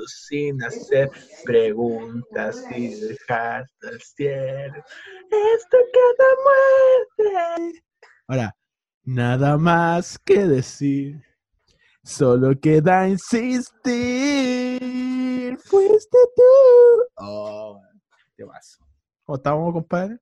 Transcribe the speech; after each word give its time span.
todo 0.00 0.06
sin 0.06 0.62
hacer 0.62 1.10
preguntas 1.44 2.64
y 2.74 2.94
dejar 3.00 3.66
al 3.82 4.00
cielo. 4.00 4.84
Esto 5.54 5.76
queda 5.92 6.26
muerte. 7.18 7.82
Ahora, 8.26 8.56
nada 9.04 9.56
más 9.58 10.18
que 10.18 10.46
decir. 10.46 11.22
Solo 12.02 12.58
queda 12.58 13.08
insistir. 13.08 13.88
Fuiste 15.58 16.18
tú. 16.34 16.42
Oh, 17.16 17.80
qué 18.36 18.44
vas. 18.44 18.78
¿Cómo 19.24 19.36
estamos, 19.36 19.72
compadre? 19.74 20.16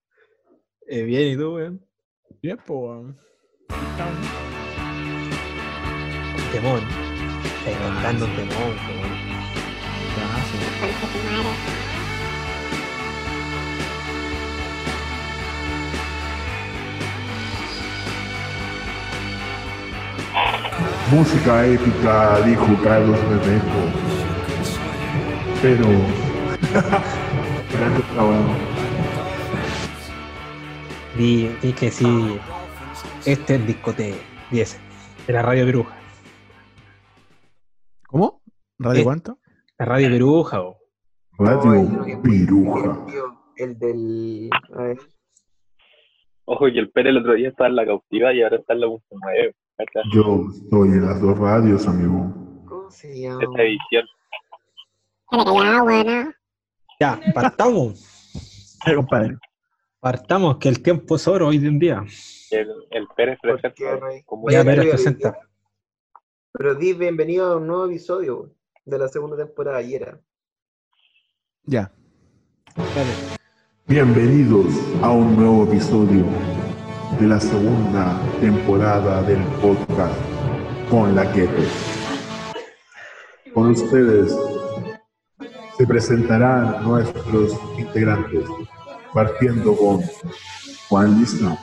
Eh, 0.86 1.02
bien, 1.02 1.28
¿y 1.28 1.36
tú, 1.36 1.54
weón? 1.54 1.86
Bien, 2.42 2.58
pues. 2.66 2.78
weón. 2.78 3.16
Temón. 6.52 6.80
Inventando 7.66 8.24
un 8.24 8.36
temón, 8.36 8.76
weón. 8.88 9.17
Música 21.10 21.64
épica, 21.66 22.38
dijo 22.40 22.66
Carlos 22.84 23.18
Rebeco. 23.28 23.64
Pero. 25.62 25.86
Di 31.16 31.72
que 31.72 31.90
sí. 31.90 32.38
Este 33.24 33.54
es 33.56 33.66
discote 33.66 34.14
10 34.50 34.78
de 35.26 35.32
la 35.32 35.42
Radio 35.42 35.64
Peruja. 35.66 35.94
¿Cómo? 38.06 38.42
¿Radio 38.78 39.00
Eh. 39.00 39.04
cuánto? 39.04 39.38
La 39.78 39.84
Radio 39.84 40.08
Peruja, 40.08 40.60
o. 40.60 40.76
Radio 41.38 42.20
Piruja. 42.20 43.06
El 43.56 43.78
del. 43.78 44.50
A 44.74 44.82
ver. 44.82 44.98
Ojo, 46.46 46.66
que 46.66 46.80
el 46.80 46.90
Pérez 46.90 47.10
el 47.10 47.18
otro 47.18 47.34
día 47.34 47.50
estaba 47.50 47.68
en 47.68 47.76
la 47.76 47.86
cautiva 47.86 48.32
y 48.34 48.42
ahora 48.42 48.56
está 48.56 48.72
en 48.72 48.80
la 48.80 48.86
punto 48.88 49.06
nueve. 49.22 49.54
Esta, 49.78 50.00
Yo 50.12 50.48
estoy 50.52 50.88
en 50.88 51.06
las 51.06 51.22
dos 51.22 51.38
radios, 51.38 51.86
amigo. 51.86 52.64
¿Cómo 52.66 52.90
se 52.90 53.20
llama? 53.20 53.40
esta 53.40 53.62
edición. 53.62 54.04
Ya, 57.00 57.20
partamos. 57.32 58.14
Eh, 58.86 58.94
compadre. 58.94 59.36
Partamos, 59.98 60.58
que 60.58 60.68
el 60.68 60.80
tiempo 60.80 61.16
es 61.16 61.26
oro 61.26 61.48
hoy 61.48 61.56
en 61.56 61.80
día. 61.80 62.04
El, 62.52 62.70
el 62.92 63.08
Pérez 63.16 63.36
¿Por 63.42 63.60
qué, 63.60 63.72
presenta 63.72 64.24
como 64.24 64.48
Ya, 64.48 64.62
Pérez 64.62 64.88
presenta. 64.88 65.36
Pero 66.52 66.76
di 66.76 66.92
bienvenido 66.92 67.52
a 67.52 67.56
un 67.56 67.66
nuevo 67.66 67.86
episodio 67.86 68.36
güey, 68.38 68.52
de 68.88 68.98
la 68.98 69.08
segunda 69.08 69.36
temporada 69.36 69.78
ayer. 69.78 70.02
era. 70.02 70.20
Ya. 71.64 71.92
Dale. 72.74 73.38
Bienvenidos 73.86 74.66
a 75.02 75.10
un 75.10 75.36
nuevo 75.36 75.64
episodio 75.64 76.24
de 77.20 77.26
la 77.26 77.38
segunda 77.38 78.18
temporada 78.40 79.22
del 79.22 79.42
podcast 79.60 80.18
con 80.90 81.14
la 81.14 81.30
Quete. 81.32 81.66
Con 83.52 83.70
ustedes 83.72 84.34
se 85.76 85.86
presentarán 85.86 86.82
nuestros 86.82 87.58
integrantes, 87.76 88.44
partiendo 89.12 89.76
con 89.76 90.00
Juan 90.88 91.20
Lista. 91.20 91.58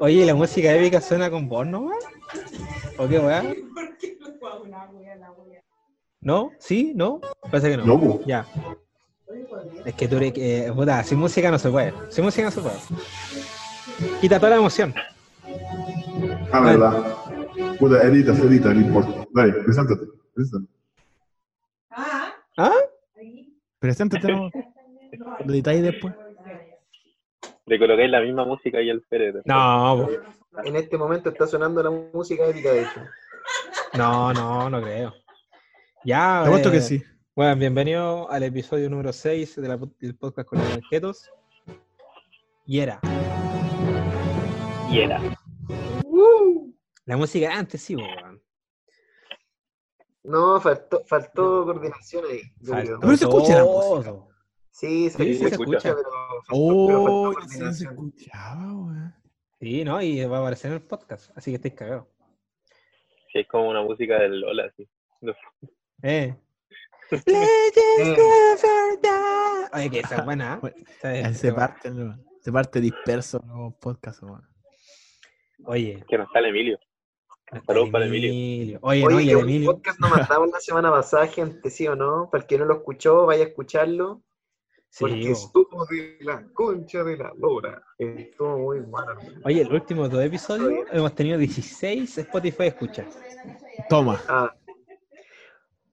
Oye, 0.00 0.26
¿la 0.26 0.34
música 0.34 0.74
épica 0.74 1.00
suena 1.00 1.30
con 1.30 1.48
voz, 1.48 1.66
no, 1.66 1.82
weón? 1.82 2.19
¿O 2.96 3.08
qué, 3.08 3.18
weón? 3.18 3.56
¿No? 6.20 6.52
¿Sí? 6.58 6.92
¿No? 6.94 7.20
Parece 7.50 7.70
que 7.70 7.76
no. 7.78 7.84
No, 7.84 8.00
po. 8.00 8.20
Ya. 8.26 8.46
Es 9.84 9.94
que 9.94 10.08
tú 10.08 10.16
eres 10.16 10.32
que. 10.32 10.72
puta, 10.74 11.02
sin 11.02 11.18
música 11.18 11.50
no 11.50 11.58
se 11.58 11.70
puede. 11.70 11.94
Sin 12.10 12.24
música 12.24 12.44
no 12.44 12.50
se 12.50 12.60
puede. 12.60 12.76
Quita 14.20 14.38
toda 14.38 14.50
la 14.50 14.56
emoción. 14.56 14.94
Ah, 16.52 16.60
verdad. 16.60 17.16
Puta, 17.78 18.02
edita, 18.02 18.32
edita, 18.32 18.74
no 18.74 18.80
importa. 18.80 19.26
Dale, 19.32 19.52
preséntate. 19.64 20.06
preséntate. 20.34 20.72
¿Ah? 22.56 22.76
Preséntate, 23.78 24.32
¿no? 24.32 24.50
Lo 25.44 25.52
editáis 25.52 25.82
después. 25.82 26.14
Le 27.66 27.78
colocáis 27.78 28.10
la 28.10 28.20
misma 28.20 28.44
música 28.44 28.82
y 28.82 28.90
el 28.90 29.00
Pérez. 29.02 29.36
No, 29.44 30.06
po. 30.06 30.39
En 30.64 30.76
este 30.76 30.98
momento 30.98 31.30
está 31.30 31.46
sonando 31.46 31.82
la 31.82 31.90
música 31.90 32.46
épica 32.46 32.72
de 32.72 32.82
hecho. 32.82 33.00
no, 33.96 34.32
no, 34.32 34.68
no 34.68 34.82
creo. 34.82 35.14
Ya. 36.04 36.42
Te 36.44 36.68
eh, 36.68 36.72
que 36.72 36.80
sí. 36.80 37.02
Bueno, 37.36 37.56
bienvenido 37.56 38.28
al 38.30 38.42
episodio 38.42 38.90
número 38.90 39.12
6 39.12 39.56
de 39.56 39.68
la- 39.68 39.78
del 40.00 40.16
podcast 40.16 40.48
con 40.48 40.58
los 40.58 40.68
banquetos. 40.70 41.30
Y 42.66 42.80
era. 42.80 43.00
Y 44.90 44.98
era. 45.00 45.20
La 47.06 47.16
música 47.16 47.52
antes, 47.56 47.80
sí, 47.82 47.96
weón. 47.96 48.42
No, 50.24 50.60
faltó, 50.60 51.02
faltó 51.06 51.64
coordinación 51.64 52.24
ahí. 52.30 52.40
Faltó. 52.62 52.98
Pero 53.00 53.16
se 53.16 53.24
escucha 53.24 53.54
la 53.54 53.62
todo. 53.64 54.28
Sí, 54.70 55.10
se, 55.10 55.16
Sí, 55.24 55.34
se 55.34 55.38
se 55.38 55.54
escucha, 55.54 55.78
escucha. 55.78 55.94
pero 55.96 56.10
faltó, 56.44 56.86
pero 56.86 57.02
Oh, 57.04 57.32
faltó 57.32 57.48
sí, 57.48 57.54
se 57.54 57.58
coordinación. 57.58 57.92
escuchaba, 57.92 58.72
weón. 58.74 59.14
Sí, 59.60 59.84
¿no? 59.84 60.00
Y 60.00 60.24
va 60.24 60.38
a 60.38 60.40
aparecer 60.40 60.70
en 60.70 60.76
el 60.78 60.82
podcast, 60.82 61.30
así 61.36 61.50
que 61.50 61.56
estáis 61.56 61.74
cagados. 61.74 62.06
Sí, 63.32 63.40
es 63.40 63.46
como 63.48 63.68
una 63.68 63.82
música 63.82 64.18
del 64.18 64.40
Lola, 64.40 64.64
así. 64.64 64.88
No, 65.20 65.34
Eh. 66.02 66.34
Eh. 67.12 68.16
Oye, 69.72 69.90
que 69.90 70.00
esa 70.00 70.16
es 70.16 70.24
buena. 70.24 70.54
¿eh? 70.54 70.58
Bueno, 71.02 71.34
Se 71.34 71.52
parte, 71.52 71.90
se 72.40 72.52
parte 72.52 72.80
disperso 72.80 73.42
los 73.46 73.74
podcasts, 73.74 74.22
weón. 74.22 74.46
Oye, 75.66 76.04
que 76.08 76.16
no 76.18 76.24
está 76.24 76.38
el 76.38 76.46
Emilio. 76.46 76.78
Saludos 77.66 77.90
para 77.90 78.06
Emilio. 78.06 78.78
Oye, 78.82 79.04
Oye, 79.04 79.32
no, 79.34 79.40
el 79.40 79.44
Emilio. 79.44 79.72
podcast 79.72 79.98
nos 79.98 80.10
mandamos 80.10 80.50
la 80.52 80.60
semana 80.60 80.90
pasada, 80.90 81.26
gente, 81.26 81.68
¿sí 81.68 81.86
o 81.88 81.96
no? 81.96 82.28
Para 82.30 82.42
el 82.42 82.48
que 82.48 82.58
no 82.58 82.64
lo 82.64 82.74
escuchó, 82.74 83.26
vaya 83.26 83.44
a 83.44 83.48
escucharlo. 83.48 84.22
Porque 84.98 85.22
Sí, 85.22 85.30
estuvo 85.30 85.86
de 85.86 86.18
la 86.20 86.44
concha 86.52 87.04
de 87.04 87.16
la 87.16 87.32
lora. 87.38 87.82
Estuvo 87.98 88.58
muy 88.58 88.80
bueno. 88.80 89.12
hermano. 89.12 89.40
Oye, 89.44 89.62
el 89.62 89.72
último 89.72 90.08
dos 90.08 90.22
episodios 90.22 90.86
hemos 90.90 91.14
tenido 91.14 91.38
16 91.38 92.18
Spotify 92.18 92.64
escuchas. 92.64 93.06
Toma, 93.88 94.20
Ah, 94.28 94.52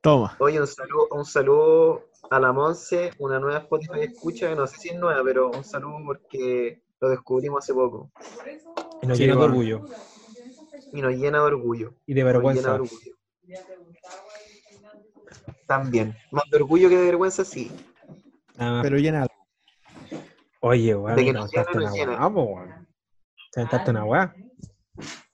toma. 0.01 0.35
oye, 0.39 0.59
un 0.59 0.67
saludo, 0.67 1.07
un 1.11 1.25
saludo 1.25 2.09
a 2.31 2.39
la 2.39 2.51
Monse, 2.51 3.11
una 3.19 3.39
nueva 3.39 3.59
Spotify 3.59 3.99
escucha, 4.01 4.53
no 4.55 4.65
sé 4.67 4.77
si 4.77 4.89
es 4.89 4.95
nueva, 4.99 5.21
pero 5.23 5.51
un 5.51 5.63
saludo 5.63 5.97
porque 6.05 6.81
lo 6.99 7.09
descubrimos 7.09 7.63
hace 7.63 7.73
poco. 7.75 8.11
Y 9.03 9.07
nos 9.07 9.17
Sí, 9.17 9.23
llena 9.25 9.35
de 9.39 9.45
orgullo 9.45 9.85
Y 10.91 11.01
nos 11.01 11.13
llena 11.13 11.37
de 11.39 11.43
orgullo. 11.45 11.93
y 12.07 12.13
de 12.15 12.23
Nos 12.23 12.33
llena 12.33 12.43
vergüenza. 12.43 12.69
de 12.73 12.79
orgullo. 12.79 13.17
También. 15.67 16.15
Más 16.31 16.43
de 16.49 16.57
orgullo 16.57 16.89
que 16.89 16.97
de 16.97 17.05
vergüenza, 17.05 17.43
sí. 17.45 17.71
Nada 18.57 18.71
más. 18.73 18.81
Pero 18.83 18.97
llena. 18.97 19.27
Oye, 20.61 20.95
weón, 20.95 21.15
te 21.15 21.23
llena, 21.23 21.43
una 21.43 21.93
weá, 21.93 22.27
weón. 22.27 22.87
Te 23.51 23.61
contaste 23.61 23.91
una 23.91 24.03
weá. 24.05 24.35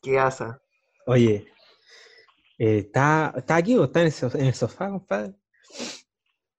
¿Qué 0.01 0.19
asa? 0.19 0.61
Oye, 1.05 1.47
eh, 2.57 2.77
¿está, 2.79 3.33
está 3.37 3.55
aquí 3.55 3.77
o 3.77 3.85
está 3.85 4.01
en 4.01 4.05
el, 4.07 4.11
so- 4.11 4.37
en 4.37 4.45
el 4.45 4.53
sofá, 4.53 4.89
compadre? 4.89 5.33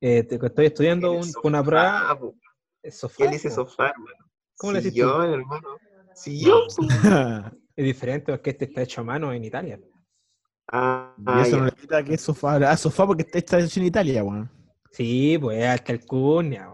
Eh, 0.00 0.22
te- 0.24 0.34
estoy 0.46 0.66
estudiando 0.66 1.12
un- 1.12 1.32
una 1.42 1.62
prueba. 1.62 2.10
Ah, 2.10 2.18
po. 2.18 2.34
el 2.82 2.92
sofá, 2.92 3.14
¿Qué 3.18 3.24
le 3.24 3.30
dice 3.32 3.50
sofá, 3.50 3.88
hermano? 3.90 4.30
¿Cómo 4.56 4.72
le 4.72 4.80
decís 4.80 4.92
tú? 5.00 5.06
Sillón, 5.08 5.32
hermano. 5.32 5.68
Sillón. 6.14 6.60
Es 7.76 7.84
diferente 7.84 8.30
porque 8.32 8.50
este 8.50 8.66
está 8.66 8.82
hecho 8.82 9.00
a 9.00 9.04
mano 9.04 9.32
en 9.32 9.42
Italia. 9.44 9.80
Ah, 10.70 11.12
y 11.18 11.40
eso 11.40 11.50
ya. 11.50 11.56
no 11.56 11.64
le 11.64 11.72
quita 11.72 12.04
que 12.04 12.14
es 12.14 12.20
sofá. 12.20 12.54
Ah, 12.70 12.76
sofá 12.76 13.04
porque 13.04 13.22
está 13.22 13.38
está 13.38 13.58
hecho 13.58 13.80
en 13.80 13.86
Italia, 13.86 14.22
weón. 14.22 14.48
Sí, 14.94 15.36
pues 15.40 15.64
hasta 15.64 15.92
el 15.92 16.06
cuña. 16.06 16.68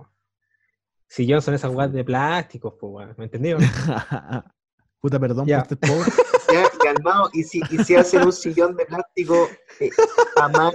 Sillón 1.08 1.40
son 1.42 1.54
esas 1.54 1.74
weas 1.74 1.90
de 1.92 2.04
plásticos, 2.04 2.74
pues, 2.78 2.92
weón. 2.92 3.14
¿Me 3.16 3.24
entendió? 3.24 3.56
Puta, 5.00 5.18
perdón 5.18 5.46
Ya. 5.46 5.62
por 5.64 5.72
este 5.72 5.76
pobre. 5.88 6.10
Ya, 6.52 6.64
calmado. 6.82 7.30
¿Y 7.32 7.42
si, 7.44 7.60
y 7.70 7.78
si 7.82 7.94
hacen 7.96 8.22
un 8.24 8.32
sillón 8.32 8.76
de 8.76 8.84
plástico 8.84 9.48
eh, 9.80 9.88
a 10.36 10.48
mano 10.48 10.70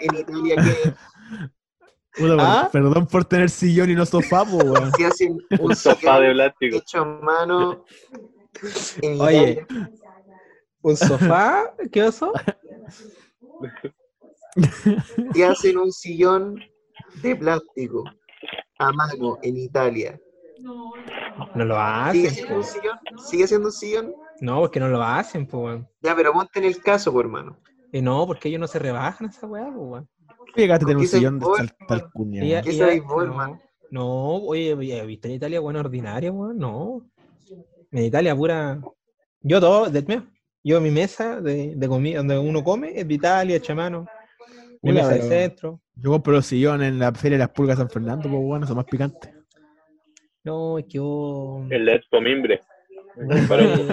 en 0.00 0.14
Italia, 0.16 0.56
¿qué? 0.56 0.92
Puta, 2.20 2.36
¿Ah? 2.40 2.68
perdón 2.72 3.06
por 3.06 3.24
tener 3.24 3.48
sillón 3.50 3.90
y 3.90 3.94
no 3.94 4.04
sofá, 4.04 4.44
po, 4.44 4.56
weón. 4.56 4.90
Si 4.96 5.04
hacen 5.04 5.32
un 5.60 5.70
Un 5.70 5.76
sofá 5.76 5.96
sillón 6.18 6.22
de 6.26 6.32
plástico. 6.34 6.76
hecho 6.78 6.98
a 6.98 7.04
mano 7.04 7.84
en 9.02 9.20
Oye. 9.20 9.50
Italia, 9.52 9.90
¿Un 10.82 10.96
sofá? 10.96 11.74
¿Qué 11.92 12.02
oso? 12.02 12.32
si 15.34 15.42
hacen 15.42 15.76
un 15.78 15.92
sillón 15.92 16.58
de 17.14 17.36
plástico 17.36 18.04
a 18.78 18.92
mano 18.92 19.38
en 19.42 19.56
Italia, 19.56 20.20
No 21.54 21.64
lo 21.64 21.74
¿sigue 21.74 22.28
hacen, 22.28 22.30
siendo 22.30 22.54
un 22.54 22.60
pues. 22.60 22.72
sillón? 22.72 22.98
¿Sigue 23.18 23.46
siendo 23.46 23.68
un 23.68 23.72
sillón? 23.72 24.14
No, 24.40 24.60
porque 24.60 24.80
no 24.80 24.88
lo 24.88 25.02
hacen, 25.02 25.46
pues. 25.46 25.80
Ya, 26.00 26.14
pero 26.14 26.32
ponte 26.32 26.58
en 26.58 26.64
el 26.66 26.80
caso, 26.82 27.18
hermano. 27.20 27.58
Eh, 27.92 28.02
no, 28.02 28.26
porque 28.26 28.48
ellos 28.48 28.60
no 28.60 28.66
se 28.68 28.78
rebajan 28.78 29.28
esa 29.28 29.46
weá, 29.46 29.64
weón. 29.68 30.08
Llegaste 30.54 30.84
a 30.84 30.86
tener 30.86 30.96
un 30.96 31.02
¿Qué 31.02 31.08
soy 31.08 31.18
sillón 31.20 31.38
de 31.38 31.46
vos? 31.46 31.56
tal, 31.58 31.76
tal 31.86 32.12
cuña. 32.12 32.44
Ella- 32.44 32.62
¿Qué 32.62 32.70
ella- 32.70 32.78
sabéis 32.78 33.02
vos, 33.04 33.16
no, 33.16 33.22
hermano? 33.24 33.60
no, 33.90 34.34
oye, 34.36 34.74
oye, 34.74 35.06
¿viste 35.06 35.28
en 35.28 35.34
Italia 35.34 35.60
buena 35.60 35.80
ordinaria, 35.80 36.30
weón? 36.30 36.58
No. 36.58 37.02
En 37.90 38.04
Italia 38.04 38.36
pura. 38.36 38.80
Yo 39.40 39.60
todo, 39.60 39.88
de, 39.88 40.02
mira, 40.02 40.24
yo 40.62 40.80
mi 40.80 40.90
mesa 40.90 41.40
de, 41.40 41.74
de 41.74 41.88
comida, 41.88 42.18
donde 42.18 42.38
uno 42.38 42.62
come, 42.62 42.92
es 43.00 43.08
de 43.08 43.14
Italia, 43.14 43.56
hecha 43.56 43.74
Hola, 44.82 44.92
mesa 44.94 45.08
de 45.08 45.18
pero- 45.20 45.28
centro. 45.28 45.80
Yo 45.96 46.10
compro 46.12 46.32
los 46.34 46.46
sillones 46.46 46.88
en 46.88 46.98
la 47.00 47.12
Feria 47.12 47.36
de 47.38 47.44
las 47.44 47.50
Pulgas 47.50 47.76
de 47.76 47.82
San 47.82 47.90
Fernando, 47.90 48.28
pues 48.28 48.42
bueno, 48.42 48.66
son 48.66 48.76
más 48.76 48.84
picantes. 48.84 49.32
No, 50.44 50.78
es 50.78 50.84
que 50.84 50.92
yo. 50.92 51.64
El 51.70 51.84
de 51.84 51.94
Expo 51.94 52.20
Mimbre. 52.20 52.60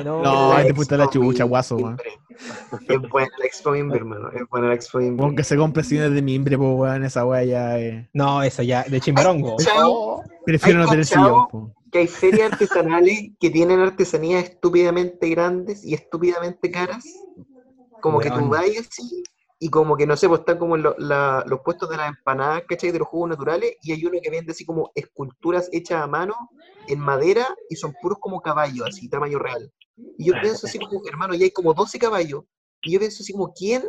No, 0.03 0.21
No, 0.21 0.49
La 0.51 0.57
ahí 0.57 0.67
te 0.67 0.73
fuiste 0.75 0.93
a 0.93 0.99
la 0.99 1.09
Mimbre. 1.11 1.43
guaso, 1.45 1.77
weón. 1.77 1.97
Es 2.87 3.09
buena 3.09 3.29
la 3.39 3.45
Expo 3.45 3.71
Mimbre, 3.71 3.97
hermano. 3.97 4.29
Es 4.31 4.47
buena 4.49 4.67
la 4.67 4.75
Expo 4.75 4.99
Mimbre. 4.99 5.25
Aunque 5.25 5.43
se 5.43 5.57
compre 5.57 5.83
sillones 5.83 6.13
de 6.13 6.21
mimbre, 6.21 6.57
pues 6.57 6.69
weón, 6.75 7.03
esa 7.03 7.25
weá 7.25 7.43
ya 7.43 7.79
eh. 7.79 8.09
no, 8.13 8.43
eso 8.43 8.61
ya, 8.61 8.83
de 8.83 8.99
chimbarongo. 9.01 9.55
Chao. 9.57 10.21
Prefiero 10.45 10.79
no 10.79 10.87
tener 10.87 11.05
sillón, 11.05 11.47
pues. 11.51 11.63
que 11.91 11.99
hay 11.99 12.07
ferias 12.07 12.51
artesanales 12.51 13.31
que 13.39 13.49
tienen 13.49 13.79
artesanías 13.79 14.43
estúpidamente 14.43 15.27
grandes 15.29 15.83
y 15.83 15.95
estúpidamente 15.95 16.69
caras. 16.69 17.03
Como 18.01 18.19
que 18.19 18.29
tú 18.29 18.47
vas 18.47 18.65
así 18.79 19.23
y 19.65 19.69
como 19.71 19.97
que 19.97 20.05
no 20.05 20.15
sé, 20.15 20.27
pues 20.27 20.41
están 20.41 20.59
como 20.59 20.75
en 20.75 20.83
lo- 20.83 20.95
la- 20.99 21.43
los 21.47 21.61
puestos 21.61 21.89
de 21.89 21.97
las 21.97 22.09
empanadas, 22.09 22.61
¿cachai? 22.69 22.91
De 22.91 22.99
los 22.99 23.07
jugos 23.07 23.29
naturales 23.29 23.75
y 23.81 23.93
hay 23.93 24.05
uno 24.05 24.19
que 24.21 24.29
vende 24.29 24.51
así 24.51 24.63
como 24.63 24.91
esculturas 24.93 25.69
hechas 25.71 26.03
a 26.03 26.07
mano 26.07 26.35
en 26.87 26.99
madera 26.99 27.47
y 27.67 27.75
son 27.75 27.91
puros 27.99 28.19
como 28.21 28.41
caballos, 28.41 28.85
así, 28.87 29.09
tamaño 29.09 29.39
real. 29.39 29.71
Y 30.19 30.25
yo 30.25 30.33
pienso 30.39 30.67
así 30.67 30.77
como, 30.77 31.01
hermano, 31.09 31.33
ya 31.33 31.45
hay 31.45 31.51
como 31.51 31.73
12 31.73 31.97
caballos. 31.97 32.43
Y 32.83 32.91
yo 32.93 32.99
pienso 32.99 33.23
así 33.23 33.33
como, 33.33 33.51
¿quién 33.53 33.81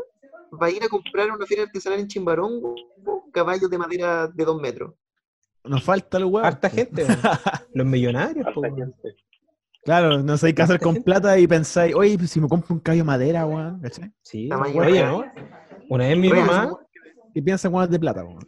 va 0.63 0.69
a 0.69 0.71
ir 0.71 0.83
a 0.83 0.89
comprar 0.89 1.29
a 1.29 1.35
una 1.35 1.45
feria 1.45 1.65
artesanal 1.65 2.01
en 2.01 2.09
Chimbarongo 2.09 2.75
caballos 3.31 3.69
de 3.69 3.77
madera 3.77 4.29
de 4.29 4.45
2 4.47 4.59
metros? 4.59 4.95
Nos 5.63 5.85
falta 5.85 6.17
el 6.17 6.25
weón. 6.25 6.47
Harta 6.47 6.71
gente. 6.71 7.05
Los 7.75 7.87
millonarios, 7.87 8.47
Harta 8.47 8.69
gente. 8.75 9.17
Claro, 9.85 10.21
no 10.21 10.37
sé 10.37 10.53
qué 10.53 10.63
hacer 10.63 10.81
con 10.81 10.97
plata 10.97 11.39
y 11.39 11.47
pensáis, 11.47 11.95
oye, 11.95 12.19
pues 12.19 12.31
si 12.31 12.41
me 12.41 12.49
compro 12.49 12.75
un 12.75 12.81
caballo 12.81 13.03
de 13.03 13.07
madera, 13.07 13.47
weón, 13.47 13.81
¿cachai? 13.81 14.11
Sí, 14.21 14.49
Tamaño 14.49 14.83
oye. 14.83 15.05
¿no? 15.05 15.25
Una 15.89 16.07
vez 16.09 16.19
mi 16.19 16.29
mamá. 16.31 16.77
Y 17.35 17.43
piensa 17.43 17.69
en 17.69 17.75
weón 17.75 17.91
de 17.91 17.99
plata, 17.99 18.25
weón. 18.25 18.47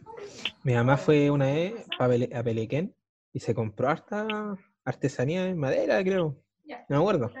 mi 0.63 0.73
mamá 0.73 0.97
fue 0.97 1.29
una 1.29 1.45
vez 1.45 1.73
a 1.99 2.43
Pelequén 2.43 2.93
y 3.33 3.39
se 3.39 3.53
compró 3.53 3.89
harta 3.89 4.57
artesanía 4.83 5.45
en 5.47 5.57
madera, 5.59 6.03
creo. 6.03 6.35
No 6.87 6.95
me 6.95 6.97
acuerdo. 6.97 7.31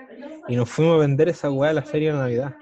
Y 0.47 0.55
nos 0.55 0.69
fuimos 0.69 0.95
a 0.95 0.99
vender 0.99 1.29
esa 1.29 1.49
weá 1.51 1.71
a 1.71 1.73
la 1.73 1.81
feria 1.81 2.13
de 2.13 2.19
Navidad. 2.19 2.55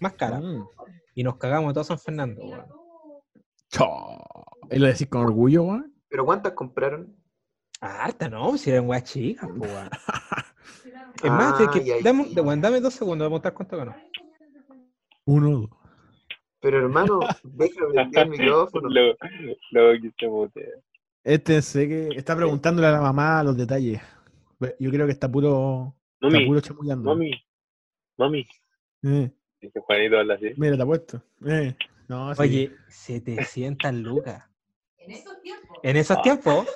Más 0.00 0.14
cara. 0.14 0.40
Mm. 0.40 0.66
Y 1.14 1.22
nos 1.24 1.36
cagamos 1.36 1.70
a 1.70 1.74
todo 1.74 1.84
San 1.84 1.98
Fernando, 1.98 2.42
weón. 2.42 2.64
Chao. 3.68 4.24
¿Y 4.70 4.78
lo 4.78 4.86
decís 4.86 5.06
con 5.08 5.22
orgullo, 5.22 5.62
weón? 5.64 5.94
¿Pero 6.08 6.24
cuántas 6.24 6.52
compraron? 6.54 7.14
Ah, 7.82 8.04
Harta, 8.04 8.28
no, 8.28 8.56
si 8.56 8.70
eran 8.70 8.88
weas 8.88 9.04
chicas, 9.04 9.48
weón. 9.54 9.90
Es 11.22 11.30
más, 11.30 11.60
es 11.60 11.68
Ah, 11.68 11.70
que, 11.70 11.84
ya, 11.84 11.94
dame, 12.02 12.30
ya. 12.30 12.40
weón, 12.40 12.62
dame 12.62 12.80
dos 12.80 12.94
segundos, 12.94 13.26
voy 13.26 13.26
a 13.26 13.36
mostrar 13.36 13.52
cuánto 13.52 13.76
ganó. 13.76 13.94
Uno, 15.26 15.50
dos. 15.50 15.70
Pero 16.60 16.78
hermano, 16.78 17.20
déjame 17.42 17.92
prender 17.94 18.22
el 18.24 18.30
micrófono. 18.30 18.88
Luego, 18.88 19.16
luego 19.70 19.92
que 20.52 20.60
se. 20.60 20.72
Este 21.22 21.62
sé 21.62 21.88
que 21.88 22.08
está 22.16 22.34
preguntándole 22.36 22.88
a 22.88 22.92
la 22.92 23.00
mamá 23.00 23.42
los 23.42 23.56
detalles. 23.56 24.00
Yo 24.78 24.90
creo 24.90 25.06
que 25.06 25.12
está 25.12 25.30
puro, 25.30 25.94
está 26.20 26.38
puro 26.46 26.60
chamullando. 26.60 27.04
mami, 27.14 27.30
mami. 28.18 28.46
Eh, 29.02 29.30
Dice 29.60 29.80
Juanito 29.80 30.18
habla 30.18 30.34
así. 30.34 30.52
mira, 30.56 30.76
te 30.76 30.82
apuesto. 30.82 31.22
Eh, 31.46 31.74
no, 32.08 32.34
sí. 32.34 32.42
Oye, 32.42 32.72
700 32.88 33.92
lucas. 33.94 34.44
En 35.82 35.96
esos 35.96 36.20
tiempos, 36.22 36.66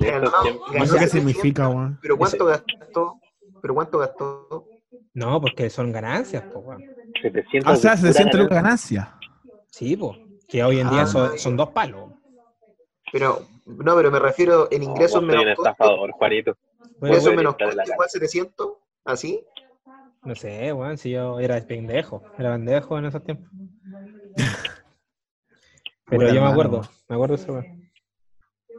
De 0.00 0.10
Ganó- 0.10 0.24
estos 0.26 0.42
tiempos. 0.42 0.72
ganó 0.72 0.84
qué 0.84 0.88
700, 0.88 1.10
significa, 1.10 1.68
weón. 1.68 1.98
¿Pero 2.02 2.16
cuánto 2.16 2.44
gastó? 2.46 3.20
¿Pero 3.62 3.74
cuánto 3.74 3.98
gastó? 3.98 4.66
no, 5.14 5.40
porque 5.40 5.70
son 5.70 5.90
ganancias, 5.92 6.42
po, 6.52 6.60
weón. 6.60 6.82
700 7.22 7.70
Ah, 7.70 7.74
o 7.74 7.76
sea, 7.76 7.90
de 7.92 7.96
se 7.96 8.02
pura 8.08 8.12
siente 8.14 8.38
lucas 8.38 8.56
ganancia. 8.62 9.14
Sí, 9.70 9.96
pues. 9.96 10.18
Que 10.48 10.62
hoy 10.62 10.80
en 10.80 10.90
día 10.90 11.02
Ah. 11.02 11.06
son, 11.06 11.38
son 11.38 11.56
dos 11.56 11.70
palos. 11.70 12.12
Pero, 13.12 13.46
no, 13.66 13.94
pero 13.96 14.10
me 14.10 14.18
refiero 14.18 14.68
en 14.70 14.82
No, 14.82 14.90
ingresos 14.90 15.20
vos 15.20 15.30
soy 15.30 15.36
un 15.38 15.44
menos 15.44 15.58
estafador, 15.58 16.10
Juanito. 16.12 16.56
Bueno, 16.98 17.14
Ingresos 17.16 17.24
bueno, 17.24 17.36
menos 17.36 17.56
costo, 17.56 17.92
igual 17.92 18.08
700, 18.08 18.68
¿así? 19.04 19.44
no 20.22 20.34
sé, 20.34 20.72
weón, 20.72 20.98
si 20.98 21.10
yo 21.12 21.38
era 21.38 21.60
pendejo. 21.60 22.22
Era 22.36 22.52
pendejo 22.54 22.98
en 22.98 23.04
esos 23.04 23.22
tiempos. 23.22 23.48
Pero 26.06 26.32
yo 26.32 26.40
me 26.40 26.48
acuerdo, 26.48 26.82
me 27.08 27.14
acuerdo 27.16 27.36
de 27.36 27.42
eso, 27.42 27.52
weón. 27.52 27.90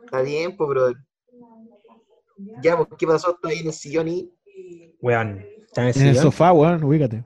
Está 0.05 0.21
bien, 0.21 0.55
pues, 0.55 0.69
brother. 0.69 0.95
Ya, 2.61 2.75
pues, 2.77 2.89
¿qué 2.97 3.07
pasó? 3.07 3.37
Ahí 3.43 3.59
en 3.59 3.67
el 3.67 3.73
sillón 3.73 4.07
y... 4.07 4.31
Weón, 5.01 5.45
está 5.65 5.83
en 5.83 5.87
el 5.89 6.01
En 6.01 6.07
el 6.07 6.17
sofá, 6.17 6.51
weón, 6.53 6.83
ubícate. 6.83 7.23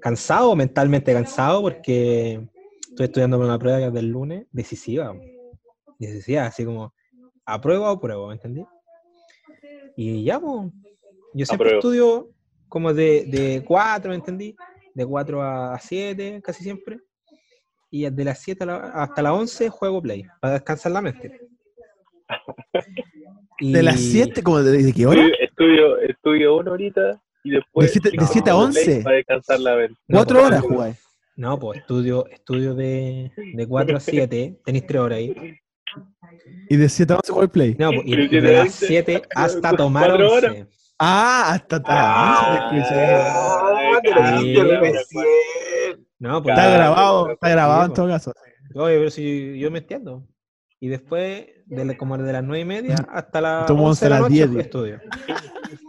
Cansado, 0.00 0.54
mentalmente 0.56 1.12
cansado, 1.12 1.62
porque 1.62 2.40
estoy 2.90 3.06
estudiando 3.06 3.36
para 3.38 3.48
una 3.50 3.58
prueba 3.58 3.90
del 3.90 4.08
lunes 4.08 4.46
decisiva. 4.52 5.14
Decisiva, 5.98 6.46
así 6.46 6.64
como, 6.64 6.94
aprueba 7.44 7.90
o 7.92 8.00
prueba, 8.00 8.26
¿me 8.28 8.34
entendí? 8.34 8.64
Y 9.96 10.24
ya, 10.24 10.38
pues, 10.38 10.70
yo 11.34 11.44
siempre 11.46 11.68
Apruebo. 11.70 11.78
estudio 11.78 12.28
como 12.68 12.92
de, 12.94 13.24
de 13.26 13.64
4, 13.64 14.10
¿me 14.10 14.14
entendí? 14.16 14.54
De 14.94 15.06
4 15.06 15.42
a 15.42 15.78
7, 15.80 16.40
casi 16.42 16.62
siempre. 16.62 17.00
Y 17.90 18.08
de 18.08 18.24
las 18.24 18.40
7 18.40 18.64
a 18.64 18.66
la- 18.66 18.76
hasta 18.76 19.22
las 19.22 19.32
11 19.32 19.68
juego 19.70 20.00
play, 20.02 20.24
para 20.40 20.54
descansar 20.54 20.92
la 20.92 21.00
mente. 21.00 21.40
De 23.60 23.82
las 23.82 24.00
Y- 24.00 24.12
7, 24.12 24.42
como 24.42 24.62
de, 24.62 24.82
de 24.84 24.92
qué 24.92 25.06
hora? 25.06 25.20
Estudio, 25.20 25.38
estudio, 25.40 25.98
estudio 25.98 26.56
una 26.58 26.72
horita 26.72 27.20
y 27.48 27.54
después. 27.56 27.86
De 27.86 27.92
siete- 27.92 28.10
de 28.10 28.16
no, 28.16 28.26
siete 28.26 28.50
a 28.50 28.54
play 28.54 28.64
once. 28.66 29.00
Para 29.02 29.16
descansar 29.16 29.60
la. 29.60 29.76
No, 29.88 29.94
Cuatro 30.10 30.36
pues, 30.38 30.46
horas 30.46 30.60
jugáis. 30.62 30.96
No, 31.36 31.58
pues 31.58 31.78
estudio, 31.80 32.26
estudio 32.28 32.74
de, 32.74 33.30
de 33.54 33.66
4 33.68 33.96
a 33.96 34.00
7, 34.00 34.58
tenéis 34.64 34.86
3 34.86 35.00
horas 35.00 35.18
ahí. 35.18 35.54
Y 36.68 36.76
de 36.76 36.88
7 36.88 37.12
a 37.12 37.16
11 37.16 37.32
jugáis 37.32 37.50
play. 37.50 37.76
No, 37.78 37.90
pues, 37.92 38.02
y 38.06 38.14
y 38.14 38.28
de 38.28 38.40
las 38.40 38.80
20, 38.80 38.86
7 38.86 39.22
hasta 39.36 39.72
tomar 39.76 40.08
cuatro 40.08 40.32
horas. 40.32 40.50
11. 40.50 40.66
Ah, 40.98 41.52
hasta 41.52 41.76
hasta 41.76 41.84
Ah, 41.88 42.68
te 42.70 42.78
escuché. 42.78 43.16
¡Oh, 43.36 44.00
te 44.02 44.10
lo 44.10 44.20
ah, 44.20 44.40
dijiste 44.40 44.62
sí, 44.62 44.70
recién! 44.80 46.06
No, 46.18 46.42
pues, 46.42 46.52
Está 46.54 46.64
Claro, 46.64 46.76
grabado, 46.78 47.30
está 47.30 47.48
grabado 47.50 47.82
en 47.84 47.88
po. 47.90 47.94
todo 47.94 48.08
caso. 48.08 48.32
oye, 48.74 48.98
pero 48.98 49.10
si 49.10 49.58
yo 49.60 49.70
me 49.70 49.78
entiendo. 49.78 50.26
Y 50.80 50.88
después, 50.88 51.46
de 51.66 51.84
la- 51.84 51.96
como 51.96 52.18
de 52.18 52.32
las 52.32 52.42
9 52.42 52.60
y 52.62 52.64
media 52.64 52.96
hasta 53.12 53.40
las 53.40 53.66
Tomo 53.66 53.86
11 53.86 54.04
de 54.06 54.10
la 54.10 54.18
noche, 54.20 54.48
10. 54.48 54.56
estudio. 54.56 55.00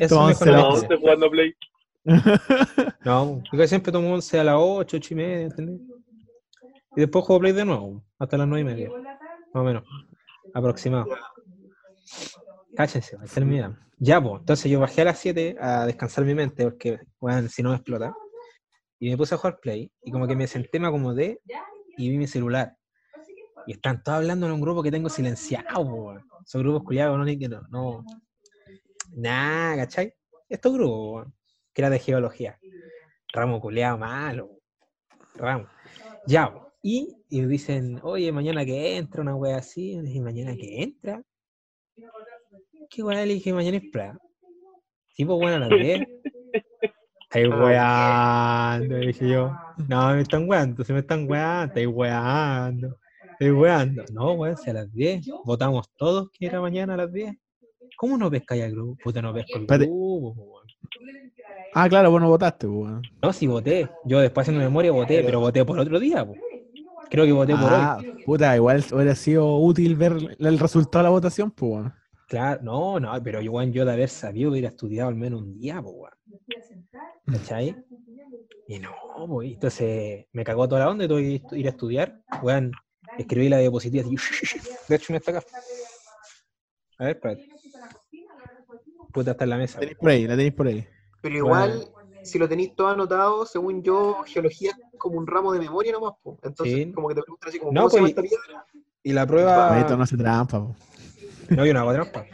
Eso 0.00 0.20
once 0.20 0.44
a 0.48 0.52
las 0.52 0.60
No, 0.60 0.68
conoce. 0.68 0.82
estoy 0.82 0.98
jugando 0.98 1.30
Play. 1.30 1.54
No, 3.04 3.42
yo 3.52 3.66
siempre 3.66 3.92
tomo 3.92 4.12
11 4.14 4.40
a 4.40 4.44
las 4.44 4.56
8, 4.58 4.96
8 4.96 5.14
y 5.14 5.16
media, 5.16 5.40
¿entendés? 5.42 5.80
Y 6.96 7.00
después 7.00 7.24
juego 7.24 7.40
Play 7.40 7.52
de 7.52 7.64
nuevo, 7.64 8.02
hasta 8.18 8.36
las 8.36 8.48
9 8.48 8.60
y 8.60 8.64
media. 8.64 8.90
Más 8.90 9.62
o 9.62 9.64
menos. 9.64 9.84
Aproximado. 10.54 11.06
Cáchense, 12.76 13.16
va 13.16 13.24
a 13.24 13.26
terminar. 13.26 13.76
Ya, 13.98 14.20
pues. 14.20 14.40
Entonces 14.40 14.70
yo 14.70 14.80
bajé 14.80 15.02
a 15.02 15.04
las 15.06 15.18
7 15.18 15.56
a 15.60 15.86
descansar 15.86 16.24
mi 16.24 16.34
mente, 16.34 16.64
porque, 16.64 16.98
bueno, 17.20 17.48
si 17.48 17.62
no 17.62 17.70
me 17.70 17.76
explota. 17.76 18.14
Y 18.98 19.10
me 19.10 19.16
puse 19.16 19.34
a 19.34 19.38
jugar 19.38 19.58
Play. 19.60 19.90
Y 20.02 20.10
como 20.10 20.26
que 20.26 20.36
me 20.36 20.46
senté, 20.46 20.78
me 20.80 20.88
acomodé 20.88 21.40
y 21.96 22.08
vi 22.10 22.18
mi 22.18 22.26
celular. 22.26 22.76
Y 23.66 23.72
están 23.72 24.02
todos 24.02 24.18
hablando 24.18 24.46
en 24.46 24.52
un 24.52 24.60
grupo 24.60 24.82
que 24.82 24.90
tengo 24.90 25.08
silenciado, 25.08 25.84
po. 25.84 26.14
Esos 26.44 26.62
grupos 26.62 26.82
culiados, 26.82 27.16
no, 27.16 27.24
no. 27.70 28.04
Nah, 29.14 29.76
¿cachai? 29.76 30.14
Estos 30.48 30.72
grupos, 30.74 31.28
que 31.72 31.82
era 31.82 31.90
de 31.90 31.98
geología. 31.98 32.58
Ramo 33.32 33.60
culiado 33.60 33.98
malo. 33.98 34.58
Ramo. 35.34 35.66
Ya, 36.26 36.52
y, 36.82 37.16
y 37.28 37.40
me 37.40 37.48
dicen, 37.48 38.00
oye, 38.02 38.30
mañana 38.32 38.64
que 38.64 38.96
entra 38.96 39.22
una 39.22 39.34
wea 39.34 39.56
así. 39.58 39.92
Y 39.92 40.20
mañana 40.20 40.54
que 40.56 40.82
entra. 40.82 41.22
¿Qué 42.90 43.02
wea? 43.02 43.24
Le 43.24 43.34
dije, 43.34 43.52
mañana 43.52 43.78
es 43.78 43.90
plan. 43.90 44.18
Sí, 45.08 45.24
pues 45.24 45.38
bueno, 45.38 45.56
a 45.56 45.68
las 45.68 45.70
10. 45.80 46.00
Estáis 47.22 47.48
weando, 47.48 48.96
dije 48.96 49.28
yo. 49.28 49.56
No, 49.88 50.14
me 50.14 50.20
están 50.20 50.46
weando, 50.48 50.84
se 50.84 50.92
me 50.92 50.98
están 51.00 51.26
weando, 51.28 51.66
estáis 51.68 51.86
weando. 51.86 52.98
Estoy 53.32 53.50
weando. 53.52 54.04
No, 54.12 54.32
weón, 54.34 54.56
si 54.58 54.68
a 54.68 54.74
las 54.74 54.92
10. 54.92 55.26
Votamos 55.44 55.90
todos 55.96 56.30
que 56.30 56.46
era 56.46 56.60
mañana 56.60 56.92
a 56.94 56.98
las 56.98 57.12
10. 57.12 57.34
¿Cómo 57.96 58.18
no 58.18 58.30
pescáis 58.30 58.64
al 58.64 58.72
grupo? 58.72 58.98
Puta, 59.02 59.22
no 59.22 59.32
pesco 59.32 59.58
el 59.58 59.66
grupo. 59.66 60.62
Ah, 61.74 61.88
claro, 61.88 62.10
vos 62.10 62.20
no 62.20 62.28
votaste, 62.28 62.66
weón. 62.66 63.02
No, 63.22 63.32
sí 63.32 63.46
voté. 63.46 63.88
Yo 64.04 64.20
después 64.20 64.44
haciendo 64.44 64.62
memoria 64.62 64.92
voté, 64.92 65.22
pero 65.22 65.40
voté 65.40 65.64
por 65.64 65.78
otro 65.78 65.98
día, 65.98 66.24
po. 66.24 66.36
Creo 67.08 67.24
que 67.24 67.32
voté 67.32 67.54
por 67.54 67.72
Ah, 67.72 67.98
hoy. 67.98 68.22
puta, 68.24 68.54
igual 68.56 68.84
hubiera 68.92 69.14
sido 69.14 69.56
útil 69.58 69.96
ver 69.96 70.36
el 70.38 70.58
resultado 70.58 71.02
de 71.02 71.04
la 71.04 71.10
votación, 71.10 71.50
pues, 71.50 71.72
weón. 71.72 71.94
Claro, 72.28 72.60
no, 72.62 73.00
no, 73.00 73.22
pero 73.22 73.40
igual 73.42 73.72
yo 73.72 73.84
de 73.84 73.92
haber 73.92 74.08
sabido 74.08 74.50
hubiera 74.50 74.68
estudiado 74.68 75.08
al 75.08 75.14
menos 75.14 75.40
un 75.42 75.54
día, 75.58 75.80
weón. 75.80 76.10
¿Cachai? 77.26 77.76
Y 78.68 78.78
no, 78.78 78.90
pues, 79.28 79.52
entonces 79.52 80.26
me 80.32 80.44
cagó 80.44 80.68
toda 80.68 80.82
la 80.82 80.90
onda 80.90 81.04
y 81.04 81.08
tuve 81.08 81.40
que 81.48 81.58
ir 81.58 81.66
a 81.66 81.70
estudiar. 81.70 82.20
Weón, 82.42 82.72
escribí 83.18 83.48
la 83.48 83.58
diapositiva 83.58 84.04
así. 84.04 84.16
De 84.88 84.96
hecho, 84.96 85.12
no 85.12 85.18
está 85.18 85.30
acá. 85.32 85.42
A 86.98 87.04
ver, 87.04 87.16
espérate. 87.16 87.48
Puta, 89.12 89.32
está 89.32 89.44
en 89.44 89.50
la 89.50 89.56
mesa. 89.58 89.74
La 89.74 89.80
tenéis 89.80 89.98
por 89.98 90.10
ahí, 90.10 90.26
la 90.26 90.36
tenéis 90.36 90.54
por 90.54 90.66
ahí. 90.66 90.86
Pero 91.20 91.36
igual, 91.36 91.84
si 92.22 92.38
lo 92.38 92.48
tenéis 92.48 92.74
todo 92.74 92.88
anotado, 92.88 93.46
según 93.46 93.82
yo, 93.82 94.22
geología 94.26 94.70
es 94.70 94.98
como 94.98 95.18
un 95.18 95.26
ramo 95.26 95.52
de 95.52 95.58
memoria 95.60 95.92
nomás, 95.92 96.14
po. 96.22 96.38
Entonces, 96.42 96.74
Sí. 96.74 96.92
como 96.92 97.08
que 97.08 97.14
te 97.16 97.22
preguntan 97.22 97.48
así 97.48 97.58
como, 97.58 97.72
No, 97.72 97.80
¿cómo 97.82 97.90
se 97.90 97.96
llama 97.96 98.08
pues, 98.14 98.24
esta 98.24 98.36
piedra? 98.46 98.66
Y 99.02 99.12
la 99.12 99.26
prueba. 99.26 99.78
Esto 99.80 99.96
no 99.96 100.02
hace 100.04 100.16
trampa, 100.16 100.60
po. 100.60 100.74
No, 101.50 101.66
yo 101.66 101.74
no 101.74 101.80
hago 101.80 101.92
trampa. 101.92 102.24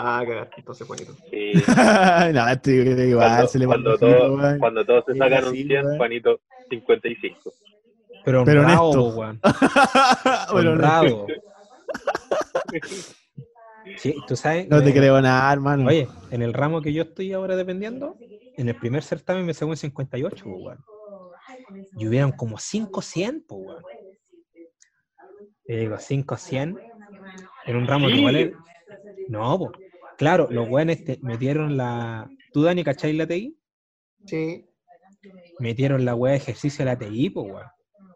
Ah, 0.00 0.22
cagar, 0.24 0.50
entonces 0.56 0.86
bonito. 0.86 1.12
Sí. 1.28 1.52
no, 2.32 2.48
este 2.48 2.84
que 2.84 3.08
igual 3.08 3.28
Cuando, 3.30 3.48
se 3.48 3.58
le 3.58 3.66
cuando, 3.66 3.98
todo- 3.98 4.38
cuando 4.60 4.84
todos 4.84 5.04
se 5.06 5.12
Sí, 5.14 5.18
sacan 5.18 5.44
un 5.46 5.50
sí, 5.52 5.64
100, 5.64 5.84
weón. 5.86 5.96
Juanito 5.96 6.40
55. 6.70 7.52
Pero 8.24 8.44
Pero 8.44 8.60
honrado, 8.60 8.90
honesto. 8.90 9.10
po, 9.14 9.20
weón. 9.20 9.40
Bueno, 10.52 10.68
no, 10.70 10.72
Honrado. 10.76 11.26
Sí, 13.96 14.14
tú 14.26 14.36
sabes. 14.36 14.68
no 14.68 14.82
te 14.82 14.92
creo 14.92 15.20
nada, 15.20 15.52
hermano. 15.52 15.88
Oye, 15.88 16.08
en 16.30 16.42
el 16.42 16.52
ramo 16.52 16.80
que 16.82 16.92
yo 16.92 17.02
estoy 17.04 17.32
ahora 17.32 17.56
dependiendo, 17.56 18.16
en 18.56 18.68
el 18.68 18.76
primer 18.76 19.02
certamen 19.02 19.46
me 19.46 19.52
un 19.60 19.76
58, 19.76 20.44
po, 20.44 20.50
weón. 20.50 20.84
Y 21.96 22.06
hubieron 22.06 22.32
como 22.32 22.58
5 22.58 23.02
100, 23.02 23.44
pues, 23.46 23.60
weón. 23.66 23.82
Digo, 25.66 25.98
5 25.98 26.36
100 26.36 26.78
en 27.66 27.76
un 27.76 27.86
ramo 27.86 28.06
que 28.06 28.12
Sí. 28.14 28.18
igual 28.20 28.36
es- 28.36 28.52
No, 29.28 29.58
pues. 29.58 29.70
Claro, 30.16 30.48
los 30.50 30.68
weones 30.68 31.02
metieron 31.22 31.76
la. 31.76 32.28
¿Tú, 32.52 32.62
Dani, 32.62 32.82
cacháis 32.82 33.14
la 33.14 33.26
TI? 33.26 33.56
Sí. 34.26 34.64
Metieron 35.60 36.04
la 36.04 36.14
weá 36.14 36.32
de 36.32 36.38
ejercicio 36.38 36.84
de 36.84 36.90
la 36.92 36.98
TI, 36.98 37.30
pues, 37.30 37.46
weón. 37.46 37.66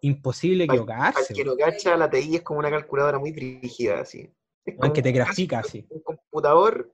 Imposible 0.00 0.64
Al 0.64 0.70
equivocarse, 0.70 1.32
que 1.34 1.42
weón. 1.42 1.58
no 1.58 1.64
cacha, 1.64 1.96
la 1.96 2.10
TI 2.10 2.36
es 2.36 2.42
como 2.42 2.58
una 2.58 2.70
calculadora 2.70 3.18
muy 3.18 3.32
rígida, 3.32 4.00
así. 4.00 4.28
Es 4.64 4.76
Weón, 4.78 4.92
que 4.92 5.02
te 5.02 5.12
grafica 5.12 5.59
así. 5.61 5.87
Un 5.90 6.00
computador 6.02 6.92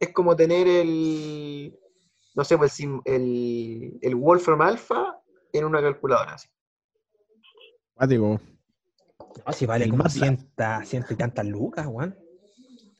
es 0.00 0.12
como 0.12 0.36
tener 0.36 0.68
el, 0.68 1.76
no 2.34 2.44
sé, 2.44 2.56
pues 2.56 2.78
el, 3.04 3.98
el 4.00 4.14
Wolfram 4.14 4.60
Alpha 4.60 5.20
en 5.52 5.64
una 5.64 5.80
calculadora, 5.80 6.34
así. 6.34 6.48
Cuático. 7.94 8.40
No, 9.46 9.52
si 9.52 9.66
vale 9.66 9.84
El 9.84 9.90
como 9.90 10.04
MATLAB. 10.04 10.22
ciento, 10.24 10.64
ciento 10.84 11.12
y 11.14 11.16
tantas 11.16 11.46
lucas, 11.46 11.86
weón. 11.86 12.16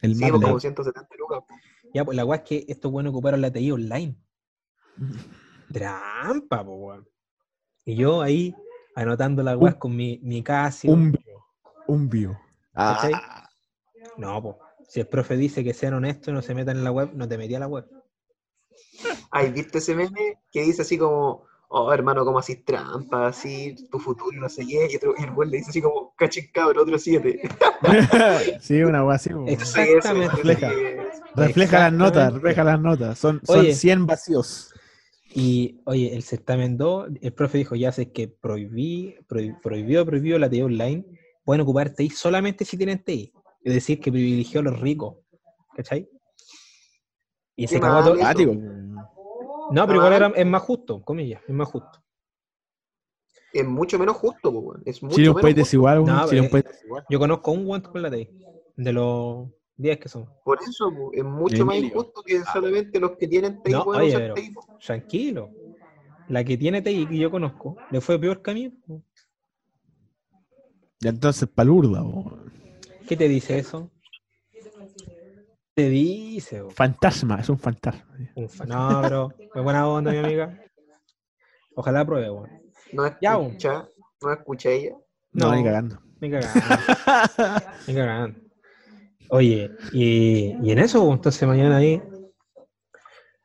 El 0.02 0.14
Sí, 0.16 0.22
MATLAB. 0.22 0.42
como 0.42 0.60
170 0.60 1.16
lucas. 1.16 1.44
Ya, 1.94 2.04
pues 2.04 2.16
la 2.16 2.24
weá 2.24 2.38
es 2.38 2.44
que 2.48 2.64
estos 2.68 2.90
buenos 2.90 3.10
ocuparon 3.12 3.40
la 3.40 3.50
TI 3.52 3.70
online. 3.70 4.16
Trampa, 5.72 6.64
po, 6.64 6.74
weón. 6.74 7.08
Y 7.84 7.94
yo 7.96 8.20
ahí 8.22 8.54
anotando 8.94 9.42
las 9.42 9.56
weas 9.56 9.76
con 9.76 9.94
mi, 9.94 10.18
mi 10.22 10.42
Casio. 10.42 10.92
Un 10.92 11.12
bio. 11.12 11.44
Un 11.86 12.08
bio. 12.08 12.38
¿Cachai? 12.74 13.12
Ah, 13.14 13.47
No, 14.18 14.42
pues. 14.42 14.56
Si 14.88 15.00
el 15.00 15.06
profe 15.06 15.36
dice 15.36 15.62
que 15.62 15.74
sean 15.74 15.94
honestos 15.94 16.28
y 16.28 16.32
no 16.32 16.42
se 16.42 16.54
metan 16.54 16.78
en 16.78 16.84
la 16.84 16.90
web, 16.90 17.10
no 17.14 17.28
te 17.28 17.36
metí 17.38 17.54
a 17.54 17.58
la 17.60 17.66
web. 17.68 17.86
Ay, 19.30 19.50
¿viste 19.52 19.78
ese 19.78 19.94
meme 19.94 20.38
que 20.50 20.62
dice 20.62 20.82
así 20.82 20.96
como, 20.96 21.44
oh 21.68 21.92
hermano, 21.92 22.24
como 22.24 22.38
así 22.38 22.56
trampa, 22.56 23.26
así, 23.28 23.88
tu 23.90 23.98
futuro, 23.98 24.40
no 24.40 24.48
sé 24.48 24.66
qué? 24.66 24.88
Y, 24.90 24.96
otro, 24.96 25.14
y 25.18 25.24
el 25.24 25.30
güey 25.32 25.50
le 25.50 25.58
dice 25.58 25.70
así 25.70 25.82
como, 25.82 26.14
cachen 26.16 26.48
cabro, 26.52 26.82
otro 26.82 26.98
7. 26.98 27.40
sí, 28.60 28.82
una 28.82 29.04
weá 29.04 29.16
así. 29.16 29.30
Exactamente. 29.46 30.36
refleja. 30.36 30.72
Refleja 31.34 31.78
las 31.78 31.92
notas, 31.92 32.32
refleja 32.32 32.64
las 32.64 32.80
notas. 32.80 33.18
Son, 33.18 33.40
son 33.44 33.60
Oye. 33.60 33.74
100 33.74 34.06
vacíos. 34.06 34.72
Y, 35.34 35.80
oye, 35.84 36.14
el 36.14 36.22
certamen 36.22 36.78
2, 36.78 37.10
el 37.20 37.32
profe 37.34 37.58
dijo, 37.58 37.76
ya 37.76 37.92
sé 37.92 38.10
que 38.10 38.28
prohibí, 38.28 39.16
prohi- 39.28 39.60
prohibió, 39.60 40.06
prohibió 40.06 40.38
la 40.38 40.48
TI 40.48 40.62
online, 40.62 41.04
pueden 41.44 41.60
ocupar 41.60 41.90
TI 41.90 42.08
solamente 42.08 42.64
si 42.64 42.78
tienen 42.78 43.04
TI. 43.04 43.32
Es 43.62 43.74
decir, 43.74 44.00
que 44.00 44.10
privilegió 44.12 44.60
a 44.60 44.62
los 44.64 44.80
ricos. 44.80 45.16
¿Cachai? 45.74 46.08
Y 47.56 47.66
se 47.66 47.80
cagó 47.80 48.02
todo. 48.02 48.14
eso. 48.16 48.24
Ah, 48.26 48.34
No, 49.70 49.86
pero 49.86 49.98
igual 49.98 50.12
era, 50.12 50.26
es 50.28 50.46
más 50.46 50.62
justo, 50.62 51.02
comillas, 51.02 51.42
es 51.46 51.54
más 51.54 51.68
justo. 51.68 52.02
Es 53.52 53.66
mucho 53.66 53.98
menos 53.98 54.16
justo, 54.16 54.50
weón. 54.50 54.82
Es 54.84 55.02
mucho 55.02 55.16
Chile 55.16 55.28
un 55.30 55.34
menos 55.36 55.42
país 55.42 55.54
justo. 55.54 55.64
desigual, 55.64 55.98
weón. 56.00 56.16
No, 56.16 56.28
Chile 56.28 56.40
es 56.40 56.44
un 56.46 56.50
pero- 56.50 56.62
país 56.64 56.74
desigual. 56.76 57.04
Yo 57.08 57.18
conozco 57.18 57.50
un 57.52 57.64
guante 57.66 57.88
con 57.90 58.02
la 58.02 58.10
TI, 58.10 58.28
de 58.76 58.92
los 58.92 59.48
10 59.76 59.98
que 59.98 60.08
son. 60.08 60.28
Por 60.44 60.58
eso, 60.62 60.90
po, 60.94 61.10
es 61.12 61.24
mucho 61.24 61.64
más 61.66 61.76
injusto 61.76 62.22
que 62.22 62.40
solamente 62.52 63.00
los 63.00 63.12
que 63.16 63.26
tienen 63.28 63.62
TI 63.62 63.72
No, 63.72 63.84
pueden 63.84 64.02
oye, 64.02 64.10
usar 64.10 64.20
pero- 64.22 64.34
TI. 64.34 64.54
Tranquilo. 64.84 65.50
La 66.28 66.44
que 66.44 66.56
tiene 66.58 66.82
TI 66.82 67.06
que 67.06 67.16
yo 67.18 67.30
conozco, 67.30 67.76
le 67.90 68.00
fue 68.00 68.18
peor 68.18 68.42
que 68.42 68.50
a 68.50 68.54
mí. 68.54 68.68
po. 68.68 69.02
Ya 71.00 71.10
entonces, 71.10 71.48
palurda, 71.48 72.02
weón. 72.02 72.52
¿Qué 73.08 73.16
te 73.16 73.28
dice 73.28 73.58
eso? 73.58 73.90
Te 75.74 75.88
dice. 75.88 76.62
Fantasma, 76.74 77.40
es 77.40 77.48
un 77.48 77.58
fantasma. 77.58 78.04
Un 78.34 78.48
fa- 78.48 78.66
No, 78.66 79.00
pero 79.02 79.28
fue 79.52 79.62
buena 79.62 79.88
onda, 79.88 80.10
mi 80.12 80.18
amiga. 80.18 80.58
Ojalá 81.74 82.04
pruebe. 82.04 82.28
No 82.92 83.06
escucha, 83.06 83.88
no 84.20 84.32
escucha 84.32 84.70
ella. 84.70 84.96
No, 85.32 85.48
No. 85.50 85.54
ni 85.56 85.64
cagando. 85.64 85.98
Ni 86.20 86.30
cagando. 86.30 86.60
Ni 87.86 87.94
cagando. 87.94 88.40
Oye, 89.30 89.70
y, 89.92 90.56
y 90.62 90.70
en 90.72 90.78
eso, 90.80 91.10
entonces 91.12 91.46
mañana 91.48 91.76
ahí. 91.76 92.02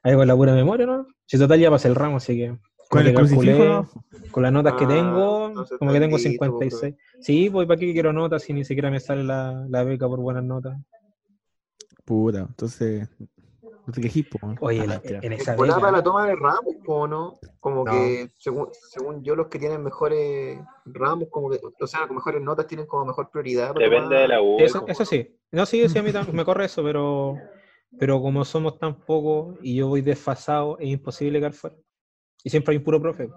Ahí 0.02 0.16
con 0.16 0.28
la 0.28 0.36
pura 0.36 0.54
memoria, 0.54 0.86
¿no? 0.86 1.08
Si 1.26 1.38
total 1.38 1.60
ya 1.60 1.70
pasé 1.70 1.88
el 1.88 1.96
ramo, 1.96 2.18
así 2.18 2.36
que. 2.36 2.58
Con 2.90 3.06
el 3.06 3.14
crucifijo, 3.14 3.58
calculé, 3.58 3.70
¿no? 3.70 3.90
Con 4.32 4.44
las 4.44 4.52
notas 4.52 4.74
que 4.74 4.86
Ah, 4.86 4.88
tengo, 4.90 5.43
entonces 5.62 5.78
como 5.80 5.92
que 5.92 6.00
tengo 6.00 6.18
está 6.18 6.30
listo, 6.30 6.46
56. 6.46 6.96
Sí, 7.20 7.50
pues 7.50 7.68
¿para 7.68 7.80
qué 7.80 7.94
quiero 7.94 8.12
notas 8.14 8.44
si 8.44 8.54
ni 8.54 8.64
siquiera 8.66 8.90
me 8.92 9.00
sale 9.00 9.24
la, 9.24 9.66
la 9.70 9.84
beca 9.84 10.08
por 10.08 10.20
buenas 10.20 10.44
notas? 10.44 10.78
Puta, 12.06 12.40
entonces. 12.40 13.08
No 13.86 13.92
te 13.94 14.24
po, 14.24 14.40
weón. 14.42 14.58
Oye, 14.62 14.80
Ah, 14.82 14.86
la- 14.86 15.02
en 15.22 15.34
esa 15.34 15.56
Volá 15.56 15.76
para 15.76 15.92
la 15.92 15.98
beca. 15.98 16.04
toma 16.04 16.28
de 16.28 16.36
ramos, 16.36 16.76
po, 16.86 17.08
¿no? 17.08 17.38
Como 17.60 17.84
No. 17.84 17.92
que, 17.92 18.30
según, 18.38 18.70
según 18.90 19.24
yo, 19.24 19.36
los 19.36 19.48
que 19.48 19.60
tienen 19.60 19.84
mejores 19.84 20.58
ramos, 20.86 21.28
como 21.30 21.50
que, 21.50 21.60
o 21.80 21.88
sea, 21.88 22.08
con 22.08 22.16
mejores 22.16 22.42
notas 22.42 22.66
tienen 22.68 22.86
como 22.88 23.06
mejor 23.06 23.30
prioridad. 23.30 23.74
Depende 23.76 24.00
tomar- 24.02 24.22
de 24.22 24.28
la 24.30 24.42
U. 24.42 24.58
Eso, 24.60 24.86
eso 24.88 25.06
sí. 25.06 25.38
No, 25.52 25.66
sí, 25.66 25.88
sí, 25.90 25.98
a 26.00 26.04
mí 26.04 26.12
también 26.14 26.36
me 26.36 26.46
corre 26.46 26.66
eso, 26.66 26.82
pero, 26.84 27.38
pero 28.00 28.22
como 28.22 28.44
somos 28.46 28.80
tan 28.80 29.00
pocos 29.02 29.58
y 29.62 29.76
yo 29.76 29.88
voy 29.88 30.02
desfasado, 30.02 30.78
es 30.80 30.88
imposible 30.88 31.40
quedar 31.40 31.54
fuera. 31.54 31.76
Y 32.44 32.50
siempre 32.50 32.72
hay 32.74 32.78
un 32.78 32.84
puro 32.84 33.02
profe. 33.02 33.30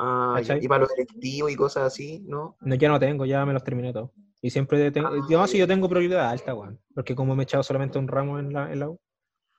Ah, 0.00 0.40
y 0.60 0.68
para 0.68 0.82
los 0.82 0.92
electivos 0.92 1.50
y 1.50 1.56
cosas 1.56 1.88
así, 1.92 2.20
¿no? 2.24 2.56
No, 2.60 2.74
ya 2.76 2.88
no 2.88 3.00
tengo, 3.00 3.26
ya 3.26 3.44
me 3.44 3.52
los 3.52 3.64
terminé 3.64 3.92
todos. 3.92 4.10
Y 4.40 4.50
siempre 4.50 4.92
tengo, 4.92 5.28
yo, 5.28 5.44
sí, 5.48 5.58
yo 5.58 5.66
tengo 5.66 5.88
prioridad 5.88 6.30
alta, 6.30 6.54
weón. 6.54 6.80
Porque 6.94 7.16
como 7.16 7.34
me 7.34 7.42
he 7.42 7.44
echado 7.44 7.64
solamente 7.64 7.98
un 7.98 8.06
ramo 8.06 8.38
en 8.38 8.52
la, 8.52 8.72
en 8.72 8.78
la 8.78 8.90
U, 8.90 9.00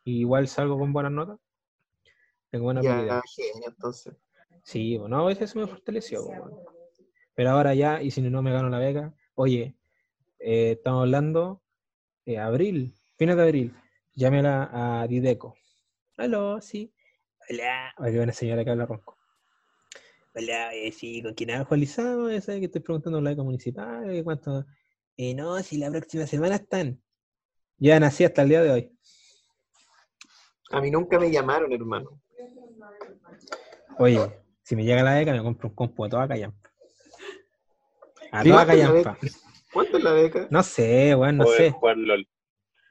y 0.05 0.21
igual 0.21 0.47
salgo 0.47 0.79
con 0.79 0.93
buenas 0.93 1.11
notas, 1.11 1.37
tengo 2.49 2.63
buena 2.63 2.79
prioridad. 2.79 3.21
Ya, 3.21 3.21
genio, 3.27 3.67
entonces. 3.67 4.15
Sí, 4.63 4.97
bueno, 4.97 5.19
a 5.19 5.25
veces 5.25 5.53
me 5.57 5.67
fortaleció. 5.67 6.23
weón. 6.23 6.53
Pero 7.35 7.49
ahora 7.49 7.73
ya, 7.73 8.01
y 8.01 8.09
si 8.09 8.21
no 8.21 8.41
me 8.41 8.53
gano 8.53 8.69
la 8.69 8.79
beca, 8.79 9.13
oye, 9.35 9.75
eh, 10.39 10.71
estamos 10.77 11.01
hablando 11.01 11.61
de 12.25 12.37
abril, 12.39 12.95
fines 13.17 13.35
de 13.35 13.43
abril, 13.43 13.75
llámela 14.15 14.69
a 14.71 15.05
Dideco. 15.05 15.55
Aló, 16.15 16.61
sí. 16.61 16.93
Hola, 17.49 17.93
Ay, 17.97 18.11
qué 18.13 18.17
buena 18.17 18.31
señora 18.33 18.63
que 18.63 18.69
habla 18.69 18.85
ronco. 18.85 19.18
Hola, 20.39 20.73
eh, 20.73 20.93
sí, 20.93 21.21
¿con 21.21 21.33
quién 21.33 21.51
hablo? 21.51 21.65
Juan 21.65 21.79
Lizado, 21.81 22.31
ya 22.31 22.39
sabe 22.39 22.59
que 22.59 22.67
estoy 22.67 22.79
preguntando 22.79 23.19
la 23.19 23.31
beca 23.31 23.43
municipal, 23.43 24.09
eh, 24.09 24.23
¿cuánto? 24.23 24.65
Eh, 25.17 25.35
no, 25.35 25.61
si 25.61 25.77
la 25.77 25.91
próxima 25.91 26.25
semana 26.27 26.55
están. 26.55 27.01
Ya 27.77 27.99
nací 27.99 28.23
hasta 28.23 28.43
el 28.43 28.49
día 28.49 28.61
de 28.61 28.71
hoy. 28.71 28.97
A 30.71 30.79
mí 30.79 30.91
nunca 30.91 31.19
me 31.19 31.29
llamaron, 31.29 31.73
hermano. 31.73 32.21
Oye, 33.97 34.31
si 34.63 34.77
me 34.77 34.85
llega 34.85 35.03
la 35.03 35.15
beca, 35.15 35.33
me 35.33 35.43
compro 35.43 35.67
un 35.67 35.75
compu 35.75 36.05
a 36.05 36.09
toda 36.09 36.25
callampa. 36.29 36.71
A 38.31 38.41
toda 38.41 38.41
¿Cuánto 38.41 38.49
es 38.49 38.53
la 38.53 38.65
callampa. 38.65 39.17
¿Cuánto 39.73 39.97
es 39.97 40.03
la 40.05 40.13
beca? 40.13 40.47
No 40.49 40.63
sé, 40.63 41.15
weón, 41.15 41.35
no 41.35 41.47
sé. 41.47 41.71
jugar 41.71 41.97
LOL. 41.97 42.27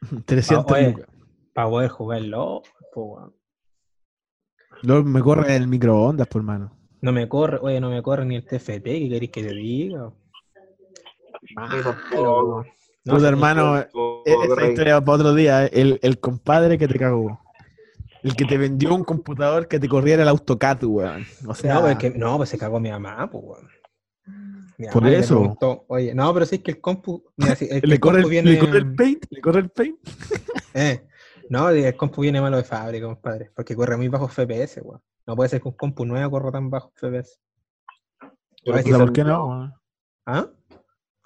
300 0.27 0.71
oye. 0.71 0.91
lucas. 0.91 1.07
Para 1.55 1.69
poder 1.71 1.91
po, 2.93 3.05
weón. 3.05 3.35
Luego 4.83 5.05
me 5.05 5.23
corre 5.23 5.57
el 5.57 5.67
microondas, 5.67 6.29
por 6.29 6.43
mano. 6.43 6.78
No 7.01 7.13
me 7.13 7.29
corre, 7.29 7.59
oye, 7.63 7.81
no 7.81 7.91
me 7.91 8.03
corre 8.03 8.25
ni 8.25 8.37
el 8.37 8.45
TFT, 8.45 8.83
¿qué 8.83 9.09
queréis 9.09 9.31
que 9.31 9.43
te 9.43 9.55
diga? 9.55 10.13
Malo. 11.55 12.65
No, 13.05 13.15
Puta, 13.15 13.29
hermano, 13.29 13.81
Tampoco, 13.81 14.23
e- 14.27 14.33
esa 14.45 14.67
historia 14.67 15.01
para 15.01 15.17
otro 15.17 15.35
día. 15.35 15.65
eh. 15.67 15.71
El, 15.73 15.99
el 16.03 16.19
compadre 16.19 16.77
que 16.77 16.89
te 16.89 16.99
cagó. 16.99 17.41
El 18.23 18.35
que 18.35 18.45
te 18.45 18.59
vendió 18.59 18.95
un 18.95 19.05
computador 19.05 19.69
que 19.69 19.79
te 19.79 19.89
corriera 19.89 20.23
el 20.25 20.29
AutoCAD, 20.29 20.85
weón. 20.85 21.25
O 21.47 21.55
sea, 21.55 21.75
No, 21.75 21.81
pues, 21.83 21.97
que- 21.99 22.11
no, 22.11 22.37
pues 22.37 22.49
se 22.49 22.59
cagó 22.59 22.81
mi 22.81 22.91
mamá, 22.91 23.31
pues, 23.31 23.45
weón. 23.45 23.69
Mi 24.77 24.87
Por 24.89 25.07
eso. 25.07 25.39
preguntó, 25.39 25.85
oye, 25.89 26.15
no, 26.15 26.33
pero 26.35 26.45
sí 26.47 26.57
es 26.57 26.63
que 26.63 26.73
el 26.73 26.81
compu, 26.81 27.25
mira, 27.37 27.53
es 27.53 27.59
que 27.83 27.87
le, 27.87 27.95
el 27.95 28.01
corre 28.01 28.23
compu 28.23 28.29
el, 28.29 28.31
viene, 28.31 28.51
le 28.53 28.59
corre 28.59 28.79
el 28.79 28.95
paint, 28.95 29.25
le 29.31 29.41
corre 29.41 29.61
el 29.61 29.71
paint. 29.71 29.99
eh, 30.75 31.07
no, 31.49 31.71
el 31.71 31.97
compu 31.97 32.23
viene 32.23 32.41
malo 32.41 32.57
de 32.59 32.65
fábrica, 32.65 33.07
compadre, 33.07 33.51
porque 33.55 33.75
corre 33.75 33.97
muy 33.97 34.09
bajo 34.09 34.29
FPS, 34.29 34.81
weón. 34.83 35.01
No 35.29 35.37
puede 35.37 35.51
ser 35.51 35.61
que 35.61 35.69
un 35.69 35.75
compu 35.75 36.07
nuevo 36.07 36.31
corra 36.31 36.51
tan 36.51 36.71
bajo 36.71 36.91
FPS. 36.97 37.39
Pero 38.65 38.77
Ay, 38.77 38.83
¿qué, 38.83 38.91
Puta, 38.91 38.97
tan, 38.97 38.99
¿Por 39.07 39.13
qué 39.13 39.25
no? 39.25 39.75
¿Ah? 40.25 40.47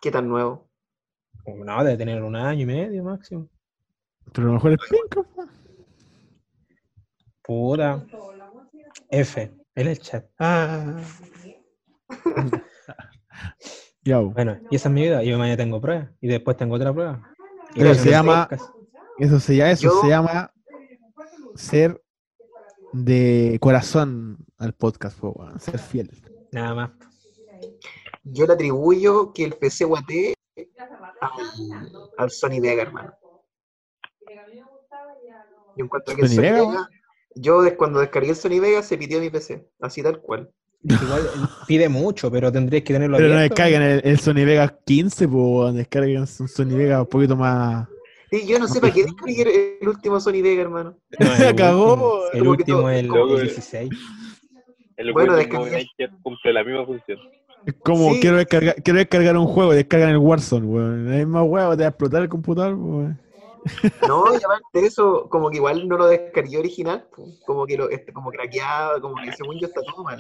qué 0.01 0.11
tan 0.11 0.29
nuevo? 0.29 0.69
No, 1.47 1.85
debe 1.85 1.97
tener 1.97 2.21
un 2.23 2.35
año 2.35 2.63
y 2.63 2.67
medio 2.67 3.05
máximo. 3.05 3.49
Pero 4.33 4.47
a 4.47 4.49
lo 4.49 4.55
mejor 4.55 4.73
es 4.73 4.79
penca. 4.91 5.23
po. 5.23 5.47
Puta. 7.43 8.05
F. 9.09 9.55
En 9.77 9.87
el 9.87 9.99
chat. 10.01 10.27
Ah. 10.41 11.01
Bueno, 14.05 14.59
y 14.69 14.75
esa 14.77 14.89
es 14.89 14.93
mi 14.95 15.03
vida. 15.03 15.23
Yo 15.23 15.39
mañana 15.39 15.57
tengo 15.57 15.81
prueba. 15.81 16.11
Y 16.21 16.27
después 16.27 16.57
tengo 16.57 16.75
otra 16.75 16.93
prueba. 16.93 17.33
Y 17.75 17.79
Pero 17.79 17.95
se 17.95 18.11
llama- 18.11 18.49
podcast. 18.49 18.75
Eso 19.19 19.39
se, 19.39 19.55
llama, 19.57 19.71
eso 19.71 19.83
Yo- 19.85 20.01
se 20.01 20.09
llama 20.09 20.53
ser 21.55 22.02
de 22.93 23.59
corazón 23.61 24.39
al 24.59 24.75
podcast, 24.75 25.19
po, 25.19 25.31
weón, 25.31 25.59
ser 25.59 25.79
fiel. 25.79 26.11
Nada 26.53 26.75
más. 26.75 26.91
Yo 28.25 28.47
le 28.47 28.53
atribuyo 28.53 29.33
que 29.33 29.45
el 29.45 29.55
PC 29.55 29.85
guate 29.85 30.35
al, 31.21 31.93
al 32.19 32.31
Sony 32.31 32.61
Vega, 32.61 32.83
hermano. 32.83 33.13
Yo 35.77 35.85
encuentro 35.85 36.15
que 36.15 36.23
el 36.23 36.29
¿Sony 36.29 36.35
Sony 36.35 36.43
Vega, 36.43 36.67
Vega, 36.69 36.89
yo 37.35 37.77
cuando 37.77 38.01
descargué 38.01 38.31
el 38.31 38.37
Sony 38.37 38.61
Vega 38.61 38.83
se 38.83 38.99
pidió 38.99 39.21
mi 39.21 39.31
PC, 39.31 39.67
así 39.81 40.03
tal 40.03 40.21
cual. 40.21 40.51
Igual 40.85 41.23
eh, 41.23 41.49
pide 41.67 41.89
mucho, 41.89 42.31
pero 42.31 42.51
tendrías 42.51 42.83
que 42.83 42.93
tenerlo 42.93 43.17
Pero 43.17 43.35
no 43.35 43.41
descarguen 43.41 43.83
el, 43.83 44.01
el 44.05 44.19
Sony 44.19 44.45
Vega 44.45 44.77
15, 44.85 45.29
pues, 45.29 45.75
descarguen 45.75 46.21
un 46.21 46.27
Sony 46.27 46.77
Vega 46.77 47.01
un 47.01 47.09
poquito 47.09 47.37
más. 47.37 47.89
Sí, 48.33 48.47
yo 48.47 48.59
no 48.59 48.67
sé 48.67 48.81
para 48.81 48.95
qué 48.95 49.03
descargué 49.05 49.43
el, 49.43 49.79
el 49.83 49.89
último 49.89 50.19
Sony 50.19 50.41
Vega, 50.43 50.62
hermano. 50.62 50.97
No, 51.19 51.35
el 51.49 51.55
Cagó, 51.55 52.33
El 52.33 52.49
último 52.49 52.89
es 52.89 53.01
el 53.01 53.09
como 53.09 53.27
que- 53.37 53.43
16. 53.43 53.91
El 54.97 55.12
Bueno, 55.12 55.35
Maker 55.35 56.11
cumple 56.23 56.53
la 56.53 56.65
misma 56.65 56.87
función. 56.87 57.19
Es 57.67 57.75
como 57.85 58.15
Sí. 58.15 58.21
quiero, 58.21 58.39
descargar, 58.39 58.75
quiero 58.83 58.99
descargar 58.99 59.37
un 59.37 59.47
juego 59.47 59.73
y 59.75 59.77
descargan 59.77 60.11
el 60.11 60.17
Warzone, 60.19 60.67
weón. 60.67 61.12
Es 61.12 61.27
más 61.27 61.45
huevo, 61.47 61.77
te 61.77 61.83
va 61.83 61.87
a 61.87 61.91
explotar 61.91 62.23
el 62.23 62.29
computador, 62.29 62.75
weón. 62.75 63.21
No, 64.09 64.25
y 64.33 64.37
aparte 64.37 64.65
de 64.81 64.87
eso, 64.87 65.29
como 65.29 65.51
que 65.51 65.59
igual 65.59 65.87
no 65.87 65.97
lo 65.99 66.07
descargué 66.07 66.57
original, 66.59 67.07
como 67.47 67.67
que 67.67 67.77
lo, 67.77 67.91
este, 67.91 68.12
como 68.12 68.31
craqueado, 68.31 69.01
como 69.01 69.15
que 69.23 69.31
según 69.33 69.59
yo 69.61 69.67
está 69.67 69.83
todo 69.83 70.03
mal. 70.03 70.19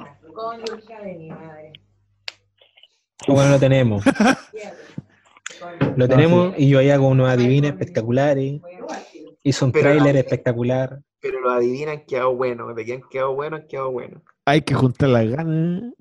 Bueno, 3.26 3.50
lo 3.52 3.58
tenemos. 3.58 4.04
Lo 5.96 6.08
tenemos 6.08 6.54
y 6.56 6.68
yo 6.68 6.78
ahí 6.78 6.90
hago 6.90 7.08
unos 7.08 7.28
adivines 7.28 7.72
espectaculares. 7.72 8.60
Hizo 9.42 9.66
un 9.66 9.72
Pero 9.72 9.84
tráiler 9.84 10.14
no. 10.14 10.20
espectacular. 10.20 11.00
Pero 11.20 11.40
los 11.40 11.52
adivinan 11.52 11.98
han 11.98 12.04
quedado 12.06 12.34
buenos, 12.34 12.74
de 12.74 12.84
que 12.84 12.94
han 12.94 13.02
quedado 13.08 13.34
buenos, 13.34 13.60
han 13.60 13.66
quedado 13.68 13.90
buenos. 13.90 14.22
Hay 14.44 14.62
que 14.62 14.74
juntar 14.74 15.08
las 15.10 15.26
ganas. 15.28 15.92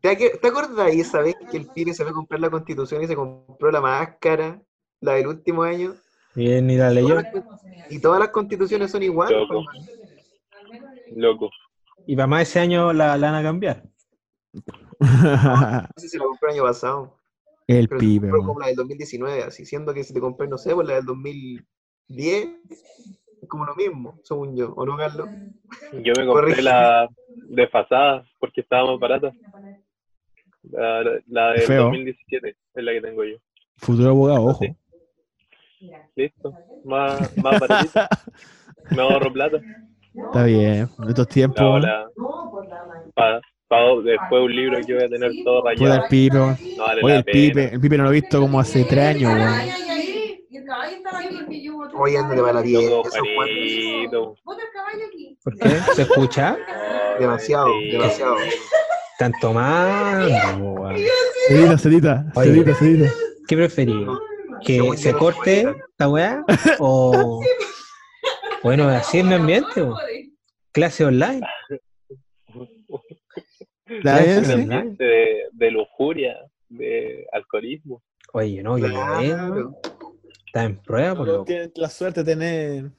¿Te, 0.00 0.16
¿Te 0.16 0.48
acuerdas 0.48 0.78
ahí 0.78 1.00
esa 1.00 1.20
vez 1.20 1.34
que 1.50 1.56
el 1.58 1.66
pibe 1.66 1.94
se 1.94 2.02
fue 2.02 2.10
a 2.10 2.14
comprar 2.14 2.40
la 2.40 2.50
constitución 2.50 3.02
y 3.02 3.06
se 3.06 3.14
compró 3.14 3.70
la 3.70 3.80
máscara, 3.80 4.60
la 5.00 5.12
del 5.14 5.26
último 5.28 5.62
año? 5.62 5.94
Y 6.34 6.50
él 6.50 6.66
ni 6.66 6.76
la 6.76 6.90
leyó. 6.90 7.18
Y 7.90 7.98
todas 8.00 8.18
las 8.18 8.30
constituciones 8.30 8.90
son 8.90 9.02
iguales. 9.02 9.38
Loco. 9.38 9.64
pues. 9.64 11.16
Loco. 11.16 11.50
Y 12.06 12.16
para 12.16 12.26
más 12.26 12.42
ese 12.42 12.60
año 12.60 12.92
la, 12.92 13.16
la 13.18 13.30
van 13.30 13.40
a 13.40 13.42
cambiar. 13.42 13.82
No 14.98 15.86
sé 15.96 16.08
si 16.08 16.18
la 16.18 16.24
compré 16.24 16.48
el 16.50 16.54
año 16.56 16.62
pasado. 16.64 17.16
El 17.66 17.88
Pero 17.88 17.98
pibe, 17.98 18.30
como 18.30 18.60
la 18.60 18.66
del 18.66 18.76
2019, 18.76 19.42
así 19.44 19.64
siendo 19.64 19.92
que 19.94 20.04
si 20.04 20.12
te 20.14 20.20
compré, 20.20 20.48
no 20.48 20.58
sé, 20.58 20.74
pues 20.74 20.86
la 20.86 20.94
del 20.94 21.04
2010, 21.04 22.48
es 23.40 23.48
como 23.48 23.64
lo 23.64 23.74
mismo, 23.74 24.18
según 24.22 24.56
yo, 24.56 24.72
¿o 24.74 24.84
no, 24.86 24.96
Carlos? 24.96 25.28
Yo 25.92 26.12
me 26.16 26.26
compré 26.26 26.62
la 26.62 27.08
desfasada 27.48 28.24
porque 28.38 28.60
estaba 28.60 28.90
más 28.90 29.00
barata. 29.00 29.32
La, 30.70 31.02
la, 31.02 31.20
la 31.26 31.50
del 31.52 31.62
Feo. 31.62 31.82
2017 31.84 32.56
es 32.74 32.84
la 32.84 32.92
que 32.92 33.00
tengo 33.00 33.24
yo. 33.24 33.36
Futuro 33.76 34.10
abogado, 34.10 34.44
ojo. 34.44 34.64
Sí. 34.64 34.76
Listo. 36.14 36.54
Más, 36.84 37.36
más 37.38 37.58
baratita. 37.60 38.08
Me 38.90 39.02
ahorro 39.02 39.32
plata. 39.32 39.60
Está 40.14 40.44
bien. 40.44 40.88
En 40.98 41.08
estos 41.08 41.26
tiempos, 41.28 41.82
La, 41.82 42.08
weón, 42.16 42.68
la, 42.68 42.84
pa- 43.14 43.40
pago 43.40 43.40
después 44.04 44.42
un 44.42 44.54
libro 44.54 44.78
que 44.86 44.94
voy 44.94 45.04
a 45.04 45.08
tener 45.08 45.30
todo 45.44 45.62
puede 45.62 45.76
rayado. 45.76 46.06
el 46.10 46.32
weón. 46.32 46.58
No 46.76 46.84
vale 46.84 47.00
Oye, 47.02 47.16
el 47.16 47.24
pibe, 47.24 47.70
el 47.72 47.80
pibe 47.80 47.96
no 47.98 48.04
lo 48.04 48.10
he 48.10 48.14
visto 48.14 48.40
como 48.40 48.60
hace 48.60 48.84
tres 48.84 49.16
años, 49.16 49.32
weón. 49.32 49.52
Oye, 51.94 52.18
ándate 52.18 52.40
para 52.40 52.52
la 52.54 52.62
vida, 52.62 52.80
Loco, 52.80 53.08
esos 53.08 53.20
cuatro. 53.34 53.34
Juanito. 53.34 54.34
¿Por 55.44 55.58
qué? 55.58 55.68
¿Se 55.94 56.02
escucha? 56.02 56.56
Demasiado, 57.18 57.68
demasiado. 57.90 58.36
Están 59.12 59.32
tomando. 59.40 60.28
weón. 60.72 60.96
Cedita, 61.48 61.78
cedita, 61.78 62.24
cedita, 62.34 62.74
cedita. 62.74 63.12
¿Qué 63.48 63.56
preferís? 63.56 64.06
¿Que 64.64 64.96
se 64.96 65.12
corte 65.12 65.66
esta 65.90 66.08
weá? 66.08 66.44
¿O.? 66.78 67.42
Bueno, 68.62 68.88
así 68.88 69.18
es 69.18 69.24
mi 69.24 69.34
ambiente. 69.34 69.82
weón. 69.82 69.96
Clase 70.70 71.04
online. 71.04 71.40
De, 74.98 75.42
de 75.52 75.70
lujuria, 75.70 76.36
de 76.68 77.26
alcoholismo. 77.32 78.02
Oye, 78.32 78.62
no, 78.62 78.78
yo 78.78 78.88
no 78.88 79.18
veo. 79.20 79.36
Claro. 79.36 79.76
Está 80.46 80.64
en 80.64 80.76
prueba, 80.82 81.14
por. 81.14 81.44
Tienes 81.44 81.70
la 81.76 81.88
suerte 81.88 82.22
de 82.24 82.32
tener. 82.34 82.90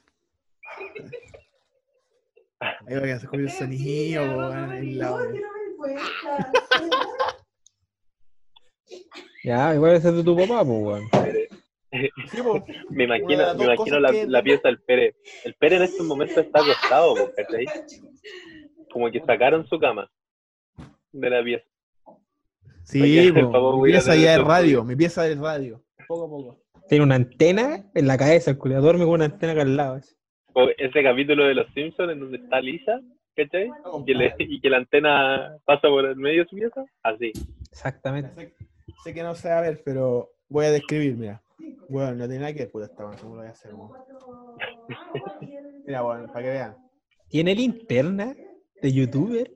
Ahí 2.60 2.94
va 2.94 3.00
que 3.02 3.06
se 3.18 3.24
escucha 3.24 3.42
el 3.42 3.50
sonido, 3.50 4.22
en 4.54 4.98
la- 4.98 5.28
Ya, 9.42 9.74
igual 9.74 9.94
ese 9.96 10.08
es 10.08 10.16
de 10.16 10.24
tu 10.24 10.36
papá, 10.36 10.64
pues, 10.64 10.82
weón. 10.82 11.02
Me 12.90 13.04
imagino, 13.04 13.54
me 13.54 13.64
imagino 13.64 14.00
la, 14.00 14.10
que- 14.10 14.26
la 14.26 14.42
pieza 14.42 14.68
del 14.68 14.80
Pere. 14.80 15.14
El 15.44 15.54
Pere 15.54 15.76
en 15.76 15.82
estos 15.82 16.06
momentos 16.06 16.38
está 16.38 16.60
acostado, 16.60 17.14
¿cachai? 17.36 17.66
Como 18.90 19.10
que 19.10 19.20
sacaron 19.20 19.66
su 19.68 19.78
cama 19.78 20.10
de 21.14 21.30
la 21.30 21.42
pieza. 21.42 21.64
Sí, 22.82 23.00
Oye, 23.02 23.32
favor, 23.52 23.76
mi 23.82 23.90
pieza 23.92 24.14
ya 24.16 24.34
es 24.34 24.44
radio, 24.44 24.84
mi 24.84 24.96
pieza 24.96 25.26
es 25.28 25.38
radio. 25.38 25.82
Poco 26.06 26.24
a 26.24 26.28
poco. 26.28 26.58
Tiene 26.88 27.04
una 27.04 27.14
antena 27.14 27.84
en 27.94 28.06
la 28.06 28.18
cabeza, 28.18 28.50
el 28.50 28.58
culiador 28.58 28.84
duerme 28.84 29.04
con 29.04 29.14
una 29.14 29.24
antena 29.26 29.52
acá 29.52 29.62
al 29.62 29.76
lado. 29.76 29.96
ese 30.76 31.02
capítulo 31.02 31.44
de 31.46 31.54
Los 31.54 31.66
Simpsons 31.72 32.12
en 32.12 32.20
donde 32.20 32.36
está 32.38 32.60
Lisa, 32.60 33.00
¿cachai? 33.34 33.70
Y 34.00 34.04
que, 34.04 34.14
le- 34.14 34.34
y 34.38 34.60
que 34.60 34.68
la 34.70 34.76
antena 34.78 35.56
pasa 35.64 35.88
por 35.88 36.04
el 36.04 36.16
medio 36.16 36.42
de 36.42 36.48
su 36.50 36.56
pieza. 36.56 36.84
Así. 37.02 37.32
Exactamente. 37.70 38.34
Sé, 38.34 38.54
sé 39.02 39.14
que 39.14 39.22
no 39.22 39.34
sé 39.34 39.50
a 39.50 39.60
ver, 39.62 39.80
pero 39.84 40.30
voy 40.48 40.66
a 40.66 40.70
describir, 40.72 41.16
mira. 41.16 41.40
Bueno, 41.88 42.12
no 42.16 42.24
tiene 42.26 42.40
nada 42.40 42.52
que 42.52 42.60
ver, 42.60 42.70
puta 42.70 42.86
esta, 42.86 43.04
¿cómo 43.04 43.34
lo 43.36 43.40
voy 43.40 43.46
a 43.46 43.50
hacer? 43.50 43.72
Mira, 45.86 46.02
bueno, 46.02 46.26
para 46.28 46.42
que 46.44 46.50
vean. 46.50 46.76
¿Tiene 47.28 47.54
linterna 47.54 48.34
de 48.82 48.92
youtuber? 48.92 49.50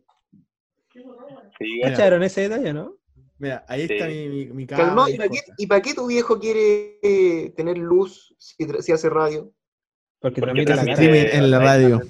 Sí. 1.58 1.80
¿Cacharon 1.82 2.22
ese 2.22 2.42
detalle, 2.48 2.72
no? 2.72 2.94
Mira, 3.38 3.64
ahí 3.68 3.86
Sí. 3.86 3.92
está 3.94 4.06
mi, 4.08 4.28
mi, 4.28 4.46
mi 4.46 4.66
Calmado, 4.66 5.08
¿y 5.08 5.16
para, 5.16 5.28
qué, 5.28 5.38
cosas. 5.40 5.54
¿y 5.58 5.66
para 5.66 5.82
qué 5.82 5.94
tu 5.94 6.06
viejo 6.06 6.38
quiere 6.40 6.98
eh, 7.02 7.52
tener 7.56 7.78
luz 7.78 8.34
si, 8.38 8.92
hace 8.92 9.08
radio? 9.08 9.52
Porque, 10.20 10.40
Porque 10.40 10.64
transmite 10.64 10.96
cara. 10.96 11.04
streaming 11.04 11.28
en 11.32 11.50
la 11.50 11.58
radio. 11.60 12.00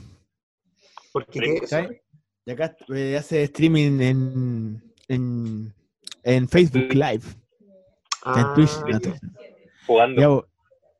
Porque 1.12 1.40
qué. 1.40 2.02
Y 2.46 2.50
acá 2.50 2.74
eh, 2.94 3.16
hace 3.18 3.42
streaming 3.42 4.00
en, 4.00 4.82
en, 5.08 5.74
en 6.22 6.48
Facebook. 6.48 6.92
Live. 6.94 7.24
en 7.24 7.24
Ah, 8.24 8.52
Twitch. 8.54 8.70
no, 8.90 8.98
Twitch. 9.00 9.20
jugando. 9.86 10.47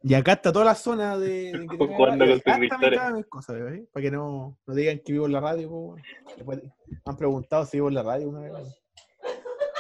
Y 0.02 0.14
acá 0.14 0.32
está 0.34 0.52
toda 0.52 0.64
la 0.64 0.74
zona 0.74 1.18
de. 1.18 1.52
de 1.52 1.66
que 1.66 1.76
tenga 1.76 1.96
Jugando 1.96 2.26
con 2.26 2.40
cama, 2.40 3.11
mis 3.16 3.26
cosas, 3.26 3.56
¿eh? 3.56 3.87
Para 3.92 4.02
que 4.02 4.11
no, 4.11 4.56
no 4.66 4.74
digan 4.74 5.00
que 5.04 5.12
vivo 5.12 5.26
en 5.26 5.32
la 5.32 5.40
radio. 5.40 5.68
po, 5.68 5.78
weón. 5.80 6.02
Después 6.37 6.62
me 6.62 6.98
han 7.04 7.16
preguntado 7.16 7.64
si 7.64 7.78
vivo 7.78 7.88
en 7.88 7.94
la 7.94 8.02
radio 8.02 8.28
una 8.28 8.40
vez. 8.40 8.52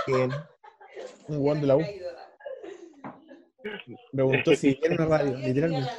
bien. 0.06 0.30
Un 1.28 1.38
guan 1.38 1.60
de 1.60 1.66
la 1.66 1.76
U. 1.76 1.80
Me 4.12 4.24
preguntó 4.24 4.54
si 4.54 4.74
viene 4.74 4.96
una 4.96 5.06
radio, 5.06 5.36
literalmente. 5.36 5.90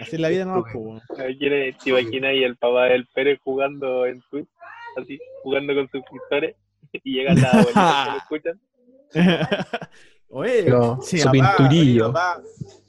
Así 0.00 0.16
es 0.16 0.20
la 0.20 0.28
vida 0.28 0.44
no 0.44 0.64
po. 0.72 1.00
¿Quién 1.38 1.76
¿Te 1.78 1.90
imaginas 1.90 2.30
ahí 2.30 2.42
el 2.42 2.56
papá 2.56 2.84
del 2.86 3.06
Pérez 3.14 3.38
jugando 3.44 4.06
en 4.06 4.20
Twitch? 4.30 4.48
Así, 4.96 5.18
jugando 5.42 5.74
con 5.74 5.88
suscriptores. 5.90 6.56
Y 6.92 7.14
llegan 7.14 7.40
las 7.40 7.54
abuelitas 7.54 8.06
que 8.06 8.10
lo 8.10 8.18
escuchan. 8.22 8.60
Oye, 10.30 10.62
Pero, 10.64 10.98
sí, 11.02 11.18
su 11.18 11.24
papá, 11.26 11.56
pinturillo. 11.56 12.08
Mi 12.08 12.12
papá, 12.12 12.42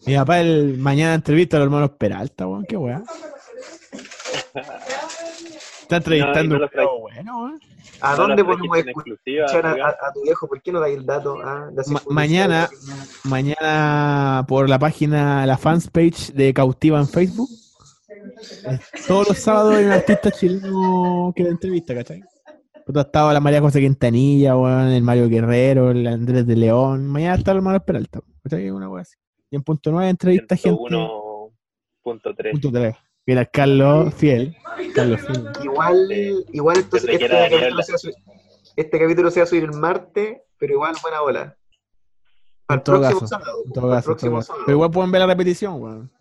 mi 0.06 0.16
papá 0.16 0.40
el 0.40 0.78
mañana 0.78 1.14
entrevista 1.14 1.58
a 1.58 1.60
los 1.60 1.68
hermanos 1.68 1.92
Peralta, 1.92 2.48
weón. 2.48 2.66
Qué 2.66 2.78
weón. 2.78 3.04
Está 5.82 5.98
entrevistando 5.98 6.56
No, 6.56 6.62
no 6.62 6.92
un 6.96 7.02
bueno, 7.02 7.40
weón. 7.44 7.60
¿A 8.02 8.12
No, 8.12 8.18
dónde 8.18 8.44
las 8.44 8.46
podemos 8.58 8.78
escuchar 8.78 9.66
a, 9.66 10.14
tu 10.14 10.22
viejo? 10.24 10.48
¿Por 10.48 10.62
qué 10.62 10.72
no 10.72 10.80
dais 10.80 10.98
el 10.98 11.06
dato? 11.06 11.38
Ah, 11.44 11.70
Ma- 11.88 12.02
mañana- 12.10 12.70
Mañana 13.24 14.46
por 14.48 14.70
la 14.70 14.78
página, 14.78 15.46
la 15.46 15.58
fans 15.58 15.88
page 15.90 16.32
de 16.34 16.54
Cautiva 16.54 17.00
en 17.00 17.08
Facebook, 17.08 17.50
Todos 19.08 19.30
los 19.30 19.38
sábados 19.40 19.76
hay 19.76 19.86
un 19.86 19.92
artista 19.92 20.32
chileno 20.32 21.34
que 21.36 21.44
la 21.44 21.50
entrevista, 21.50 21.96
¿cachai? 21.96 22.22
Puta, 22.88 23.02
estaba 23.02 23.34
la 23.34 23.42
María 23.42 23.60
José 23.60 23.82
Quintanilla, 23.82 24.56
weón, 24.56 24.88
el 24.88 25.04
Mario 25.04 25.28
Guerrero, 25.28 25.92
el 25.92 26.08
Andrés 26.08 26.48
de 26.48 26.56
León. 26.56 27.06
Mañana 27.06 27.36
está 27.36 27.52
el 27.52 27.62
Manuel 27.62 27.82
Peralta, 27.82 28.22
¿cachai? 28.42 28.72
Una 28.72 28.88
así. 29.02 29.18
Y 29.52 29.58
en 29.58 29.64
punto 29.64 29.92
9 29.92 30.10
entrevista 30.10 30.56
gente. 30.56 30.80
1.3. 30.80 31.52
Punto 32.02 32.72
3. 32.72 32.96
Mira, 33.26 33.46
Carlos 33.46 34.14
Fiel. 34.14 34.56
Carlos 34.96 35.20
Fiel. 35.20 35.50
Igual, 35.66 36.08
igual 36.54 36.78
entonces 36.78 37.10
este 37.10 37.28
capítulo, 37.28 37.58
Daniela. 37.58 37.84
se 37.84 37.92
va 37.92 37.96
a 37.98 38.00
subir, 38.00 38.16
este 38.78 39.00
capítulo 39.00 39.32
se 39.32 39.40
va 39.42 39.44
a 39.44 39.48
subir 39.48 39.64
el 39.66 39.74
martes, 39.74 40.38
pero 40.58 40.74
igual 40.74 40.96
buena 41.02 41.20
bola. 41.20 41.58
Al 42.70 42.78
En 42.78 42.84
todo 42.86 43.00
próximo 43.00 43.20
caso, 43.20 43.28
sábado. 43.28 43.64
En 43.66 43.74
todo 43.74 43.92
al 43.92 43.98
caso, 43.98 43.98
en 43.98 44.04
todo 44.04 44.06
próximo 44.06 44.38
caso. 44.38 44.48
sábado. 44.48 44.64
Pero 44.66 44.76
igual 44.78 44.92
pueden 44.92 45.12
ver 45.12 45.20
la 45.20 45.28
repetición, 45.28 45.82
weón. 45.82 46.12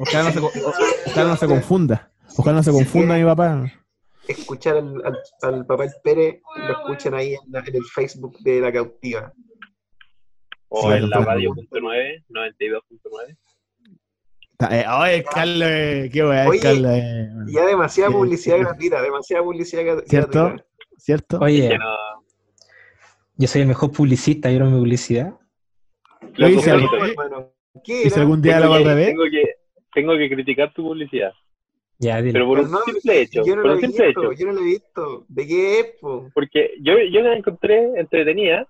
Ojalá 0.00 0.24
no 0.24 0.32
se, 0.32 0.38
ojalá 1.10 1.28
no 1.28 1.36
se 1.36 1.46
confunda. 1.46 2.10
Ojalá 2.36 2.56
no 2.56 2.62
se 2.64 2.72
confunda 2.72 3.14
mi 3.14 3.24
papá. 3.24 3.70
Escuchar 4.30 4.76
al, 4.76 5.02
al, 5.04 5.18
al 5.42 5.66
papá 5.66 5.84
El 5.84 5.90
Pérez, 6.02 6.40
lo 6.56 6.72
escuchan 6.72 7.14
ahí 7.14 7.34
en, 7.34 7.40
la- 7.50 7.60
en 7.60 7.74
el 7.74 7.84
Facebook 7.84 8.38
de 8.40 8.60
la 8.60 8.72
cautiva. 8.72 9.32
O 10.68 10.82
Sí, 10.82 10.98
en 10.98 11.10
la 11.10 11.18
sí. 11.18 11.24
radio.9, 11.24 12.24
92.9. 12.28 13.36
Ta- 14.56 14.78
eh, 14.78 14.84
Oye, 14.88 15.24
Carlos, 15.24 15.68
eh, 15.70 16.10
qué 16.12 16.22
weá, 16.24 16.48
Oye, 16.48 16.60
Carlos, 16.60 16.90
eh, 16.94 17.28
Ya 17.48 17.66
demasiada 17.66 18.10
Sí, 18.10 18.16
publicidad 18.16 18.56
sí. 18.56 18.62
gratuita, 18.62 19.02
demasiada 19.02 19.42
publicidad 19.42 19.82
gra- 19.82 20.04
¿Cierto? 20.06 20.42
gratuita. 20.44 20.66
¿Cierto? 20.98 21.38
Oye, 21.40 21.78
no. 21.78 22.24
yo 23.36 23.48
soy 23.48 23.62
el 23.62 23.68
mejor 23.68 23.90
publicista, 23.90 24.50
¿vieron 24.50 24.70
mi 24.72 24.78
publicidad? 24.78 25.34
Lo 26.34 26.48
hice 26.48 26.70
hermano, 26.70 27.52
¿Qué 27.82 28.02
¿Y 28.02 28.10
si 28.10 28.14
era? 28.14 28.20
algún 28.22 28.42
al 28.76 28.84
revés? 28.84 29.06
tengo, 29.08 29.24
que, 29.24 29.54
tengo 29.94 30.16
que 30.18 30.28
criticar 30.28 30.72
tu 30.74 30.82
publicidad. 30.82 31.32
Ya, 32.00 32.16
dile. 32.22 32.32
Pero 32.32 32.46
por 32.46 32.60
un 32.60 32.70
simple 32.86 33.20
hecho. 33.20 33.42
Yo 33.44 33.56
no 33.56 33.62
por 33.62 33.70
lo 33.72 33.76
un 33.76 33.78
he 33.84 33.86
simple 33.86 34.06
visto, 34.06 34.32
hecho. 34.32 34.32
yo 34.32 34.46
no 34.46 34.52
lo 34.54 34.60
he 34.60 34.64
visto. 34.64 35.24
¿De 35.28 35.46
qué 35.46 35.80
es, 35.80 35.86
po? 36.00 36.30
Porque 36.34 36.70
yo, 36.80 36.94
yo 36.98 37.20
la 37.20 37.36
encontré 37.36 37.90
entretenida, 38.00 38.66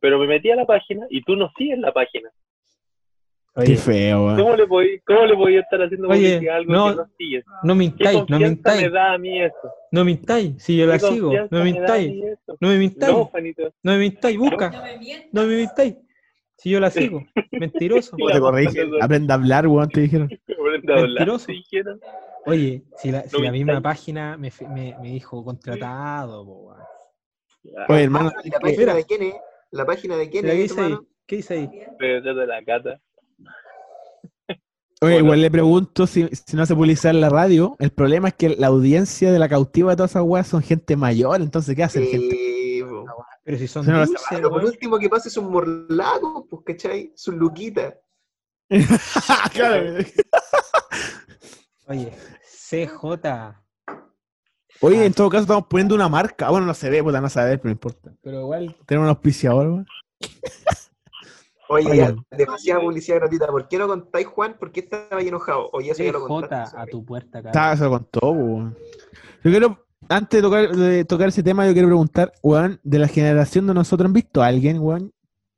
pero 0.00 0.18
me 0.18 0.26
metí 0.26 0.50
a 0.50 0.56
la 0.56 0.64
página 0.64 1.06
y 1.10 1.22
tú 1.22 1.36
no 1.36 1.52
sigues 1.58 1.78
la 1.78 1.92
página. 1.92 2.30
Qué 3.54 3.60
Oye, 3.60 3.76
feo, 3.76 4.26
weón. 4.26 4.36
¿Cómo 4.40 4.56
le 4.56 4.66
podí, 4.66 4.98
cómo 5.00 5.26
le 5.26 5.34
podía 5.36 5.60
estar 5.60 5.80
haciendo 5.82 6.08
Oye, 6.08 6.50
a 6.50 6.56
algo 6.56 6.72
no, 6.72 6.90
que 6.90 6.96
no 6.96 7.08
sigues? 7.18 7.44
no 7.62 7.74
¿Qué 7.74 7.78
mintáis, 7.78 8.24
no 8.28 8.38
mintáis, 8.40 8.82
me 8.82 8.90
da 8.90 9.12
a 9.12 9.18
mí 9.18 9.42
eso? 9.42 9.72
no 9.92 10.04
mintáis. 10.04 10.62
Si 10.62 10.76
yo 10.76 10.86
la 10.86 10.98
¿Qué 10.98 11.06
sigo, 11.06 11.32
no 11.32 11.46
me 11.50 11.60
a 11.60 11.64
mintáis, 11.64 12.12
no 12.60 12.68
me 12.68 12.78
mintáis, 12.78 13.12
No, 13.12 13.24
Juanito. 13.26 13.62
no 13.82 13.92
me 13.92 13.98
mintáis, 13.98 14.38
busca, 14.38 14.70
no 15.32 15.46
me 15.46 15.56
mintáis. 15.56 15.94
Si 16.56 16.70
yo 16.70 16.80
la 16.80 16.90
sigo, 16.90 17.24
mentiroso. 17.52 18.10
¿Cómo 18.18 18.30
te 18.30 18.40
corrigen? 18.40 18.90
Aprenda 19.02 19.34
a 19.34 19.36
hablar, 19.38 19.66
weón, 19.66 19.88
te 19.88 20.00
dijeron. 20.00 20.30
Aprende 20.48 20.92
a 20.92 20.96
hablar, 20.96 21.08
Mentiroso. 21.08 21.46
dijeron. 21.52 22.00
Oye, 22.46 22.84
si 22.98 23.10
la, 23.10 23.22
si 23.22 23.36
No 23.36 23.44
la 23.44 23.52
misma 23.52 23.80
página 23.80 24.36
me, 24.36 24.52
me, 24.68 24.94
me 25.00 25.08
dijo 25.12 25.42
contratado, 25.44 26.44
po, 26.44 26.52
weón. 26.68 26.80
Oye, 27.88 28.02
hermano, 28.04 28.30
Ah, 28.34 28.40
¿y 28.44 28.50
la 28.50 28.58
Mira. 28.60 28.70
página 28.76 28.94
de 28.94 29.04
quién 29.04 29.22
es? 29.22 29.34
¿La 29.70 29.86
página 29.86 30.16
de 30.16 30.28
quién 30.30 30.44
Mira, 30.44 30.54
¿Qué 30.54 30.64
es, 30.64 30.70
dice 30.70 30.80
ahí? 30.82 30.98
¿Qué 31.26 31.36
dice 31.36 31.54
ahí? 31.54 31.70
Pero 31.98 32.34
de 32.34 32.46
la 32.46 32.62
cata. 32.64 33.00
oye, 34.48 34.58
Bueno. 35.00 35.18
igual 35.18 35.40
le 35.42 35.50
pregunto 35.50 36.06
si, 36.06 36.28
si 36.28 36.56
no 36.56 36.66
se 36.66 36.74
publica 36.74 37.10
en 37.10 37.20
la 37.20 37.30
radio. 37.30 37.74
El 37.78 37.90
problema 37.90 38.28
es 38.28 38.34
que 38.34 38.50
la 38.50 38.66
audiencia 38.68 39.32
de 39.32 39.38
la 39.38 39.48
cautiva 39.48 39.90
de 39.92 39.96
todas 39.96 40.12
esas 40.12 40.22
weas 40.22 40.46
son 40.46 40.62
gente 40.62 40.96
mayor, 40.96 41.40
entonces, 41.40 41.74
¿qué 41.74 41.82
hacen, 41.82 42.04
gente? 42.06 42.53
Pero 43.44 43.58
si 43.58 43.68
son 43.68 43.86
lo 43.86 43.98
dulces, 44.06 44.22
Pero 44.30 44.50
por 44.50 44.64
último 44.64 44.98
que 44.98 45.08
pase 45.10 45.28
es 45.28 45.36
un 45.36 45.50
morlaco, 45.50 46.46
pues, 46.48 46.62
¿cachai? 46.64 47.12
Su 47.14 47.32
luquita. 47.32 47.94
Claro. 49.52 49.98
Oye, 51.86 52.12
CJ. 52.42 53.54
Oye, 54.80 55.04
en 55.06 55.12
todo 55.12 55.28
caso 55.30 55.42
estamos 55.42 55.66
poniendo 55.68 55.94
una 55.94 56.08
marca. 56.08 56.46
Ah, 56.46 56.50
Bueno, 56.50 56.66
no 56.66 56.74
se 56.74 56.90
ve, 56.90 57.02
puta, 57.02 57.20
no 57.20 57.28
se 57.28 57.40
ve, 57.44 57.58
pero 57.58 57.64
no 57.64 57.70
importa. 57.72 58.12
Pero 58.22 58.40
igual 58.40 58.76
tenemos 58.86 59.04
un 59.06 59.10
auspiciador, 59.10 59.66
weón. 59.68 59.86
Oye, 61.68 61.96
ya, 61.96 62.14
demasiada 62.30 62.80
publicidad 62.80 63.18
gratuita. 63.18 63.46
¿Por 63.48 63.68
qué 63.68 63.78
no 63.78 63.86
contáis, 63.88 64.26
Juan? 64.26 64.56
¿Por 64.58 64.70
qué 64.70 64.80
estaba 64.80 65.16
ahí 65.18 65.28
enojado? 65.28 65.70
Oye, 65.72 65.90
eso 65.92 66.02
ya 66.02 66.12
lo 66.12 66.20
CJ 66.20 66.28
contaste. 66.28 66.76
a 66.78 66.86
tu 66.86 67.04
puerta, 67.04 67.38
Está, 67.38 67.52
cabrón. 67.52 67.78
se 67.78 67.84
lo 67.84 67.90
contó, 67.90 68.30
weón. 68.30 68.76
Yo 69.42 69.50
quiero, 69.50 69.86
antes 70.08 70.38
de 70.38 70.42
tocar, 70.42 70.76
de 70.76 71.04
tocar 71.04 71.28
ese 71.28 71.42
tema, 71.42 71.66
yo 71.66 71.72
quiero 71.72 71.88
preguntar, 71.88 72.32
weón, 72.42 72.80
de 72.82 72.98
la 72.98 73.08
generación 73.08 73.66
de 73.66 73.74
nosotros, 73.74 74.06
¿han 74.06 74.12
visto 74.12 74.42
a 74.42 74.46
alguien, 74.46 74.78
weón? 74.78 75.12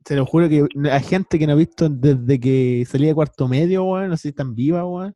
Se 0.04 0.14
lo 0.14 0.24
juro 0.24 0.48
que 0.48 0.64
hay 0.90 1.02
gente 1.02 1.38
que 1.38 1.46
no 1.46 1.54
ha 1.54 1.56
visto 1.56 1.88
desde 1.88 2.38
que 2.38 2.84
salía 2.88 3.08
de 3.08 3.14
cuarto 3.14 3.48
medio, 3.48 3.84
weón, 3.84 4.10
no 4.10 4.16
sé 4.16 4.22
si 4.22 4.28
están 4.28 4.54
vivas, 4.54 4.84
weón. 4.84 5.14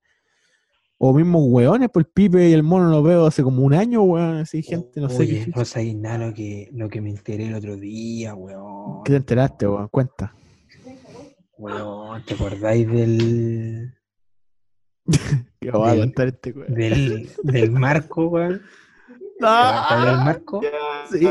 O 0.98 1.14
mismos 1.14 1.44
weones, 1.46 1.88
por 1.88 2.02
el 2.02 2.06
Pipe 2.06 2.50
y 2.50 2.52
el 2.52 2.62
Mono 2.62 2.90
los 2.90 3.02
veo 3.02 3.24
hace 3.24 3.42
como 3.42 3.62
un 3.62 3.72
año, 3.72 4.02
weón, 4.02 4.36
así 4.38 4.62
gente, 4.62 5.00
no 5.00 5.08
sé 5.08 5.22
Oye, 5.22 5.44
qué, 5.46 5.52
no 5.56 5.64
sabéis 5.64 5.96
nada 5.96 6.26
lo 6.26 6.34
que, 6.34 6.68
lo 6.72 6.88
que 6.88 7.00
me 7.00 7.10
enteré 7.10 7.46
el 7.46 7.54
otro 7.54 7.76
día, 7.76 8.34
weón. 8.34 9.02
¿Qué 9.04 9.12
te 9.12 9.16
enteraste, 9.16 9.66
weón, 9.66 9.88
cuenta. 9.88 10.34
Weón, 11.56 12.24
¿te 12.24 12.34
acordáis 12.34 12.86
del, 12.88 13.94
Que 15.60 15.70
va 15.70 15.92
a 15.92 15.96
contar 15.96 16.28
este 16.28 16.52
weón. 16.52 16.74
del, 16.74 17.30
del 17.44 17.70
marco, 17.70 18.26
weón? 18.28 18.62
¿Te 19.40 19.46
Ah, 19.46 20.22
marco? 20.24 20.60
Ya, 20.62 20.70
sí, 21.10 21.18
sí, 21.18 21.26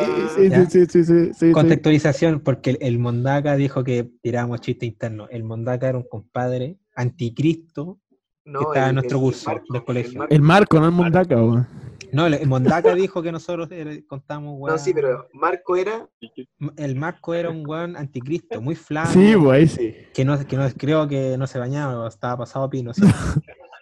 sí, 0.69 0.85
sí, 0.87 1.03
sí, 1.03 1.33
sí. 1.33 1.51
Contextualización, 1.51 2.39
porque 2.41 2.71
el, 2.71 2.77
el 2.81 2.99
Mondaka 2.99 3.55
dijo 3.55 3.83
que 3.83 4.09
tirábamos 4.21 4.61
chiste 4.61 4.85
interno. 4.85 5.27
El 5.29 5.43
Mondaka 5.43 5.89
era 5.89 5.97
un 5.97 6.07
compadre 6.09 6.77
anticristo. 6.95 7.99
no, 8.45 8.59
que 8.59 8.65
estaba 8.65 8.89
en 8.89 8.95
nuestro 8.95 9.17
el 9.19 9.23
curso 9.23 9.49
Marco, 9.51 9.73
del 9.73 9.83
colegio. 9.85 10.19
Marco. 10.19 10.33
El 10.35 10.41
Marco, 10.41 10.79
no 10.79 10.87
el 10.87 10.93
weón. 11.35 11.67
No, 12.11 12.25
el, 12.25 12.33
el 12.33 12.47
Mondaka 12.47 12.95
dijo 12.95 13.21
que 13.21 13.31
nosotros 13.31 13.69
era- 13.71 13.91
contamos, 14.07 14.55
weón. 14.57 14.75
No, 14.75 14.81
sí, 14.83 14.93
pero 14.93 15.27
Marco 15.33 15.75
era. 15.75 16.07
El 16.77 16.95
Marco 16.95 17.33
era 17.35 17.49
un 17.51 17.63
weón 17.67 17.95
anticristo, 17.95 18.59
muy 18.61 18.73
flaco. 18.75 19.11
Sí, 19.11 19.33
pues 19.39 19.51
ahí 19.59 19.67
sí. 19.67 19.95
Que 20.13 20.25
no, 20.25 20.39
que 20.47 20.57
no 20.57 20.67
creo 20.75 21.07
que 21.07 21.37
no 21.37 21.45
se 21.45 21.59
bañaba, 21.59 22.07
estaba 22.07 22.37
pasado 22.39 22.65
a 22.65 22.69
pino. 22.69 22.93
sí. 22.93 23.03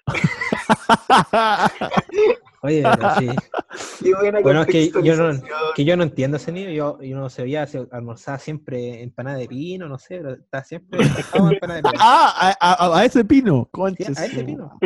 Oye, 2.63 2.83
pero 2.95 3.15
sí. 3.15 3.27
Buena 4.19 4.39
Bueno, 4.41 4.61
es 4.61 4.67
que 4.67 4.91
yo 5.03 5.15
no, 5.15 5.41
que 5.75 5.85
yo 5.85 5.95
no 5.97 6.03
entiendo 6.03 6.37
ese 6.37 6.51
niño. 6.51 6.69
Yo, 6.71 7.01
yo 7.01 7.15
no 7.17 7.29
sabía 7.29 7.67
si 7.67 7.79
almorzaba 7.91 8.39
siempre 8.39 9.03
empanada 9.03 9.37
de 9.37 9.47
pino, 9.47 9.87
no 9.87 9.97
sé, 9.99 10.17
pero 10.17 10.33
está 10.33 10.63
siempre 10.63 10.99
empanada 11.33 11.81
de 11.81 11.83
pino. 11.83 11.99
Ah, 11.99 12.55
a, 12.59 12.85
a- 12.87 12.99
a 12.99 13.05
ese 13.05 13.23
pino, 13.25 13.63
Sí, 13.65 13.69
concha. 13.71 14.11
a 14.15 14.25
ese 14.25 14.43
pino. 14.43 14.79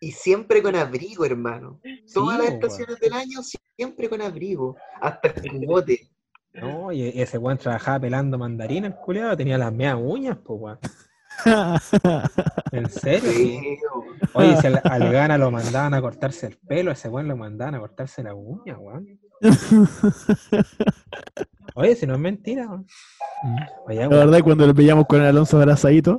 Y 0.00 0.12
siempre 0.12 0.62
con 0.62 0.74
abrigo, 0.74 1.24
hermano. 1.24 1.80
Todas 2.12 2.38
las 2.38 2.48
estaciones 2.48 2.98
del 3.00 3.12
año 3.12 3.40
siempre 3.76 4.08
con 4.08 4.22
abrigo. 4.22 4.76
Hasta 5.00 5.28
el 5.28 5.50
cubote. 5.50 6.08
No, 6.54 6.92
y 6.92 7.08
ese 7.20 7.38
weón 7.38 7.56
trabajaba 7.58 8.00
pelando 8.00 8.36
mandarina, 8.38 8.86
el 8.86 8.94
culiado, 8.94 9.36
tenía 9.36 9.56
las 9.56 9.72
meas 9.72 9.96
uñas, 10.00 10.36
pues 10.44 10.60
weón. 10.60 10.78
En 12.72 12.88
serio, 12.90 13.30
sí. 13.30 13.60
Oye, 14.34 14.56
si 14.58 14.66
al, 14.68 14.80
al 14.84 15.12
gana 15.12 15.36
lo 15.38 15.50
mandaban 15.50 15.92
a 15.94 16.00
cortarse 16.00 16.46
el 16.46 16.56
pelo, 16.58 16.90
ese 16.92 17.08
weón 17.08 17.28
lo 17.28 17.36
mandaban 17.36 17.74
a 17.74 17.80
cortarse 17.80 18.22
la 18.22 18.34
uña, 18.34 18.78
weón. 18.78 19.06
Oye, 21.74 21.94
si 21.96 22.06
no 22.06 22.14
es 22.14 22.20
mentira, 22.20 22.66
weón. 22.66 22.86
Oye, 23.86 24.00
La 24.00 24.08
weón, 24.08 24.30
verdad, 24.30 24.40
cuando 24.44 24.66
lo 24.66 24.74
pillamos 24.74 25.06
con 25.06 25.20
el 25.20 25.26
Alonso 25.26 25.58
abrazadito, 25.58 26.16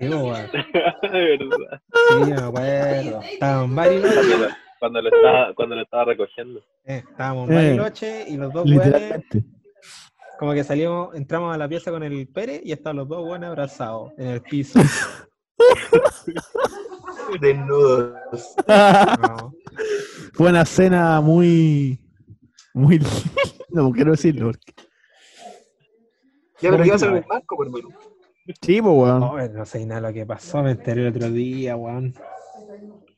weón. 0.00 0.50
De 1.02 1.36
verdad. 1.38 1.80
Sí, 2.08 2.30
me 2.30 2.40
acuerdo. 2.40 3.20
Estábamos 3.22 3.68
en 3.70 3.76
Bariloche, 3.76 4.48
Cuando 4.78 5.02
lo 5.02 5.08
estaba, 5.08 5.54
cuando 5.54 5.74
lo 5.76 5.82
estaba 5.82 6.04
recogiendo. 6.04 6.60
eh, 6.84 7.02
estábamos 7.08 7.48
en 7.50 7.56
Eh, 7.56 7.56
Bariloche 7.68 8.24
y 8.28 8.36
los 8.36 8.52
dos 8.52 8.64
weones. 8.70 9.20
Como 10.38 10.52
que 10.52 10.64
salimos, 10.64 11.14
entramos 11.14 11.54
a 11.54 11.58
la 11.58 11.68
pieza 11.68 11.90
con 11.90 12.02
el 12.02 12.28
Pérez 12.28 12.60
y 12.64 12.72
estaban 12.72 12.96
los 12.98 13.08
dos 13.08 13.24
weones 13.24 13.48
abrazados 13.48 14.12
en 14.18 14.28
el 14.28 14.42
piso. 14.42 14.78
Desnudos. 17.40 18.12
No. 18.66 19.52
Fue 20.34 20.50
una 20.50 20.64
cena 20.64 21.20
muy. 21.20 21.98
Muy. 22.74 23.00
no 23.70 23.90
quiero 23.92 24.12
decirlo. 24.12 24.46
porque- 24.46 24.72
Ya, 26.60 26.70
pero 26.70 26.84
¿qué 26.84 26.90
va 26.90 26.96
a 26.96 27.12
un 27.12 27.24
Marco, 27.28 27.56
pues, 27.56 27.68
hermano? 27.68 27.88
Sí, 28.62 28.80
pues, 28.80 28.94
weón. 28.94 29.20
No, 29.20 29.48
no 29.48 29.66
sé 29.66 29.84
nada 29.86 30.00
lo 30.02 30.12
que 30.12 30.24
pasó, 30.24 30.62
me 30.62 30.70
enteré 30.72 31.02
el 31.02 31.08
otro 31.16 31.30
día, 31.30 31.76
weón. 31.76 32.14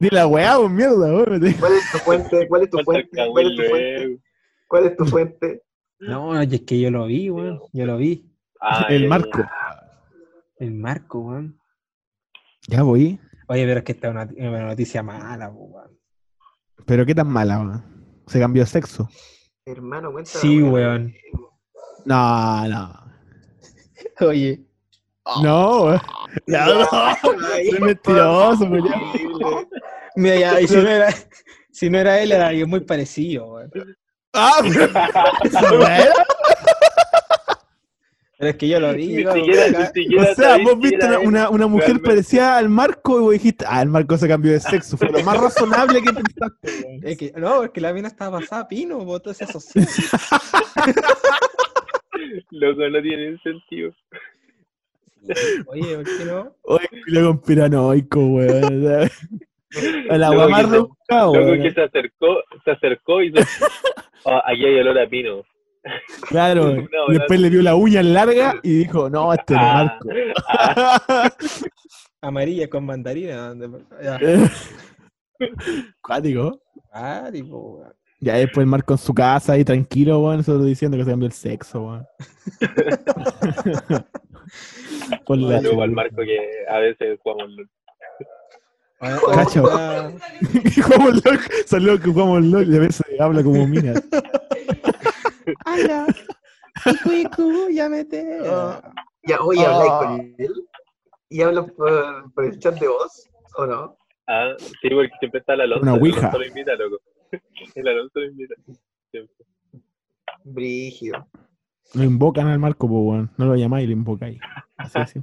Di 0.00 0.08
la 0.10 0.26
weá, 0.26 0.58
mierda, 0.68 1.12
weón. 1.12 1.40
¿Cuál 1.58 1.72
es 1.74 1.92
tu 1.92 1.98
fuente? 1.98 2.48
¿Cuál 2.48 2.62
es 2.62 2.70
tu 2.70 2.78
fuente? 2.80 3.08
¿Cuál 3.30 3.46
es 3.46 3.56
tu 3.56 3.62
fuente? 3.68 3.98
luego. 4.04 4.20
¿Cuál 4.68 4.84
es 4.86 4.96
tu 4.96 5.04
fuente? 5.06 5.62
No, 6.00 6.40
es 6.40 6.60
que 6.62 6.80
yo 6.80 6.90
lo 6.90 7.06
vi, 7.06 7.30
weón. 7.30 7.60
Yo 7.72 7.86
lo 7.86 7.96
vi. 7.96 8.30
Ah, 8.60 8.86
El 8.88 9.08
Marco. 9.08 9.44
El 10.58 10.74
marco, 10.74 11.20
weón. 11.20 11.60
Ya 12.66 12.82
voy. 12.82 13.20
Oye, 13.46 13.64
pero 13.64 13.78
es 13.78 13.84
que 13.84 13.92
esta 13.92 14.08
es 14.08 14.12
una, 14.12 14.66
noticia 14.66 15.02
mala, 15.02 15.48
weón. 15.50 15.96
Pero 16.84 17.06
qué 17.06 17.14
tan 17.14 17.28
mala, 17.28 17.58
weón. 17.60 17.84
Se 18.26 18.40
cambió 18.40 18.64
de 18.64 18.66
sexo. 18.66 19.08
Hermano, 19.64 20.10
cuenta. 20.12 20.30
Sí, 20.30 20.60
weón. 20.62 21.14
No, 22.04 22.68
no. 22.68 23.12
Oye, 24.20 24.64
No, 25.42 25.84
weón. 25.84 26.00
Ya, 26.46 26.66
no. 26.66 26.86
Es 27.58 27.80
mentiroso, 27.80 28.68
culiao. 28.68 29.68
Mira, 30.16 30.36
ya, 30.36 30.60
y 30.60 30.66
si 30.66 30.76
no 30.76 30.88
era, 30.88 31.08
si 31.70 31.90
no 31.90 31.98
era 31.98 32.20
él, 32.20 32.32
era 32.32 32.48
alguien 32.48 32.68
muy 32.68 32.80
parecido, 32.80 33.52
weón. 33.52 33.70
Ah, 34.34 34.60
pero 34.62 34.84
esa 35.44 35.60
no 35.62 35.86
era. 35.86 36.12
Pero 38.38 38.50
es 38.50 38.56
que 38.56 38.68
yo 38.68 38.78
lo 38.78 38.92
digo. 38.92 39.32
siquiera, 39.32 39.86
siquiera 39.92 40.30
O 40.30 40.34
sea, 40.34 40.58
vos 40.58 40.74
si 40.74 40.90
viste 40.90 41.06
una, 41.06 41.18
una, 41.18 41.50
una 41.50 41.66
mujer 41.66 41.88
realmente. 41.88 42.08
parecida 42.08 42.56
al 42.56 42.68
Marco 42.68 43.18
y 43.18 43.22
vos 43.22 43.32
dijiste, 43.32 43.64
ah, 43.68 43.82
el 43.82 43.88
Marco 43.88 44.16
se 44.16 44.28
cambió 44.28 44.52
de 44.52 44.60
sexo. 44.60 44.96
Fue 44.96 45.10
lo 45.10 45.24
más 45.24 45.40
razonable 45.40 46.00
que 46.00 46.12
pensaste. 46.12 46.86
weón. 46.86 47.00
Es 47.02 47.18
que, 47.18 47.32
no, 47.36 47.64
es 47.64 47.70
que 47.70 47.80
la 47.80 47.92
mina 47.92 48.06
estaba 48.06 48.38
pasada 48.38 48.62
a 48.62 48.68
pino, 48.68 49.04
vos 49.04 49.22
todo 49.22 49.32
ese 49.32 49.42
asoció. 49.44 49.82
Loco, 52.50 52.88
no 52.88 53.02
tiene 53.02 53.38
sentido. 53.38 53.92
Oye, 55.66 55.96
¿por 55.96 56.04
qué 56.04 56.24
no? 56.24 56.54
Oye, 56.62 56.88
culo 57.06 57.26
conspiranoico, 57.26 58.20
weón. 58.20 58.86
o 58.86 58.88
sea, 58.88 59.10
A 60.10 60.16
la 60.16 60.30
Loco 60.30 60.88
que 61.62 61.72
se 61.72 61.82
acercó, 61.82 62.42
se 62.64 62.70
acercó 62.70 63.20
y 63.20 63.32
se... 63.32 63.44
Ah, 64.26 64.42
aquí 64.46 64.64
hay 64.64 64.78
olor 64.80 64.98
a 64.98 65.08
pino. 65.08 65.42
Claro, 66.28 66.76
y 67.08 67.12
después 67.12 67.40
le 67.40 67.50
vio 67.50 67.62
la 67.62 67.76
uña 67.76 68.02
larga 68.02 68.56
y 68.62 68.78
dijo, 68.80 69.08
no, 69.08 69.32
este 69.32 69.54
es 69.54 69.60
Ah, 69.62 69.74
Marco. 69.74 70.08
ah, 70.48 71.30
Amarilla 72.20 72.68
con 72.68 72.84
mandarina. 72.84 73.54
Cuático. 76.02 76.60
ah, 76.92 77.28
tipo, 77.32 77.76
weón. 77.78 77.94
Ya 78.20 78.34
después 78.34 78.64
el 78.64 78.70
Marco 78.70 78.94
en 78.94 78.98
su 78.98 79.14
casa 79.14 79.52
ahí 79.52 79.64
tranquilo, 79.64 80.18
weón, 80.20 80.42
solo 80.42 80.64
diciendo 80.64 80.96
que 80.96 81.04
se 81.04 81.10
cambió 81.10 81.26
el 81.26 81.32
sexo, 81.32 81.82
weón. 81.82 82.06
Por 85.24 85.38
la 85.38 85.60
luego 85.60 85.82
al. 85.82 85.92
Marco 85.92 86.16
que 86.16 86.38
a 86.68 86.78
veces 86.78 87.18
jugamos 87.22 87.50
Cacho. 89.00 89.66
ahora- 89.70 90.12
Que 90.74 90.82
jugamos 90.82 91.24
LOL, 91.24 91.38
saludos 91.66 92.00
que 92.00 92.10
jugamos 92.10 92.42
LOL 92.44 92.72
y 92.72 92.76
a 92.76 92.80
veces 92.80 93.06
habla 93.20 93.42
como 93.42 93.66
mina. 93.66 93.94
¡Hala! 95.64 96.06
Iku, 97.12 97.68
ya 97.70 97.88
mete. 97.88 98.40
Ya, 99.24 99.40
oye, 99.40 99.64
Ah. 99.66 99.74
¿habláis 99.74 99.92
con 99.92 100.34
él? 100.38 100.54
¿Y 101.30 101.42
hablan 101.42 101.66
por, 101.76 102.32
por 102.32 102.44
el 102.44 102.58
chat 102.58 102.78
de 102.78 102.88
voz? 102.88 103.28
¿O 103.56 103.66
no? 103.66 103.96
Ah, 104.26 104.52
sí, 104.58 104.88
porque 104.90 105.10
siempre 105.18 105.40
está 105.40 105.54
el 105.54 105.62
Alonso. 105.62 105.82
Una 105.82 105.94
el 105.94 106.00
ouija. 106.02 106.18
Alonso 106.20 106.38
lo 106.38 106.46
invita, 106.46 106.74
loco. 106.76 106.98
El 107.74 107.88
Alonso 107.88 108.20
lo 108.20 108.26
invita. 108.26 108.54
Siempre. 109.10 109.46
Brígido. 110.44 111.26
Lo 111.94 112.04
invocan 112.04 112.46
al 112.48 112.58
Marco, 112.58 112.86
pues, 112.88 113.00
weón. 113.02 113.30
No 113.36 113.46
lo 113.46 113.56
llamáis, 113.56 113.86
lo 113.86 113.92
invocáis. 113.94 114.38
Así, 114.76 114.98
así. 114.98 115.20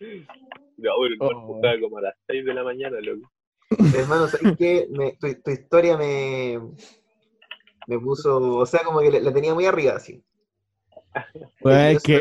No, 0.78 0.90
pero 1.00 1.14
el 1.14 1.18
Oh. 1.20 1.60
como 1.80 1.98
a 1.98 2.02
las 2.02 2.14
6 2.26 2.44
de 2.44 2.54
la 2.54 2.62
mañana, 2.64 2.98
loco. 3.00 3.30
Hermano, 3.94 4.28
¿sabes 4.28 4.56
qué? 4.56 4.86
Me- 4.90 5.12
tu, 5.20 5.26
tu 5.42 5.50
historia 5.50 5.96
me, 5.96 6.58
me 7.86 7.98
puso, 7.98 8.38
o 8.56 8.66
sea, 8.66 8.80
como 8.84 9.00
que 9.00 9.10
la, 9.10 9.20
la 9.20 9.32
tenía 9.34 9.54
muy 9.54 9.66
arriba, 9.66 9.94
así. 9.96 10.22
Yo 11.64 11.70
es 11.72 12.02
que 12.02 12.20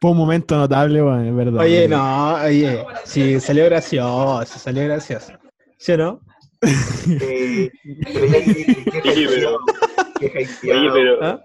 fue 0.00 0.10
un 0.10 0.16
momento 0.16 0.56
notable, 0.56 1.02
weón, 1.02 1.26
es 1.26 1.36
verdad. 1.36 1.60
Oye, 1.60 1.86
no, 1.88 2.34
oye. 2.42 2.84
Sí, 3.04 3.38
salió 3.38 3.66
gracioso, 3.66 4.58
salió 4.58 4.84
gracioso. 4.84 5.32
¿Sí 5.78 5.92
o 5.92 5.98
no? 5.98 6.20
Eh, 6.62 7.70
pero 8.12 8.26
ya 8.26 8.38
Oye, 10.74 10.90
pero, 10.92 11.18
¿Ah? 11.22 11.42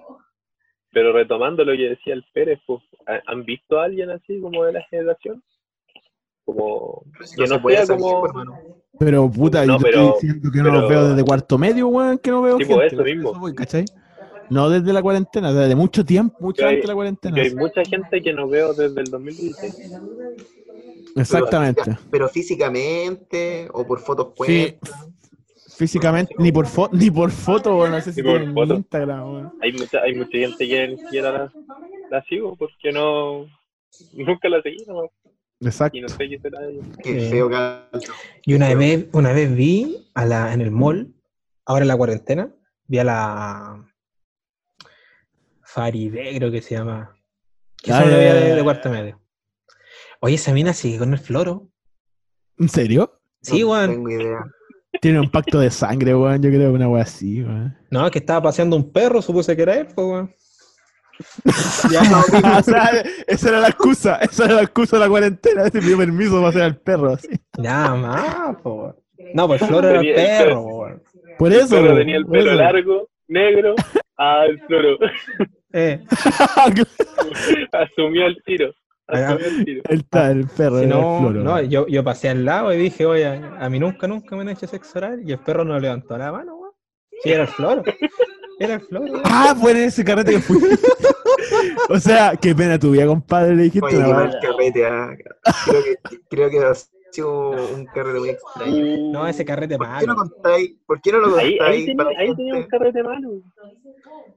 pero 0.94 1.12
retomando 1.12 1.66
lo 1.66 1.74
que 1.76 1.90
decía 1.90 2.14
el 2.14 2.24
Pérez, 2.34 2.60
pues, 2.66 2.82
¿ha- 3.08 3.22
¿han 3.28 3.44
visto 3.44 3.80
a 3.80 3.86
alguien 3.86 4.10
así 4.12 4.40
como 4.40 4.64
de 4.64 4.74
la 4.74 4.84
generación? 4.90 5.44
Como 6.48 7.04
que 7.36 7.42
no 7.46 7.60
salir, 7.60 7.88
como- 8.00 8.26
hermano. 8.26 8.58
Pero 8.98 9.30
puta, 9.30 9.66
No, 9.66 9.74
yo 9.74 9.78
te 9.80 9.84
pero- 9.84 10.02
estoy 10.16 10.30
diciendo 10.30 10.52
que 10.52 10.60
no 10.64 10.72
los 10.72 10.90
veo 10.90 11.10
desde 11.10 11.24
cuarto 11.26 11.58
medio, 11.58 11.88
weón, 11.90 12.18
que 12.18 12.32
no 12.32 12.42
veo 12.42 12.58
Sí, 12.58 12.64
gente. 12.64 12.76
pues, 12.76 12.94
eso 12.94 13.04
mismo. 13.04 13.34
voy, 13.38 13.54
¿cachai? 13.54 13.84
No 14.50 14.70
desde 14.70 14.94
la 14.94 15.02
cuarentena, 15.02 15.52
desde 15.54 15.76
mucho 15.76 16.06
tiempo, 16.06 16.38
mucho 16.40 16.64
hay- 16.66 16.76
antes 16.76 16.84
de 16.84 16.88
la 16.88 16.94
cuarentena. 16.96 17.36
que 17.36 17.42
hay 17.42 17.54
mucha 17.56 17.84
gente 17.84 18.22
que 18.22 18.32
no 18.34 18.48
veo 18.48 18.74
desde 18.74 19.02
el 19.02 19.08
2016. 19.12 19.92
Exactamente. 21.16 21.98
Pero 22.12 22.30
físicamente, 22.30 23.68
o 23.74 23.86
por 23.86 24.00
fotos 24.00 24.28
Sí, 24.28 24.34
cuentas. 24.36 25.08
físicamente, 25.78 26.34
ni 26.38 26.52
por 26.52 26.66
foto, 26.66 26.96
ni 26.96 27.12
por 27.12 27.30
foto, 27.32 27.78
weón, 27.78 27.92
no 27.92 28.02
sé 28.02 28.14
si 28.14 28.24
por 28.24 28.54
foto. 28.54 28.74
Instagram, 28.76 29.34
weón. 29.34 29.54
Hay 29.62 29.74
mucha, 29.74 30.00
hay 30.00 30.16
mucha 30.16 30.38
gente 30.38 30.68
que 30.68 30.88
ni 30.88 30.98
siquiera 30.98 31.32
la, 31.32 31.54
la 32.10 32.24
sigo 32.24 32.56
porque 32.56 32.92
no 32.94 33.46
nunca 34.14 34.48
la 34.50 34.62
seguí 34.62 34.78
no, 34.88 35.10
Exacto. 35.60 35.98
y 35.98 36.02
no 36.02 36.10
sé 36.10 36.30
qué 36.30 36.40
será 36.40 36.60
de 36.62 36.74
ella. 36.74 36.84
Qué 37.04 37.20
Sí. 37.22 37.30
feo. 37.30 37.50
Y 38.46 38.54
una 38.54 38.74
vez, 38.76 39.08
una 39.14 39.34
vez 39.34 39.54
vi 39.56 40.10
a 40.14 40.26
la, 40.26 40.54
en 40.54 40.62
el 40.62 40.72
mall, 40.72 41.14
ahora 41.66 41.84
en 41.84 41.88
la 41.88 41.98
cuarentena, 41.98 42.52
vi 42.88 43.00
a 43.00 43.04
la 43.04 43.86
Faride, 45.64 46.36
creo 46.38 46.52
que 46.52 46.62
se 46.62 46.76
llama. 46.76 47.16
Que 47.82 47.92
es 47.92 47.98
Ah, 47.98 48.04
una 48.04 48.12
novia 48.12 48.28
ya, 48.28 48.34
de, 48.36 48.56
de 48.56 48.64
cuarto 48.64 48.90
medio. 48.90 49.22
Oye, 50.20 50.36
esa 50.36 50.54
mina 50.54 50.74
sigue 50.74 50.98
con 50.98 51.14
el 51.14 51.20
floro. 51.20 51.70
¿En 52.58 52.70
serio? 52.70 53.20
Sí, 53.42 53.62
no 53.62 53.70
weón. 53.72 53.92
tengo 53.92 54.10
idea. 54.10 54.40
Tiene 55.02 55.20
un 55.20 55.30
pacto 55.30 55.60
de 55.60 55.70
sangre, 55.70 56.16
weón, 56.16 56.42
yo 56.42 56.50
creo 56.50 56.70
que 56.72 56.76
una 56.76 56.90
weá 56.90 57.04
así, 57.04 57.44
weón. 57.44 57.78
No, 57.92 58.06
es 58.06 58.12
que 58.12 58.20
estaba 58.20 58.42
paseando 58.42 58.76
un 58.76 58.92
perro, 58.92 59.22
supuse 59.22 59.56
que 59.56 59.62
era 59.62 59.76
él, 59.78 59.88
pues, 59.94 60.08
weón. 60.08 60.34
Ya, 61.92 62.02
o 62.60 62.64
sea, 62.64 63.04
esa 63.28 63.50
era 63.50 63.60
la 63.60 63.68
excusa, 63.70 64.18
esa 64.18 64.46
era 64.46 64.56
la 64.56 64.62
excusa 64.64 64.98
de 64.98 65.04
la 65.04 65.10
cuarentena, 65.10 65.64
ese 65.64 65.80
pidió 65.80 65.98
permiso 65.98 66.36
para 66.38 66.50
hacer 66.50 66.62
al 66.64 66.78
perro, 66.78 67.14
así. 67.14 67.30
Nada 67.58 67.96
más, 67.96 68.58
weón. 68.64 68.96
No, 69.34 69.48
pues 69.48 69.62
el 69.62 69.68
floro 69.68 69.90
era 69.90 70.00
el 70.02 70.14
perro. 70.14 71.02
Por 71.38 71.54
eso, 71.54 71.76
weón, 71.82 71.98
tenía 71.98 72.18
el 72.18 72.26
pelo 72.26 72.52
eso. 72.52 72.60
largo, 72.60 73.10
negro, 73.28 73.76
al 74.18 74.60
floro. 74.68 74.98
Eh, 75.74 76.04
Asumió 77.72 78.28
el 78.28 78.42
tiro. 78.44 78.72
Asumió 79.08 79.48
el 79.48 79.66
tiro. 79.66 79.82
Ahí 79.90 79.98
está 79.98 80.32
el 80.32 80.48
perro, 80.48 80.80
si 80.80 80.86
era 80.86 80.96
el 80.96 81.02
no, 81.02 81.20
floro, 81.20 81.44
no, 81.44 81.62
yo, 81.62 81.88
yo 81.88 82.04
pasé 82.04 82.30
al 82.30 82.46
lado 82.46 82.74
y 82.74 82.78
dije, 82.78 83.06
oye, 83.06 83.26
a 83.26 83.70
mí 83.70 83.80
nunca, 83.80 84.08
nunca 84.08 84.36
me 84.36 84.44
han 84.44 84.50
hecho 84.50 84.68
sexo 84.68 85.00
oral 85.00 85.22
y 85.26 85.32
el 85.32 85.40
perro 85.40 85.64
no 85.64 85.80
levantó 85.80 86.18
la 86.18 86.32
mano, 86.32 86.56
weón. 86.56 86.72
Sí, 87.24 87.32
era 87.32 87.44
el 87.44 87.48
floro. 87.48 87.84
Era 88.60 88.76
el 88.76 88.82
floro. 88.82 89.22
Ah, 89.24 89.56
fue 89.60 89.72
en 89.72 89.78
ese 89.78 90.04
carrete 90.04 90.32
que 90.34 90.40
fui. 90.40 90.58
o 91.90 92.00
sea, 92.00 92.36
qué 92.36 92.56
pena 92.56 92.80
tu 92.80 92.92
vida, 92.92 93.06
compadre, 93.06 93.56
le 93.56 93.64
dijiste 93.64 93.86
Oye, 93.86 93.98
qué 93.98 94.14
mal 94.14 94.38
carrete. 94.42 94.86
ah. 94.86 95.10
Creo 95.66 95.84
que, 95.84 95.96
creo 96.30 96.50
que 96.50 96.60
ha 96.60 96.74
sido 97.12 97.52
un 97.52 97.86
carrete 97.86 98.20
muy 98.20 98.30
extraño. 98.30 99.12
No, 99.12 99.28
ese 99.28 99.46
carrete 99.46 99.78
¿Por 99.78 99.88
qué 100.00 100.08
no 100.08 100.16
malo. 100.16 100.30
contáis? 100.32 100.72
¿Por 100.86 101.02
qué 101.02 101.12
no 101.12 101.18
lo 101.20 101.30
contáis 101.30 101.62
ahí, 101.62 101.86
tenía, 101.86 102.06
ahí 102.18 102.36
tenía 102.36 102.56
un 102.56 102.64
carrete 102.64 103.04
malo. 103.04 103.30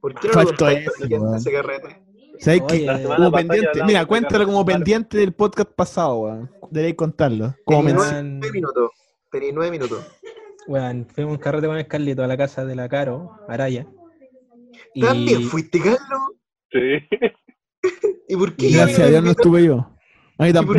¿Por 0.01 0.15
qué 0.15 0.29
no 0.29 0.35
lo 0.35 0.47
contáis 0.49 0.87
eso, 0.87 1.35
ese 1.37 1.53
carrete? 1.53 2.03
¿Sabes 2.39 2.63
Oye, 2.71 2.81
semana 2.81 3.17
Como 3.17 3.33
pendiente, 3.33 3.85
mira, 3.85 4.07
cuéntalo 4.07 4.45
como 4.47 4.65
malo. 4.65 4.67
pendiente 4.67 5.19
del 5.19 5.33
podcast 5.33 5.71
pasado, 5.73 6.15
weón. 6.21 6.51
Deberéis 6.71 6.97
contarlo. 6.97 7.55
Como. 7.65 7.81
Weón, 7.89 8.39
nueve 8.39 8.53
minutos. 8.53 8.91
Tenía 9.31 9.51
nueve 9.53 9.71
minutos. 9.71 10.07
weón, 10.67 11.07
fuimos 11.15 11.33
un 11.35 11.39
carrete 11.39 11.67
con 11.67 11.77
el 11.77 11.87
Carlito 11.87 12.23
a 12.23 12.27
la 12.27 12.37
casa 12.39 12.65
de 12.65 12.75
la 12.77 12.89
Caro, 12.89 13.33
Araya. 13.49 13.87
Y 14.95 15.01
¿También 15.01 15.43
fuiste, 15.43 15.79
Carlos? 15.79 16.21
Sí. 16.73 17.09
¿Y 18.29 18.37
por 18.37 18.55
qué? 18.57 18.71
Gracias 18.71 19.01
a 19.01 19.07
Dios 19.07 19.23
no 19.23 19.31
estuve 19.31 19.65
yo. 19.65 19.91
Ahí 20.39 20.53
tampoco. 20.53 20.79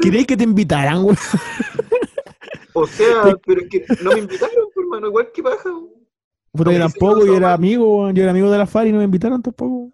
¿queréis 0.00 0.26
que 0.26 0.36
te 0.36 0.44
invitaran, 0.44 1.04
weón? 1.04 1.16
O 2.74 2.86
sea, 2.86 3.36
pero 3.44 3.60
es 3.60 3.68
que 3.68 3.84
no 4.02 4.12
me 4.12 4.20
invitaron, 4.20 4.66
pues, 4.72 4.84
hermano. 4.84 5.08
Igual 5.08 5.30
que 5.32 5.42
weón. 5.42 5.90
Puta, 6.52 6.72
yo 6.72 6.78
tampoco, 6.78 7.26
yo 7.26 7.36
era 7.36 7.52
amigo, 7.52 8.02
weón. 8.02 8.14
Yo 8.14 8.22
era 8.22 8.30
amigo 8.30 8.50
de 8.50 8.58
la 8.58 8.66
FARI 8.66 8.90
y 8.90 8.92
no 8.92 8.98
me 8.98 9.04
invitaron 9.04 9.42
tampoco. 9.42 9.90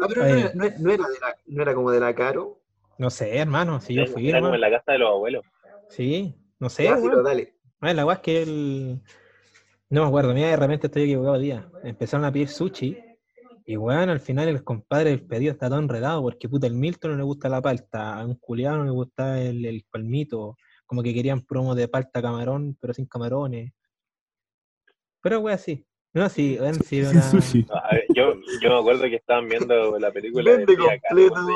Ah, 0.00 0.06
pero 0.08 0.22
no 0.22 0.28
era, 0.28 0.52
no, 0.54 0.64
no 0.80 0.90
era 0.90 1.08
de 1.08 1.18
la, 1.20 1.36
no 1.46 1.62
era 1.62 1.74
como 1.74 1.90
de 1.90 2.00
la 2.00 2.14
Caro. 2.14 2.60
no 2.98 3.10
sé, 3.10 3.38
hermano, 3.38 3.80
si 3.80 3.94
yo 3.94 4.06
fui, 4.06 4.28
era 4.28 4.40
como 4.40 4.54
en 4.54 4.60
la 4.60 4.70
casa 4.70 4.92
de 4.92 4.98
los 4.98 5.08
abuelos. 5.08 5.44
Sí, 5.88 6.34
no 6.58 6.68
sé, 6.68 6.84
Ya, 6.84 6.96
sí, 6.96 7.02
pero 7.04 7.22
dale. 7.22 7.54
Ah, 7.80 7.92
la 7.94 8.04
weá 8.04 8.16
es 8.16 8.20
que 8.20 8.42
el. 8.42 9.02
No 9.90 10.02
me 10.02 10.08
acuerdo, 10.08 10.34
mira, 10.34 10.48
de 10.48 10.56
repente 10.56 10.86
estoy 10.86 11.02
equivocado 11.02 11.38
día. 11.38 11.68
Empezaron 11.82 12.24
a 12.24 12.32
pedir 12.32 12.48
sushi. 12.48 12.96
Y 13.66 13.76
weón, 13.76 14.10
al 14.10 14.20
final 14.20 14.48
el 14.48 14.62
compadre 14.62 15.10
del 15.10 15.26
pedido 15.26 15.52
está 15.52 15.68
todo 15.68 15.78
enredado 15.78 16.20
porque 16.22 16.48
puta 16.48 16.66
el 16.66 16.74
Milton 16.74 17.12
no 17.12 17.16
le 17.16 17.22
gusta 17.22 17.48
la 17.48 17.62
palta, 17.62 18.18
a 18.18 18.26
un 18.26 18.34
culiado 18.34 18.78
no 18.78 18.84
le 18.84 18.90
gusta 18.90 19.40
el, 19.40 19.64
el 19.64 19.86
palmito, 19.90 20.56
como 20.84 21.02
que 21.02 21.14
querían 21.14 21.40
promo 21.40 21.74
de 21.74 21.88
palta 21.88 22.20
camarón, 22.20 22.76
pero 22.78 22.92
sin 22.92 23.06
camarones. 23.06 23.72
Pero 25.22 25.40
weón, 25.40 25.58
sí. 25.58 25.86
No, 26.12 26.28
sí, 26.28 26.58
weón, 26.60 26.74
sí, 26.82 27.00
una- 27.00 27.22
sushi. 27.22 27.62
No, 27.62 27.74
a 27.76 27.94
ver, 27.94 28.04
yo, 28.14 28.34
yo 28.60 28.68
me 28.70 28.78
acuerdo 28.78 29.02
que 29.04 29.16
estaban 29.16 29.48
viendo 29.48 29.98
la 29.98 30.12
película 30.12 30.50
de 30.50 30.56
Vende 30.58 30.76
completo. 30.76 31.46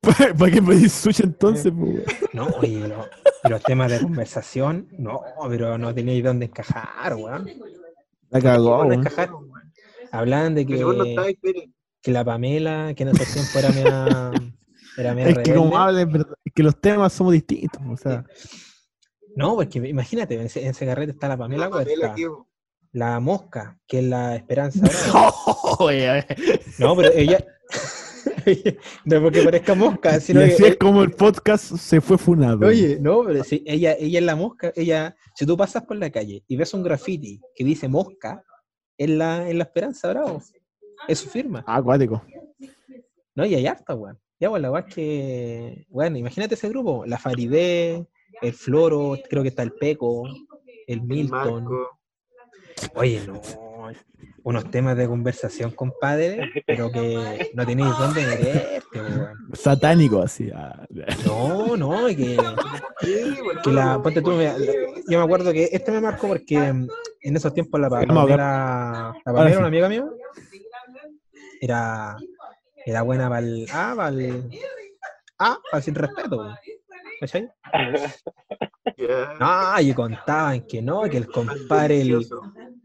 ¿Para 0.00 0.50
qué 0.52 0.62
pedís 0.62 0.92
sushi 0.92 1.22
entonces, 1.24 1.72
weón? 1.74 2.04
No, 2.32 2.46
oye, 2.58 2.86
lo- 2.88 3.08
los 3.48 3.62
temas 3.62 3.90
de 3.90 4.00
conversación, 4.00 4.88
no, 4.98 5.20
pero 5.48 5.78
no 5.78 5.94
teníais 5.94 6.22
dónde 6.22 6.46
encajar, 6.46 7.14
weón. 7.14 7.48
La 8.30 8.40
cagó, 8.40 8.78
¿Dónde 8.78 8.96
weón. 8.96 9.00
encajar? 9.06 9.30
Hablaban 10.12 10.54
de 10.54 10.66
Que 10.66 10.76
no 10.78 10.92
que. 12.02 12.12
la 12.12 12.24
Pamela, 12.24 12.94
que 12.94 13.02
en 13.02 13.08
esos 13.10 13.26
tiempos 13.32 13.56
era 13.56 13.72
media, 13.72 14.32
era 14.96 15.14
media 15.14 15.30
Es 15.30 15.38
que 15.48 15.54
como 15.54 15.76
rebelde. 15.86 16.04
verdad, 16.06 16.34
es 16.44 16.52
que 16.54 16.62
los 16.62 16.80
temas 16.80 17.12
somos 17.12 17.32
distintos. 17.32 17.82
O 17.88 17.96
sea, 17.96 18.24
No, 19.34 19.56
porque 19.56 19.78
imagínate, 19.80 20.34
en 20.34 20.42
ese, 20.46 20.62
en 20.62 20.68
ese 20.70 20.86
carrete 20.86 21.12
está 21.12 21.28
la 21.28 21.36
Pamela, 21.36 21.64
La 21.66 21.70
Pamela, 21.70 21.90
Huerta, 22.00 22.14
tío. 22.14 22.46
la 22.92 23.18
Mosca, 23.20 23.78
que 23.86 23.98
es 23.98 24.04
la 24.04 24.36
Esperanza. 24.36 24.84
No, 26.78 26.96
pero 26.96 27.12
ella. 27.12 27.44
no 29.04 29.22
porque 29.22 29.42
parezca 29.42 29.74
mosca, 29.74 30.16
y 30.16 30.20
sino 30.20 30.40
que. 30.40 30.46
así 30.46 30.64
es 30.64 30.76
como 30.76 31.02
el 31.02 31.12
podcast 31.12 31.76
se 31.76 32.00
fue 32.00 32.18
funado. 32.18 32.66
Oye, 32.66 32.98
no, 33.00 33.24
pero 33.24 33.44
sí, 33.44 33.62
ella, 33.66 33.96
ella 33.98 34.18
es 34.18 34.24
la 34.24 34.36
mosca. 34.36 34.72
Ella, 34.74 35.16
si 35.34 35.46
tú 35.46 35.56
pasas 35.56 35.84
por 35.84 35.96
la 35.96 36.10
calle 36.10 36.44
y 36.46 36.56
ves 36.56 36.74
un 36.74 36.82
graffiti 36.82 37.40
que 37.54 37.64
dice 37.64 37.88
mosca, 37.88 38.42
es 38.98 39.10
la, 39.10 39.48
es 39.48 39.54
la 39.54 39.64
Esperanza 39.64 40.08
Bravo. 40.08 40.42
Es 41.08 41.18
su 41.18 41.28
firma. 41.28 41.64
Ah, 41.66 41.76
acuático. 41.76 42.22
No, 43.34 43.44
y 43.44 43.54
hay 43.54 43.66
harta, 43.66 43.94
weón. 43.94 44.18
Ya, 44.38 44.50
pues 44.50 44.62
la 44.62 44.78
es 44.78 44.94
que. 44.94 45.86
Bueno, 45.88 46.18
imagínate 46.18 46.54
ese 46.54 46.68
grupo: 46.68 47.04
la 47.06 47.18
Farideh, 47.18 48.06
el 48.42 48.52
Floro, 48.52 49.18
creo 49.28 49.42
que 49.42 49.48
está 49.48 49.62
el 49.62 49.72
Peco, 49.72 50.24
el 50.86 51.02
Milton. 51.02 51.68
Oye, 52.94 53.22
no. 53.26 53.40
Unos 54.42 54.70
temas 54.70 54.96
de 54.96 55.08
conversación, 55.08 55.70
compadre, 55.72 56.40
pero 56.66 56.90
que 56.90 57.50
no 57.54 57.66
tenéis 57.66 57.90
dónde 57.98 58.26
meterte, 58.26 59.00
weón. 59.00 59.48
Satánico, 59.52 60.22
así. 60.22 60.50
ah. 60.54 60.86
No, 61.24 61.76
no, 61.76 62.06
que, 62.08 62.36
que 63.62 63.70
la, 63.70 64.00
ponte 64.02 64.22
tú, 64.22 64.32
yo 65.08 65.18
me 65.18 65.24
acuerdo 65.24 65.52
que 65.52 65.68
este 65.72 65.90
me 65.90 66.00
marcó 66.00 66.28
porque 66.28 66.56
en 66.56 67.36
esos 67.36 67.52
tiempos 67.52 67.80
la. 67.80 67.90
Pamela, 67.90 68.14
la 68.14 69.14
Pamela, 69.24 69.50
sí. 69.50 69.56
una 69.56 69.66
amiga 69.66 69.88
mía, 69.88 70.04
era, 71.60 72.16
era 72.84 73.02
buena 73.02 73.28
para 73.28 73.40
el, 73.40 73.66
ah, 73.72 73.94
para 73.96 74.08
el, 74.10 74.50
ah, 75.38 75.58
para 75.70 75.82
sin 75.82 75.94
respeto, 75.94 76.36
weón. 76.38 76.56
¿Cachai? 77.20 77.48
ya, 78.96 79.34
No, 79.40 79.80
y 79.80 79.92
contaban 79.94 80.66
que 80.66 80.82
no, 80.82 81.02
que 81.02 81.16
el 81.18 81.30
compadre, 81.30 82.00
el- 82.02 82.26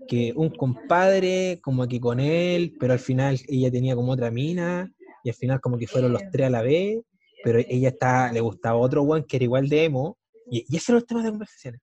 que 0.08 0.34
un 0.36 0.50
compadre 0.50 1.60
como 1.62 1.88
que 1.88 2.00
con 2.00 2.20
él, 2.20 2.76
pero 2.80 2.94
al 2.94 3.00
final 3.00 3.40
ella 3.48 3.72
tenía 3.72 3.96
como 3.96 4.12
otra 4.12 4.30
mina, 4.32 4.92
y 5.24 5.30
al 5.30 5.36
final 5.36 5.62
como 5.62 5.78
que 5.78 5.88
fueron 5.88 6.12
los 6.14 6.24
tres 6.32 6.48
a 6.48 6.50
la 6.50 6.62
vez, 6.62 7.00
pero 7.44 7.60
ella 7.60 7.90
está, 7.90 8.32
le 8.32 8.42
gustaba 8.42 8.78
otro 8.78 9.04
one 9.04 9.26
que 9.26 9.38
era 9.38 9.46
igual 9.46 9.70
de 9.70 9.86
emo, 9.86 10.18
y, 10.50 10.66
y 10.68 10.78
ese 10.78 10.92
era 10.92 11.00
el 11.00 11.06
tema 11.06 11.24
de 11.24 11.30
conversaciones. 11.30 11.82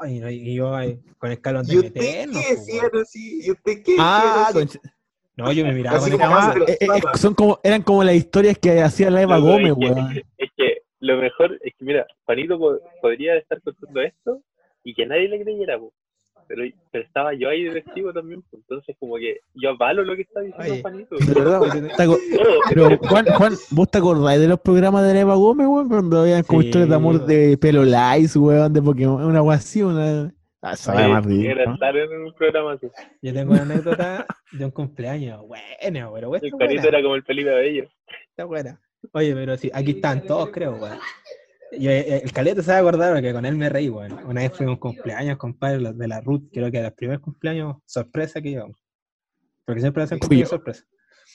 Ay, 0.00 0.20
no, 0.20 0.30
y 0.30 0.54
yo 0.54 0.74
ay, 0.74 1.00
con 1.18 1.30
el 1.30 1.40
calón 1.40 1.66
de 1.66 1.74
¿Y 1.74 1.78
usted 1.78 1.94
meternos, 1.94 2.42
qué 2.44 2.54
po, 2.54 2.60
decían 2.60 2.90
así? 3.02 3.40
¿Y 3.46 3.50
usted 3.50 3.82
qué 3.82 3.96
Ah, 3.98 4.50
decían 4.52 4.68
así? 4.68 4.78
No, 5.36 5.52
yo 5.52 5.64
me 5.64 5.72
miraba 5.72 5.96
Así 5.98 6.10
con 6.10 6.20
el 6.20 6.26
como 6.28 6.40
los 6.40 6.68
eh, 6.68 6.78
eh, 6.80 6.88
son 7.18 7.34
como, 7.34 7.60
eran 7.62 7.82
como 7.82 8.04
las 8.04 8.14
historias 8.14 8.58
que 8.58 8.80
hacía 8.82 9.10
la 9.10 9.22
Eva 9.22 9.36
Loco, 9.38 9.52
Gómez, 9.52 9.72
es, 9.72 9.74
que, 9.78 9.84
weón. 9.84 10.22
es 10.38 10.50
que 10.56 10.75
lo 11.06 11.16
mejor 11.18 11.58
es 11.62 11.74
que, 11.78 11.84
mira, 11.84 12.06
Juanito 12.24 12.58
po- 12.58 12.80
podría 13.00 13.36
estar 13.36 13.60
contando 13.62 14.00
esto 14.02 14.40
y 14.84 14.94
que 14.94 15.06
nadie 15.06 15.28
le 15.28 15.42
creyera, 15.42 15.78
po. 15.78 15.92
Pero, 16.48 16.62
pero 16.92 17.02
estaba 17.04 17.34
yo 17.34 17.48
ahí 17.48 17.64
de 17.64 17.80
testigo 17.82 18.12
también, 18.12 18.40
po. 18.42 18.56
entonces 18.58 18.94
como 19.00 19.16
que 19.16 19.38
yo 19.54 19.70
avalo 19.70 20.04
lo 20.04 20.14
que 20.14 20.22
está 20.22 20.40
diciendo 20.40 20.72
Oye. 20.74 20.82
Juanito. 20.82 21.16
Pero, 22.68 22.98
Juan, 22.98 23.24
Juan, 23.26 23.52
¿vos 23.70 23.90
te 23.90 23.98
acordáis 23.98 24.40
de 24.40 24.48
los 24.48 24.60
programas 24.60 25.02
de 25.12 25.18
Eva 25.20 25.34
Gómez, 25.34 25.66
weón? 25.66 25.88
Cuando 25.88 26.20
habían 26.20 26.42
como 26.44 26.60
Sí, 26.60 26.68
historias 26.68 26.88
de 26.90 26.94
amor 26.94 27.26
de 27.26 27.58
pelo 27.58 27.84
lice, 27.84 28.38
weón, 28.38 28.72
de 28.72 28.82
Pokémon, 28.82 29.24
una 29.24 29.42
weá 29.42 29.56
así, 29.56 29.82
una. 29.82 30.32
Ah, 30.62 30.74
Oye, 30.94 31.20
ridícula. 31.20 31.72
estar 31.74 31.96
en 31.96 32.22
un 32.22 32.32
programa 32.34 32.72
así. 32.72 32.88
Yo 33.22 33.32
tengo 33.32 33.52
una 33.52 33.62
anécdota 33.62 34.26
de 34.52 34.64
un 34.64 34.70
cumpleaños, 34.70 35.40
bueno, 35.46 36.12
pero 36.14 36.34
El 36.34 36.44
esta 36.44 36.56
Juanito 36.56 36.82
buena, 36.82 36.88
era 36.88 37.02
como 37.02 37.14
el 37.14 37.22
Felipe 37.24 37.50
Bello. 37.50 37.88
está 38.30 38.44
buena. 38.44 38.80
Oye, 39.12 39.34
pero 39.34 39.56
sí, 39.56 39.70
aquí 39.72 39.92
están 39.92 40.24
todos, 40.26 40.50
creo, 40.50 40.76
weón. 40.76 40.98
Yo, 41.78 41.90
eh, 41.90 42.22
el 42.22 42.32
Caleta 42.32 42.62
se 42.62 42.70
va 42.70 42.76
a 42.76 42.80
acordar 42.80 43.12
porque 43.14 43.32
con 43.32 43.44
él 43.44 43.56
me 43.56 43.68
reí, 43.68 43.88
weón. 43.88 44.12
Una 44.24 44.42
vez 44.42 44.52
fuimos 44.52 44.72
a 44.72 44.74
un 44.74 44.80
cumpleaños, 44.80 45.36
compadre, 45.36 45.80
los 45.80 45.96
de 45.96 46.08
la 46.08 46.20
Ruth, 46.20 46.44
creo 46.52 46.70
que 46.70 46.78
era 46.78 46.88
el 46.88 46.94
primer 46.94 47.20
cumpleaños 47.20 47.76
sorpresa 47.84 48.40
que 48.40 48.50
íbamos. 48.50 48.78
Porque 49.64 49.80
siempre 49.80 50.02
hacen 50.02 50.18
cumpleaños 50.18 50.50
yo. 50.50 50.56
sorpresa. 50.56 50.84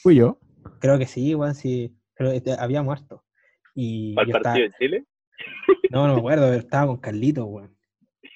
Fui 0.01 0.15
yo. 0.15 0.39
Creo 0.79 0.97
que 0.97 1.05
sí, 1.05 1.35
weón, 1.35 1.55
sí. 1.55 1.95
Pero 2.15 2.31
este, 2.31 2.53
había 2.53 2.81
muerto. 2.81 3.23
Y 3.75 4.13
¿Para 4.13 4.27
yo 4.27 4.31
el 4.31 4.37
estaba, 4.37 4.53
partido 4.53 4.69
de 4.69 4.77
Chile? 4.77 5.05
no, 5.91 6.07
no 6.07 6.13
me 6.13 6.19
acuerdo, 6.19 6.45
pero 6.47 6.59
estaba 6.59 6.87
con 6.87 6.97
Carlito, 6.97 7.45
weón. 7.45 7.77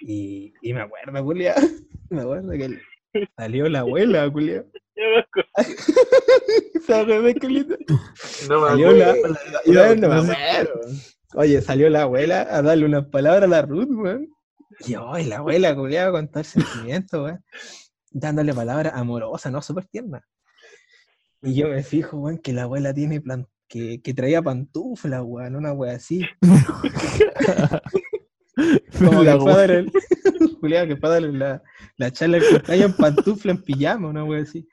Y, 0.02 0.54
y 0.62 0.74
me 0.74 0.82
acuerdo, 0.82 1.24
Julia. 1.24 1.56
Me 2.08 2.22
acuerdo 2.22 2.52
que 2.52 2.80
salió 3.36 3.68
la 3.68 3.80
abuela, 3.80 4.30
Julia. 4.30 4.64
Yo 4.96 5.04
me 5.10 5.20
acuerdo. 5.20 5.50
¿Sabes 6.88 7.24
de 7.24 7.36
Carlito? 7.36 7.78
No 8.48 8.62
me 8.62 8.68
Salió 8.70 8.92
la. 8.92 9.16
Weón, 9.66 10.06
acuerdo. 10.06 10.82
Oye, 11.34 11.62
salió 11.62 11.90
la 11.90 12.04
abuela 12.04 12.48
a 12.50 12.62
darle 12.62 12.86
unas 12.86 13.06
palabras 13.08 13.44
a 13.44 13.48
la 13.48 13.62
Ruth, 13.62 13.90
weón. 13.92 14.30
Y 14.88 14.96
hoy 14.96 15.26
la 15.26 15.38
abuela, 15.38 15.76
culiada, 15.76 16.12
con 16.12 16.28
todo 16.30 16.40
el 16.40 16.46
sentimiento, 16.46 17.24
weón. 17.24 17.44
Dándole 18.12 18.54
palabras 18.54 18.94
amorosas, 18.96 19.52
¿no? 19.52 19.62
Súper 19.62 19.86
tierna. 19.86 20.26
Y 21.42 21.56
yo 21.56 21.68
me 21.68 21.84
fijo, 21.84 22.18
weón, 22.18 22.38
que 22.38 22.54
la 22.54 22.64
abuela 22.64 22.94
tiene 22.94 23.20
plan 23.20 23.48
que, 23.68 24.02
que 24.02 24.14
traía 24.14 24.42
pantuflas, 24.42 25.22
weón, 25.24 25.56
una 25.56 25.74
weá 25.74 25.96
así. 25.96 26.26
Como 29.00 29.24
La 29.24 29.34
que 29.34 29.40
fue 29.40 29.52
a 29.52 29.56
weá. 29.56 29.58
dar 29.58 29.72
el, 29.72 29.92
culiado, 30.60 30.88
que 30.88 30.96
fue 30.98 31.10
a 31.10 31.12
darle 31.14 31.32
la, 31.34 31.64
la 31.98 32.12
charla 32.12 32.38
del 32.40 32.50
cumpleaños 32.50 32.86
en 32.92 32.94
pantufla, 32.98 33.52
en 33.52 33.62
pijama, 33.64 34.08
una 34.10 34.24
weá 34.24 34.42
así. 34.44 34.68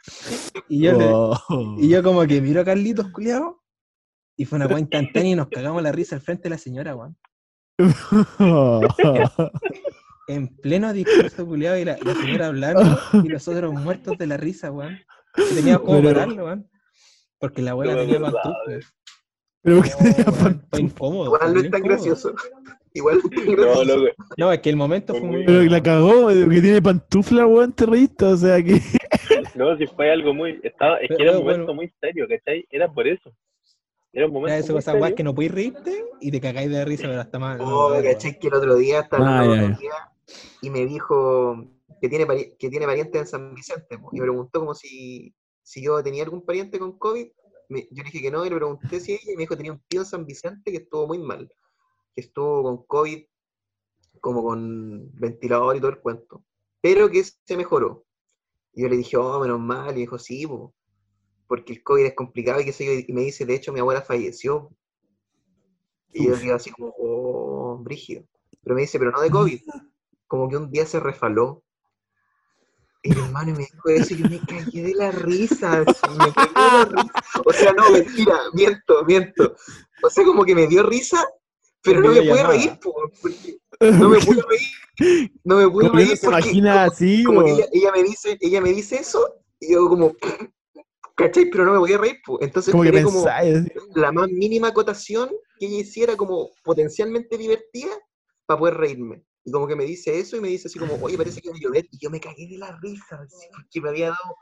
Y 0.68 0.82
yo, 0.82 0.92
le- 0.98 1.04
Oh. 1.10 1.76
y 1.78 1.88
yo 1.88 2.02
como 2.02 2.24
que 2.26 2.40
miro 2.40 2.60
a 2.60 2.64
Carlitos, 2.64 3.08
culiado, 3.10 3.62
y 4.36 4.44
fue 4.44 4.56
una 4.56 4.66
weá 4.66 4.78
instantánea 4.80 5.32
y 5.32 5.34
nos 5.36 5.48
cagamos 5.48 5.82
la 5.82 5.92
risa 5.92 6.14
al 6.16 6.22
frente 6.22 6.44
de 6.44 6.50
la 6.50 6.58
señora, 6.58 6.94
weón. 6.94 7.16
En 10.28 10.46
pleno 10.56 10.92
discurso, 10.92 11.44
culiado, 11.44 11.76
y 11.78 11.84
la, 11.84 11.98
la 12.00 12.14
señora 12.14 12.46
hablando, 12.46 12.98
y 13.24 13.28
nosotros 13.28 13.72
muertos 13.74 14.16
de 14.18 14.26
la 14.28 14.36
risa, 14.36 14.70
weón. 14.70 14.98
No 15.36 15.44
Teníamos 15.54 15.82
como 15.82 16.00
Pero- 16.00 16.14
pararlo, 16.14 16.44
weón. 16.44 16.70
Porque 17.38 17.60
la 17.62 17.72
abuela 17.72 17.94
No 17.94 17.98
tenía 18.02 18.20
pantuflas. 18.20 18.94
Pero 19.62 19.82
que 19.82 19.90
tenía 19.90 20.14
weón, 20.14 20.24
fue 20.34 20.34
pantuflas. 20.52 20.80
incómodo. 20.80 21.24
Igual 21.26 21.54
no 21.54 21.60
es 21.60 21.70
tan 21.70 21.82
gracioso. 21.82 22.34
Igual 22.94 23.20
no 23.46 23.56
No, 23.56 23.84
loco. 23.84 24.06
No, 24.36 24.52
es 24.52 24.60
que 24.60 24.70
el 24.70 24.76
momento 24.76 25.12
Fue 25.14 25.20
fue 25.20 25.30
muy. 25.30 25.44
Pero 25.46 25.60
que 25.60 25.68
la 25.70 25.82
cagó, 25.82 26.28
que 26.28 26.60
tiene 26.60 26.82
pantufla, 26.82 27.46
weón, 27.46 27.72
te 27.72 27.86
reíste, 27.86 28.24
o 28.24 28.36
sea 28.36 28.62
que. 28.62 28.80
No, 29.54 29.76
si 29.78 29.86
fue 29.86 30.10
algo 30.10 30.34
muy. 30.34 30.60
Estaba, 30.62 30.96
es 30.98 31.08
que 31.08 31.14
Pero, 31.16 31.30
era 31.30 31.38
un 31.38 31.44
bueno. 31.44 31.58
momento 31.64 31.74
muy 31.74 31.92
serio, 32.00 32.26
¿cachai? 32.28 32.66
Era 32.70 32.92
por 32.92 33.06
eso. 33.08 33.32
Era 34.12 34.26
un 34.26 34.32
momento 34.32 34.58
eso 34.58 34.72
muy 34.72 34.80
esa 34.80 34.92
weá 34.92 35.02
serio. 35.04 35.16
que 35.16 35.24
no 35.24 35.34
podéis 35.34 35.52
reírte 35.52 36.04
y 36.20 36.30
te 36.30 36.40
cagáis 36.40 36.70
de 36.70 36.84
risa, 36.84 37.04
pero 37.08 37.20
hasta 37.20 37.38
más. 37.38 37.58
no, 37.58 37.64
Oh, 37.66 37.90
weón. 37.92 38.02
caché 38.04 38.38
que 38.38 38.48
el 38.48 38.54
otro 38.54 38.76
día 38.76 39.00
estaba 39.00 39.40
Ah, 39.40 39.76
tía 39.78 39.92
y 40.60 40.70
me 40.70 40.86
dijo 40.86 41.66
que 42.00 42.08
tiene, 42.08 42.26
pari- 42.26 42.56
que 42.58 42.68
tiene 42.68 42.86
parientes 42.86 43.20
en 43.22 43.26
San 43.26 43.54
Vicente. 43.54 43.98
po, 43.98 44.10
Y 44.12 44.16
me 44.20 44.26
preguntó 44.26 44.60
como 44.60 44.74
si, 44.74 45.34
si 45.62 45.82
yo 45.82 46.02
tenía 46.02 46.24
algún 46.24 46.44
pariente 46.44 46.78
con 46.78 46.98
COVID. 46.98 47.26
Me- 47.68 47.88
yo 47.90 48.02
le 48.02 48.10
dije 48.10 48.20
que 48.20 48.30
no 48.30 48.44
y 48.44 48.50
le 48.50 48.56
pregunté 48.56 49.00
si 49.00 49.12
ella 49.12 49.32
y 49.32 49.36
me 49.36 49.40
dijo 49.42 49.50
que 49.54 49.56
tenía 49.58 49.72
un 49.72 49.82
tío 49.88 50.00
en 50.00 50.06
San 50.06 50.26
Vicente 50.26 50.70
que 50.70 50.78
estuvo 50.78 51.06
muy 51.06 51.18
mal. 51.18 51.50
Que 52.14 52.22
estuvo 52.22 52.62
con 52.62 52.84
COVID 52.86 53.24
como 54.20 54.42
con 54.42 55.10
ventilador 55.14 55.76
y 55.76 55.80
todo 55.80 55.90
el 55.90 56.00
cuento. 56.00 56.44
Pero 56.80 57.10
que 57.10 57.22
se 57.24 57.56
mejoró. 57.56 58.04
Y 58.72 58.82
yo 58.82 58.88
le 58.88 58.96
dije, 58.96 59.16
oh, 59.16 59.40
menos 59.40 59.60
mal. 59.60 59.96
Y 59.96 60.02
dijo, 60.02 60.18
sí, 60.18 60.46
po, 60.46 60.74
porque 61.46 61.74
el 61.74 61.82
COVID 61.82 62.06
es 62.06 62.14
complicado 62.14 62.60
y 62.60 62.64
que 62.64 62.72
sé 62.72 62.86
yo. 62.86 62.92
Y 63.06 63.12
me 63.12 63.22
dice, 63.22 63.44
de 63.44 63.54
hecho, 63.54 63.72
mi 63.72 63.80
abuela 63.80 64.02
falleció. 64.02 64.70
Y 66.12 66.26
yo 66.26 66.34
Uf. 66.34 66.40
quedo 66.40 66.54
así 66.54 66.70
como, 66.70 66.94
oh, 66.98 67.78
brígido. 67.78 68.24
Pero 68.62 68.74
me 68.74 68.82
dice, 68.82 68.98
pero 68.98 69.10
no 69.10 69.20
de 69.20 69.30
COVID. 69.30 69.60
Como 70.26 70.48
que 70.48 70.56
un 70.56 70.70
día 70.70 70.86
se 70.86 70.98
refaló. 70.98 71.62
Y 73.02 73.10
mi 73.10 73.20
hermano 73.20 73.52
me 73.52 73.58
dijo 73.58 73.88
eso 73.88 74.14
y 74.14 74.18
yo 74.18 74.30
me 74.30 74.40
cagué 74.40 74.82
de 74.82 74.94
la 74.94 75.10
risa. 75.10 75.80
me 75.80 76.32
cagué 76.32 76.54
de 76.54 76.54
la 76.54 76.84
risa. 76.84 77.12
O 77.44 77.52
sea, 77.52 77.72
no, 77.72 77.90
mentira, 77.90 78.38
miento, 78.54 79.04
miento. 79.04 79.56
O 80.02 80.08
sea, 80.08 80.24
como 80.24 80.44
que 80.44 80.54
me 80.54 80.68
dio 80.68 80.84
risa, 80.84 81.22
pero 81.82 82.00
no 82.00 82.08
me 82.10 82.22
pude 82.22 82.42
reír, 82.44 82.78
po, 82.82 82.94
porque 83.20 83.58
no 83.80 84.08
me 84.08 84.18
pude 84.18 84.42
reír. 84.48 85.32
No 85.44 85.56
me 85.56 85.68
pude 85.68 85.86
Como 85.88 85.98
reír 85.98 86.16
se 86.16 86.26
porque 86.26 86.40
imagina 86.48 86.84
así, 86.84 87.24
como 87.24 87.40
que 87.44 87.52
weón. 87.52 87.58
ella, 87.58 87.68
ella 87.72 87.92
me 87.92 88.02
dice, 88.02 88.38
ella 88.40 88.60
me 88.60 88.70
dice 88.72 88.96
eso 88.96 89.34
y 89.58 89.72
yo 89.72 89.88
como, 89.88 90.14
¿cachai? 91.16 91.50
Pero 91.50 91.64
no 91.64 91.72
me 91.72 91.78
voy 91.78 91.92
a 91.92 91.98
reír, 91.98 92.16
po. 92.24 92.38
Entonces 92.42 92.72
Como 92.72 92.84
que 92.84 93.02
como 93.02 93.26
así. 93.26 93.64
la 93.94 94.12
más 94.12 94.28
mínima 94.28 94.68
acotación 94.68 95.30
que 95.58 95.66
ella 95.66 95.78
hiciera 95.78 96.16
como 96.16 96.50
potencialmente 96.64 97.36
divertida 97.38 97.90
para 98.46 98.58
poder 98.58 98.74
reírme. 98.76 99.24
Y 99.44 99.50
como 99.50 99.66
que 99.66 99.74
me 99.76 99.84
dice 99.84 100.18
eso 100.20 100.36
y 100.36 100.40
me 100.40 100.48
dice 100.48 100.68
así 100.68 100.78
como, 100.78 100.94
oye, 101.02 101.16
parece 101.16 101.40
que 101.40 101.50
a 101.50 101.52
llover. 101.58 101.86
Y 101.90 101.98
yo 101.98 102.10
me 102.10 102.20
cagué 102.20 102.46
de 102.48 102.58
la 102.58 102.78
risa, 102.80 103.20
así, 103.24 103.46
porque 103.52 103.80
me 103.80 103.88
había 103.88 104.08
dado, 104.10 104.36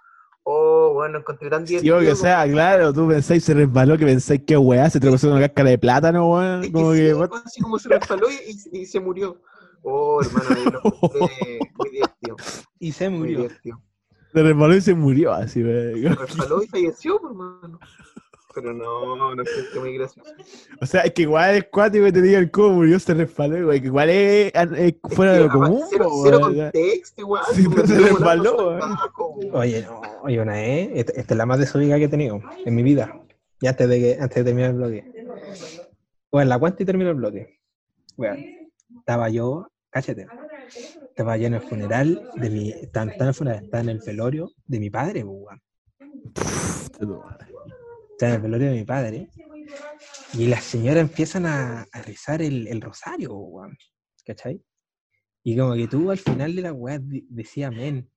oh, 0.44 0.92
bueno, 0.94 1.18
encontré 1.18 1.48
tan 1.50 1.66
Sí, 1.66 1.74
divertido. 1.78 1.96
o 1.96 2.00
que 2.00 2.16
sea, 2.16 2.46
claro, 2.50 2.92
tú 2.92 3.08
pensáis, 3.08 3.44
se 3.44 3.54
resbaló, 3.54 3.96
que 3.98 4.04
pensáis 4.06 4.42
que 4.46 4.56
weá, 4.56 4.88
se 4.90 5.00
tropezó 5.00 5.28
con 5.28 5.36
una 5.38 5.46
cáscara 5.46 5.70
de 5.70 5.78
plátano, 5.78 6.28
weón. 6.30 6.70
Como 6.72 6.92
sí, 6.94 6.98
que, 7.00 7.14
fue 7.14 7.26
what- 7.26 7.42
así 7.44 7.60
como 7.60 7.78
se 7.78 7.88
resbaló 7.88 8.26
y, 8.30 8.50
y- 8.72 8.80
y 8.82 8.86
se 8.86 9.00
murió. 9.00 9.40
Oh, 9.82 10.20
hermano, 10.22 10.70
lo 10.70 10.78
encontré 10.84 11.58
muy 11.78 11.90
divertido. 11.90 12.36
Y 12.78 12.92
se 12.92 13.08
murió. 13.08 13.48
Se 14.32 14.42
resbaló 14.42 14.76
y 14.76 14.80
se 14.80 14.94
murió 14.94 15.32
así, 15.32 15.62
weón. 15.62 16.02
Se 16.02 16.08
resbaló 16.14 16.62
y 16.62 16.66
falleció, 16.68 17.18
pues, 17.20 17.34
mano. 17.34 17.78
Pero 18.52 18.72
no, 18.72 19.34
no 19.34 19.42
es 19.42 19.48
que 19.72 19.78
muy 19.78 19.94
gracioso. 19.96 20.30
O 20.80 20.86
sea, 20.86 21.02
es 21.02 21.12
que 21.12 21.22
igual 21.22 21.54
es 21.54 21.64
cuático 21.64 22.04
que 22.06 22.12
te 22.12 22.22
digan 22.22 22.48
cómo 22.48 22.70
murió, 22.70 22.98
se 22.98 23.14
resbaló, 23.14 23.66
güey. 23.66 23.80
Que 23.80 23.86
igual 23.86 24.10
es, 24.10 24.52
es 24.54 24.94
fuera 25.10 25.32
de 25.34 25.38
lo 25.40 25.46
Es 25.46 25.52
que, 25.52 25.58
común, 25.58 25.82
Cero, 25.88 26.04
po, 26.08 26.22
cero 26.24 26.38
weón. 26.40 26.54
contexto, 26.54 27.20
igual. 27.20 27.44
Sí, 27.54 27.66
pero 27.72 27.86
se 27.86 28.00
resbaló. 28.00 28.78
Oye, 29.52 29.82
no, 29.82 30.00
oye, 30.22 30.40
una 30.40 30.52
vez, 30.54 30.90
esta, 30.94 31.12
esta 31.12 31.34
es 31.34 31.38
la 31.38 31.46
más 31.46 31.58
desubicada 31.60 31.98
que 31.98 32.04
he 32.06 32.08
tenido 32.08 32.40
en 32.64 32.74
mi 32.74 32.82
vida. 32.82 33.20
Y 33.60 33.66
antes 33.68 33.88
de, 33.88 34.00
que, 34.00 34.12
antes 34.20 34.36
de 34.36 34.44
terminar 34.44 34.70
el 34.70 34.76
bloque. 34.76 35.26
Bueno, 36.32 36.48
la 36.48 36.58
cuenta 36.58 36.82
y 36.82 36.86
termino 36.86 37.10
el 37.10 37.16
bloque. 37.16 37.60
Bueno, 38.16 38.36
estaba 38.98 39.28
yo, 39.28 39.68
cállate. 39.90 40.26
Estaba 41.08 41.36
yo 41.36 41.46
en 41.46 41.54
el 41.54 41.60
funeral 41.60 42.30
de 42.36 42.50
mi. 42.50 42.70
Estaba, 42.70 43.10
estaba 43.10 43.24
en 43.24 43.28
el 43.28 43.34
funeral, 43.34 43.64
estaba 43.64 43.82
en 43.82 43.88
el 43.90 44.00
velorio 44.04 44.50
de 44.66 44.80
mi 44.80 44.90
padre, 44.90 45.24
pues, 45.24 45.36
weón. 45.38 45.60
Estaba 48.20 48.34
en 48.34 48.36
el 48.36 48.42
velorio 48.42 48.70
de 48.72 48.76
mi 48.76 48.84
padre. 48.84 49.28
Y 50.34 50.46
las 50.48 50.62
señoras 50.64 51.00
empiezan 51.00 51.46
a, 51.46 51.86
a 51.90 52.02
rezar 52.02 52.42
el, 52.42 52.66
el 52.68 52.82
rosario, 52.82 53.32
weón. 53.32 53.78
¿Cachai? 54.26 54.62
Y 55.42 55.56
como 55.56 55.72
que 55.72 55.88
tú 55.88 56.10
al 56.10 56.18
final 56.18 56.54
de 56.54 56.60
la 56.60 56.74
weá 56.74 56.98
decía 57.00 57.68
amén. 57.68 58.10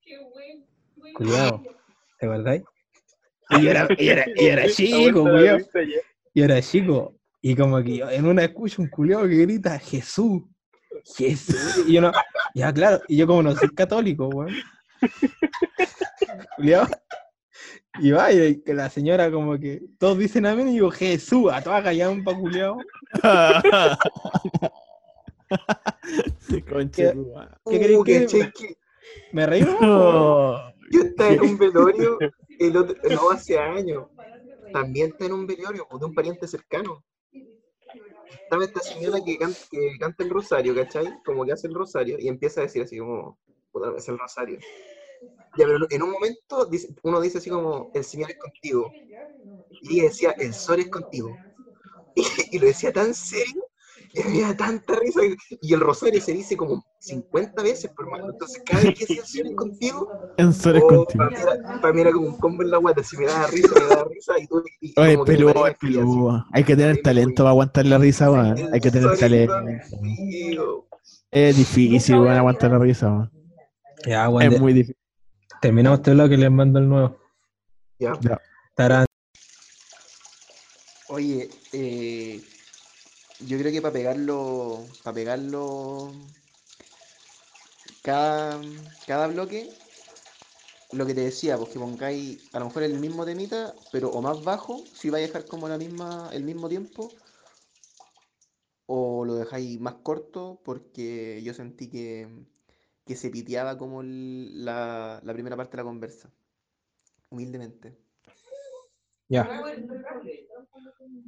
Cuidado. 1.15 1.63
¿Te 2.19 2.25
acordáis? 2.25 2.63
Y 3.51 3.61
yo 3.61 3.71
era, 3.71 3.87
y 3.97 4.09
era, 4.09 4.25
y 4.35 4.45
era 4.45 4.67
chico, 4.75 5.39
ya. 5.39 5.57
Yo 6.35 6.43
era 6.43 6.61
chico. 6.61 7.15
Y 7.41 7.55
como 7.55 7.81
que 7.81 7.99
yo 7.99 8.09
en 8.09 8.25
una 8.25 8.43
escucho 8.43 8.81
un 8.81 8.89
culiao 8.89 9.25
que 9.25 9.37
grita 9.37 9.79
Jesús. 9.79 10.43
Jesús. 11.15 11.85
Y 11.87 11.93
yo 11.93 12.01
no. 12.01 12.11
Ya, 12.53 12.73
claro. 12.73 13.01
Y 13.07 13.15
yo 13.15 13.25
como 13.25 13.41
no 13.41 13.55
soy 13.55 13.69
católico, 13.69 14.27
weón. 14.27 14.53
Culiao. 16.57 16.89
Y 17.99 18.11
vaya, 18.11 18.45
y 18.45 18.61
que 18.61 18.73
la 18.73 18.89
señora 18.89 19.29
como 19.31 19.59
que 19.59 19.83
todos 19.99 20.17
dicen 20.17 20.45
amén 20.47 20.69
y 20.69 20.77
yo 20.77 20.89
Jesús, 20.89 21.51
a 21.51 21.61
toda 21.61 21.83
callada 21.83 22.11
un 22.11 22.23
pa' 22.23 22.33
culiao. 22.35 22.77
Conche. 26.69 27.13
¿Qué 27.13 27.17
Uh, 27.65 28.03
que- 28.03 28.19
¿cachai 28.21 28.51
que 28.51 28.75
Me 29.31 29.45
reí. 29.45 29.61
Yo 29.61 30.73
estaba 31.01 31.33
en 31.33 31.41
un 31.41 31.57
velorio, 31.63 32.17
el 32.59 32.77
otro, 32.77 32.95
no 33.09 33.29
hace 33.31 33.57
años. 33.59 34.05
También 34.71 35.09
está 35.11 35.25
en 35.25 35.33
un 35.33 35.45
velorio 35.47 35.87
de 35.99 36.05
un 36.05 36.13
pariente 36.13 36.47
cercano. 36.47 37.03
Estaba 38.43 38.63
esta 38.63 38.79
señora 38.81 39.19
que, 39.23 39.37
can- 39.37 39.55
que 39.69 39.97
canta 39.99 40.23
el 40.23 40.29
rosario, 40.29 40.73
¿cachai? 40.75 41.07
Como 41.23 41.45
que 41.45 41.51
hace 41.53 41.67
el 41.67 41.73
rosario 41.75 42.17
y 42.19 42.27
empieza 42.27 42.61
a 42.61 42.63
decir 42.63 42.81
así 42.83 42.97
como, 42.97 43.37
puta, 43.71 43.93
es 43.97 44.07
el 44.09 44.17
rosario. 44.17 44.59
Ya, 45.57 45.65
pero 45.65 45.85
en 45.89 46.01
un 46.03 46.11
momento 46.11 46.65
dice- 46.65 46.89
uno 47.03 47.21
dice 47.21 47.37
así 47.37 47.49
como, 47.49 47.89
el 47.93 48.03
Señor 48.03 48.31
es 48.31 48.37
contigo. 48.37 48.91
Y 49.81 49.99
ella 49.99 50.09
decía, 50.09 50.31
el 50.37 50.53
sol 50.53 50.79
es 50.79 50.89
contigo. 50.89 51.37
Y, 52.15 52.23
y 52.51 52.59
lo 52.59 52.67
decía 52.67 52.93
tan 52.93 53.11
serio, 53.15 53.65
y 54.13 54.21
había 54.21 54.55
tanta 54.55 54.95
risa. 54.99 55.21
Y 55.61 55.73
el 55.73 55.79
rosario 55.79 56.21
se 56.21 56.31
dice 56.31 56.55
como 56.55 56.85
50 56.99 57.63
veces, 57.63 57.89
por 57.95 58.05
hermano. 58.05 58.29
Entonces, 58.31 58.61
cada 58.63 58.81
vez 58.83 58.93
que 58.93 59.05
decía 59.05 59.21
el 59.21 59.27
Señor 59.27 59.47
es 59.47 59.55
contigo, 59.55 60.07
En 60.37 60.53
Sores 60.53 60.83
Oh, 60.83 60.87
contigo. 60.87 61.17
Para 61.17 61.29
mí, 61.31 61.35
era, 61.41 61.79
para 61.81 61.93
mí 61.93 62.01
era 62.01 62.11
como 62.11 62.27
un 62.27 62.37
combo 62.37 62.61
en 62.61 62.69
la 62.69 62.77
guata, 62.77 63.03
si 63.03 63.17
me 63.17 63.25
daba 63.25 63.47
risa, 63.47 63.73
me 63.79 63.85
daba 63.85 64.03
risa 64.11 64.33
y 64.39 64.45
tú 64.47 64.63
y 64.81 64.93
Oye, 64.99 65.17
peludo, 65.25 65.67
es 65.67 65.77
peludo. 65.79 66.45
Hay 66.51 66.63
que 66.63 66.75
tener 66.75 67.01
talento 67.01 67.37
para 67.43 67.49
aguantar 67.49 67.85
la 67.87 67.97
risa, 67.97 68.51
así. 68.51 68.63
Hay 68.71 68.79
que 68.79 68.91
tener 68.91 69.09
El 69.11 69.17
talento. 69.17 69.53
sol 69.53 69.69
es 69.69 69.89
contigo. 69.89 70.87
Es 71.31 71.57
difícil, 71.57 72.19
weón, 72.19 72.37
aguantar 72.37 72.71
la 72.71 72.77
risa. 72.79 73.31
Ya. 74.05 74.25
Es 74.25 74.59
muy 74.61 74.73
difícil. 74.73 74.95
Terminamos 75.63 75.99
este 75.99 76.11
bloque 76.11 76.33
y 76.33 76.37
les 76.39 76.51
mando 76.51 76.77
el 76.77 76.89
nuevo. 76.89 77.17
Ya. 77.97 78.19
Tarán. 78.75 79.05
Oye, 81.07 81.49
eh, 81.71 82.41
yo 83.47 83.57
creo 83.57 83.71
que 83.71 83.81
para 83.81 83.93
pegarlo, 83.93 84.85
para 85.05 85.15
pegarlo 85.15 86.11
cada, 88.01 88.59
cada 89.07 89.27
bloque, 89.27 89.69
lo 90.91 91.05
que 91.05 91.13
te 91.13 91.21
decía, 91.21 91.57
pues 91.57 91.69
que 91.69 91.79
pongáis 91.79 92.49
a 92.51 92.59
lo 92.59 92.65
mejor 92.65 92.83
el 92.83 92.99
mismo 92.99 93.23
temita, 93.23 93.73
pero 93.89 94.09
o 94.09 94.21
más 94.21 94.43
bajo, 94.43 94.83
si 94.93 95.09
vais 95.09 95.23
a 95.23 95.27
dejar 95.27 95.47
como 95.47 95.69
la 95.69 95.77
misma, 95.77 96.29
el 96.33 96.43
mismo 96.43 96.67
tiempo, 96.67 97.13
o 98.85 99.23
lo 99.23 99.35
dejáis 99.35 99.79
más 99.79 99.95
corto, 100.03 100.59
porque 100.65 101.41
yo 101.41 101.53
sentí 101.53 101.87
que, 101.89 102.27
que 103.05 103.15
se 103.15 103.29
piteaba 103.29 103.77
como 103.77 104.01
el- 104.01 104.63
la, 104.65 105.19
la 105.23 105.33
primera 105.33 105.55
parte 105.57 105.71
de 105.71 105.83
la 105.83 105.87
conversa. 105.87 106.29
Humildemente. 107.29 107.97
Ya. 109.29 109.49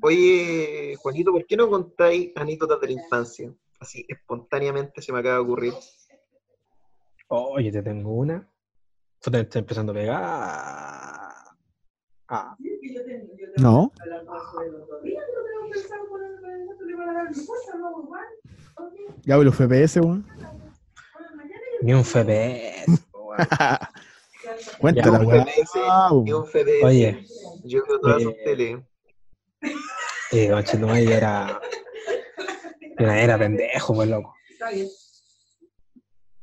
Oye, 0.01 0.95
Juanito, 1.01 1.31
¿por 1.31 1.45
qué 1.45 1.57
no 1.57 1.69
contáis 1.69 2.31
anécdotas 2.35 2.79
de 2.81 2.87
la 2.87 2.93
infancia? 2.93 3.53
Así 3.79 4.05
espontáneamente 4.07 5.01
se 5.01 5.11
me 5.11 5.19
acaba 5.19 5.35
de 5.35 5.41
ocurrir. 5.41 5.73
Oye, 7.27 7.71
te 7.71 7.81
tengo 7.81 8.11
una. 8.11 8.47
Esto 9.15 9.31
te 9.31 9.39
está 9.41 9.59
empezando 9.59 9.91
a 9.91 9.95
pegar. 9.95 10.21
Ah, 12.27 12.55
No. 13.57 13.91
Ya, 19.23 19.35
pero 19.37 19.43
los 19.43 19.55
FPS, 19.55 19.99
weón. 20.01 20.25
Ni 21.85 21.93
un 21.93 22.03
FPS. 22.03 22.85
Cuéntala. 24.79 25.19
FPS, 25.19 25.79
Wow. 26.09 26.25
y 26.25 26.31
un 26.31 26.45
FDS. 26.47 26.83
Oye, 26.83 27.25
Yo 27.63 27.83
veo 27.87 27.99
todas 27.99 28.23
sus 28.23 28.33
tele. 28.43 28.83
eh, 30.31 30.49
conchetumare, 30.49 31.05
yo 31.05 31.11
era. 31.11 31.61
Era 32.97 33.37
pendejo, 33.37 33.93
pues 33.93 34.09
loco. 34.09 34.35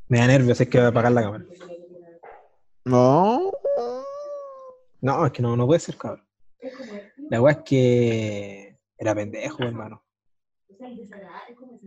Me 0.09 0.19
da 0.19 0.27
nervios, 0.29 0.61
es 0.61 0.69
que 0.69 0.79
voy 0.79 0.85
a 0.87 0.89
apagar 0.91 1.11
la 1.13 1.23
cámara. 1.23 1.45
No. 2.85 3.51
No, 5.01 5.27
es 5.27 5.33
que 5.33 5.43
no, 5.43 5.57
no 5.57 5.67
puede 5.67 5.81
ser, 5.81 5.97
cabrón. 5.97 6.25
La 7.31 7.41
weá 7.41 7.55
es 7.55 7.59
que 7.65 8.77
era 8.97 9.15
pendejo, 9.15 9.65
hermano. 9.65 10.05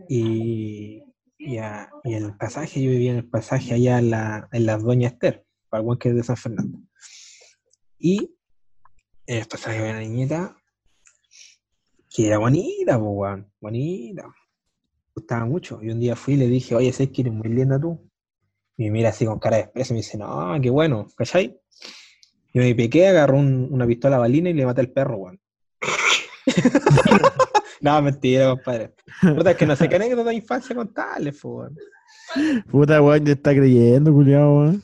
Y, 0.08 1.02
y, 1.38 1.58
a- 1.58 1.90
y 2.04 2.14
el 2.14 2.36
pasaje, 2.36 2.82
yo 2.82 2.90
vivía 2.90 3.12
en 3.12 3.18
el 3.18 3.28
pasaje 3.28 3.74
allá 3.74 3.98
en 3.98 4.10
la, 4.10 4.48
en 4.52 4.66
la 4.66 4.76
Doña 4.78 5.08
Esther, 5.08 5.44
para 5.68 5.82
el 5.84 5.98
que 5.98 6.08
es 6.10 6.14
de 6.16 6.22
San 6.22 6.36
Fernando. 6.36 6.78
Y 7.98 8.34
en 9.26 9.38
el 9.38 9.46
pasaje 9.46 9.78
había 9.78 9.90
una 9.92 10.00
niñita 10.00 10.56
que 12.08 12.26
era 12.28 12.38
bonita, 12.38 12.96
bonita. 12.96 14.34
Gustaba 15.14 15.44
mucho. 15.44 15.80
Y 15.82 15.90
un 15.90 16.00
día 16.00 16.14
fui 16.16 16.34
y 16.34 16.36
le 16.38 16.46
dije, 16.48 16.74
oye, 16.74 16.92
¿sabes 16.92 17.10
que 17.10 17.22
eres 17.22 17.32
muy 17.32 17.48
linda 17.48 17.78
tú? 17.80 18.10
Y 18.76 18.84
me 18.84 18.90
mira 18.90 19.08
así 19.10 19.24
con 19.26 19.38
cara 19.38 19.56
de 19.56 19.62
desprecio 19.64 19.92
y 19.92 19.96
me 19.96 20.00
dice, 20.02 20.18
no, 20.18 20.58
qué 20.62 20.70
bueno, 20.70 21.06
¿cachai? 21.16 21.58
Y 22.52 22.58
me 22.58 22.74
piqué, 22.74 23.08
agarró 23.08 23.38
un- 23.38 23.68
una 23.70 23.86
pistola 23.86 24.18
balina 24.18 24.50
y 24.50 24.54
le 24.54 24.64
maté 24.66 24.80
al 24.82 24.90
perro, 24.92 25.16
weón. 25.16 25.40
no, 27.80 28.02
mentira, 28.02 28.48
compadre. 28.50 28.92
Puta, 29.20 29.50
es 29.52 29.56
que 29.56 29.66
no 29.66 29.76
sé 29.76 29.88
qué 29.88 29.96
anécdota 29.96 30.30
de 30.30 30.36
infancia 30.36 30.74
contarles, 30.74 31.38
po, 31.40 31.56
weón. 31.58 31.76
Puta, 32.70 33.00
weón, 33.02 33.24
ya 33.24 33.32
está 33.32 33.54
creyendo, 33.54 34.12
culiado, 34.12 34.58
weón. 34.58 34.82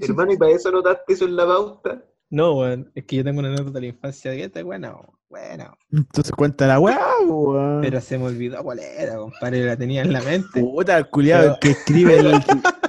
Hermano, 0.00 0.32
¿y 0.32 0.36
para 0.36 0.52
eso 0.52 0.70
notaste 0.70 1.12
eso 1.12 1.24
en 1.26 1.36
la 1.36 1.46
pauta? 1.46 2.02
No, 2.30 2.54
weón, 2.58 2.90
es 2.94 3.04
que 3.04 3.16
yo 3.16 3.24
tengo 3.24 3.40
una 3.40 3.48
anécdota 3.48 3.72
de 3.74 3.80
la 3.82 3.86
infancia 3.88 4.32
que 4.32 4.44
esta 4.44 4.64
weón. 4.64 4.86
Buena, 5.28 5.72
Entonces 5.90 6.30
cuenta 6.34 6.66
la 6.66 6.78
weá, 6.78 6.98
weón. 7.26 7.80
pero 7.80 8.00
se 8.02 8.18
me 8.18 8.24
olvidó 8.26 8.62
cuál 8.62 8.80
era, 8.80 9.16
compadre, 9.16 9.64
la 9.64 9.76
tenía 9.78 10.02
en 10.02 10.12
la 10.12 10.20
mente. 10.20 10.60
Puta, 10.60 10.98
el 10.98 11.08
culiado 11.08 11.42
Pero- 11.42 11.58
que 11.60 11.70
escribe 11.70 12.18
el, 12.18 12.32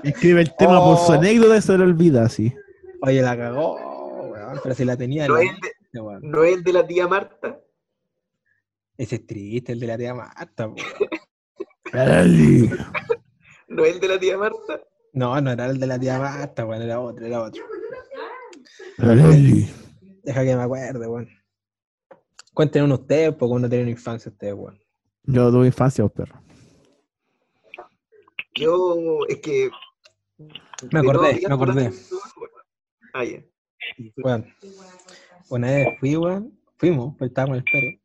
que 0.02 0.10
escribe 0.10 0.42
el 0.42 0.54
tema 0.58 0.84
por 0.84 0.98
su 0.98 1.12
Oh. 1.14 1.16
anécdota 1.16 1.62
se 1.62 1.78
lo 1.78 1.86
olvida, 1.86 2.24
así. 2.26 2.54
Oye, 3.02 3.22
la 3.22 3.38
cagó, 3.38 3.76
weón, 4.30 4.60
pero 4.62 4.76
si 4.76 4.84
la 4.84 4.98
tenía 4.98 5.24
en 5.26 5.32
No 5.32 5.38
la 5.38 5.44
es, 5.44 5.52
de, 5.52 6.20
no 6.22 6.44
es 6.44 6.58
el 6.58 6.64
de 6.66 6.74
la 6.74 6.86
tía 6.86 7.08
Marta. 7.08 7.60
Ese 8.98 9.16
es 9.16 9.28
triste, 9.28 9.72
el 9.72 9.80
de 9.80 9.88
la 9.88 9.98
tía 9.98 10.14
Marta. 10.14 10.72
No 13.68 13.86
es 13.86 13.94
el 13.96 14.00
de 14.00 14.08
la 14.08 14.20
tía 14.20 14.38
Marta. 14.38 14.82
No, 15.14 15.40
no 15.40 15.52
era 15.52 15.66
el 15.68 15.80
de 15.80 15.88
la 15.88 16.00
tía 16.00 16.20
Marta, 16.20 16.66
weón, 16.66 16.82
era 16.82 17.00
otro, 17.00 17.26
era 17.26 17.42
otro. 17.42 17.64
Deja 18.98 20.44
que 20.44 20.56
me 20.56 20.62
acuerde, 20.64 21.08
weón. 21.08 21.30
Cuéntenos 22.54 23.00
ustedes, 23.00 23.34
porque 23.36 23.54
uno 23.54 23.70
tiene 23.70 23.84
una 23.84 23.92
infancia 23.92 24.32
ustedes, 24.32 24.54
weón. 24.54 24.80
Yo 25.24 25.52
tuve 25.52 25.68
infancia, 25.68 26.04
vos, 26.04 26.12
perro. 26.14 26.42
Yo, 28.56 29.20
es 29.28 29.38
que. 29.40 29.70
Me 30.92 31.00
acordé, 31.00 31.42
me 31.48 31.54
acordé. 31.54 31.92
Ah, 33.14 33.24
ya. 33.24 33.44
Weón. 34.18 34.54
Una 35.50 35.68
vez 35.68 35.88
fui, 36.00 36.16
weón. 36.16 36.60
Fuimos, 36.78 37.16
pues 37.18 37.30
estábamos 37.30 37.58
en 37.58 37.64
el 37.66 37.72
Pérez. 37.72 38.00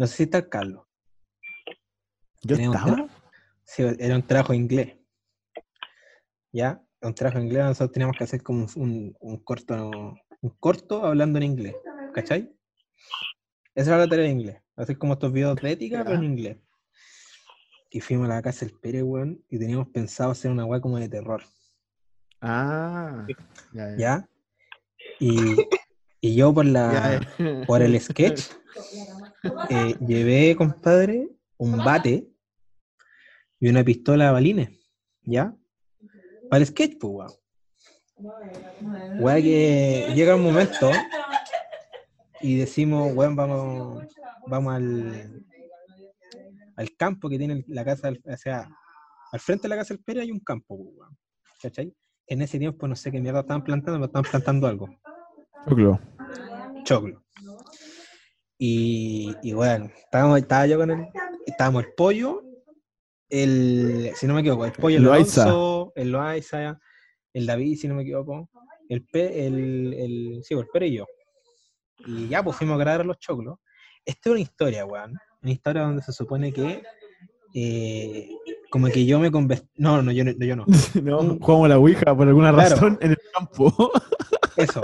No 0.00 0.06
sé 0.06 0.16
si 0.16 0.22
está 0.22 0.48
Carlos. 0.48 0.86
Yo 2.40 2.56
un 2.56 2.62
estaba. 2.62 3.06
Sí, 3.64 3.82
era 3.98 4.16
un 4.16 4.26
trabajo 4.26 4.54
inglés. 4.54 4.96
¿Ya? 6.52 6.82
un 7.02 7.14
trabajo 7.14 7.36
en 7.36 7.44
inglés, 7.44 7.64
nosotros 7.64 7.92
teníamos 7.92 8.16
que 8.16 8.24
hacer 8.24 8.42
como 8.42 8.66
un, 8.76 9.14
un 9.20 9.36
corto, 9.44 10.14
un 10.40 10.50
corto 10.58 11.04
hablando 11.04 11.38
en 11.38 11.44
inglés, 11.44 11.76
¿cachai? 12.14 12.50
Esa 13.74 13.90
era 13.90 13.98
la 13.98 14.08
tarea 14.08 14.24
de 14.24 14.30
inglés, 14.30 14.62
hacer 14.74 14.96
como 14.96 15.12
estos 15.12 15.32
videos 15.32 15.56
de 15.60 15.70
ética, 15.70 16.02
pero 16.02 16.16
en 16.16 16.24
inglés. 16.24 16.56
Y 17.90 18.00
fuimos 18.00 18.24
a 18.30 18.36
la 18.36 18.42
casa 18.42 18.64
del 18.64 18.78
Pérez, 18.78 19.02
weón, 19.02 19.44
y 19.50 19.58
teníamos 19.58 19.88
pensado 19.88 20.30
hacer 20.30 20.50
una 20.50 20.64
weá 20.64 20.80
como 20.80 20.98
de 20.98 21.10
terror, 21.10 21.42
Ah. 22.40 23.26
¿ya? 23.98 24.26
Y, 25.18 25.56
y 26.20 26.34
yo 26.34 26.52
por 26.52 26.66
la 26.66 27.20
ya. 27.38 27.66
por 27.66 27.82
el 27.82 27.98
sketch, 28.00 28.50
eh, 29.70 29.96
llevé, 30.06 30.54
compadre, 30.56 31.28
un 31.56 31.78
bate 31.78 32.28
y 33.58 33.68
una 33.68 33.84
pistola 33.84 34.26
de 34.26 34.32
balines, 34.32 34.70
¿ya? 35.22 35.56
Para 36.48 36.60
el 36.60 36.66
sketch, 36.66 36.98
pues, 36.98 37.12
weón. 37.12 37.30
Weón, 39.20 39.42
que 39.42 40.12
llega 40.14 40.36
un 40.36 40.42
momento 40.42 40.90
y 42.42 42.58
decimos, 42.58 43.12
weón, 43.14 43.34
vamos, 43.34 44.04
vamos 44.46 44.74
al, 44.74 45.44
al 46.76 46.96
campo 46.96 47.30
que 47.30 47.38
tiene 47.38 47.64
la 47.68 47.84
casa, 47.84 48.10
o 48.10 48.36
sea, 48.36 48.68
al 49.32 49.40
frente 49.40 49.62
de 49.62 49.68
la 49.70 49.76
casa 49.76 49.94
del 49.94 50.02
Pérez 50.02 50.24
hay 50.24 50.32
un 50.32 50.40
campo, 50.40 50.76
pues, 50.76 50.90
weón. 50.96 51.16
¿Cachai? 51.62 51.94
En 52.26 52.40
ese 52.40 52.58
tiempo 52.58 52.88
no 52.88 52.96
sé 52.96 53.10
qué 53.10 53.20
mierda 53.20 53.40
estaban 53.40 53.62
plantando, 53.62 53.98
pero 53.98 54.06
estaban 54.06 54.30
plantando 54.30 54.66
algo 54.66 54.88
Choclo. 55.68 56.00
choclo. 56.84 57.22
Y, 58.58 59.34
y 59.42 59.52
bueno, 59.52 59.90
estábamos, 59.96 60.38
estaba 60.38 60.66
yo 60.66 60.78
con 60.78 60.90
el, 60.90 61.06
estábamos 61.46 61.84
el 61.84 61.92
pollo, 61.96 62.42
el, 63.28 64.10
si 64.14 64.26
no 64.26 64.34
me 64.34 64.40
equivoco, 64.40 64.66
el 64.66 64.72
pollo, 64.72 64.96
el 64.98 65.02
Loaiza. 65.04 65.44
Alonso, 65.44 65.92
el 65.96 66.10
Loaiza, 66.12 66.78
el 67.32 67.46
David, 67.46 67.78
si 67.78 67.88
no 67.88 67.94
me 67.94 68.02
equivoco, 68.02 68.50
el 68.88 69.06
Pe, 69.06 69.46
el, 69.46 69.94
el, 69.94 70.40
sí, 70.44 70.54
el 70.54 70.66
Pere 70.66 70.88
y 70.88 70.96
yo. 70.98 71.06
Y 72.06 72.28
ya, 72.28 72.42
pues 72.42 72.56
fuimos 72.56 72.74
a 72.76 72.78
grabar 72.80 73.06
los 73.06 73.18
choclos. 73.18 73.58
Esta 74.04 74.28
es 74.30 74.32
una 74.32 74.40
historia, 74.40 74.84
weón. 74.84 75.14
Una 75.42 75.52
historia 75.52 75.82
donde 75.82 76.02
se 76.02 76.12
supone 76.12 76.52
que, 76.52 76.82
eh, 77.54 78.28
como 78.70 78.88
que 78.88 79.06
yo 79.06 79.18
me 79.20 79.30
convertí, 79.30 79.68
no, 79.76 80.02
no, 80.02 80.12
yo 80.12 80.24
no, 80.24 80.32
yo 80.32 80.56
no. 80.56 80.66
No, 81.02 81.38
jugamos 81.40 81.68
la 81.68 81.78
Ouija 81.78 82.14
por 82.14 82.28
alguna 82.28 82.52
Claro. 82.52 82.74
razón 82.74 82.98
en 83.00 83.12
el 83.12 83.18
campo. 83.32 83.72
Eso. 84.56 84.82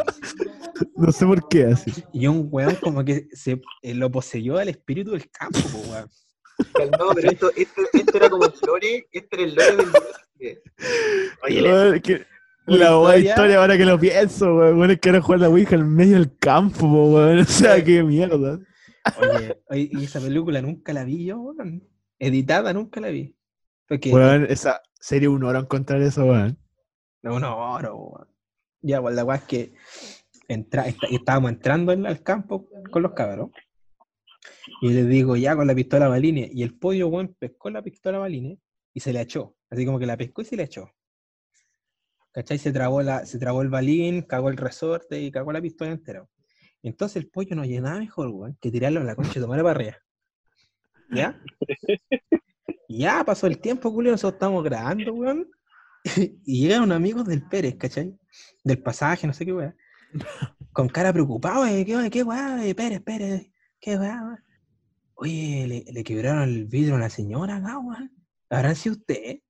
No 0.97 1.13
sé 1.13 1.27
por 1.27 1.49
qué 1.49 1.65
así. 1.67 1.93
Y 2.13 2.27
un 2.27 2.49
weón 2.51 2.75
como 2.77 3.05
que 3.05 3.29
se 3.33 3.61
eh, 3.83 3.95
lo 3.95 4.11
poseyó 4.11 4.59
al 4.59 4.69
espíritu 4.69 5.13
del 5.13 5.29
campo, 5.31 5.59
weón. 5.89 6.09
No, 6.99 7.15
pero 7.15 7.31
esto, 7.31 7.51
esto, 7.55 7.83
esto 7.93 8.17
era 8.17 8.31
como 8.31 8.47
el 8.47 8.53
lore, 8.67 9.07
este 9.13 9.37
era 9.37 9.45
el 9.45 9.55
lore 9.55 9.77
del 9.77 9.87
video. 10.39 10.61
Oye, 11.45 11.63
Weón, 11.63 12.01
que- 12.01 12.27
la 12.67 12.97
buena 12.97 13.17
historia- 13.17 13.31
historia 13.31 13.57
ahora 13.61 13.77
que 13.79 13.85
lo 13.85 13.99
pienso, 14.01 14.55
weón. 14.57 14.77
Bueno, 14.77 14.93
es 14.95 15.01
que 15.01 15.09
ahora 15.11 15.21
jugar 15.23 15.41
la 15.41 15.49
Ouija 15.49 15.75
en 15.77 15.89
medio 15.95 16.15
del 16.15 16.37
campo, 16.39 16.79
po, 16.81 17.15
weón. 17.15 17.39
O 17.41 17.45
sea, 17.45 17.83
qué 17.85 18.03
mierda. 18.03 18.59
Oye, 19.21 19.61
oye, 19.69 19.89
y 19.93 20.05
esa 20.05 20.19
película 20.21 20.61
nunca 20.63 20.93
la 20.93 21.05
vi 21.05 21.27
yo, 21.27 21.39
weón. 21.41 21.87
Editada 22.19 22.73
nunca 22.73 23.01
la 23.01 23.09
vi. 23.09 23.37
Porque 23.87 24.11
Weón, 24.13 24.47
esa 24.49 24.81
sería 24.99 25.31
un 25.31 25.45
oro 25.45 25.61
encontrar 25.61 26.01
eso, 26.03 26.25
weón. 26.25 26.59
no, 27.23 27.39
no, 27.39 27.57
oro, 27.75 27.97
weón. 27.97 28.29
Ya, 28.81 29.01
pues 29.01 29.15
la 29.15 29.25
weá 29.25 29.37
es 29.37 29.45
que 29.45 29.75
entra, 30.49 30.87
está- 30.87 31.07
estábamos 31.09 31.53
entrando 31.53 31.93
en- 31.93 32.07
al 32.07 32.23
campo 32.23 32.69
con 32.91 33.03
los 33.03 33.13
cabros. 33.13 33.51
Y 34.81 34.91
les 34.91 35.09
digo, 35.09 35.37
ya 35.37 35.57
con 35.57 35.67
la 35.67 35.75
pistola 35.75 36.09
balines. 36.09 36.51
Y 36.53 36.63
el 36.63 36.77
pollo, 36.79 37.09
weón, 37.09 37.35
pescó 37.39 37.71
la 37.71 37.83
pistola 37.83 38.19
balines 38.19 38.59
y 38.93 39.01
se 39.01 39.13
la 39.13 39.23
echó. 39.23 39.57
Así 39.71 39.85
como 39.85 39.99
que 39.99 40.07
la 40.07 40.17
pescó 40.17 40.43
y 40.43 40.45
se 40.45 40.57
la 40.57 40.63
echó. 40.65 40.91
¿Cachai? 42.33 42.59
Se 42.59 42.73
tragó, 42.73 43.03
la, 43.03 43.25
se 43.25 43.39
tragó 43.39 43.63
el 43.63 43.69
balín, 43.71 44.23
cagó 44.23 44.51
el 44.51 44.57
resorte 44.57 45.21
y 45.21 45.31
cagó 45.31 45.53
la 45.53 45.61
pistola 45.63 45.91
entera. 45.91 46.27
Entonces 46.83 47.17
el 47.17 47.29
pollo 47.31 47.57
no 47.57 47.65
llenaba 47.65 47.99
mejor, 47.99 48.29
weón, 48.29 48.59
que 48.61 48.71
tirarlo 48.71 49.01
a 49.01 49.05
la 49.05 49.17
concha 49.17 49.41
tu 49.41 49.49
madre 49.49 49.63
para 49.63 49.75
arriba. 49.75 49.97
¿Ya? 51.11 51.41
Y 52.89 52.99
ya 52.99 53.25
pasó 53.25 53.47
el 53.47 53.59
tiempo, 53.59 53.91
Julio, 53.91 54.13
nosotros 54.13 54.35
estamos 54.35 54.63
grabando, 54.63 55.13
weón. 55.15 55.51
Y 56.45 56.61
llegaron 56.61 56.93
amigos 56.93 57.27
del 57.27 57.43
Pérez, 57.49 57.77
¿cachai? 57.77 58.15
Del 58.63 58.81
pasaje, 58.83 59.27
no 59.27 59.33
sé 59.33 59.45
qué 59.45 59.53
weá. 59.53 59.75
Con 60.73 60.89
cara 60.89 61.13
preocupada, 61.13 61.73
eh, 61.73 61.85
¿qué, 61.85 62.11
qué 62.11 62.75
Pérez, 62.75 63.01
Pérez? 63.03 63.51
¿Qué 63.81 63.97
weón? 63.97 64.39
Oye, 65.15 65.67
le, 65.67 65.93
le 65.93 66.05
quebraron 66.05 66.43
el 66.43 66.67
vidrio 66.67 66.97
a 66.97 66.99
la 66.99 67.11
señora 67.11 67.59
weón. 67.59 68.13
¿Habrán 68.51 68.77
sido 68.77 68.97
ustedes? 68.97 69.41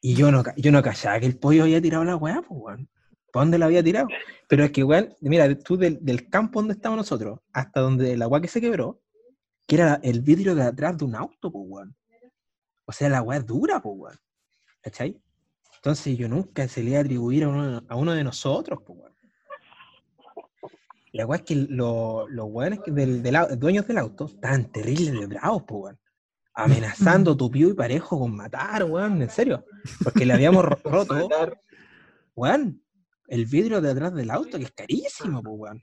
Y 0.00 0.14
yo 0.14 0.30
no, 0.30 0.42
yo 0.56 0.70
no 0.70 0.82
callaba 0.82 1.20
que 1.20 1.26
el 1.26 1.38
pollo 1.38 1.64
había 1.64 1.82
tirado 1.82 2.04
la 2.04 2.16
weá, 2.16 2.42
pues, 2.42 2.60
weón. 2.60 2.88
¿Para 3.32 3.44
dónde 3.44 3.58
la 3.58 3.66
había 3.66 3.82
tirado? 3.82 4.08
Pero 4.48 4.64
es 4.64 4.70
que, 4.70 4.84
weón, 4.84 5.14
mira, 5.20 5.58
tú 5.58 5.76
del, 5.76 5.98
del 6.00 6.28
campo 6.28 6.60
donde 6.60 6.74
estábamos 6.74 7.04
nosotros, 7.04 7.40
hasta 7.52 7.80
donde 7.80 8.16
la 8.16 8.28
weá 8.28 8.40
que 8.40 8.48
se 8.48 8.60
quebró, 8.60 9.02
que 9.66 9.76
era 9.76 10.00
el 10.02 10.22
vidrio 10.22 10.54
de 10.54 10.62
atrás 10.62 10.96
de 10.96 11.04
un 11.04 11.14
auto, 11.14 11.50
pues. 11.50 11.88
O 12.86 12.92
sea, 12.92 13.08
la 13.08 13.22
weá 13.22 13.38
es 13.38 13.46
dura, 13.46 13.82
pues, 13.82 13.94
weón. 13.98 14.18
¿Cachai? 14.80 15.20
Entonces 15.76 16.16
yo 16.16 16.28
nunca 16.28 16.66
se 16.68 16.82
le 16.82 16.90
iba 16.90 16.98
a 16.98 17.02
atribuir 17.02 17.44
a 17.44 17.48
uno, 17.48 17.84
a 17.88 17.96
uno 17.96 18.12
de 18.12 18.24
nosotros, 18.24 18.80
pues. 18.86 19.00
La 21.12 21.26
weá 21.26 21.38
es 21.38 21.44
que 21.44 21.54
lo- 21.54 22.28
los 22.28 22.46
weones 22.48 22.80
que 22.84 22.90
del, 22.90 23.22
del 23.22 23.34
au- 23.36 23.56
dueños 23.56 23.86
del 23.86 23.98
auto 23.98 24.26
estaban 24.26 24.70
terribles 24.70 25.18
de 25.18 25.26
bravos, 25.26 25.62
pues, 25.66 25.82
weón. 25.84 25.98
Amenazando 26.54 27.36
tupido 27.36 27.70
y 27.70 27.74
parejo 27.74 28.18
con 28.18 28.34
matar, 28.36 28.84
weón, 28.84 29.22
en 29.22 29.30
serio. 29.30 29.64
Porque 30.04 30.26
le 30.26 30.34
habíamos 30.34 30.64
ro- 30.64 30.78
roto, 30.84 31.28
weón, 32.34 32.82
el 33.28 33.46
vidrio 33.46 33.80
de 33.80 33.90
atrás 33.90 34.14
del 34.14 34.30
auto, 34.30 34.58
que 34.58 34.64
es 34.64 34.72
carísimo, 34.72 35.42
pues, 35.42 35.54
weón. 35.58 35.82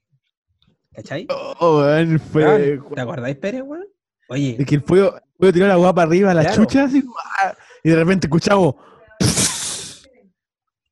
¿Cachai? 0.93 1.27
Oh, 1.29 1.79
weón, 1.79 2.19
fue. 2.19 2.79
¿Te 2.93 3.01
acordáis, 3.01 3.35
Pérez, 3.37 3.63
weón? 3.65 3.85
Oye, 4.29 4.55
Es 4.59 4.65
que 4.65 4.75
el 4.75 4.83
pollo, 4.83 5.15
el 5.39 5.53
tiró 5.53 5.67
la 5.67 5.75
guapa 5.75 6.03
arriba 6.03 6.33
la 6.33 6.41
Claro. 6.41 6.55
chucha, 6.55 6.85
así, 6.85 7.03
¡ah! 7.41 7.53
y 7.83 7.89
de 7.89 7.95
repente 7.95 8.27
escuchamos. 8.27 8.75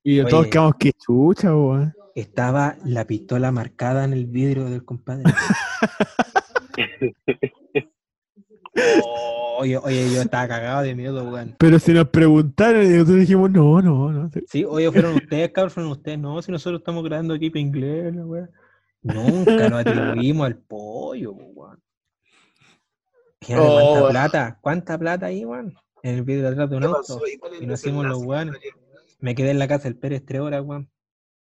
Y 0.06 0.22
todos 0.26 0.48
quedamos, 0.48 0.74
qué 0.78 0.92
chucha, 0.94 1.56
weón. 1.56 1.94
Estaba 2.16 2.78
la 2.86 3.06
pistola 3.06 3.52
marcada 3.52 4.06
en 4.06 4.14
el 4.14 4.26
vidrio 4.26 4.66
del 4.66 4.84
compadre. 4.86 5.24
oye, 9.60 9.78
oye, 9.78 10.14
yo 10.14 10.22
estaba 10.22 10.48
cagado 10.48 10.82
de 10.84 10.96
miedo, 10.96 11.24
weón. 11.30 11.56
Pero 11.60 11.80
si 11.80 11.94
nos 11.94 12.10
preguntaron, 12.10 12.84
y 12.86 12.90
nosotros 12.90 13.20
dijimos, 13.20 13.52
no, 13.52 13.82
no, 13.82 14.12
no. 14.12 14.32
Sí, 14.48 14.64
oye, 14.66 14.92
fueron 14.92 15.16
ustedes, 15.16 15.52
cabrón, 15.52 15.72
fueron 15.72 15.92
ustedes. 15.92 16.20
No, 16.20 16.42
si 16.42 16.52
nosotros 16.52 16.80
estamos 16.82 17.04
grabando 17.04 17.34
aquí 17.34 17.50
para 17.50 17.62
inglés, 17.62 18.14
weá. 18.18 18.50
Nunca 19.02 19.70
nos 19.70 19.82
atribuimos 19.86 20.48
al 20.48 20.58
pollo, 20.58 21.36
po, 21.36 21.44
weón. 21.46 21.80
Imagínate 23.42 23.68
Oh, 23.68 23.76
cuánta 23.76 23.94
weón. 24.02 24.12
plata, 24.12 24.58
cuánta 24.62 24.98
plata 24.98 25.26
ahí, 25.28 25.46
weón. 25.46 25.74
En 26.04 26.16
el 26.16 26.24
vidrio 26.24 26.44
de 26.44 26.50
atrás 26.50 26.70
de 26.70 26.76
un 26.78 26.82
¿Qué 26.84 26.88
auto. 26.88 27.22
¿Y 27.62 27.66
nos 27.66 27.80
hicimos 27.82 28.06
los 28.06 28.24
weones. 28.24 28.56
Me 29.20 29.36
quedé 29.36 29.52
en 29.52 29.60
la 29.60 29.68
casa 29.70 29.86
del 29.86 29.96
Pérez 29.98 30.24
tres 30.26 30.42
horas, 30.42 30.62
weón. 30.66 30.90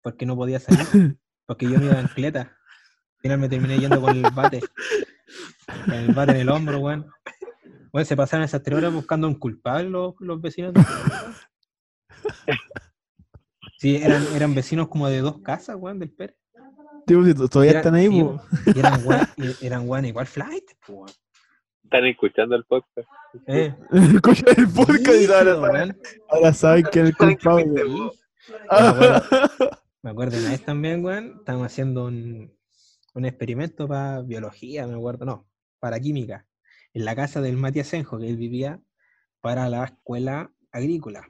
Porque 0.04 0.26
no 0.28 0.36
podía 0.36 0.60
salir. 0.60 1.18
Porque 1.48 1.68
yo 1.70 1.80
me 1.80 1.86
iba 1.86 2.00
en 2.00 2.08
cleta. 2.08 2.42
Al 2.42 3.22
final 3.22 3.40
me 3.40 3.50
terminé 3.50 3.80
yendo 3.80 4.00
con 4.02 4.16
el 4.16 4.32
bate. 4.32 4.62
Con 5.86 5.94
el 5.94 6.14
bate 6.14 6.32
en 6.34 6.38
el 6.38 6.50
hombro, 6.50 6.78
weón. 6.80 7.08
Weón, 7.92 8.06
se 8.06 8.16
pasaron 8.16 8.44
esas 8.44 8.62
tres 8.64 8.78
horas 8.78 8.94
buscando 8.94 9.28
un 9.28 9.36
culpable 9.36 9.90
los, 9.90 10.14
los 10.20 10.40
vecinos. 10.42 10.74
de- 10.74 10.82
Sí, 13.80 13.98
eran, 13.98 14.26
eran 14.34 14.56
vecinos 14.56 14.88
como 14.88 15.08
de 15.10 15.20
dos 15.20 15.42
casas, 15.42 15.76
weón, 15.78 16.00
del 16.00 16.10
Pérez. 16.12 16.38
Tipo, 17.06 17.24
si 17.26 17.34
todavía 17.34 17.78
están 17.78 17.96
ahí, 17.96 18.08
sí, 18.08 18.22
po. 18.24 18.42
Y 18.74 18.80
eran 18.80 19.06
weón, 19.06 19.28
y 19.38 19.66
eran 19.66 19.90
weón 19.90 20.06
igual 20.06 20.26
flight, 20.28 20.64
po, 20.86 20.94
weón. 20.94 21.10
Están 21.84 22.06
escuchando 22.06 22.56
el 22.56 22.64
podcast. 22.64 23.08
Eh, 23.48 23.76
Escuchan 23.92 24.56
el 24.58 24.70
podcast 24.70 25.22
y 25.22 25.26
ahora 25.26 25.56
saben, 25.56 25.62
weón. 25.62 25.98
ahora 26.30 26.54
saben 26.54 26.86
que 26.92 27.00
es 27.02 27.06
el 27.08 27.18
culpable. 27.18 27.82
Sí. 27.84 27.90
vos. 27.90 28.20
Me 30.04 30.12
acuerdo, 30.12 30.38
una 30.38 30.50
vez 30.52 30.64
también, 30.66 31.04
weón, 31.04 31.38
estábamos 31.40 31.68
haciendo 31.68 32.06
un, 32.06 32.54
un 33.14 33.26
experimento 33.26 33.88
para 33.88 34.22
biología, 34.22 34.86
me 34.86 34.96
acuerdo, 34.96 35.26
no, 35.26 35.48
para 35.80 36.00
química, 36.00 36.46
en 36.94 37.06
la 37.06 37.16
casa 37.16 37.40
del 37.42 37.56
Matías 37.58 37.88
Senjo, 37.88 38.20
que 38.20 38.28
él 38.28 38.36
vivía 38.38 38.82
para 39.40 39.70
la 39.70 39.86
escuela 39.86 40.52
agrícola. 40.72 41.26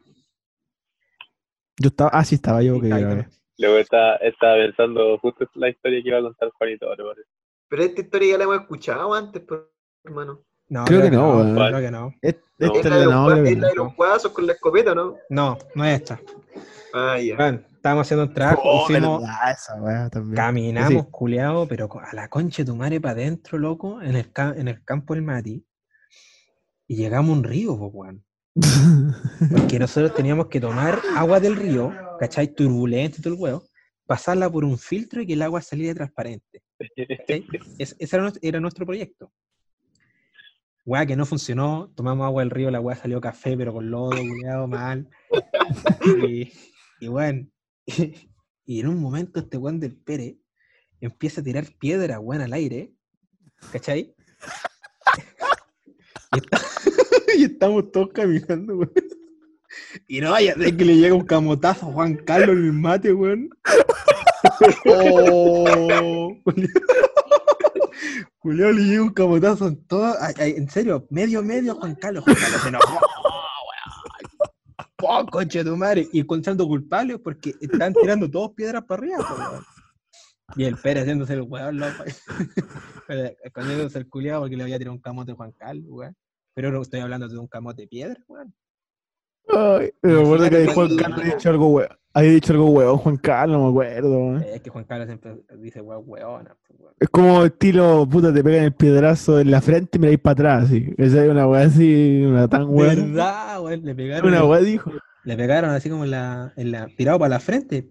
Yo 1.79 1.89
estaba, 1.89 2.09
ah, 2.13 2.25
sí, 2.25 2.35
estaba 2.35 2.61
yo, 2.63 2.75
Sí, 2.75 2.81
que. 2.81 3.25
Luego 3.59 3.77
estaba, 3.77 4.15
estaba 4.17 4.55
pensando 4.55 5.17
justo 5.19 5.47
la 5.53 5.69
historia 5.69 6.01
que 6.01 6.09
iba 6.09 6.17
a 6.17 6.21
contar 6.23 6.49
Juanito 6.57 6.87
ahora, 6.87 7.03
parece. 7.03 7.29
Pero 7.69 7.83
esta 7.83 8.01
historia 8.01 8.31
ya 8.31 8.37
la 8.39 8.43
hemos 8.45 8.61
escuchado 8.61 9.13
antes, 9.13 9.41
pues, 9.47 9.61
hermano. 10.03 10.43
No, 10.69 10.85
Creo 10.85 11.01
que 11.03 11.11
no, 11.11 11.37
weón. 11.37 11.55
creo 11.55 11.79
que 11.79 11.91
no. 11.91 12.13
Es- 12.21 12.35
No. 12.57 12.67
esta 12.67 12.79
Es 12.79 12.85
es 12.85 12.91
la 12.91 12.97
de 12.97 13.05
los, 13.05 13.13
no, 13.13 13.25
creo 13.27 13.43
que 13.43 13.49
es 13.51 13.57
la 13.59 13.67
de 13.67 13.75
no. 13.75 13.83
los 13.83 13.95
guasos 13.95 14.31
con 14.31 14.47
la 14.47 14.53
escopeta, 14.53 14.95
¿no? 14.95 15.17
No, 15.29 15.57
no 15.75 15.85
es 15.85 16.01
esta. 16.01 16.19
Ah, 16.93 17.19
ya. 17.19 17.35
Estábamos 17.83 18.07
haciendo 18.07 18.23
un 18.27 18.33
trabajo, 18.33 18.61
Oh, 18.63 18.87
verdad, 18.87 19.51
esa 19.51 20.09
también. 20.09 20.35
caminamos, 20.35 21.07
culeado, 21.09 21.67
pero 21.67 21.89
a 22.01 22.15
la 22.15 22.29
concha 22.29 22.63
de 22.63 22.67
tu 22.67 22.77
madre 22.77 23.01
para 23.01 23.11
adentro, 23.11 23.57
loco, 23.57 24.01
en 24.01 24.15
el, 24.15 24.31
en 24.55 24.69
el 24.69 24.85
campo 24.85 25.13
del 25.13 25.23
Mati. 25.23 25.65
Y 26.87 26.95
llegamos 26.95 27.31
a 27.31 27.33
un 27.39 27.43
río, 27.43 27.77
pues, 27.77 27.91
weón. 27.93 28.25
Porque 29.51 29.79
nosotros 29.79 30.15
teníamos 30.15 30.47
que 30.47 30.61
tomar 30.61 30.97
agua 31.17 31.41
del 31.41 31.57
río, 31.57 31.91
¿cachai? 32.19 32.47
Turbulento 32.55 33.17
y 33.19 33.21
todo 33.21 33.33
el 33.33 33.39
huevo, 33.41 33.63
pasarla 34.05 34.49
por 34.49 34.63
un 34.63 34.77
filtro 34.77 35.21
y 35.21 35.27
que 35.27 35.33
el 35.33 35.41
agua 35.41 35.61
saliera 35.61 35.93
transparente. 35.95 36.63
¿cachai? 37.17 37.45
Es- 37.77 37.97
ese 37.99 38.15
era, 38.15 38.23
nuestro- 38.23 38.39
era 38.47 38.59
nuestro 38.61 38.85
proyecto. 38.85 39.29
Weá 40.85 41.05
que 41.05 41.17
no 41.17 41.25
funcionó, 41.25 41.91
tomamos 41.95 42.25
agua 42.25 42.43
del 42.43 42.49
río, 42.49 42.71
la 42.71 42.79
weá 42.79 42.95
salió 42.95 43.19
café, 43.19 43.57
pero 43.57 43.73
con 43.73 43.91
lodo, 43.91 44.11
culiado, 44.11 44.67
mal. 44.69 45.09
Y, 46.31 46.51
y 46.99 47.07
bueno, 47.07 47.47
y 48.65 48.79
en 48.79 48.87
un 48.87 48.99
momento 48.99 49.39
este 49.39 49.57
weón 49.57 49.79
del 49.79 49.95
Pere 49.95 50.37
empieza 51.01 51.41
a 51.41 51.43
tirar 51.43 51.65
piedra, 51.79 52.19
weón, 52.19 52.41
al 52.41 52.53
aire, 52.53 52.93
¿cachai? 53.71 54.15
Y, 56.31 56.37
está- 56.37 56.61
y 57.37 57.43
estamos 57.43 57.91
todos 57.91 58.09
caminando, 58.13 58.77
weón. 58.77 58.91
Y 60.07 60.21
no 60.21 60.31
vaya 60.31 60.53
ser 60.55 60.77
que 60.77 60.85
le 60.85 60.95
llega 60.97 61.15
un 61.15 61.25
camotazo 61.25 61.87
a 61.87 61.91
Juan 61.91 62.15
Carlos 62.15 62.55
en 62.57 62.65
el 62.65 62.73
mate, 62.73 63.11
weón. 63.13 63.49
Oh, 64.85 66.35
Julio 68.37 68.71
le 68.71 68.81
llega 68.83 69.01
un 69.03 69.13
camotazo 69.13 69.67
en 69.67 69.85
todo. 69.87 70.15
ay, 70.19 70.33
ay, 70.37 70.53
en 70.57 70.69
serio, 70.69 71.07
medio, 71.09 71.41
medio 71.41 71.75
Juan 71.75 71.95
Carlos. 71.95 72.23
Juan 72.23 72.35
Carlos 72.35 72.61
se 72.61 72.69
enojó, 72.69 72.99
Oh, 75.05 75.25
conche 75.25 75.63
de 75.63 75.69
tu 75.69 75.77
madre. 75.77 76.07
Y 76.11 76.19
encontrando 76.19 76.67
culpables 76.67 77.19
porque 77.19 77.53
están 77.59 77.93
tirando 77.93 78.29
todos 78.29 78.51
piedras 78.51 78.83
para 78.85 79.01
arriba. 79.01 79.63
Y 80.55 80.65
el 80.65 80.77
Pérez 80.77 81.03
haciéndose 81.03 81.33
el 81.33 81.41
weón, 81.41 81.79
loco. 81.79 82.03
Pero 83.07 83.35
Escondiéndose 83.43 83.99
el 83.99 84.09
culiado 84.09 84.41
porque 84.41 84.55
le 84.55 84.63
había 84.63 84.77
tirado 84.77 84.95
un 84.95 85.01
camote 85.01 85.31
a 85.31 85.35
Juan 85.35 85.51
Carlos, 85.53 85.85
weón. 85.87 86.15
Pero 86.53 86.71
no 86.71 86.81
estoy 86.81 86.99
hablando 86.99 87.27
de 87.27 87.37
un 87.37 87.47
camote 87.47 87.83
de 87.83 87.87
piedra, 87.87 88.23
weón. 88.27 88.53
Ay, 89.49 89.91
me 90.01 90.21
acuerdo 90.21 90.49
que 90.49 90.63
Imagínate 90.63 90.73
Juan 90.73 90.97
Carlos 90.97 91.19
había 91.19 91.35
dicho 91.35 91.49
algo 91.49 91.67
weón. 91.67 91.89
Había 92.15 92.31
dicho 92.31 92.53
algo 92.53 92.69
weón, 92.69 92.97
Juan 92.97 93.17
Carlos, 93.17 93.61
me 93.61 93.69
acuerdo. 93.69 94.37
Es 94.37 94.61
que 94.61 94.69
Juan 94.69 94.83
Carlos 94.85 95.07
siempre 95.07 95.35
dice 95.57 95.81
weón, 95.81 96.03
weona. 96.05 96.55
pues, 96.67 96.79
weón. 96.79 96.93
Es 96.99 97.09
como 97.09 97.43
estilo, 97.43 98.07
puta, 98.09 98.33
te 98.33 98.43
pegan 98.43 98.65
el 98.65 98.73
piedrazo 98.73 99.39
en 99.39 99.51
la 99.51 99.61
frente 99.61 99.97
y 99.97 100.01
me 100.01 100.11
la 100.11 100.17
para 100.17 100.33
atrás, 100.33 100.63
así. 100.65 100.93
Esa 100.97 101.25
es 101.25 101.31
una 101.31 101.47
weá 101.47 101.65
así, 101.65 102.23
una 102.25 102.47
tan 102.47 102.65
weón. 102.69 103.13
¿Verdad, 103.13 103.61
weón? 103.61 103.83
Le 103.83 103.95
pegaron. 103.95 104.27
Una 104.29 104.45
weá 104.45 104.61
dijo. 104.61 104.91
Le 105.23 105.37
pegaron 105.37 105.71
así 105.71 105.89
como 105.89 106.03
en 106.03 106.11
la, 106.11 106.53
en 106.55 106.71
la, 106.71 106.87
tirado 106.95 107.19
para 107.19 107.29
la 107.29 107.39
frente. 107.39 107.89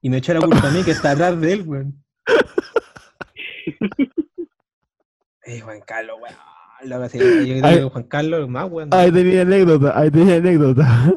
Y 0.00 0.10
me 0.10 0.18
echó 0.18 0.34
la 0.34 0.40
culpa 0.40 0.68
a 0.68 0.70
mí 0.70 0.82
que 0.82 0.90
está 0.90 1.12
atrás 1.12 1.40
de 1.40 1.52
él, 1.52 1.62
weón. 1.66 2.04
Eh, 5.46 5.60
Juan 5.60 5.82
Carlos, 5.86 6.16
weón. 6.22 6.34
Sí, 7.10 7.18
yo 7.18 7.24
creo 7.60 7.64
Ay. 7.64 7.76
que 7.78 7.82
Juan 7.84 8.04
Carlos 8.04 8.48
más, 8.48 8.70
weón. 8.70 8.88
Ahí 8.92 9.10
tenía 9.10 9.42
anécdota, 9.42 9.98
ahí 9.98 10.10
tenía 10.10 10.36
anécdota. 10.36 11.14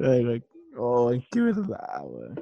Ay. 0.00 0.42
Oh, 0.76 1.12
qué 1.30 1.40
verdad, 1.40 2.02
weón. 2.02 2.34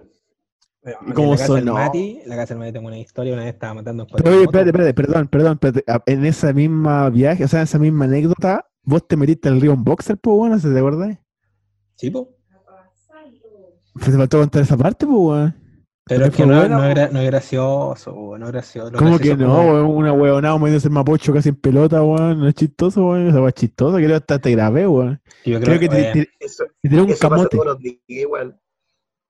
Weón, 0.85 0.97
¿y 1.05 1.09
en 1.09 1.13
cómo 1.13 1.31
la 1.33 1.37
casa 1.37 1.47
sonó? 1.49 1.75
Mati, 1.75 2.21
la 2.25 2.35
casa 2.35 2.55
del 2.55 2.59
Mati 2.61 2.73
tengo 2.73 2.87
una 2.89 2.99
historia, 2.99 3.35
una 3.35 3.45
vez 3.45 3.53
estaba 3.53 3.75
matando 3.75 4.05
un 4.11 4.27
oye, 4.27 4.43
espérate, 4.45 4.71
espérate, 4.71 4.95
perdón, 4.95 5.29
perdón, 5.29 5.53
espérate. 5.53 5.85
Ah, 5.87 6.03
En 6.07 6.25
esa 6.25 6.53
misma 6.55 7.11
viaje, 7.11 7.45
o 7.45 7.49
sea, 7.49 7.61
en 7.61 7.65
esa 7.65 7.79
misma 7.79 8.07
anécdota, 8.07 8.67
vos 8.83 9.07
te 9.07 9.17
metiste 9.19 9.51
al 9.51 9.61
río 9.61 9.73
en 9.75 9.85
boxer, 9.85 10.17
pues, 10.17 10.35
weón, 10.35 10.59
¿se 10.59 10.73
te 10.73 10.79
acuerdas? 10.79 11.19
Sí. 11.97 12.11
Pues 12.11 12.27
te 14.07 14.13
faltó 14.13 14.39
contar 14.39 14.63
esa 14.63 14.77
parte, 14.79 15.07
pues, 15.07 15.19
weón. 15.19 15.62
Pero 16.05 16.27
es 16.27 16.35
que 16.35 16.45
no, 16.45 16.59
buena, 16.59 16.77
no, 16.77 16.83
po. 16.83 16.85
era, 16.89 17.09
no 17.11 17.21
es 17.21 17.27
gracioso, 17.27 18.13
weón, 18.13 18.41
no 18.41 18.47
es 18.47 18.53
gracioso. 18.53 18.93
¿Cómo 18.99 19.19
que 19.21 19.37
no, 19.37 19.47
como-? 19.55 19.89
Una 19.89 20.13
weonada 20.13 20.57
moviéndose 20.57 20.89
el 20.89 20.95
mapocho 20.95 21.33
casi 21.33 21.51
en 21.51 21.57
pelota, 21.57 22.03
weón. 22.03 22.41
No 22.41 22.49
es 22.49 22.55
chistoso, 22.55 23.07
weón. 23.07 23.29
Esa 23.29 23.47
es 23.47 23.55
chistosa. 23.55 23.97
Creo 23.99 24.09
que 24.09 24.15
hasta 24.15 24.39
te 24.41 24.51
grabé, 24.51 24.87
weón. 24.87 25.21
Yo 25.45 25.61
Creo 25.61 25.79
que 25.79 25.89
te, 25.89 26.13
te- 26.13 26.29
Eso, 26.41 26.65
te 26.83 26.89
tiró 26.89 27.05
un 27.05 27.13
camote. 27.15 27.57
días 27.79 27.97
igual. 28.09 28.59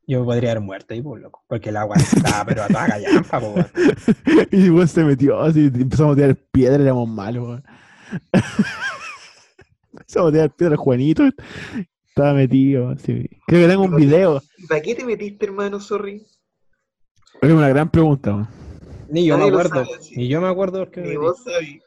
yo 0.06 0.24
podría 0.24 0.52
haber 0.52 0.62
muerto 0.62 0.94
ahí, 0.94 1.02
pues, 1.02 1.22
loco. 1.22 1.44
Porque 1.46 1.68
el 1.68 1.76
agua 1.76 1.96
estaba, 1.96 2.44
pero 2.46 2.62
a 2.62 2.68
toda 2.68 2.86
gallampa, 2.86 3.38
po, 3.40 3.48
weón. 3.50 3.66
y 4.50 4.70
weón 4.70 4.88
se 4.88 5.04
metió 5.04 5.40
así. 5.40 5.66
Empezamos 5.66 6.14
a 6.14 6.16
tirar 6.16 6.36
piedra, 6.50 6.82
éramos 6.82 7.06
malos, 7.06 7.48
weón. 7.48 7.64
empezamos 9.92 10.30
a 10.30 10.32
tirar 10.32 10.50
piedra, 10.56 10.76
Juanito. 10.78 11.24
Estaba 12.08 12.32
metido, 12.34 12.90
así. 12.90 13.28
Creo 13.46 13.62
que 13.62 13.68
tengo 13.68 13.84
un 13.84 13.96
video. 13.96 14.42
¿Y 14.56 14.66
¿Para 14.66 14.80
qué 14.80 14.94
te 14.94 15.04
metiste, 15.04 15.46
hermano? 15.46 15.78
Sorry. 15.80 16.26
Es 17.42 17.50
una 17.50 17.68
gran 17.68 17.90
pregunta, 17.90 18.30
weón. 18.34 18.48
Ni 19.08 19.26
yo 19.26 19.36
me 19.36 19.40
Nadie 19.44 19.52
acuerdo. 19.52 19.84
sabe, 19.84 20.02
sí. 20.02 20.16
Ni 20.16 20.28
yo 20.28 20.40
me 20.40 20.48
acuerdo 20.48 20.78
porque 20.80 21.00
me 21.00 21.08
Ni 21.08 21.16
vos 21.16 21.42
sabés. 21.44 21.80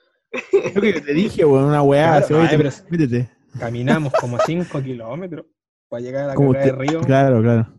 Creo 0.74 0.94
que 0.94 1.02
te 1.02 1.14
dije, 1.14 1.46
weón, 1.46 1.66
una 1.66 1.82
weá. 1.82 2.22
Claro, 2.22 2.26
así, 2.44 2.54
ay, 2.54 2.58
pero- 2.58 2.72
métete. 2.90 3.32
Caminamos 3.60 4.12
como 4.20 4.38
5 4.46 4.82
kilómetros 4.84 5.46
para 5.88 6.02
llegar 6.02 6.26
a 6.26 6.28
la 6.28 6.36
Como 6.36 6.52
carrera 6.54 6.76
de 6.76 6.82
río. 6.84 7.00
Claro, 7.02 7.42
claro. 7.42 7.74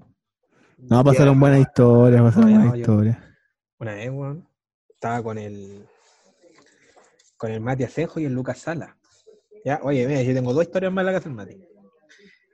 No, 0.78 1.04
pasaron 1.04 1.38
buenas 1.38 1.60
historias, 1.60 2.22
pasaron 2.22 2.50
No, 2.50 2.56
buenas 2.56 2.74
yo- 2.74 2.80
historias. 2.80 3.18
Una 3.78 3.92
vez, 3.94 4.10
weón, 4.10 4.48
estaba 4.88 5.22
con 5.22 5.36
el 5.38 5.84
con 7.36 7.50
el 7.52 7.60
Mati 7.60 7.84
Asenjo 7.84 8.18
y 8.20 8.24
el 8.24 8.32
Lucas 8.32 8.58
Sala. 8.58 8.96
Ya, 9.66 9.80
oye, 9.82 10.06
mira, 10.06 10.22
yo 10.22 10.32
tengo 10.32 10.54
dos 10.54 10.62
historias 10.62 10.90
más 10.90 11.02
en 11.02 11.06
la 11.06 11.12
casa 11.12 11.28
del 11.28 11.36
Mati. 11.36 11.62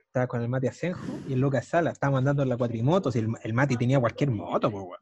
Estaba 0.07 0.27
con 0.27 0.41
el 0.41 0.49
Mati 0.49 0.67
Asenjo 0.67 1.01
y 1.29 1.33
el 1.33 1.39
Lucas 1.39 1.65
Sala. 1.65 1.91
Estábamos 1.91 2.17
andando 2.19 2.43
en 2.43 2.49
la 2.49 2.57
cuatrimoto. 2.57 3.09
Si 3.09 3.19
el, 3.19 3.29
el 3.41 3.53
Mati 3.53 3.77
tenía 3.77 3.99
cualquier 4.01 4.31
moto, 4.31 4.69
pues, 4.69 4.83
weón. 4.83 4.97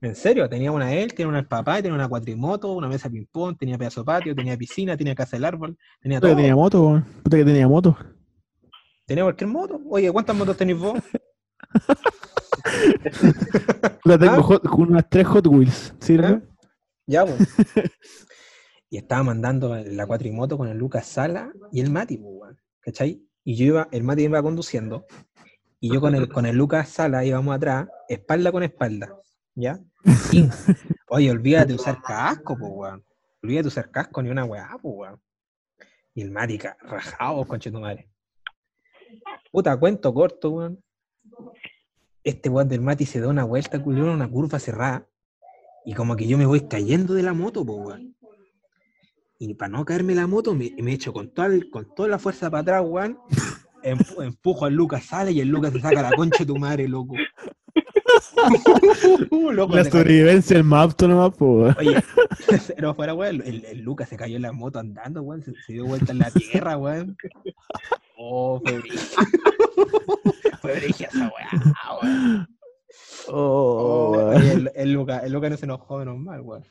En 0.00 0.14
serio, 0.16 0.48
tenía 0.48 0.72
una 0.72 0.92
él, 0.92 1.12
tenía 1.14 1.28
una 1.28 1.38
el 1.40 1.46
papá, 1.46 1.76
tenía 1.76 1.94
una 1.94 2.08
cuatrimoto, 2.08 2.72
una 2.72 2.88
mesa 2.88 3.08
de 3.08 3.14
ping-pong, 3.18 3.56
tenía 3.58 3.78
pedazo 3.78 4.00
de 4.00 4.04
patio, 4.06 4.34
tenía 4.34 4.56
piscina, 4.56 4.96
tenía 4.96 5.14
casa 5.14 5.36
del 5.36 5.44
árbol, 5.44 5.76
tenía 6.00 6.20
todo. 6.20 6.34
tenía 6.34 6.54
moto. 6.56 7.02
Puta 7.22 7.36
que 7.36 7.44
tenía 7.44 7.68
moto. 7.68 7.96
Tenía 9.06 9.22
cualquier 9.24 9.48
moto. 9.48 9.80
Oye, 9.88 10.10
¿cuántas 10.12 10.34
motos 10.36 10.56
tenéis 10.56 10.78
vos? 10.78 10.98
Puta, 14.02 14.18
tengo 14.18 14.32
Ah. 14.36 14.42
hot- 14.42 14.64
unas 14.78 15.08
tres 15.08 15.26
Hot 15.26 15.46
Wheels. 15.46 15.94
¿Sirve? 16.00 16.26
¿Ah? 16.26 16.42
Ya, 17.06 17.24
pues. 17.24 17.38
y 18.90 18.98
estaba 18.98 19.22
mandando 19.22 19.74
la 19.76 20.06
cuatrimoto 20.06 20.58
con 20.58 20.68
el 20.68 20.76
Lucas 20.78 21.06
Sala 21.06 21.52
y 21.72 21.80
el 21.80 21.90
Mati, 21.90 22.18
pues, 22.18 22.56
¿cachai? 22.80 23.22
Y 23.44 23.54
yo 23.56 23.64
iba, 23.66 23.88
el 23.92 24.02
Mati 24.04 24.24
iba 24.24 24.42
conduciendo, 24.42 25.06
y 25.80 25.92
yo 25.92 26.00
con 26.00 26.14
el, 26.14 26.28
con 26.28 26.46
el 26.46 26.56
Lucas 26.58 26.88
Sala 26.88 27.24
íbamos 27.24 27.54
atrás, 27.54 27.88
espalda 28.08 28.50
con 28.52 28.62
espalda, 28.62 29.14
¿ya? 29.54 29.78
Oye, 31.08 31.30
olvídate 31.30 31.68
de 31.68 31.74
usar 31.74 32.00
casco, 32.02 32.56
pues, 32.58 32.72
weón. 32.74 33.04
Olvídate 33.42 33.62
de 33.64 33.68
usar 33.68 33.90
casco 33.90 34.22
ni 34.22 34.30
una 34.30 34.44
weá, 34.44 34.76
pues, 34.80 34.94
weón. 34.96 35.20
Y 36.14 36.22
el 36.22 36.30
Mati 36.30 36.58
ca- 36.58 36.76
rajado, 36.82 37.44
conche 37.46 37.70
tu 37.70 37.80
madre. 37.80 38.08
Puta, 39.50 39.76
cuento 39.78 40.12
corto, 40.12 40.50
weón. 40.50 40.82
Este 42.24 42.48
weón 42.48 42.68
del 42.68 42.80
Mati 42.80 43.06
se 43.06 43.20
da 43.20 43.28
una 43.28 43.44
vuelta, 43.44 43.82
culiao, 43.82 44.06
en 44.06 44.12
una 44.12 44.28
curva 44.30 44.58
cerrada. 44.58 45.06
Y 45.84 45.94
como 45.94 46.16
que 46.16 46.26
yo 46.26 46.36
me 46.36 46.44
voy 46.46 46.66
cayendo 46.68 47.14
de 47.14 47.22
la 47.22 47.32
moto, 47.32 47.64
pues, 47.64 47.78
weón. 47.78 48.16
Y 49.38 49.54
para 49.54 49.68
no 49.70 49.84
caerme 49.84 50.14
la 50.16 50.26
moto, 50.26 50.52
me, 50.54 50.74
me 50.82 50.92
echo 50.92 51.12
con 51.12 51.30
toda, 51.32 51.46
el- 51.48 51.70
con 51.70 51.94
toda 51.94 52.08
la 52.08 52.18
fuerza 52.18 52.50
para 52.50 52.60
atrás, 52.62 52.82
weón. 52.86 53.18
Empu- 53.82 54.22
empujo 54.24 54.64
al 54.66 54.74
Lucas, 54.74 55.04
sale 55.04 55.32
y 55.32 55.40
el 55.40 55.48
Lucas 55.48 55.72
se 55.72 55.80
saca 55.80 56.02
la 56.02 56.12
concha 56.12 56.38
de 56.40 56.46
tu 56.46 56.56
madre, 56.56 56.86
loco. 56.88 57.14
Loco, 59.52 59.76
La 59.76 59.84
sobrevivencia 59.84 60.56
del 60.56 60.64
más 60.64 60.86
apto 60.86 61.06
nomás, 61.08 61.30
pues, 61.38 61.50
weón. 61.50 61.76
Oye, 61.78 62.02
pero 62.76 62.94
fuera, 62.94 63.14
weón, 63.14 63.42
el, 63.44 63.64
el 63.64 63.80
Lucas 63.80 64.08
se 64.08 64.16
cayó 64.16 64.36
en 64.36 64.42
la 64.42 64.52
moto 64.52 64.78
andando, 64.78 65.22
weón, 65.22 65.42
se, 65.42 65.52
se 65.66 65.72
dio 65.74 65.86
vuelta 65.86 66.12
en 66.12 66.18
la 66.18 66.30
tierra, 66.30 66.76
weón. 66.76 67.16
Oh, 68.16 68.60
fue 68.64 68.78
brígido. 68.78 69.06
Fue 70.60 70.74
brígida 70.74 71.08
esa 71.12 71.32
weá, 71.34 71.48
weón. 72.02 72.48
Oh, 73.28 73.30
Oh, 73.30 74.10
weón. 74.12 74.36
oye, 74.36 74.52
el, 74.52 74.72
el 74.74 74.92
Lucas, 74.92 75.22
el 75.24 75.32
Lucas 75.32 75.50
no 75.50 75.56
se 75.56 75.64
enojó 75.66 75.98
menos 75.98 76.18
mal, 76.18 76.40
weón. 76.40 76.64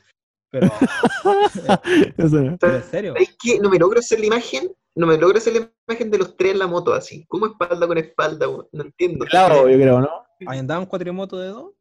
Pero, 0.50 0.66
Eso 2.16 2.40
no. 2.40 2.56
pero 2.58 2.76
en 2.76 2.82
serio, 2.84 3.12
¿Sabes 3.12 3.36
qué? 3.42 3.58
No 3.60 3.68
me 3.70 3.78
logro 3.78 3.98
hacer 4.00 4.18
la 4.20 4.26
imagen. 4.26 4.72
No 4.94 5.06
me 5.06 5.16
logro 5.16 5.38
hacer 5.38 5.52
la 5.54 5.70
imagen 5.88 6.10
de 6.10 6.18
los 6.18 6.36
tres 6.36 6.52
en 6.52 6.58
la 6.58 6.66
moto 6.66 6.92
así. 6.92 7.24
¿Cómo 7.28 7.46
espalda 7.46 7.86
con 7.86 7.98
espalda? 7.98 8.46
No 8.46 8.82
entiendo. 8.84 9.24
Claro, 9.26 9.68
yo 9.68 9.76
creo, 9.76 10.00
¿no? 10.00 10.08
ahí 10.46 10.58
andaban 10.58 10.86
cuatrimotos 10.86 11.40
de 11.40 11.48
dos, 11.48 11.72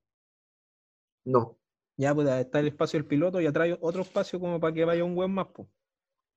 No. 1.26 1.58
ya 1.96 2.14
pues 2.16 2.28
está 2.28 2.60
el 2.60 2.68
espacio 2.68 2.98
del 3.00 3.08
piloto 3.08 3.40
y 3.40 3.46
atrás 3.46 3.70
otro 3.82 4.02
espacio 4.02 4.40
como 4.40 4.60
para 4.60 4.74
que 4.74 4.84
vaya 4.86 5.04
un 5.04 5.16
buen 5.16 5.32
más, 5.32 5.48
pues. 5.54 5.68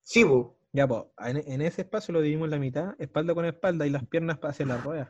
Sí, 0.03 0.23
po. 0.25 0.57
Ya, 0.73 0.87
pues, 0.87 1.03
en, 1.25 1.37
en 1.37 1.61
ese 1.61 1.81
espacio 1.81 2.13
lo 2.13 2.21
dividimos 2.21 2.45
en 2.45 2.51
la 2.51 2.57
mitad, 2.59 2.93
espalda 2.99 3.33
con 3.33 3.45
espalda 3.45 3.85
y 3.85 3.89
las 3.89 4.05
piernas 4.07 4.37
hacia 4.41 4.65
las 4.65 4.83
ruedas. 4.83 5.09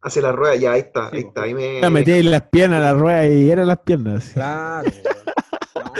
Hace 0.00 0.20
la 0.22 0.30
rueda, 0.32 0.54
ya, 0.56 0.72
ahí 0.72 0.80
está, 0.80 1.10
Sí, 1.10 1.16
ahí 1.16 1.22
po. 1.22 1.28
está. 1.28 1.42
Ahí 1.42 1.54
me, 1.54 1.80
Ya 1.80 1.90
metí 1.90 2.22
las 2.22 2.42
piernas 2.50 2.80
a 2.80 2.92
la 2.92 2.94
rueda 2.94 3.26
y 3.26 3.50
eran 3.50 3.66
las 3.66 3.78
piernas. 3.80 4.30
Claro, 4.34 4.90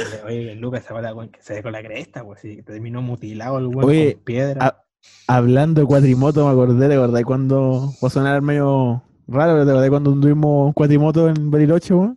oye, 0.26 0.54
Lucas 0.54 0.84
se 0.84 0.94
va 0.94 1.00
la, 1.02 1.14
que 1.30 1.42
se 1.42 1.62
con 1.62 1.72
la 1.72 1.82
cresta, 1.82 2.24
pues 2.24 2.40
sí, 2.40 2.62
terminó 2.62 3.02
mutilado 3.02 3.58
el 3.58 3.66
Oye, 3.76 4.14
con 4.14 4.22
piedra. 4.24 4.84
Hablando 5.26 5.80
de 5.80 5.86
cuatrimoto, 5.86 6.44
me 6.46 6.52
acordé, 6.52 6.88
de 6.88 6.98
verdad, 6.98 7.22
cuando 7.24 7.92
va 8.02 8.08
a 8.08 8.10
sonar 8.10 8.42
medio 8.42 9.02
raro, 9.26 9.52
pero 9.52 9.64
de 9.64 9.72
verdad, 9.72 9.88
cuando 9.88 10.12
tuvimos 10.18 10.74
cuatrimoto 10.74 11.28
en 11.28 11.50
Bariloche, 11.50 11.94
weón. 11.94 12.16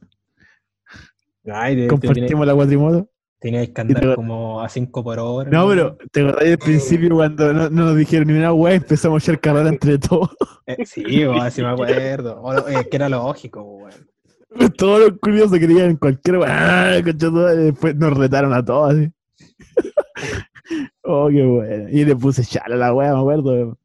Ay, 1.52 1.76
de- 1.76 1.88
te 1.88 1.98
tiene- 1.98 2.16
Compartimos 2.16 2.48
la 2.48 2.54
cuatrimoto. 2.56 3.08
Teníais 3.40 3.70
que 3.70 3.74
te- 3.74 3.82
andar 3.82 4.16
como 4.16 4.62
a 4.62 4.70
5 4.70 5.04
por 5.04 5.18
hora. 5.18 5.50
No, 5.50 5.68
pero 5.68 5.98
te 6.12 6.22
acordás 6.22 6.44
del 6.48 6.58
principio 6.60 7.10
cuando 7.16 7.52
no, 7.54 7.70
no 7.72 7.86
nos 7.86 7.98
dijeron 7.98 8.28
ni 8.28 8.34
una 8.36 8.54
weá, 8.54 8.76
empezamos 8.76 9.22
a 9.22 9.26
echar 9.26 9.40
carrera 9.42 9.70
entre 9.70 9.98
todos. 9.98 10.30
Eh, 10.68 10.86
sí, 10.86 11.04
weón, 11.26 11.50
sí 11.50 11.62
me 11.64 11.70
acuerdo. 11.70 12.40
O 12.42 12.54
eh, 12.70 12.88
que 12.90 12.96
era 12.98 13.10
lógico, 13.10 13.64
weón. 13.64 14.11
Todos 14.78 15.00
los 15.00 15.20
curiosos 15.20 15.58
querían 15.60 15.96
cualquier 15.96 16.40
weá, 16.40 16.96
¡ah! 16.96 17.02
después 17.02 17.96
nos 17.96 18.18
retaron 18.18 18.54
a 18.54 18.64
todos 18.64 18.94
así. 18.94 19.12
oh, 21.04 21.30
qué 21.30 21.44
bueno. 21.44 21.90
Y 21.90 22.04
le 22.04 22.16
puse 22.16 22.44
chala 22.44 22.76
a 22.76 22.78
la 22.78 22.94
weá, 22.94 23.14
me 23.14 23.20
acuerdo. 23.20 23.78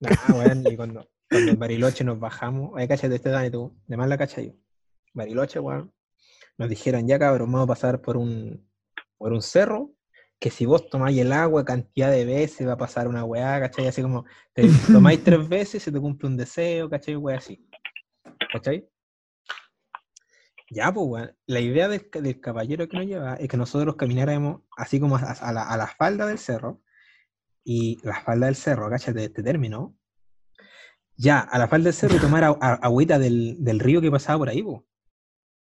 Nah, 0.00 0.10
weón, 0.34 0.64
y 0.66 0.76
cuando, 0.76 1.08
cuando 1.28 1.52
en 1.52 1.58
Bariloche 1.58 2.04
nos 2.04 2.18
bajamos, 2.18 2.70
oye, 2.74 2.86
cállate 2.86 3.14
este 3.14 3.30
Dani 3.30 3.50
tú, 3.50 3.74
de 3.86 3.96
más 3.96 4.08
la 4.08 4.18
cacha 4.18 4.42
yo. 4.42 4.52
Bariloche, 5.14 5.58
weón, 5.58 5.92
nos 6.58 6.68
dijeron 6.68 7.06
ya 7.06 7.18
cabrón, 7.18 7.50
vamos 7.50 7.64
a 7.64 7.68
pasar 7.68 8.00
por 8.00 8.16
un, 8.16 8.66
por 9.16 9.32
un 9.32 9.42
cerro, 9.42 9.92
que 10.38 10.50
si 10.50 10.66
vos 10.66 10.88
tomáis 10.88 11.18
el 11.18 11.32
agua 11.32 11.64
cantidad 11.64 12.10
de 12.10 12.26
veces 12.26 12.66
va 12.66 12.72
a 12.72 12.78
pasar 12.78 13.08
una 13.08 13.24
weá, 13.24 13.58
¿cachai? 13.60 13.86
Así 13.86 14.02
como 14.02 14.26
te 14.52 14.68
tomáis 14.92 15.24
tres 15.24 15.48
veces 15.48 15.82
se 15.82 15.92
te 15.92 16.00
cumple 16.00 16.28
un 16.28 16.36
deseo, 16.36 16.90
¿cachai? 16.90 17.16
Weá 17.16 17.38
así. 17.38 17.66
¿Cachai? 18.52 18.89
Ya, 20.70 20.92
pues, 20.92 21.06
weón. 21.08 21.36
La 21.46 21.60
idea 21.60 21.88
del, 21.88 22.08
ca- 22.08 22.20
del 22.20 22.40
caballero 22.40 22.88
que 22.88 22.96
nos 22.96 23.06
lleva 23.06 23.34
es 23.34 23.48
que 23.48 23.56
nosotros 23.56 23.96
camináramos 23.96 24.62
así 24.76 25.00
como 25.00 25.16
a, 25.16 25.20
a 25.32 25.52
la, 25.52 25.68
a 25.68 25.76
la 25.76 25.86
falda 25.88 26.26
del 26.26 26.38
cerro. 26.38 26.80
Y 27.64 27.98
la 28.04 28.20
falda 28.22 28.46
del 28.46 28.54
cerro, 28.56 28.88
cállate 28.88 29.24
este 29.24 29.42
término. 29.42 29.96
Ya, 31.16 31.40
a 31.40 31.58
la 31.58 31.68
falda 31.68 31.84
del 31.86 31.94
cerro 31.94 32.16
y 32.16 32.20
tomar 32.20 32.44
a- 32.44 32.56
a- 32.60 32.74
agüita 32.74 33.18
del, 33.18 33.56
del 33.62 33.80
río 33.80 34.00
que 34.00 34.10
pasaba 34.10 34.38
por 34.38 34.48
ahí, 34.48 34.62
pues. 34.62 34.80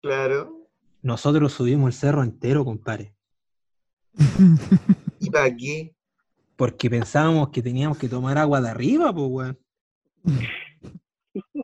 Claro. 0.02 0.70
Nosotros 1.02 1.54
subimos 1.54 1.88
el 1.88 1.94
cerro 2.00 2.24
entero, 2.24 2.64
compadre. 2.64 3.16
¿Y 5.20 5.30
para 5.30 5.56
qué? 5.56 5.96
Porque 6.56 6.90
pensábamos 6.90 7.50
que 7.50 7.62
teníamos 7.62 7.98
que 7.98 8.10
tomar 8.10 8.38
agua 8.38 8.62
de 8.62 8.70
arriba, 8.70 9.14
pues, 9.14 9.28
weón. 9.30 9.60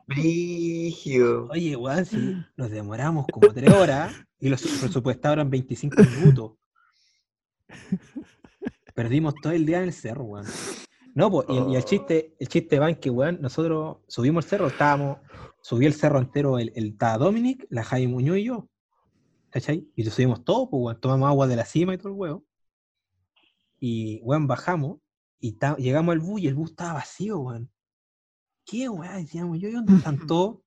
Brigio. 0.06 1.48
Oye, 1.50 1.76
weón, 1.76 2.04
si 2.04 2.36
nos 2.56 2.70
demoramos 2.70 3.26
como 3.32 3.52
tres 3.52 3.70
horas 3.72 4.14
y 4.38 4.48
los 4.48 4.62
presupuestados 4.62 5.36
eran 5.36 5.50
25 5.50 5.96
minutos. 6.02 6.52
Perdimos 8.94 9.34
todo 9.42 9.52
el 9.52 9.66
día 9.66 9.78
en 9.78 9.84
el 9.84 9.92
cerro, 9.92 10.24
weón. 10.24 10.46
No, 11.14 11.30
pues, 11.30 11.46
y, 11.48 11.56
el- 11.56 11.68
y 11.70 11.76
el 11.76 11.84
chiste, 11.84 12.34
el 12.38 12.48
chiste 12.48 12.78
va 12.78 12.88
en 12.90 12.96
que, 12.96 13.10
weón, 13.10 13.38
nosotros 13.40 13.98
subimos 14.08 14.44
el 14.44 14.50
cerro, 14.50 14.66
estábamos, 14.68 15.18
subí 15.62 15.86
el 15.86 15.94
cerro 15.94 16.18
entero, 16.18 16.58
el, 16.58 16.72
el 16.76 16.88
estaba 16.88 17.18
Dominic, 17.18 17.66
la 17.70 17.84
Jaime 17.84 18.12
Muñoz 18.12 18.38
y 18.38 18.44
yo. 18.44 18.68
¿Cachai? 19.50 19.88
Y 19.96 20.04
lo 20.04 20.10
subimos 20.10 20.44
todo, 20.44 20.68
pues, 20.68 20.82
weón, 20.82 21.00
tomamos 21.00 21.28
agua 21.28 21.46
de 21.46 21.56
la 21.56 21.64
cima 21.64 21.94
y 21.94 21.98
todo 21.98 22.08
el 22.10 22.14
huevo. 22.18 22.44
Y, 23.80 24.20
weón, 24.22 24.46
bajamos 24.46 24.98
y 25.40 25.52
ta- 25.52 25.76
llegamos 25.76 26.12
al 26.12 26.20
bus 26.20 26.40
y 26.42 26.46
el 26.48 26.54
bus 26.54 26.70
estaba 26.70 26.94
vacío, 26.94 27.38
weón. 27.38 27.70
¿Qué, 28.66 28.88
weón? 28.88 29.16
Decíamos, 29.22 29.58
yo, 29.60 29.68
¿y 29.68 29.72
dónde 29.72 29.94
están 29.94 30.18
todos? 30.26 30.58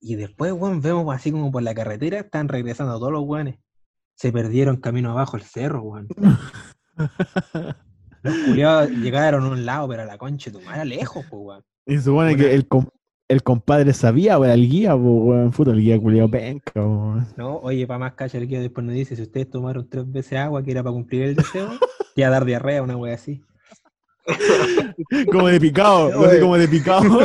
Y 0.00 0.16
después, 0.16 0.52
weón, 0.52 0.80
vemos 0.80 1.14
así 1.14 1.30
como 1.30 1.52
por 1.52 1.62
la 1.62 1.74
carretera, 1.74 2.20
están 2.20 2.48
regresando 2.48 2.98
todos 2.98 3.12
los 3.12 3.22
weones. 3.24 3.58
Se 4.14 4.32
perdieron 4.32 4.76
camino 4.78 5.10
abajo 5.10 5.36
el 5.36 5.42
cerro, 5.42 5.82
weón. 5.82 6.08
Los 8.22 8.34
culiados 8.44 8.90
llegaron 8.90 9.44
a 9.44 9.50
un 9.50 9.64
lado, 9.66 9.88
pero 9.88 10.02
a 10.02 10.06
la 10.06 10.18
concha 10.18 10.50
de 10.50 10.58
tu 10.58 10.64
madre, 10.64 10.84
lejos, 10.86 11.24
pues, 11.30 11.42
weón. 11.42 11.62
Y 11.86 11.98
supone 11.98 12.36
que 12.36 12.52
el, 12.54 12.66
com- 12.66 12.88
el 13.28 13.42
compadre 13.42 13.92
sabía, 13.92 14.38
weón, 14.38 14.52
el 14.52 14.68
guía, 14.68 14.94
weón, 14.96 15.50
puto, 15.52 15.70
el 15.70 15.80
guía 15.80 16.00
culiado 16.00 16.30
penca, 16.30 16.72
weón. 16.74 17.26
No, 17.36 17.58
oye, 17.58 17.86
para 17.86 17.98
más 17.98 18.14
cacha, 18.14 18.38
el 18.38 18.48
guía 18.48 18.60
después 18.60 18.84
nos 18.84 18.94
dice, 18.94 19.14
si 19.14 19.22
ustedes 19.22 19.50
tomaron 19.50 19.88
tres 19.88 20.10
veces 20.10 20.38
agua, 20.38 20.62
que 20.62 20.70
era 20.72 20.82
para 20.82 20.94
cumplir 20.94 21.22
el 21.22 21.36
deseo, 21.36 21.68
te 22.14 22.22
iba 22.22 22.28
a 22.28 22.30
dar 22.30 22.44
diarrea, 22.44 22.82
una 22.82 22.96
wea 22.96 23.14
así. 23.14 23.42
Como 25.32 25.48
de 25.48 25.60
picado, 25.60 26.06
Oye. 26.20 26.40
como 26.40 26.58
de 26.58 26.68
picado. 26.68 27.18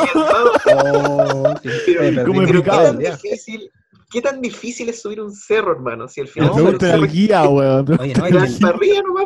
Oh, 0.76 1.54
sí. 1.62 1.70
Pero- 1.86 2.02
Oye, 2.02 2.24
como 2.26 2.42
de 2.42 2.48
qué 2.48 2.54
picado. 2.54 2.84
tan 2.86 3.00
difícil, 3.00 3.72
qué 4.12 4.22
tan 4.22 4.42
difícil 4.42 4.90
es 4.90 5.02
subir 5.02 5.22
un 5.22 5.34
cerro, 5.34 5.72
hermano. 5.74 6.08
Si 6.08 6.22
al 6.22 6.28
Me 6.28 6.32
final 6.34 6.50
No, 6.56 6.70
el 6.96 7.08
guía, 7.08 7.48
weón. 7.50 8.00
Oye, 8.00 8.14
no, 8.14 8.68
arriba 8.68 9.02
nomás, 9.02 9.26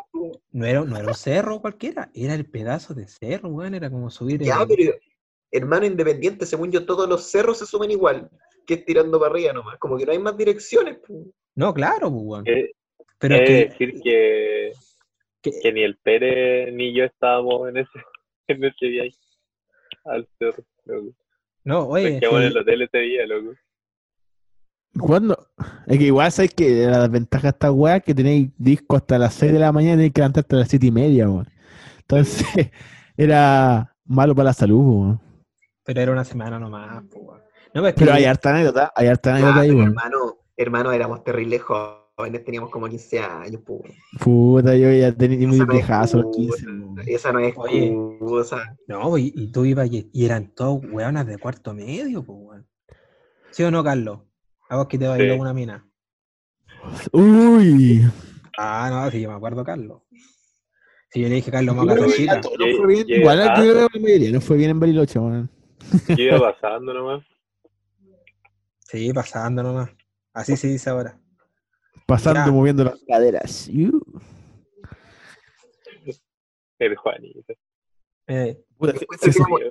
era, 0.53 0.83
no 0.85 0.97
era 0.97 1.07
un 1.07 1.13
cerro 1.13 1.59
cualquiera, 1.59 2.09
era 2.13 2.33
el 2.33 2.45
pedazo 2.45 2.93
de 2.93 3.07
cerro, 3.07 3.49
weón, 3.49 3.73
era 3.75 3.89
como 3.89 4.09
subir 4.09 4.41
Ya, 4.41 4.61
el- 4.61 4.67
pero 4.67 4.93
hermano 5.51 5.85
independiente, 5.85 6.45
según 6.45 6.71
yo, 6.71 6.85
todos 6.85 7.07
los 7.09 7.23
cerros 7.29 7.57
se 7.59 7.65
suben 7.65 7.91
igual, 7.91 8.29
que 8.65 8.75
es 8.75 8.85
tirando 8.85 9.19
para 9.19 9.31
arriba 9.31 9.53
nomás. 9.53 9.77
Como 9.79 9.97
que 9.97 10.05
no 10.05 10.11
hay 10.11 10.19
más 10.19 10.37
direcciones, 10.37 10.97
po. 11.05 11.25
No, 11.55 11.73
claro, 11.73 12.09
pues, 12.11 12.23
weón. 12.23 12.47
Eh, 12.47 12.71
Pero 13.19 13.35
es 13.35 13.41
que, 13.47 13.53
decir 13.69 14.01
que, 14.03 14.71
que- 15.51 15.59
que 15.61 15.73
ni 15.73 15.81
el 15.83 15.97
Pérez 15.97 16.73
ni 16.73 16.93
yo 16.93 17.03
estábamos 17.05 17.69
en 17.69 17.77
ese, 17.77 17.89
en 18.47 18.63
ese 18.63 18.87
viaje 18.87 19.11
al 20.05 20.27
cerro, 20.39 20.63
loco. 20.85 21.09
no, 21.63 21.87
oye, 21.87 22.11
Nos 22.11 22.19
quedamos 22.19 22.41
en 22.41 22.47
sí, 22.47 22.53
el 22.55 22.61
hotel 22.61 22.81
ese 22.83 22.97
día, 22.99 23.25
loco. 23.27 23.53
¿Cuándo? 24.97 25.47
Es 25.87 25.97
que 25.97 26.05
igual 26.05 26.31
sabes 26.31 26.53
que 26.53 26.85
la 26.85 27.01
desventaja 27.01 27.43
de 27.43 27.49
esta 27.49 27.71
weá 27.71 27.97
es 27.97 28.03
que 28.03 28.15
tenéis 28.15 28.49
disco 28.57 28.95
hasta 28.95 29.17
las 29.19 29.33
6 29.33 29.51
de 29.51 29.59
la 29.59 29.71
mañana 29.73 29.95
y 29.95 29.97
tenéis 29.97 30.13
que 30.13 30.21
levantarte 30.21 30.55
a 30.55 30.59
las 30.59 30.69
7 30.69 30.85
y 30.87 30.91
media, 30.91 31.29
weón. 31.29 31.47
Entonces, 31.99 32.45
era 33.17 33.93
malo 34.05 34.33
para 34.35 34.45
la 34.45 34.53
salud, 34.53 34.79
weón. 34.79 35.21
pero 35.83 36.01
era 36.01 36.11
una 36.13 36.23
semana 36.23 36.59
nomás, 36.59 37.03
pues, 37.11 37.23
weón. 37.25 37.39
No, 37.73 37.81
pero 37.81 37.87
es 37.87 37.93
que 37.95 37.99
Pero 37.99 38.13
hay 38.13 38.23
harta 38.23 38.49
anécdota, 38.51 38.93
hay 38.95 39.07
harta 39.07 39.31
Ya, 39.31 39.35
anécdota 39.35 39.59
ahí, 39.61 39.67
pero 39.69 39.79
weón. 39.79 39.89
hermano, 39.89 40.17
hermano, 40.55 40.91
éramos 40.93 41.23
terribles 41.25 41.61
jóvenes, 41.61 42.04
teníamos 42.43 42.69
como 42.69 42.87
15 42.87 43.19
años. 43.19 43.61
Puta, 44.19 44.75
yo 44.75 44.91
ya 44.91 45.11
tenía 45.11 45.47
muy 45.47 45.59
no 45.59 45.67
viejazo 45.67 46.21
los 46.21 46.37
excusa, 46.37 46.65
15, 46.65 46.71
weón. 46.71 46.99
Esa 47.05 47.31
no 47.31 47.39
es 47.39 47.53
Oye. 47.57 47.87
excusa. 47.87 48.77
No, 48.87 49.17
y, 49.17 49.33
y 49.35 49.51
tú 49.51 49.65
ibas 49.65 49.91
y, 49.91 50.09
y 50.13 50.25
eran 50.25 50.53
todos 50.55 50.81
weonas 50.91 51.27
de 51.27 51.37
cuarto 51.37 51.73
medio, 51.73 52.23
pues, 52.23 52.37
weón. 52.41 52.67
¿Sí 53.51 53.63
o 53.63 53.71
no, 53.71 53.83
Carlos? 53.83 54.19
A 54.69 54.77
vos 54.77 54.87
que 54.87 54.97
te 54.97 55.07
bailó 55.07 55.33
Sí. 55.35 55.39
una 55.39 55.53
mina. 55.53 55.87
Uy. 57.11 58.01
Ah, 58.57 58.89
no, 58.91 59.11
sí, 59.11 59.21
yo 59.21 59.29
me 59.29 59.35
acuerdo, 59.35 59.63
Carlos. 59.63 60.01
Si 61.09 61.21
yo 61.21 61.29
le 61.29 61.35
dije, 61.35 61.51
Carlos, 61.51 61.75
más 61.75 61.85
nos 61.85 61.97
fue 62.15 62.87
bien. 62.87 63.05
Igual 63.09 63.37
la 63.39 63.55
mayoría 63.55 64.31
no 64.31 64.41
fue 64.41 64.57
bien 64.57 64.71
en 64.71 64.79
Bariloche, 64.79 65.19
weón. 65.19 65.49
Yo 66.09 66.15
iba 66.23 66.39
pasando 66.39 66.93
nomás. 66.93 67.23
Sí, 68.79 69.11
pasando 69.13 69.63
nomás. 69.63 69.89
Así 70.33 70.57
se 70.57 70.67
dice 70.67 70.89
ahora. 70.89 71.19
Pasando, 72.05 72.45
Ya. 72.45 72.51
moviendo 72.51 72.83
las 72.83 73.01
caderas. 73.07 73.69
El 76.79 76.95
Juanito. 76.97 77.53
Eh, 78.27 78.57
Yo 78.79 78.89
encuentro, 78.89 79.31
que 79.31 79.37
éramos, 79.37 79.61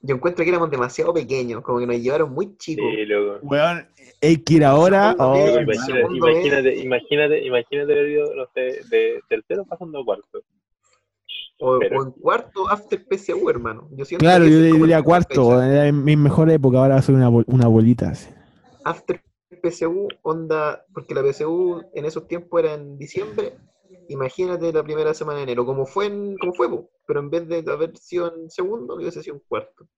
yo 0.00 0.14
encuentro 0.14 0.44
que 0.44 0.48
éramos 0.50 0.70
demasiado 0.70 1.12
pequeños, 1.14 1.62
como 1.62 1.78
que 1.80 1.86
nos 1.86 1.96
llevaron 1.98 2.32
muy 2.32 2.56
chicos. 2.56 2.86
Sí, 2.94 3.04
loco. 3.04 3.38
Weón, 3.46 3.86
hay 4.22 4.36
que 4.38 4.54
ir 4.54 4.64
ahora. 4.64 5.14
Oh. 5.18 5.36
Imagínate, 5.36 6.14
imagínate, 6.16 6.76
imagínate, 6.76 7.44
imagínate 7.46 7.92
haber 7.92 8.08
ido, 8.10 8.34
no 8.34 8.46
sé, 8.54 8.60
de 8.88 9.20
tercero 9.28 9.64
pasando 9.64 10.00
a 10.00 10.04
cuarto. 10.04 10.42
O, 11.58 11.78
Pero- 11.78 12.00
o 12.00 12.04
en 12.04 12.10
cuarto 12.12 12.68
after 12.68 13.04
PSU, 13.08 13.48
hermano. 13.50 13.88
Yo 13.92 14.04
siento 14.04 14.24
Claro, 14.24 14.44
que 14.44 14.50
yo 14.50 14.60
diría 14.60 15.02
cuarto, 15.02 15.62
era 15.62 15.86
en 15.88 16.04
mi 16.04 16.16
mejor 16.16 16.50
época, 16.50 16.78
ahora 16.78 17.00
soy 17.02 17.14
una, 17.16 17.28
una 17.28 17.66
bolita. 17.66 18.10
así. 18.10 18.28
After 18.84 19.20
PSU, 19.70 20.08
onda, 20.22 20.84
porque 20.92 21.14
la 21.14 21.22
PSU 21.22 21.82
en 21.94 22.04
esos 22.04 22.26
tiempos 22.26 22.60
era 22.60 22.74
en 22.74 22.98
diciembre. 22.98 23.56
Imagínate 24.08 24.72
la 24.72 24.82
primera 24.82 25.14
semana 25.14 25.38
de 25.38 25.44
enero, 25.44 25.64
como 25.64 25.86
fue, 25.86 26.06
en, 26.06 26.36
como 26.38 26.52
fue, 26.54 26.68
pero 27.06 27.20
en 27.20 27.30
vez 27.30 27.48
de 27.48 27.64
haber 27.70 27.96
sido 27.96 28.34
en 28.34 28.50
segundo, 28.50 28.96
hubiese 28.96 29.22
sido 29.22 29.36
en 29.36 29.42
cuarto. 29.48 29.88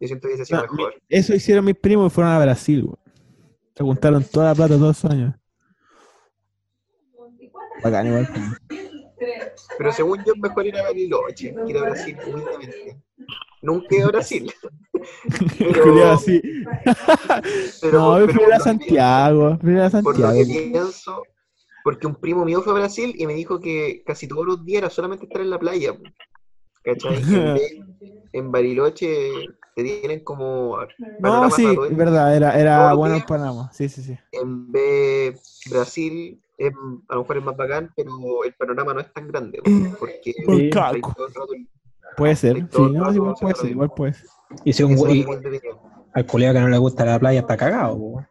Yo 0.00 0.08
siento 0.08 0.28
que 0.28 0.34
hubiese 0.34 0.44
sido 0.44 0.66
No, 0.66 0.72
mejor. 0.72 0.94
Eso 1.08 1.34
hicieron 1.34 1.64
mis 1.64 1.76
primos 1.76 2.12
y 2.12 2.14
fueron 2.14 2.32
a 2.32 2.38
Brasil. 2.38 2.90
Se 3.74 3.84
juntaron 3.84 4.24
toda 4.24 4.46
la 4.46 4.54
plata 4.54 4.78
todos 4.78 4.98
esos 4.98 5.10
años. 5.10 5.34
Bacán, 7.82 8.06
igual. 8.06 8.28
Pero 9.78 9.92
según 9.92 10.18
yo, 10.24 10.32
es 10.34 10.40
mejor 10.40 10.66
ir 10.66 10.76
a 10.76 10.82
Bariloche 10.82 11.54
que 11.54 11.70
ir 11.70 11.78
a 11.78 11.82
Brasil, 11.82 12.16
humildemente. 12.26 13.02
Nunca 13.66 13.86
he 13.90 13.98
ido 13.98 14.06
a 14.08 14.12
Brasil. 14.12 14.52
pero, 15.58 16.10
así. 16.12 16.40
pero- 17.80 17.98
no, 17.98 18.20
yo 18.20 18.26
pero 18.26 18.40
fui 18.40 18.52
a 18.52 18.60
Santiago. 18.60 19.58
Fui 19.60 19.78
a 19.78 19.90
por 19.90 20.18
lo 20.18 20.28
que 20.32 20.44
Santiago. 20.44 20.70
pienso, 20.72 21.22
porque 21.84 22.06
un 22.06 22.14
primo 22.14 22.44
mío 22.44 22.62
fue 22.62 22.72
a 22.74 22.76
Brasil 22.76 23.14
y 23.18 23.26
me 23.26 23.34
dijo 23.34 23.60
que 23.60 24.02
casi 24.06 24.28
todos 24.28 24.46
los 24.46 24.64
días 24.64 24.78
era 24.82 24.90
solamente 24.90 25.24
estar 25.26 25.40
en 25.42 25.50
la 25.50 25.58
playa. 25.58 25.94
¿Cachai? 26.84 27.20
En, 28.32 28.52
Bariloche 28.52 29.30
te 29.74 29.82
tienen 29.82 30.20
como 30.22 30.78
No, 30.78 30.86
panorama 31.20 31.50
sí, 31.50 31.64
el- 31.64 31.90
es 31.90 31.96
verdad, 31.96 32.36
era, 32.36 32.58
era 32.58 32.94
bueno 32.94 33.16
en. 33.16 33.22
Panamá. 33.22 33.70
Sí, 33.72 33.88
sí, 33.88 34.02
sí. 34.02 34.16
En 34.30 34.70
vez 34.70 35.60
Brasil, 35.68 36.40
es- 36.58 36.72
a 37.08 37.14
lo 37.16 37.22
mejor 37.22 37.36
es 37.38 37.44
más 37.44 37.56
bacán, 37.56 37.92
pero 37.96 38.44
el 38.44 38.54
panorama 38.54 38.94
no 38.94 39.00
es 39.00 39.12
tan 39.12 39.26
grande. 39.26 39.58
po, 39.62 39.70
Porque 39.98 40.32
Por 40.44 40.54
hay 40.54 40.70
todo 40.70 41.26
el 41.26 41.34
rato- 41.34 41.52
Puede 42.16 42.36
ser, 42.36 42.56
sí, 42.56 42.82
no, 42.92 43.12
igual 43.12 43.34
puede 43.40 43.54
ser, 43.54 43.70
igual 43.70 43.90
puede 43.94 44.12
ser. 44.14 44.26
y 44.64 44.72
si 44.72 44.82
un 44.82 44.96
güey- 44.96 45.26
al 46.14 46.26
colega 46.26 46.54
que 46.54 46.60
no 46.60 46.68
le 46.68 46.78
gusta 46.78 47.04
la 47.04 47.18
playa 47.18 47.40
está 47.40 47.56
cagado, 47.56 47.98
po. 47.98 48.26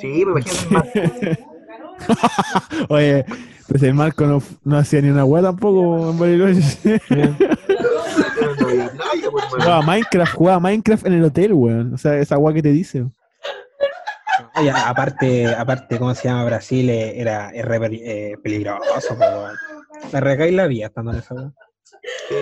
Sí, 0.00 0.24
me 0.24 0.40
imagino 0.40 0.70
más. 0.70 0.86
Oye, 2.88 3.24
pues 3.68 3.82
el 3.82 3.94
Marco 3.94 4.26
no, 4.26 4.42
no 4.64 4.78
hacía 4.78 5.00
ni 5.00 5.10
una 5.10 5.24
weá 5.24 5.42
tampoco 5.42 6.10
en 6.10 6.18
Bariloche. 6.18 7.00
Jugaba 9.50 9.82
Minecraft, 9.82 10.34
jugaba 10.34 10.60
Minecraft 10.60 11.06
en 11.06 11.12
el 11.14 11.24
hotel, 11.24 11.52
weón. 11.52 11.94
O 11.94 11.98
sea, 11.98 12.16
esa 12.18 12.38
weá 12.38 12.54
que 12.54 12.62
te 12.62 12.70
dice. 12.70 13.04
Oye, 14.56 14.70
aparte, 14.70 15.46
aparte, 15.54 15.98
¿cómo 15.98 16.14
se 16.14 16.28
llama 16.28 16.44
Brasil? 16.44 16.88
Eh, 16.90 17.20
Era, 17.20 17.50
eh, 17.54 18.36
peligroso, 18.42 19.14
weón. 19.18 19.54
Me 20.12 20.20
recae 20.20 20.52
la 20.52 20.66
vida 20.66 20.86
estando 20.86 21.12
en 21.12 21.18
esa 21.18 21.34
weón. 21.34 21.54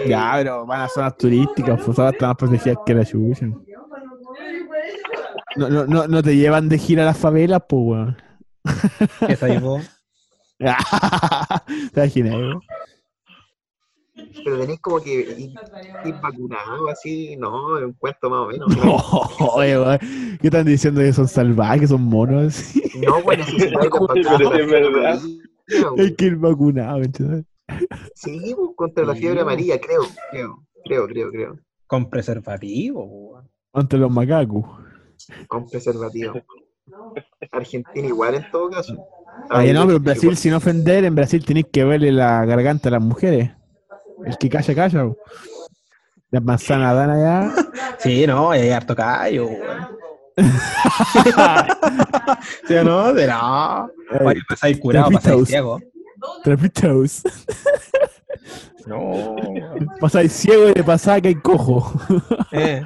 Ya, 0.06 0.32
pero 0.36 0.66
van 0.66 0.82
a 0.82 0.88
zonas 0.88 1.16
turísticas, 1.16 1.80
pues 1.84 1.98
ahora 1.98 2.10
están 2.10 2.28
más 2.28 2.36
protegidas 2.36 2.78
que 2.86 2.94
la 2.94 3.04
chucha. 3.04 3.46
No, 5.56 5.68
no, 5.68 5.86
no, 5.86 6.08
no 6.08 6.22
te 6.22 6.36
llevan 6.36 6.68
de 6.68 6.78
gira 6.78 7.02
a 7.02 7.06
las 7.06 7.18
favelas, 7.18 7.62
pues, 7.68 7.82
weón. 7.84 8.16
Esa 9.28 9.48
llevó. 9.48 9.80
¿Te 10.58 12.00
imaginas, 12.00 12.34
weón? 12.34 12.60
Pero 14.44 14.60
tenéis 14.60 14.80
como 14.80 15.00
que 15.00 15.12
ir, 15.20 15.52
ir 16.04 16.14
vacunado 16.20 16.88
así, 16.88 17.36
no, 17.36 17.78
es 17.78 17.84
un 17.84 17.92
cuento 17.94 18.30
más 18.30 18.40
o 18.40 18.46
menos. 18.48 18.76
No, 18.76 18.96
oye, 19.54 19.78
weón. 19.78 19.98
¿Qué 20.40 20.48
están 20.48 20.66
diciendo 20.66 21.00
que 21.00 21.12
son 21.12 21.28
salvajes, 21.28 21.82
que 21.82 21.86
son 21.88 22.02
monos? 22.02 22.46
así? 22.46 22.82
No, 22.96 23.16
Pero 23.24 24.06
vacuna 24.06 24.58
es 24.58 24.70
verdad. 24.70 25.20
Hay 25.98 26.14
que 26.14 26.26
ir 26.26 26.36
vacunado, 26.36 27.00
¿cachai? 27.00 27.44
Sí, 28.14 28.54
pues, 28.56 28.70
contra 28.76 29.04
la 29.04 29.14
fiebre 29.14 29.40
amarilla, 29.40 29.78
creo, 29.80 30.02
creo, 30.30 30.64
creo, 30.84 31.06
creo, 31.06 31.30
creo. 31.30 31.58
Con 31.86 32.08
preservativo. 32.10 33.42
Ante 33.72 33.96
los 33.98 34.10
macacos. 34.10 34.64
Con 35.48 35.68
preservativo. 35.68 36.34
Argentina 37.50 38.06
igual 38.06 38.34
en 38.36 38.50
todo 38.50 38.70
caso. 38.70 38.94
Oye, 39.50 39.72
no, 39.72 39.80
pero 39.80 39.82
en 39.82 39.90
Igual. 39.90 39.98
Brasil, 40.00 40.36
sin 40.36 40.54
ofender, 40.54 41.04
en 41.04 41.14
Brasil 41.14 41.44
tenéis 41.44 41.66
que 41.72 41.84
verle 41.84 42.12
la 42.12 42.44
garganta 42.44 42.88
a 42.88 42.92
las 42.92 43.02
mujeres. 43.02 43.50
El 44.24 44.38
que 44.38 44.48
calla, 44.48 44.74
calla. 44.74 45.04
weón. 45.04 45.16
Las 46.30 46.42
manzanas 46.42 46.94
dan 46.94 47.10
allá. 47.10 47.54
Sí, 47.98 48.26
no, 48.26 48.50
hay 48.50 48.70
harto 48.70 48.94
callo. 48.94 49.48
¿Sí 52.66 52.74
o 52.74 52.84
no? 52.84 53.12
De 53.14 53.26
no. 53.26 53.88
Oye, 54.24 54.40
pasáis 54.48 54.78
curado, 54.78 55.10
pasáis 55.10 55.48
ciego. 55.48 55.80
Trapitos. 56.42 57.22
No. 58.86 59.36
Pasáis 60.00 60.32
ciego 60.32 60.68
y 60.68 60.72
de 60.74 60.84
pasada 60.84 61.20
que 61.20 61.28
hay 61.28 61.34
cojo. 61.36 61.92
Eh. 62.52 62.82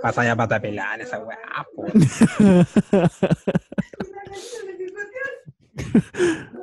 Pasáis 0.00 0.30
a 0.30 0.36
pata 0.36 0.60
pelada 0.60 0.94
en 0.94 1.00
esa 1.00 1.18
weá, 1.18 1.66
po. 1.74 1.84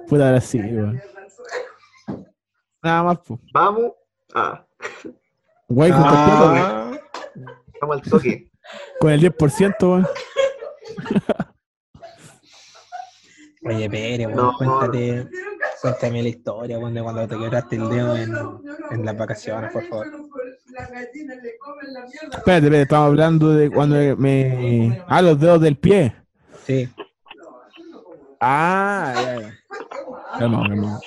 Puta 0.07 0.27
ahora 0.27 0.41
sí, 0.41 0.59
weón. 0.59 1.01
Nada 2.81 3.03
más, 3.03 3.19
pues. 3.25 3.39
Vamos, 3.53 3.91
ah, 4.33 4.65
Guay 5.67 5.91
con, 5.91 6.01
Ah. 6.03 6.91
vamos 7.81 7.95
al 7.97 8.01
toque. 8.09 8.51
con 8.99 9.11
el 9.11 9.19
10%, 9.21 9.75
weón. 9.89 10.07
Oye, 13.65 13.89
Pere, 13.89 14.27
weón, 14.27 14.37
No. 14.37 14.57
cuéntate, 14.57 15.27
cuéntame 15.83 16.23
la 16.23 16.29
historia, 16.29 16.79
weón, 16.79 16.93
de 16.93 17.03
cuando 17.03 17.27
te 17.27 17.37
quebraste 17.37 17.75
el 17.75 17.89
dedo 17.89 18.15
en, 18.15 18.33
en 18.91 19.05
las 19.05 19.17
vacaciones, 19.17 19.69
por 19.73 19.83
favor. 19.83 20.07
Espérate, 20.69 21.19
espérate, 22.37 22.81
estamos 22.81 23.07
hablando 23.07 23.49
de 23.49 23.69
cuando 23.69 23.97
me. 24.15 25.03
Ah, 25.07 25.21
los 25.21 25.37
dedos 25.37 25.59
del 25.59 25.75
pie. 25.75 26.15
Sí. 26.65 26.87
Ah, 28.39 29.13
ya, 29.13 29.41
ya. 29.41 29.53
Calma, 30.39 30.69
calma. 30.69 30.99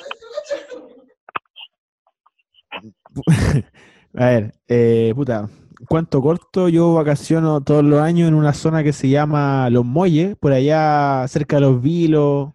A 4.19 4.27
ver, 4.27 4.55
eh, 4.69 5.13
puta, 5.15 5.49
cuento 5.89 6.21
corto, 6.21 6.69
yo 6.69 6.93
vacaciono 6.93 7.63
todos 7.63 7.83
los 7.83 8.01
años 8.01 8.29
en 8.29 8.35
una 8.35 8.53
zona 8.53 8.83
que 8.83 8.93
se 8.93 9.09
llama 9.09 9.71
Los 9.71 9.87
Molles, 9.87 10.37
por 10.37 10.53
allá 10.53 11.27
cerca 11.29 11.57
de 11.57 11.63
los 11.63 11.81
Vilos, 11.81 12.51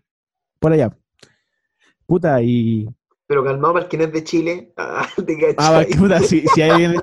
por 0.60 0.74
allá. 0.74 0.96
Puta, 2.12 2.41
y... 2.41 2.89
Pero 3.26 3.41
calmado 3.41 3.76
para 3.76 3.86
el 3.86 3.89
que 3.89 3.97
no 3.97 4.03
es 4.03 4.12
de 4.12 4.22
Chile. 4.26 4.74
Ah, 4.76 5.07
cachai. 5.16 5.55
Ah, 5.57 5.86
puta, 5.97 6.20
si, 6.20 6.41
si 6.53 6.62
alguien... 6.62 6.95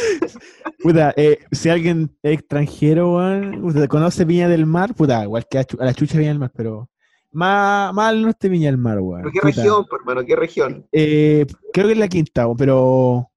puta, 0.82 1.12
eh, 1.18 1.38
si 1.50 1.68
alguien 1.68 2.16
es 2.22 2.38
extranjero, 2.38 3.20
puta, 3.60 3.86
conoce 3.88 4.24
Viña 4.24 4.48
del 4.48 4.64
Mar, 4.64 4.94
puta, 4.94 5.24
igual 5.24 5.46
que 5.50 5.58
a, 5.58 5.66
la 5.80 5.92
chucha 5.92 6.16
Viña 6.16 6.30
del 6.30 6.38
Mar, 6.38 6.50
pero... 6.56 6.88
Más, 7.30 7.92
más 7.92 8.08
al 8.08 8.22
norte 8.22 8.48
de 8.48 8.52
Viña 8.52 8.70
del 8.70 8.78
Mar, 8.78 9.00
weón. 9.00 9.20
¿Pero 9.20 9.32
qué 9.32 9.40
Puta. 9.40 9.54
región, 9.54 9.86
hermano? 9.92 10.24
¿Qué 10.24 10.36
región? 10.36 10.88
Eh, 10.92 11.46
creo 11.74 11.86
que 11.88 11.92
es 11.92 11.98
la 11.98 12.08
quinta, 12.08 12.46
pero 12.56 13.30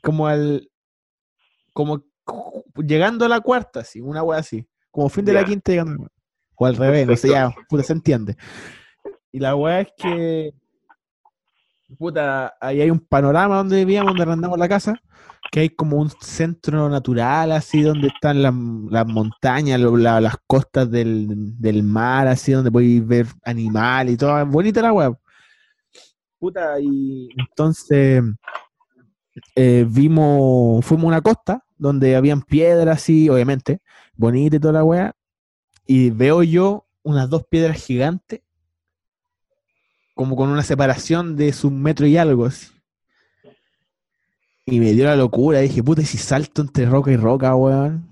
como 0.00 0.28
al 0.28 0.70
como 1.72 2.04
llegando 2.76 3.24
a 3.24 3.28
la 3.28 3.40
cuarta, 3.40 3.82
sí, 3.82 4.00
una 4.00 4.22
wea 4.22 4.38
así. 4.38 4.64
Como 4.92 5.08
fin 5.08 5.24
de 5.24 5.32
la 5.32 5.44
quinta 5.44 5.72
llegando 5.72 5.90
a 5.90 5.94
la 5.94 5.98
cuarta. 5.98 6.14
O 6.54 6.66
al 6.66 6.76
revés, 6.76 7.04
no 7.08 7.16
sé, 7.16 7.30
ya, 7.30 7.46
Perfecto. 7.46 7.66
puta, 7.68 7.82
se 7.82 7.92
entiende. 7.94 8.36
Y 9.34 9.40
la 9.40 9.56
wea 9.56 9.80
es 9.80 9.88
que 9.98 10.54
puta, 11.98 12.54
ahí 12.60 12.80
hay 12.80 12.88
un 12.88 13.00
panorama 13.00 13.56
donde 13.56 13.78
vivíamos, 13.78 14.10
donde 14.10 14.22
arrendamos 14.22 14.56
la 14.56 14.68
casa, 14.68 14.94
que 15.50 15.58
hay 15.58 15.70
como 15.70 15.96
un 15.96 16.08
centro 16.20 16.88
natural, 16.88 17.50
así, 17.50 17.82
donde 17.82 18.06
están 18.14 18.42
las, 18.42 18.54
las 18.90 19.06
montañas, 19.08 19.80
las 19.80 20.36
costas 20.46 20.88
del, 20.88 21.58
del 21.60 21.82
mar, 21.82 22.28
así, 22.28 22.52
donde 22.52 22.70
podéis 22.70 23.04
ver 23.04 23.26
animales 23.44 24.14
y 24.14 24.16
todo. 24.16 24.46
Bonita 24.46 24.80
la 24.82 24.92
wea. 24.92 25.12
Puta, 26.38 26.78
y 26.78 27.28
entonces 27.36 28.22
eh, 29.56 29.84
vimos, 29.90 30.84
fuimos 30.84 31.06
a 31.06 31.08
una 31.08 31.20
costa 31.22 31.64
donde 31.76 32.14
habían 32.14 32.40
piedras 32.40 32.98
así, 32.98 33.28
obviamente, 33.28 33.80
bonita 34.14 34.54
y 34.54 34.60
toda 34.60 34.74
la 34.74 34.84
wea, 34.84 35.12
y 35.88 36.10
veo 36.10 36.44
yo 36.44 36.86
unas 37.02 37.28
dos 37.28 37.42
piedras 37.50 37.84
gigantes, 37.84 38.42
como 40.14 40.36
con 40.36 40.48
una 40.48 40.62
separación 40.62 41.36
de 41.36 41.52
su 41.52 41.70
metro 41.70 42.06
y 42.06 42.16
algo 42.16 42.46
así. 42.46 42.68
Y 44.66 44.80
me 44.80 44.92
dio 44.92 45.04
la 45.04 45.16
locura, 45.16 45.60
dije, 45.60 45.82
puta, 45.82 46.02
¿y 46.02 46.06
si 46.06 46.16
salto 46.18 46.62
entre 46.62 46.86
roca 46.86 47.10
y 47.12 47.16
roca, 47.16 47.54
weón? 47.54 48.08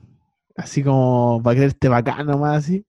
Así 0.56 0.82
como 0.82 1.40
para 1.42 1.56
creerte 1.56 1.88
bacán 1.88 2.26
nomás, 2.26 2.64
así. 2.64 2.84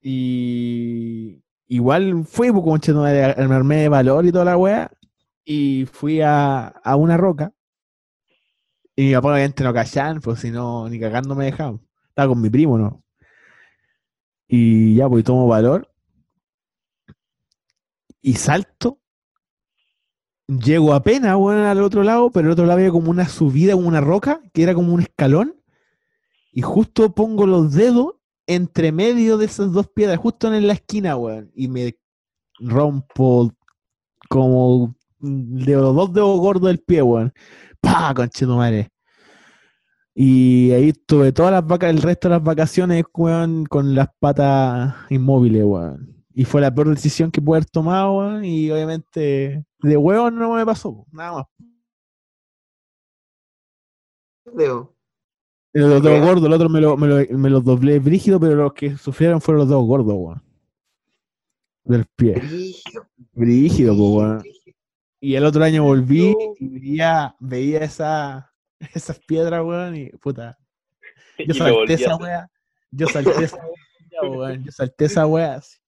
Y 0.00 1.42
igual 1.66 2.24
fui, 2.26 2.52
pues, 2.52 2.62
como 2.62 2.78
cheto, 2.78 3.02
me 3.02 3.10
armé 3.10 3.76
de 3.82 3.88
valor 3.88 4.24
y 4.26 4.32
toda 4.32 4.44
la 4.44 4.56
weá. 4.56 4.90
Y 5.44 5.86
fui 5.86 6.20
a, 6.20 6.68
a 6.68 6.96
una 6.96 7.16
roca. 7.16 7.52
Y 8.94 9.08
mi 9.08 9.14
papá 9.14 9.32
obviamente 9.32 9.64
no 9.64 9.74
callaban, 9.74 10.20
pues 10.20 10.40
si 10.40 10.50
no, 10.50 10.88
ni 10.88 10.98
cagando 10.98 11.34
me 11.34 11.46
dejaban. 11.46 11.80
Estaba 12.08 12.28
con 12.28 12.40
mi 12.40 12.50
primo, 12.50 12.78
¿no? 12.78 13.02
Y 14.48 14.94
ya, 14.96 15.08
pues 15.08 15.24
tomo 15.24 15.46
valor. 15.48 15.90
Y 18.26 18.34
salto. 18.34 18.98
Llego 20.48 20.94
apenas, 20.94 21.36
al 21.36 21.80
otro 21.80 22.02
lado, 22.02 22.32
pero 22.32 22.48
al 22.48 22.52
otro 22.54 22.66
lado 22.66 22.80
había 22.80 22.90
como 22.90 23.08
una 23.08 23.28
subida, 23.28 23.74
como 23.74 23.86
una 23.86 24.00
roca, 24.00 24.40
que 24.52 24.64
era 24.64 24.74
como 24.74 24.92
un 24.92 25.02
escalón. 25.02 25.54
Y 26.50 26.60
justo 26.60 27.14
pongo 27.14 27.46
los 27.46 27.72
dedos 27.72 28.16
entre 28.48 28.90
medio 28.90 29.38
de 29.38 29.46
esas 29.46 29.70
dos 29.70 29.86
piedras, 29.90 30.18
justo 30.18 30.52
en 30.52 30.66
la 30.66 30.72
esquina, 30.72 31.16
weón. 31.16 31.52
Y 31.54 31.68
me 31.68 32.00
rompo 32.58 33.52
como 34.28 34.96
de 35.20 35.74
los 35.74 35.94
dos 35.94 36.12
dedos 36.12 36.40
gordos 36.40 36.66
del 36.66 36.80
pie, 36.80 37.02
weón. 37.02 37.32
¡Pah! 37.80 38.12
Conchetumare. 38.12 38.90
Y 40.16 40.72
ahí 40.72 40.88
estuve 40.88 41.30
todas 41.30 41.52
las 41.52 41.64
vacas, 41.64 41.90
el 41.90 42.02
resto 42.02 42.28
de 42.28 42.34
las 42.34 42.42
vacaciones, 42.42 43.04
weón, 43.14 43.66
con 43.66 43.94
las 43.94 44.08
patas 44.18 44.96
inmóviles, 45.10 45.62
weón. 45.62 46.15
Y 46.38 46.44
fue 46.44 46.60
la 46.60 46.70
peor 46.74 46.90
decisión 46.90 47.30
que 47.30 47.40
pude 47.40 47.56
haber 47.56 47.70
tomado, 47.70 48.18
weón. 48.18 48.44
Y 48.44 48.70
obviamente, 48.70 49.64
de 49.78 49.96
huevón 49.96 50.38
no 50.38 50.52
me 50.52 50.66
pasó, 50.66 51.06
nada 51.10 51.32
más. 51.32 51.46
Deo. 54.54 54.94
Los 55.72 56.02
dedos 56.02 56.04
Wea. 56.04 56.24
gordos, 56.24 56.44
el 56.46 56.52
otro 56.52 56.68
me 56.68 56.80
lo, 56.80 56.96
me, 56.96 57.06
lo, 57.06 57.38
me 57.38 57.50
los 57.50 57.64
doblé 57.64 57.98
brígido, 57.98 58.38
pero 58.40 58.54
los 58.54 58.72
que 58.74 58.96
sufrieron 58.96 59.40
fueron 59.40 59.60
los 59.60 59.68
dedos 59.68 59.86
gordos, 59.86 60.14
weón. 60.14 60.42
Del 61.84 62.04
pie. 62.16 62.34
Brígido, 62.34 63.08
Brígido, 63.32 63.32
pues, 63.32 63.34
brígido, 63.34 63.94
weón. 63.94 64.38
brígido. 64.38 64.76
Y 65.20 65.34
el 65.36 65.44
otro 65.44 65.64
año 65.64 65.84
volví 65.84 66.32
No. 66.32 66.54
y 66.58 66.68
veía, 66.68 67.36
veía 67.40 67.80
esa, 67.80 68.52
esas 68.94 69.18
piedras, 69.20 69.64
weón, 69.64 69.96
y 69.96 70.10
puta. 70.10 70.58
Yo 71.38 71.44
Y 71.48 71.54
salté 71.54 71.94
esa 71.94 72.16
weá. 72.16 72.50
Yo 72.90 73.06
salté 73.08 73.44
esa 73.44 73.56
weá, 74.22 74.22
weón. 74.30 74.64
Yo 74.64 74.72
salté 74.72 75.04
esa 75.06 75.26
weá 75.26 75.54
así. 75.56 75.78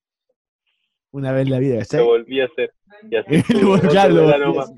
Una 1.19 1.33
vez 1.33 1.47
en 1.47 1.51
la 1.51 1.59
vida, 1.59 1.75
Lo 1.75 1.81
¿cachai? 1.81 2.05
volví 2.05 2.41
a 2.41 2.45
hacer. 2.45 2.73
Y 3.11 3.17
así 3.17 3.29
Y 3.31 3.35
estuvo 3.39 3.77
lo- 3.77 3.83
volví 3.83 3.97
a 3.97 4.63
hacer. 4.63 4.75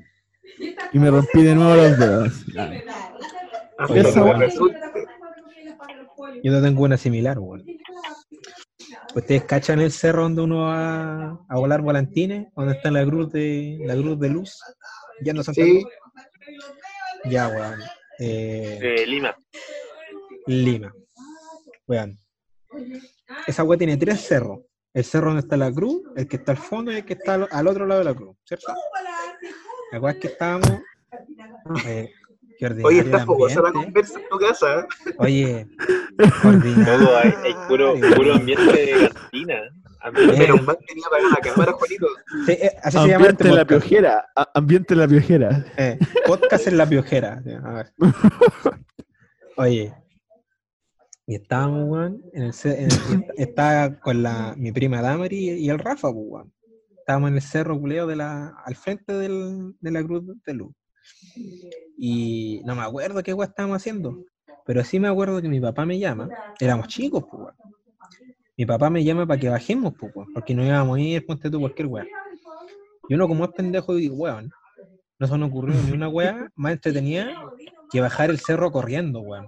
Y 0.92 0.98
me 0.98 1.10
rompí 1.10 1.42
de 1.42 1.54
nuevo 1.54 1.74
los 1.76 1.98
dedos. 1.98 2.32
Yo 6.42 6.52
te 6.54 6.62
tengo 6.62 6.82
una 6.84 6.96
similar, 6.96 7.38
weón. 7.38 7.64
¿Ustedes 9.14 9.44
cachan 9.44 9.80
el 9.80 9.90
cerro 9.92 10.22
donde 10.22 10.42
uno 10.42 10.58
va 10.66 11.30
a 11.48 11.56
volar 11.58 11.82
volantines? 11.82 12.46
¿Donde 12.54 12.74
está 12.74 12.90
la 12.90 13.04
cruz 13.04 13.32
de 13.32 13.78
la 13.84 13.94
cruz 13.94 14.18
de 14.18 14.28
luz? 14.30 14.58
Ya 15.22 15.32
no 15.32 15.42
Santa 15.42 15.62
Sí. 15.62 15.84
Ya, 17.24 17.48
weón. 17.48 17.80
Eh, 18.18 18.78
Eh, 18.80 19.06
Lima. 19.06 19.36
Lima. 20.46 20.94
Weón. 21.86 22.16
Esa 23.46 23.64
weá 23.64 23.76
tiene 23.78 23.96
tres 23.96 24.20
cerros. 24.20 24.60
El 24.92 25.04
cerro 25.04 25.26
donde 25.28 25.40
está 25.40 25.56
la 25.56 25.72
cruz, 25.72 26.02
el 26.16 26.26
que 26.26 26.36
está 26.36 26.52
al 26.52 26.58
fondo 26.58 26.90
y 26.92 26.96
el 26.96 27.04
que 27.04 27.12
está 27.14 27.34
al, 27.34 27.48
al 27.50 27.66
otro 27.68 27.86
lado 27.86 28.00
de 28.00 28.04
la 28.06 28.14
cruz, 28.14 28.36
¿cierto? 28.44 28.72
La 29.92 30.00
weá 30.00 30.12
es 30.12 30.18
que 30.18 30.26
estábamos. 30.28 30.70
eh, 31.86 32.10
qué 32.58 32.66
Oye, 32.84 33.00
está 33.00 33.24
fogosa 33.24 33.62
la 33.62 33.68
ambiente. 33.68 33.86
conversa 33.92 34.18
en 34.20 34.28
tu 34.28 34.38
casa. 34.38 34.80
¿eh? 34.80 34.86
Oye, 35.18 35.66
Todo 36.18 37.16
hay, 37.18 37.34
hay 37.44 37.54
puro, 37.68 37.92
ambiente 38.34 38.72
de 38.72 39.10
cantina. 39.14 39.56
Ambiente- 40.02 40.38
Menos 40.38 40.62
mal 40.64 40.78
tenía 40.86 41.04
apagada 41.06 41.30
la 41.30 41.36
cámara, 41.50 41.72
Juanito. 41.72 42.06
Sí, 42.46 42.52
eh, 42.52 42.72
así 42.82 42.98
se 42.98 43.08
llama 43.08 43.14
Ambiente 43.16 43.44
este 43.44 43.56
la 43.56 43.64
piojera. 43.66 44.30
a- 44.34 44.50
Ambiente 44.54 44.96
la 44.96 45.06
piojera. 45.08 45.64
Eh, 45.76 45.98
podcast 46.26 46.66
en 46.66 46.76
la 46.78 46.86
piojera. 46.88 47.42
A 47.64 47.72
ver. 47.72 47.92
Oye. 49.56 49.94
Y 51.30 51.36
estábamos, 51.36 51.88
weón, 51.88 52.24
en 52.32 52.42
el, 52.42 52.52
en 52.64 53.24
estaba 53.36 54.00
con 54.00 54.20
la, 54.20 54.52
mi 54.56 54.72
prima 54.72 55.00
Damari 55.00 55.50
y 55.50 55.70
el 55.70 55.78
Rafa, 55.78 56.12
pues, 56.12 56.26
weón. 56.28 56.52
Estábamos 56.98 57.30
en 57.30 57.36
el 57.36 57.42
cerro 57.42 57.78
culeo 57.78 58.08
de 58.08 58.16
la, 58.16 58.48
al 58.64 58.74
frente 58.74 59.12
del- 59.12 59.76
de 59.80 59.90
la 59.92 60.02
cruz 60.02 60.24
de 60.44 60.54
luz. 60.54 60.74
Y 61.96 62.60
no 62.64 62.74
me 62.74 62.82
acuerdo 62.82 63.22
qué 63.22 63.32
weón 63.32 63.48
estábamos 63.48 63.76
haciendo. 63.76 64.24
Pero 64.66 64.82
sí 64.82 64.98
me 64.98 65.06
acuerdo 65.06 65.40
que 65.40 65.48
mi 65.48 65.60
papá 65.60 65.86
me 65.86 66.00
llama. 66.00 66.28
Éramos 66.58 66.88
chicos, 66.88 67.22
pues, 67.30 67.42
weón. 67.44 67.54
Mi 68.56 68.66
papá 68.66 68.90
me 68.90 69.04
llama 69.04 69.24
para 69.24 69.38
que 69.38 69.48
bajemos, 69.48 69.94
pues, 69.96 70.10
weón, 70.12 70.32
porque 70.34 70.52
no 70.52 70.64
íbamos 70.66 70.98
a 70.98 71.00
ir, 71.00 71.24
ponte 71.24 71.48
tú, 71.48 71.60
cualquier 71.60 71.86
weón. 71.86 72.08
Y 73.08 73.14
uno 73.14 73.28
como 73.28 73.44
es 73.44 73.52
pendejo, 73.52 73.94
digo, 73.94 74.16
weón, 74.16 74.50
no 75.20 75.26
se 75.28 75.38
nos 75.38 75.48
ocurrió 75.48 75.76
ni 75.86 75.92
una 75.92 76.08
weá 76.08 76.50
más 76.56 76.72
entretenida 76.72 77.30
que 77.88 78.00
bajar 78.00 78.30
el 78.30 78.40
cerro 78.40 78.72
corriendo, 78.72 79.20
weón. 79.20 79.46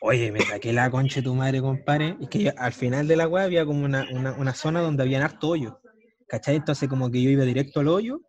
Oye, 0.00 0.30
me 0.30 0.40
saqué 0.40 0.72
la 0.72 0.90
concha 0.90 1.16
de 1.16 1.22
tu 1.22 1.34
madre, 1.34 1.60
compadre. 1.60 2.16
Es 2.20 2.28
que 2.28 2.42
yo- 2.44 2.52
al 2.56 2.72
final 2.72 3.08
de 3.08 3.16
la 3.16 3.26
weá 3.28 3.44
había 3.44 3.64
como 3.64 3.84
una, 3.84 4.06
una, 4.12 4.32
una 4.34 4.54
zona 4.54 4.80
donde 4.80 5.02
había 5.02 5.24
harto 5.24 5.48
hoyo. 5.48 5.80
¿Cachai? 6.28 6.56
Entonces 6.56 6.88
como 6.88 7.10
que 7.10 7.22
yo 7.22 7.30
iba 7.30 7.44
directo 7.44 7.80
al 7.80 7.88
hoyo. 7.88 8.20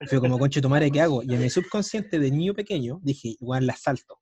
y 0.00 0.06
Fue 0.06 0.20
como, 0.20 0.38
concha 0.38 0.58
de 0.58 0.62
tu 0.62 0.68
madre, 0.68 0.90
¿qué 0.90 1.00
hago? 1.00 1.22
Y 1.22 1.34
en 1.34 1.40
mi 1.42 1.50
subconsciente 1.50 2.18
de 2.18 2.30
niño 2.30 2.54
pequeño 2.54 2.98
dije, 3.02 3.36
weón, 3.40 3.66
la 3.66 3.76
salto. 3.76 4.18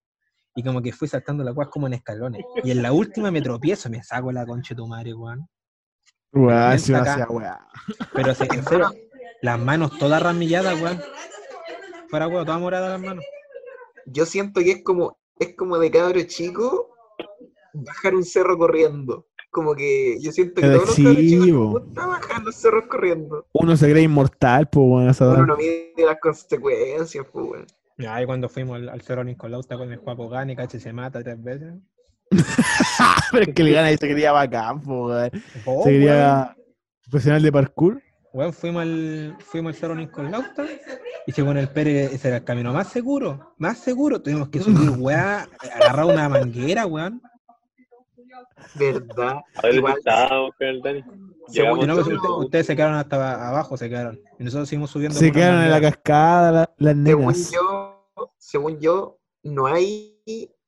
Y 0.55 0.63
como 0.65 0.83
que 0.83 0.93
fui 0.93 1.07
saltando 1.09 1.43
la 1.45 1.53
weá 1.53 1.69
como 1.71 1.87
en 1.87 1.95
escalones. 1.95 2.45
Y 2.65 2.71
en 2.73 2.83
la 2.83 2.93
última 2.93 3.31
me 3.31 3.41
tropiezo, 3.41 3.89
me 3.89 4.03
saco 4.03 4.31
la 4.33 4.45
concha 4.45 4.75
de 4.75 4.77
tu 4.79 4.87
madre, 4.87 5.15
weón. 5.15 5.49
Weá. 7.05 7.27
Pero 8.15 8.35
se, 8.35 8.45
en 8.45 8.65
serio, 8.65 8.93
las 9.43 9.59
manos 9.59 9.97
todas 9.99 10.23
ramilladas, 10.23 10.81
weón. 10.81 11.01
Fuera, 12.09 12.27
weón, 12.29 12.45
todas 12.45 12.61
moradas 12.61 12.91
las 12.91 13.01
manos. 13.01 13.25
Yo 14.07 14.27
siento 14.27 14.61
que 14.61 14.73
es 14.73 14.83
como, 14.85 15.20
es 15.41 15.57
como 15.57 15.79
de 15.79 15.91
cabro 15.91 16.23
chico 16.23 16.91
bajar 17.73 18.15
un 18.15 18.25
cerro 18.25 18.57
corriendo. 18.57 19.27
Como 19.51 19.75
que 19.75 20.17
yo 20.21 20.31
siento 20.31 20.61
que 20.61 20.61
Pero 20.61 20.83
todos 20.83 20.99
los 20.99 21.07
cabros 21.07 21.23
chicos 21.23 21.95
bajar 21.95 22.43
los 22.43 22.55
cerros 22.55 22.87
corriendo. 22.87 23.47
Uno 23.53 23.77
se 23.77 23.91
cree 23.91 24.05
inmortal, 24.05 24.69
pues, 24.69 25.21
edad. 25.21 25.35
Uno 25.35 25.47
no 25.47 25.57
mide 25.57 25.93
las 25.97 26.21
consecuencias, 26.21 27.27
pues, 27.33 27.47
weón. 27.47 27.67
Ahí 28.09 28.25
cuando 28.25 28.49
fuimos 28.49 28.77
al, 28.77 28.89
al 28.89 29.03
Cerro 29.03 29.25
Nicolau, 29.25 29.61
está 29.61 29.77
con 29.77 29.93
el 29.93 29.99
Juaco 29.99 30.29
Gane, 30.29 30.57
caché, 30.57 30.81
se 30.81 30.93
mata 30.93 31.23
tres 31.23 31.43
veces. 31.43 31.75
Pero 33.33 33.45
es 33.45 33.55
que 33.55 33.65
le 33.65 33.73
gana 33.73 33.91
y 33.91 33.97
se 33.97 34.09
quería 34.09 34.33
bacán, 34.33 34.81
pues. 34.81 35.33
Oh, 35.67 35.83
Se 35.83 35.91
quería 35.91 36.57
profesional 37.03 37.43
de 37.43 37.53
parkour. 37.53 38.03
Weón, 38.33 38.53
fuimos 38.53 38.83
al, 38.83 39.37
fuimos 39.41 39.75
al 39.75 39.81
Cerro 39.81 39.95
Nicolau 39.97 40.43
y 41.27 41.33
según 41.33 41.57
el 41.59 41.69
Pérez 41.69 42.13
ese 42.13 42.29
era 42.29 42.37
el 42.39 42.45
camino 42.45 42.73
más 42.73 42.89
seguro, 42.89 43.55
más 43.59 43.79
seguro. 43.79 44.23
Tuvimos 44.23 44.49
que 44.51 44.61
subir, 44.61 44.91
weá, 44.99 45.49
agarrar 45.75 46.05
una 46.07 46.29
manguera, 46.29 46.87
weón. 46.87 47.21
¿Verdad? 48.77 49.37
A 49.57 49.63
ver, 49.63 49.75
Igual, 49.75 49.97
según 51.49 51.79
no, 51.81 51.85
yo, 51.87 51.93
al 51.93 51.99
usted- 51.99 52.05
segundo. 52.13 52.39
ustedes 52.39 52.67
se 52.67 52.77
quedaron 52.77 52.97
hasta 52.97 53.49
abajo, 53.49 53.77
se 53.77 53.89
quedaron. 53.89 54.21
Y 54.39 54.45
nosotros 54.45 54.69
seguimos 54.69 54.91
subiendo. 54.91 55.19
Se 55.19 55.33
quedaron 55.33 55.63
en 55.63 55.71
la 55.71 55.81
cascada 55.81 56.53
la- 56.53 56.71
las 56.95 56.97
según 57.05 57.35
yo, 57.53 58.07
según 58.39 58.79
yo, 58.81 59.19
no 59.43 59.67
hay, 59.67 60.21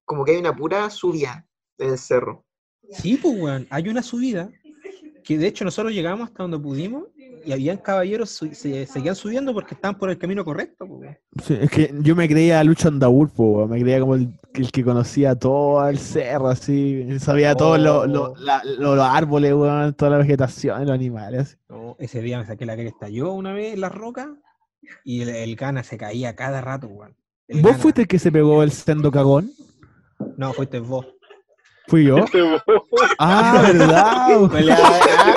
como 0.05 0.25
que 0.25 0.33
hay 0.33 0.39
una 0.39 0.55
pura 0.57 0.91
subida 0.91 1.47
en 1.79 1.91
el 1.91 1.99
cerro. 1.99 2.45
Sí, 2.91 3.17
pues, 3.23 3.35
weón, 3.41 3.67
hay 3.71 3.89
una 3.89 4.03
subida 4.03 4.51
que 5.23 5.39
de 5.39 5.47
hecho 5.47 5.65
nosotros 5.65 5.93
llegamos 5.95 6.29
hasta 6.29 6.43
donde 6.43 6.59
pudimos 6.59 7.05
y 7.45 7.53
habían 7.53 7.79
caballeros 7.79 8.31
su- 8.31 8.55
se 8.55 8.87
seguían 8.87 9.15
subiendo 9.15 9.53
porque 9.55 9.75
estaban 9.75 9.99
por 9.99 10.11
el 10.11 10.19
camino 10.19 10.45
correcto, 10.45 10.85
weón. 10.85 11.17
Sí, 11.45 11.59
es 11.61 11.71
que 11.71 11.93
yo 12.01 12.15
me 12.17 12.29
creía 12.29 12.63
Lucho 12.65 12.89
Andaur, 12.89 13.31
po, 13.31 13.67
me 13.67 13.81
creía 13.81 14.01
como 14.01 14.15
el, 14.15 14.39
el 14.55 14.71
que 14.73 14.85
conocía 14.85 15.35
todo 15.35 15.87
el 15.89 15.99
cerro, 15.99 16.49
así, 16.49 17.19
sabía 17.19 17.55
todos 17.55 17.79
lo- 17.79 18.07
lo- 18.07 18.33
Oh. 18.33 18.37
lo- 18.37 18.95
los 18.97 19.05
árboles, 19.07 19.53
weón, 19.55 19.95
toda 19.95 20.13
la 20.13 20.19
vegetación, 20.19 20.83
los 20.83 20.91
animales. 20.93 21.59
ese 21.99 22.21
día 22.23 22.39
me 22.39 22.47
saqué 22.47 22.67
la 22.67 22.77
que 22.77 22.87
estalló 22.87 23.33
una 23.33 23.53
vez 23.53 23.75
en 23.75 23.81
la 23.81 23.89
roca 23.89 24.35
y 25.05 25.23
el, 25.23 25.29
el 25.29 25.57
gana 25.57 25.83
se 25.83 25.97
caía 25.97 26.35
cada 26.37 26.61
rato, 26.61 26.87
weón. 26.89 27.15
El 27.49 27.61
¿Vos 27.63 27.73
Gana- 27.73 27.83
fuiste 27.83 28.01
el 28.03 28.09
que 28.09 28.19
se 28.19 28.33
pegó 28.33 28.63
el 28.63 28.73
sendo 28.73 29.11
cagón? 29.11 29.51
No, 30.37 30.53
fuiste 30.53 30.79
vos. 30.81 31.07
¿Fui 31.89 32.05
yo? 32.05 32.17
Ah, 33.19 33.61
¿verdad? 33.73 34.29
weón? 34.29 34.53
Huele 34.53 34.73
a- 34.73 34.77
ah. 34.79 35.35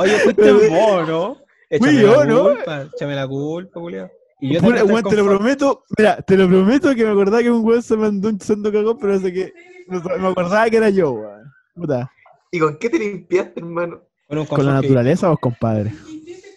Oye, 0.00 0.18
fuiste 0.18 0.52
vos, 0.52 1.08
¿no? 1.08 1.36
Échame 1.68 2.00
yo, 2.00 2.24
¿no? 2.24 2.42
culpa, 2.54 2.82
échame 2.94 3.14
la 3.14 3.28
culpa, 3.28 3.80
Julio. 3.80 4.10
Y 4.40 4.54
yo 4.54 4.60
Pura- 4.60 4.84
weón, 4.84 5.02
te 5.04 5.16
lo 5.16 5.24
prometo, 5.26 5.84
mira, 5.98 6.16
te 6.22 6.36
lo 6.36 6.48
prometo 6.48 6.94
que 6.94 7.04
me 7.04 7.10
acordaba 7.10 7.42
que 7.42 7.50
un 7.50 7.64
weón 7.64 7.82
se 7.82 7.96
mandó 7.96 8.28
un 8.28 8.40
sendo 8.40 8.72
cagón, 8.72 8.98
pero 8.98 9.20
sé 9.20 9.32
que 9.32 9.52
me 9.88 9.98
acordaba 10.28 10.68
que 10.70 10.76
era 10.78 10.88
yo, 10.90 11.12
weón. 11.12 11.52
Puta. 11.74 12.10
¿Y 12.50 12.58
con 12.58 12.76
qué 12.78 12.88
te 12.90 12.98
limpiaste, 12.98 13.60
hermano? 13.60 14.00
Con 14.28 14.38
un 14.38 14.46
¿Con 14.46 14.58
la 14.58 14.64
confort 14.64 14.80
que- 14.80 14.88
naturaleza 14.88 15.28
vos, 15.28 15.38
compadre? 15.40 15.92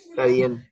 Está 0.09 0.25
bien. 0.25 0.63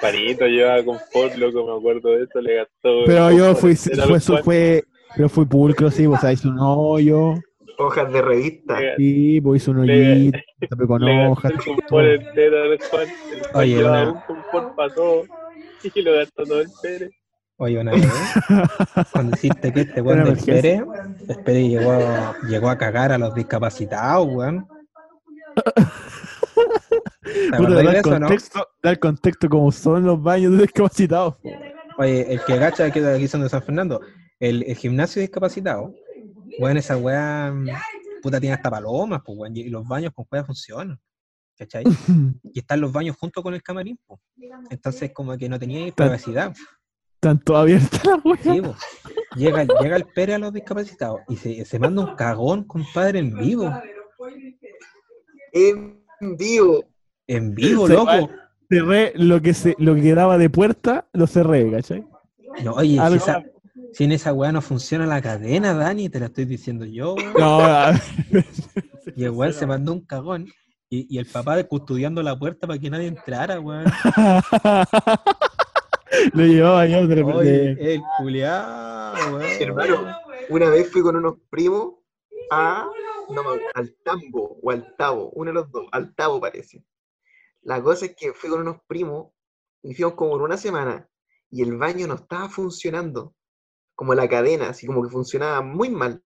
Panito 0.00 0.46
llevaba 0.46 0.84
confort, 0.84 1.34
loco, 1.36 1.66
me 1.66 1.76
acuerdo 1.78 2.10
de 2.10 2.24
eso, 2.24 2.40
le 2.40 2.56
gastó. 2.56 3.04
Pero 3.06 3.30
yo 3.32 3.54
fui, 3.54 3.74
fue, 3.76 4.20
Juan. 4.20 4.42
fue, 4.44 4.84
pero 5.16 5.28
fui 5.28 5.44
pulcro, 5.44 5.90
sí, 5.90 6.06
o 6.06 6.16
sea, 6.16 6.32
hice 6.32 6.48
un 6.48 6.58
hoyo, 6.60 7.34
Hojas 7.78 8.12
de 8.12 8.22
revista. 8.22 8.76
Sí, 8.96 9.40
pues 9.40 9.62
hice 9.62 9.70
un 9.70 9.78
hoyito, 9.80 10.38
tapé 10.70 10.86
con 10.86 11.02
hojas, 11.04 11.52
el 11.52 11.58
confort 11.58 12.06
entero 12.06 12.62
al 12.62 12.78
Juan. 12.90 13.02
El 13.32 13.40
Juan 13.40 13.54
Oye, 13.54 13.76
llevaba 13.76 14.02
una- 14.02 14.10
un 14.12 14.20
confort 14.26 14.74
para 14.76 14.94
todo. 14.94 15.22
Y 15.94 16.02
lo 16.02 16.12
gastó 16.12 16.42
todo 16.42 16.60
el 16.60 16.68
Pérez. 16.82 17.10
Oye, 17.58 17.78
una 17.78 17.92
vez, 17.92 18.04
cuando 19.12 19.36
hiciste 19.36 19.72
que 19.72 19.80
este 19.82 20.00
weón 20.02 20.24
del 20.24 20.36
Pérez, 20.44 20.80
el 21.28 21.36
Pérez 21.44 21.68
llegó, 21.68 21.92
a- 21.92 22.34
llegó 22.48 22.68
a 22.68 22.76
cagar 22.78 23.12
a 23.12 23.18
los 23.18 23.32
discapacitados, 23.34 24.26
weón. 24.28 24.66
¿Te 27.22 27.56
Puta, 27.56 27.70
dar 27.74 27.84
de 27.92 27.98
eso, 27.98 28.10
no? 28.10 28.18
contexto, 28.26 28.68
dar 28.82 28.98
contexto 28.98 29.48
como 29.48 29.70
son 29.70 30.04
los 30.04 30.20
baños 30.22 30.52
de 30.52 30.62
discapacitados. 30.62 31.36
Oye, 31.98 32.32
el 32.32 32.40
que 32.44 32.52
agacha 32.54 32.90
que 32.90 33.06
aquí 33.06 33.28
son 33.28 33.42
de 33.42 33.48
San 33.48 33.62
Fernando, 33.62 34.00
el, 34.40 34.62
el 34.64 34.76
gimnasio 34.76 35.20
discapacitado, 35.20 35.92
weón, 36.58 36.76
esa 36.76 36.96
weá, 36.96 37.52
mm, 37.52 37.68
puta, 38.22 38.40
tiene 38.40 38.54
hasta 38.54 38.70
palomas, 38.70 39.22
pues, 39.24 39.38
weón, 39.38 39.56
y 39.56 39.68
los 39.68 39.86
baños 39.86 40.12
con 40.14 40.26
weá 40.30 40.44
funcionan, 40.44 40.98
¿cachai? 41.56 41.84
Y 42.54 42.58
están 42.60 42.80
los 42.80 42.92
baños 42.92 43.16
junto 43.18 43.42
con 43.42 43.54
el 43.54 43.62
camarín, 43.62 43.98
pues. 44.06 44.20
Entonces, 44.70 45.12
como 45.12 45.36
que 45.36 45.48
no 45.48 45.58
tenía 45.58 45.92
privacidad. 45.92 46.54
Están 47.14 47.40
todas 47.40 47.62
abiertas 47.62 48.04
las 48.04 48.24
weas. 48.24 48.40
Sí. 48.42 48.62
Llega, 49.36 49.64
llega 49.80 49.96
el 49.96 50.04
Pérez 50.06 50.36
a 50.36 50.38
los 50.38 50.52
discapacitados 50.52 51.20
y 51.28 51.36
se, 51.36 51.64
se 51.64 51.78
manda 51.78 52.02
un 52.04 52.14
cagón, 52.16 52.64
compadre, 52.64 53.18
en 53.18 53.36
vivo. 53.36 53.72
En 55.52 56.02
vivo. 56.36 56.84
En 57.26 57.54
vivo, 57.54 57.86
Se 57.86 57.94
loco. 57.94 58.30
Cerré 58.70 59.12
lo 59.14 59.40
que, 59.40 59.54
se, 59.54 59.74
lo 59.78 59.94
que 59.94 60.02
quedaba 60.02 60.36
de 60.36 60.50
puerta, 60.50 61.08
lo 61.12 61.26
cerré, 61.26 61.70
¿cachai? 61.70 62.06
No, 62.62 62.74
oye, 62.74 62.98
si, 63.08 63.14
esa- 63.16 63.42
si 63.92 64.04
en 64.04 64.12
esa 64.12 64.32
weá 64.32 64.52
no 64.52 64.60
funciona 64.62 65.06
la 65.06 65.20
cadena, 65.22 65.74
Dani, 65.74 66.08
te 66.08 66.20
la 66.20 66.26
estoy 66.26 66.44
diciendo 66.44 66.84
yo. 66.84 67.14
No, 67.38 67.60
a- 67.64 67.94
Y 69.16 69.24
el 69.24 69.30
weón 69.30 69.52
se 69.52 69.66
mandó 69.66 69.92
un 69.92 70.04
cagón. 70.04 70.46
Y, 70.90 71.06
y 71.14 71.18
el 71.18 71.26
papá 71.26 71.62
custodiando 71.64 72.22
la 72.22 72.38
puerta 72.38 72.66
para 72.66 72.78
que 72.78 72.88
nadie 72.90 73.08
entrara, 73.08 73.60
weón. 73.60 73.84
lo 76.32 76.44
llevaba 76.44 76.86
yo 76.86 77.06
de 77.06 77.14
repente. 77.14 77.38
Oye, 77.38 77.94
el 77.94 78.00
culiao, 78.18 79.14
weón. 79.34 79.42
Hermano, 79.60 80.16
una 80.48 80.70
vez 80.70 80.90
fui 80.90 81.02
con 81.02 81.16
unos 81.16 81.34
primos 81.50 81.94
a, 82.50 82.86
no, 83.30 83.42
me- 83.42 83.60
al 83.74 83.94
Tambo 84.04 84.58
o 84.62 84.70
al 84.70 84.94
Tabo, 84.96 85.30
uno 85.34 85.50
de 85.50 85.54
los 85.54 85.70
dos, 85.70 85.86
al 85.92 86.14
Tabo 86.14 86.40
parece. 86.40 86.84
La 87.62 87.82
cosa 87.82 88.06
es 88.06 88.14
que 88.16 88.32
fui 88.32 88.48
con 88.48 88.60
unos 88.60 88.78
primos 88.86 89.28
y 89.82 89.94
fuimos 89.94 90.14
como 90.14 90.32
por 90.32 90.42
una 90.42 90.56
semana 90.56 91.06
y 91.50 91.62
el 91.62 91.76
baño 91.76 92.06
no 92.06 92.14
estaba 92.14 92.48
funcionando, 92.48 93.34
como 93.98 94.14
la 94.14 94.28
cadena, 94.28 94.68
así 94.68 94.86
como 94.86 95.02
que 95.02 95.10
funcionaba 95.10 95.60
muy 95.60 95.90
mal. 95.90 96.22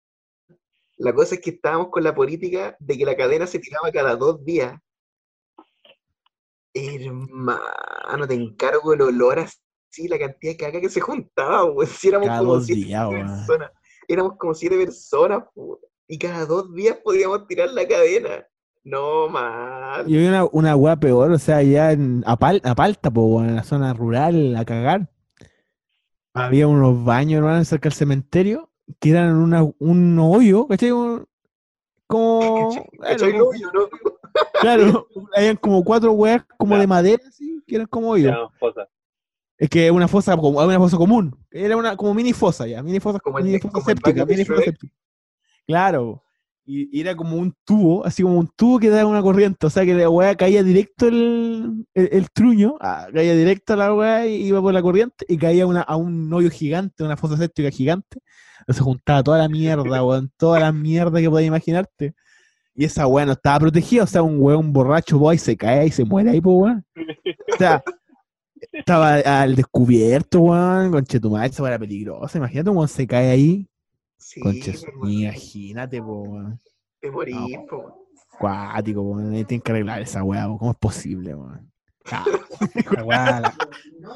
La 0.97 1.13
cosa 1.13 1.36
es 1.36 1.41
que 1.41 1.51
estábamos 1.51 1.88
con 1.88 2.03
la 2.03 2.13
política 2.13 2.76
de 2.80 2.97
que 2.97 3.05
la 3.05 3.15
cadena 3.15 3.47
se 3.47 3.59
tiraba 3.59 3.89
cada 3.93 4.17
dos 4.17 4.43
días. 4.43 4.78
Hermano, 6.74 8.28
te 8.28 8.34
encargo 8.34 8.91
el 8.91 9.01
olor 9.03 9.39
así, 9.39 10.09
la 10.09 10.19
cantidad 10.19 10.51
de 10.51 10.57
caca 10.57 10.82
que 10.82 10.89
se 10.89 10.99
juntaba, 10.99 11.63
weón. 11.63 11.88
Si 11.88 12.09
éramos 12.09 12.28
Cada 12.28 12.39
como 12.39 12.55
dos 12.55 12.65
siete 12.65 12.88
días, 12.88 13.09
personas. 13.09 13.72
Éramos 14.05 14.34
como 14.38 14.53
siete 14.53 14.78
personas. 14.78 15.43
Y 16.09 16.19
cada 16.19 16.45
dos 16.45 16.74
días 16.76 16.97
podíamos 17.01 17.47
tirar 17.47 17.69
la 17.69 17.88
cadena. 17.88 18.45
No, 18.84 19.30
mal. 19.30 20.11
Y 20.11 20.28
una, 20.28 20.43
una 20.43 20.76
weá 20.76 20.97
peor, 20.97 21.32
o 21.32 21.39
sea, 21.39 21.57
allá 21.57 21.93
en 21.93 22.22
Apal, 22.28 22.59
Apalta, 22.65 23.09
po, 23.11 23.41
en 23.41 23.55
la 23.55 23.63
zona 23.63 23.93
rural, 23.93 24.57
a 24.57 24.65
cagar. 24.65 25.07
Había 26.34 26.67
unos 26.67 27.03
baños, 27.03 27.39
hermano, 27.39 27.63
cerca 27.65 27.89
del 27.89 27.97
cementerio, 27.97 28.69
que 28.99 29.11
eran 29.11 29.36
una, 29.36 29.63
un 29.79 30.17
hoyo, 30.19 30.67
¿cachai? 30.67 30.91
Un- 30.91 31.25
Como. 32.07 32.69
¿Cachai 32.99 33.34
lo 33.34 33.49
obvio, 33.49 33.71
no? 33.73 33.82
Claro, 34.61 35.07
habían 35.36 35.57
como 35.57 35.84
cuatro 35.84 36.13
weas 36.13 36.43
como 36.57 36.77
de 36.77 36.88
madera, 36.88 37.21
así, 37.27 37.61
que 37.67 37.75
eran 37.75 37.88
como 37.88 38.11
hoyos. 38.11 38.32
llaman 38.32 38.49
fosas. 38.59 38.88
Es 39.57 39.69
que 39.69 39.91
una 39.91 40.07
fosa, 40.07 40.38
como 40.38 40.59
una 40.63 40.79
fosa 40.79 40.95
común. 40.97 41.36
Era 41.51 41.75
una 41.75 41.97
como 41.97 42.13
mini 42.13 42.32
fosa 42.32 42.65
ya, 42.65 42.82
mini 42.82 42.99
fosa, 43.01 43.19
Como 43.19 43.39
mini 43.39 43.59
fosa 43.59 43.73
como 43.73 43.86
séptica, 43.86 44.25
mini 44.25 44.45
fosa 44.45 44.61
séptica. 44.63 44.93
Claro. 45.67 46.23
Y, 46.66 46.99
era 46.99 47.16
como 47.16 47.38
un 47.38 47.53
tubo, 47.66 48.05
así 48.05 48.24
como 48.24 48.38
un 48.38 48.49
tubo 48.55 48.80
que 48.80 48.89
daba 48.89 49.09
una 49.09 49.22
corriente. 49.22 49.66
O 49.66 49.70
sea 49.70 49.86
que 49.86 49.93
la 49.93 50.09
weá 50.09 50.36
caía 50.36 50.64
directo 50.64 51.07
el, 51.07 51.86
el, 51.93 52.09
el 52.12 52.32
truño, 52.32 52.76
ah, 52.80 53.07
caía 53.14 53.36
directo 53.36 53.74
a 53.74 53.78
la 53.78 53.93
weá 53.93 54.28
y 54.28 54.47
iba 54.47 54.62
por 54.62 54.74
la 54.74 54.82
corriente 54.82 55.26
y 55.28 55.38
caía 55.38 55.66
una, 55.66 55.82
a 55.82 55.95
un 55.95 56.32
hoyo 56.34 56.49
gigante, 56.49 57.03
una 57.03 57.18
fosa 57.18 57.38
séptica 57.38 57.70
gigante. 57.72 58.20
Se 58.68 58.82
juntaba 58.82 59.24
toda 59.24 59.38
la 59.39 59.49
mierda, 59.49 59.84
weón, 60.03 60.32
toda 60.38 60.59
la 60.59 60.72
mierda 60.72 61.20
que 61.20 61.30
podías 61.30 61.47
imaginarte. 61.47 62.14
Y 62.76 62.86
esa 62.86 63.07
weá 63.07 63.26
no 63.26 63.34
estaba 63.34 63.59
protegida, 63.59 64.03
o 64.03 64.07
sea, 64.07 64.24
un 64.24 64.38
weón 64.39 64.72
borracho 64.72 65.20
va 65.20 65.36
y 65.36 65.38
se 65.38 65.57
cae 65.57 65.88
y 65.88 65.91
se 65.91 66.05
muere 66.05 66.32
ahí, 66.32 66.41
pues 66.41 66.55
weón. 66.55 66.86
O 67.53 67.57
sea, 67.57 67.84
estaba 68.72 69.16
al 69.16 69.55
descubierto, 69.55 70.41
weón, 70.41 70.91
conche 70.91 71.20
tu 71.20 71.32
madre, 71.32 71.47
esa 71.47 71.68
era 71.68 71.80
peligrosa. 71.80 72.38
Imagínate 72.38 72.70
un 72.70 72.78
weón 72.78 72.88
se 72.88 73.05
cae 73.05 73.30
ahí, 73.30 73.68
Sí, 74.22 74.39
hermano, 74.67 75.09
imagínate, 75.09 75.99
po, 76.01 76.24
te 76.99 77.09
morís, 77.11 77.36
No. 77.36 77.65
po. 77.69 78.05
Cuático, 78.39 79.17
ahí 79.17 79.43
tienen 79.45 79.61
que 79.61 79.72
arreglar 79.72 80.01
esa 80.01 80.24
weá, 80.24 80.45
weón. 80.47 80.57
¿cómo 80.59 80.72
es 80.72 80.78
posible, 80.78 81.34
weón? 81.36 81.72
Ah, 82.11 82.26
La 82.97 83.03
weá, 83.03 83.39
la, 83.41 83.55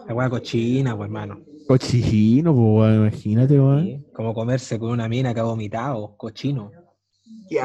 la 0.07 0.13
weá 0.13 0.29
cochina, 0.29 0.95
pues, 0.95 1.07
hermano. 1.07 1.39
cochino, 1.67 2.53
po, 2.53 2.87
imagínate, 2.87 3.59
weón. 3.59 3.83
Sí, 3.83 4.05
Como 4.13 4.33
comerse 4.33 4.77
con 4.79 4.91
una 4.91 5.09
mina 5.09 5.33
que 5.33 5.39
ha 5.39 5.43
vomitado, 5.43 6.15
cochino. 6.17 6.71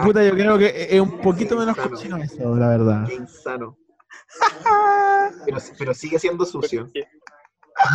Puta, 0.04 0.24
yo 0.26 0.32
creo 0.32 0.58
que 0.58 0.88
es 0.90 1.00
un 1.00 1.20
poquito 1.20 1.56
menos 1.56 1.76
Insano. 1.76 1.90
cochino 1.96 2.16
eso, 2.18 2.56
la 2.56 2.68
verdad. 2.68 3.06
qué 3.06 3.14
insano. 3.16 3.76
Pero, 5.44 5.58
pero 5.78 5.94
sigue 5.94 6.18
siendo 6.18 6.44
sucio. 6.44 6.90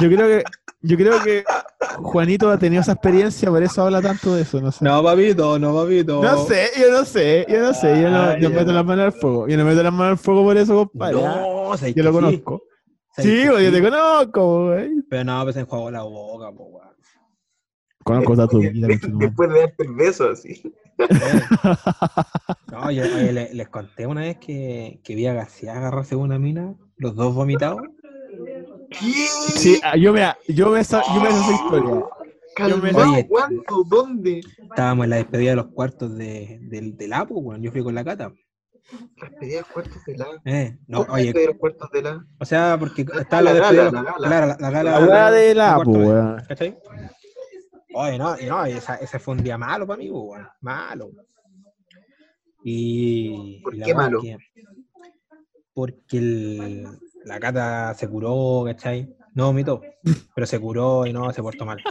Yo 0.01 0.07
creo 0.09 0.27
que, 0.27 0.43
yo 0.81 0.97
creo 0.97 1.23
que 1.23 1.43
Juanito 1.97 2.49
ha 2.49 2.57
tenido 2.57 2.81
esa 2.81 2.93
experiencia, 2.93 3.49
por 3.49 3.61
eso 3.63 3.83
habla 3.83 4.01
tanto 4.01 4.35
de 4.35 4.41
eso, 4.43 4.59
no 4.61 4.71
sé. 4.71 4.83
No, 4.83 5.01
papito, 5.03 5.57
no, 5.59 5.73
papito. 5.75 6.21
No 6.21 6.45
sé, 6.45 6.69
yo 6.79 6.91
no 6.91 7.05
sé, 7.05 7.45
yo 7.49 7.59
no 7.59 7.73
sé, 7.73 8.01
yo 8.01 8.09
no, 8.09 8.17
Ah, 8.17 8.37
yo 8.39 8.49
meto 8.49 8.71
las 8.71 8.85
manos 8.85 9.05
al 9.05 9.13
fuego, 9.13 9.47
yo 9.47 9.57
no 9.57 9.65
meto 9.65 9.81
las 9.83 9.93
manos 9.93 10.11
al 10.11 10.17
fuego 10.17 10.43
por 10.43 10.57
eso, 10.57 10.75
compadre. 10.89 11.25
¿ah? 11.25 11.43
No, 11.47 11.77
¿sabes 11.77 11.95
Yo 11.95 12.03
lo 12.03 12.11
que 12.11 12.17
sí? 12.17 12.23
conozco. 12.41 12.63
¿Sabes 13.15 13.31
Sí, 13.31 13.37
que 13.43 13.49
güey, 13.49 13.63
yo 13.65 13.69
sí? 13.71 13.75
te 13.77 13.81
conozco, 13.83 14.65
güey. 14.67 14.89
Pero 15.09 15.23
no, 15.23 15.43
pues 15.43 15.55
se 15.55 15.61
enjuagó 15.61 15.91
la 15.91 16.03
boca, 16.03 16.51
po, 16.51 16.63
weón. 16.65 16.85
Conozco 18.03 18.33
a 18.41 18.47
tu 18.47 18.59
Después 18.59 18.73
vida. 18.73 18.87
Después 19.19 19.49
de 19.51 19.59
darte 19.61 19.83
el 19.83 19.93
beso, 19.95 20.29
así. 20.29 20.61
No, 22.71 22.91
yo 22.91 23.03
oye, 23.03 23.31
le- 23.31 23.53
les 23.53 23.69
conté 23.69 24.05
una 24.05 24.21
vez 24.21 24.37
que, 24.37 24.99
que 25.03 25.15
vi 25.15 25.25
a 25.27 25.33
García 25.33 25.75
agarrarse 25.77 26.15
una 26.15 26.37
mina, 26.39 26.75
los 26.97 27.15
dos 27.15 27.33
vomitados. 27.33 27.81
¿Qué? 28.99 29.27
Sí, 29.57 29.79
ah, 29.83 29.95
yo 29.97 30.13
me, 30.13 30.21
yo 30.47 30.69
me, 30.69 30.81
yo 30.83 31.21
me 31.21 31.29
esa 31.29 31.53
historia. 31.53 32.03
Calmado, 32.55 33.11
Oye. 33.11 33.27
¿cuánto? 33.27 33.83
¿Dónde? 33.83 34.41
Estábamos 34.69 35.03
en 35.03 35.09
la 35.09 35.15
despedida 35.17 35.49
de 35.51 35.55
los 35.57 35.67
cuartos 35.67 36.15
de, 36.17 36.57
del, 36.61 36.95
del 36.95 37.13
Apo, 37.13 37.35
weón. 37.39 37.61
Yo 37.61 37.71
fui 37.71 37.83
con 37.83 37.93
la 37.95 38.03
cata. 38.05 38.31
Las 39.17 39.31
pedidas 39.39 39.65
cuartos 39.73 39.97
de 40.05 40.17
la. 40.17 40.27
Eh, 40.45 40.77
no, 40.87 40.99
¿Cómo 41.05 41.13
oye, 41.15 41.33
de 41.33 41.47
los 41.47 41.55
cuartos 41.57 41.89
de 41.91 42.01
la? 42.03 42.25
o 42.39 42.45
sea, 42.45 42.77
porque 42.79 43.01
estaba 43.01 43.41
la 43.41 43.53
la 43.53 43.59
despedida. 43.71 43.83
de 43.85 43.91
gala, 43.91 43.91
los- 43.91 43.93
la 43.93 44.03
gala. 44.03 44.27
Claro, 44.27 44.47
la, 44.47 44.57
la 44.59 44.69
gala. 44.71 44.99
La 44.99 45.05
weá 45.07 45.31
de 45.31 45.55
la, 45.55 45.73
cuarto 45.75 45.91
po, 45.91 45.97
medio, 45.97 46.11
weón. 46.13 46.43
¿Cachai? 46.47 46.77
Oye, 47.93 48.17
no, 48.17 48.35
no, 48.37 48.65
esa, 48.65 48.95
ese 48.95 49.19
fue 49.19 49.33
un 49.33 49.43
día 49.43 49.57
malo 49.57 49.85
para 49.87 49.97
mí, 49.97 50.09
po, 50.09 50.21
weón. 50.21 50.47
Malo. 50.61 51.09
Y. 52.63 53.59
¿Por 53.63 53.75
y 53.75 53.79
la 53.79 53.85
qué 53.85 53.93
malo? 53.95 54.21
que- 54.21 54.37
porque 55.73 56.17
el- 56.19 56.87
la 57.25 57.39
cata 57.39 57.93
se 57.93 58.07
curó, 58.07 58.63
¿cachai? 58.65 59.15
No 59.33 59.47
vomitó, 59.47 59.81
pero 60.33 60.47
se 60.47 60.59
curó 60.59 61.05
y 61.05 61.13
no 61.13 61.31
se 61.33 61.41
portó 61.41 61.65
mal. 61.65 61.81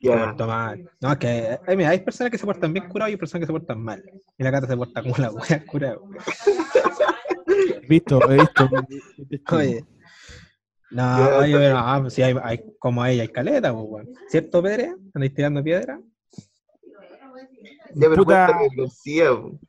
Se 0.00 0.10
portó 0.10 0.46
mal. 0.46 0.90
No, 1.00 1.12
es 1.12 1.18
que 1.18 1.58
ay, 1.66 1.76
mira, 1.76 1.90
hay 1.90 2.00
personas 2.00 2.30
que 2.30 2.38
se 2.38 2.44
portan 2.44 2.72
bien 2.72 2.88
curados 2.88 3.10
y 3.10 3.12
hay 3.12 3.18
personas 3.18 3.40
que 3.40 3.46
se 3.46 3.58
portan 3.58 3.80
mal. 3.80 4.02
Y 4.36 4.42
la 4.42 4.50
cata 4.50 4.66
se 4.66 4.76
porta 4.76 5.02
como 5.02 5.14
la 5.18 5.30
wea 5.30 5.64
curada. 5.64 5.98
He 7.46 7.86
visto, 7.86 8.20
he 8.30 8.34
visto. 8.34 8.68
Oye. 9.56 9.84
No, 10.90 11.38
oye, 11.38 11.56
pero 11.56 11.76
ah, 11.76 11.98
pues 12.00 12.14
sí, 12.14 12.22
hay, 12.22 12.36
hay, 12.40 12.64
como 12.78 13.04
ella 13.04 13.22
hay 13.22 13.28
caleta, 13.28 13.72
pues, 13.72 13.84
weón. 13.88 14.08
¿Cierto, 14.28 14.62
Pedre? 14.62 14.94
¿Andáis 15.12 15.34
tirando 15.34 15.62
piedra? 15.62 15.98
Pero 17.98 18.14
Puta. 18.14 18.58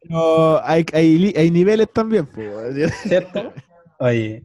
No, 0.03 0.59
hay, 0.63 0.85
hay, 0.93 1.51
niveles 1.51 1.91
también. 1.91 2.27
¿Cierto? 3.03 3.53
Oye, 3.99 4.43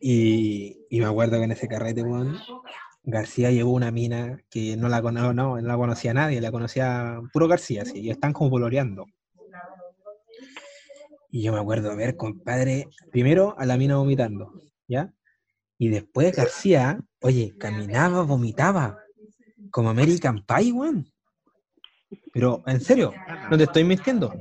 y, 0.00 0.86
y 0.90 1.00
me 1.00 1.06
acuerdo 1.06 1.38
que 1.38 1.44
en 1.44 1.52
ese 1.52 1.68
carrete, 1.68 2.02
weón, 2.02 2.38
García 3.02 3.50
llevó 3.50 3.72
una 3.72 3.90
mina 3.90 4.38
que 4.50 4.76
no 4.76 4.88
la, 4.88 5.02
cono- 5.02 5.32
no, 5.32 5.56
no 5.60 5.66
la 5.66 5.76
conocía 5.76 6.14
nadie, 6.14 6.40
la 6.40 6.50
conocía 6.52 7.20
puro 7.32 7.48
García, 7.48 7.84
sí, 7.84 8.00
y 8.00 8.10
están 8.10 8.32
como 8.32 8.50
poloreando. 8.50 9.06
Y 11.30 11.42
yo 11.42 11.52
me 11.52 11.58
acuerdo 11.58 11.94
ver, 11.94 12.16
compadre, 12.16 12.88
primero 13.10 13.54
a 13.58 13.66
la 13.66 13.76
mina 13.76 13.96
vomitando, 13.96 14.52
¿ya? 14.86 15.12
Y 15.78 15.88
después 15.88 16.34
García, 16.34 16.98
oye, 17.20 17.54
caminaba, 17.58 18.22
vomitaba, 18.22 18.98
como 19.70 19.90
American 19.90 20.44
Pie, 20.44 20.72
weón. 20.72 21.12
Pero, 22.32 22.62
en 22.66 22.80
serio, 22.80 23.12
no 23.50 23.56
te 23.58 23.64
estoy 23.64 23.84
mintiendo. 23.84 24.32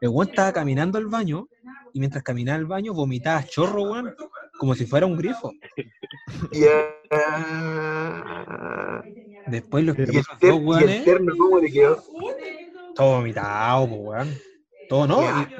El 0.00 0.08
weón 0.08 0.28
estaba 0.30 0.52
caminando 0.52 0.98
al 0.98 1.06
baño 1.06 1.46
y 1.92 2.00
mientras 2.00 2.24
caminaba 2.24 2.58
al 2.58 2.66
baño 2.66 2.94
vomitaba 2.94 3.44
chorro, 3.44 3.82
weón, 3.82 4.14
como 4.58 4.74
si 4.74 4.86
fuera 4.86 5.06
un 5.06 5.16
grifo. 5.16 5.52
Ya. 6.52 6.72
Después 9.46 9.84
los 9.84 9.98
Y 9.98 10.02
¿Y 10.02 10.04
primeros 10.04 10.26
el, 10.32 10.38
ter- 10.38 10.50
dos 10.50 10.58
y 10.58 10.62
el 10.62 10.66
weones, 10.66 11.04
terno 11.04 11.34
cómo 11.36 11.58
le 11.58 11.70
quedó? 11.70 12.02
todo 12.94 13.16
vomitado, 13.18 13.84
weón. 13.84 14.34
Todo 14.88 15.06
no. 15.06 15.20
Ya. 15.22 15.48
Y, 15.50 15.54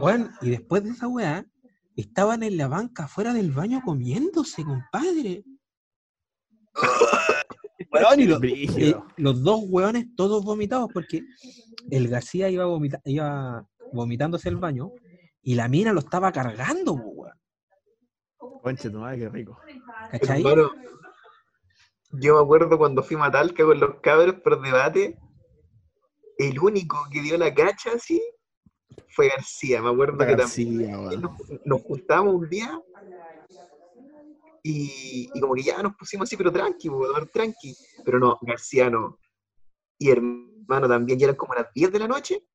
weón, 0.00 0.30
y 0.40 0.50
después 0.50 0.84
de 0.84 0.90
esa 0.90 1.08
weá, 1.08 1.44
estaban 1.96 2.42
en 2.42 2.56
la 2.56 2.68
banca 2.68 3.04
afuera 3.04 3.32
del 3.34 3.50
baño 3.50 3.82
comiéndose, 3.84 4.64
compadre. 4.64 5.44
Weón, 7.92 8.20
y 8.20 8.24
eh, 8.90 8.96
los 9.16 9.42
dos 9.42 9.60
weones 9.68 10.06
todos 10.16 10.44
vomitados 10.44 10.90
porque 10.92 11.22
el 11.90 12.08
García 12.08 12.48
iba, 12.48 12.64
vomita- 12.66 13.00
iba 13.04 13.66
vomitándose 13.92 14.48
el 14.48 14.56
baño 14.56 14.90
y 15.44 15.54
la 15.54 15.68
mina 15.68 15.92
lo 15.92 16.00
estaba 16.00 16.32
cargando, 16.32 16.94
weón. 16.94 17.32
Conche 18.62 18.88
tu 18.90 18.98
madre, 18.98 19.18
qué 19.18 19.28
rico. 19.28 19.58
¿Cachai? 20.10 20.40
Hermano, 20.40 20.70
yo 22.12 22.34
me 22.36 22.42
acuerdo 22.42 22.78
cuando 22.78 23.02
fui 23.02 23.16
a 23.20 23.30
Talca 23.30 23.64
con 23.64 23.78
los 23.78 24.00
cabros 24.00 24.36
por 24.36 24.60
debate, 24.62 25.18
el 26.38 26.58
único 26.58 27.06
que 27.12 27.20
dio 27.20 27.36
la 27.36 27.52
cacha 27.52 27.92
así 27.94 28.22
fue 29.08 29.28
García. 29.28 29.82
Me 29.82 29.90
acuerdo 29.90 30.18
que 30.18 30.34
también 30.34 30.78
García, 30.78 30.98
weón. 30.98 31.20
nos, 31.20 31.32
nos 31.64 31.82
juntamos 31.82 32.34
un 32.34 32.48
día 32.48 32.80
y, 34.62 35.30
y 35.34 35.40
como 35.40 35.54
que 35.54 35.62
ya 35.62 35.82
nos 35.82 35.94
pusimos 35.94 36.26
así, 36.26 36.36
pero 36.38 36.50
tranqui, 36.50 36.88
tomar 36.88 37.26
tranqui. 37.26 37.76
Pero 38.02 38.18
no, 38.18 38.38
García 38.40 38.88
no. 38.88 39.18
Y 39.98 40.10
hermano 40.10 40.88
también, 40.88 41.18
ya 41.18 41.26
eran 41.26 41.36
como 41.36 41.54
las 41.54 41.72
10 41.74 41.92
de 41.92 41.98
la 41.98 42.08
noche 42.08 42.46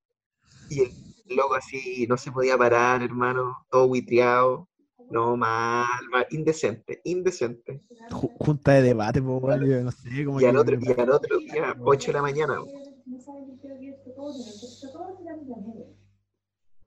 y 0.71 0.81
el 0.81 1.08
loco 1.29 1.55
así 1.55 2.05
no 2.07 2.17
se 2.17 2.31
podía 2.31 2.57
parar, 2.57 3.01
hermano, 3.03 3.65
todo 3.69 3.87
buitreado. 3.87 4.67
No, 5.09 5.35
mal, 5.35 5.87
mal, 6.11 6.27
indecente, 6.31 7.01
indecente. 7.03 7.81
Ju- 8.09 8.31
Junta 8.39 8.73
de 8.73 8.81
debate, 8.83 9.21
po. 9.21 9.41
Yo 9.65 9.81
no 9.81 9.91
sé 9.91 10.23
cómo 10.25 10.39
Y 10.41 10.45
al 10.45 10.57
otro, 10.57 10.77
y 10.79 10.99
al 10.99 11.09
otro 11.09 11.39
día, 11.39 11.75
8 11.83 12.07
de 12.11 12.13
la 12.13 12.21
mañana. 12.21 12.59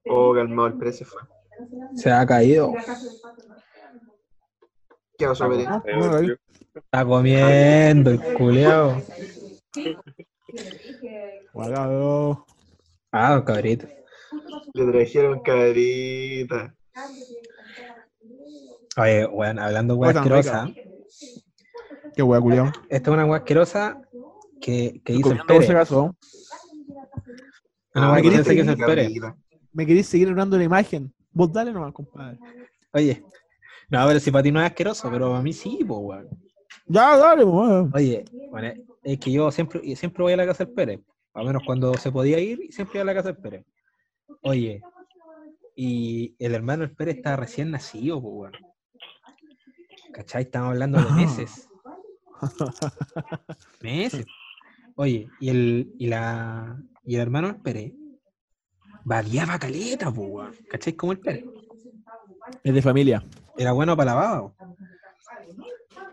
Oh, 0.07 0.35
calmado, 0.35 0.69
el 0.69 0.77
precio 0.77 1.07
fue. 1.07 1.23
Se 1.95 2.11
ha 2.11 2.25
caído. 2.27 2.73
¿Qué 5.17 5.25
Eh, 5.25 5.97
bueno, 5.97 6.17
ahí. 6.17 6.33
Está 6.75 7.05
comiendo 7.05 8.11
el 8.11 8.21
culeado. 8.35 9.03
Ah, 13.13 13.43
cabrito. 13.45 13.87
Le 14.75 14.87
trajeron 14.93 15.41
cabrita. 15.41 16.75
Oye, 18.97 19.27
weón, 19.27 19.59
hablando 19.59 19.99
tan 19.99 20.17
asquerosa. 20.17 20.71
Qué 22.15 22.23
wea, 22.23 22.41
culiao. 22.41 22.67
Esta 22.89 23.11
es 23.11 23.15
una 23.15 23.25
weá 23.25 23.39
asquerosa 23.39 24.03
que, 24.61 25.01
que 25.05 25.15
hizo 25.15 25.33
el 25.33 25.41
Pérez. 25.47 25.71
acaso. 25.71 26.15
Una 27.95 28.15
Ah, 28.15 28.17
que 28.17 28.23
¿querés 28.23 28.41
hizo 28.41 28.77
que. 28.77 29.33
¿Me 29.73 29.87
queréis 29.87 30.07
seguir 30.07 30.29
hablando 30.29 30.57
la 30.59 30.65
imagen? 30.65 31.13
Vos 31.33 31.53
dale 31.53 31.73
nomás, 31.73 31.93
compadre. 31.93 32.39
Oye. 32.93 33.25
No, 33.89 34.07
pero 34.07 34.21
si 34.21 34.31
para 34.31 34.43
ti 34.43 34.53
no 34.53 34.61
es 34.61 34.67
asqueroso, 34.67 35.11
pero 35.11 35.31
para 35.31 35.43
mí 35.43 35.53
sí, 35.53 35.79
pues, 35.87 36.01
weón. 36.03 36.29
Ya, 36.87 37.17
dale, 37.17 37.43
pues, 37.45 37.55
weón. 37.55 37.91
Oye, 37.95 38.25
bueno, 38.51 38.73
es 39.03 39.19
que 39.19 39.33
yo 39.33 39.51
siempre, 39.51 39.81
y 39.83 39.97
siempre 39.97 40.23
voy 40.23 40.33
a 40.35 40.37
la 40.37 40.47
casa 40.47 40.65
del 40.65 40.75
Pérez. 40.75 41.01
Al 41.35 41.47
menos 41.47 41.63
cuando 41.65 41.95
se 41.95 42.13
podía 42.13 42.39
ir, 42.39 42.71
siempre 42.71 42.99
iba 42.99 43.03
a 43.03 43.07
la 43.07 43.15
casa 43.15 43.33
del 43.33 43.43
Pérez. 43.43 43.65
Oye, 44.43 44.83
y 45.77 46.35
el 46.39 46.55
hermano 46.55 46.85
del 46.85 46.97
Pérez 46.97 47.17
estaba 47.17 47.37
recién 47.37 47.71
nacido, 47.71 48.21
pues, 48.21 48.35
weón. 48.35 48.53
¿Cachai? 50.13 50.43
Estamos 50.43 50.71
hablando 50.71 51.01
de 51.01 51.11
meses. 51.13 51.69
meses. 53.81 54.27
Oye, 54.97 55.29
y 55.41 55.49
el, 55.49 55.95
y 55.99 56.07
la, 56.09 56.77
y 57.05 57.15
el 57.15 57.21
hermano 57.21 57.49
del 57.49 57.63
Pérez 57.63 57.93
babiaba 59.05 59.59
caleta, 59.59 60.13
pues, 60.13 60.29
weón. 60.29 60.55
¿Cachai? 60.69 60.95
Como 60.95 61.13
el 61.13 61.21
Pérez. 61.21 61.45
Es 62.65 62.75
de 62.75 62.83
familia. 62.83 63.25
Era 63.57 63.73
bueno 63.73 63.97
para 63.97 64.13
la 64.13 64.17
baba. 64.17 64.55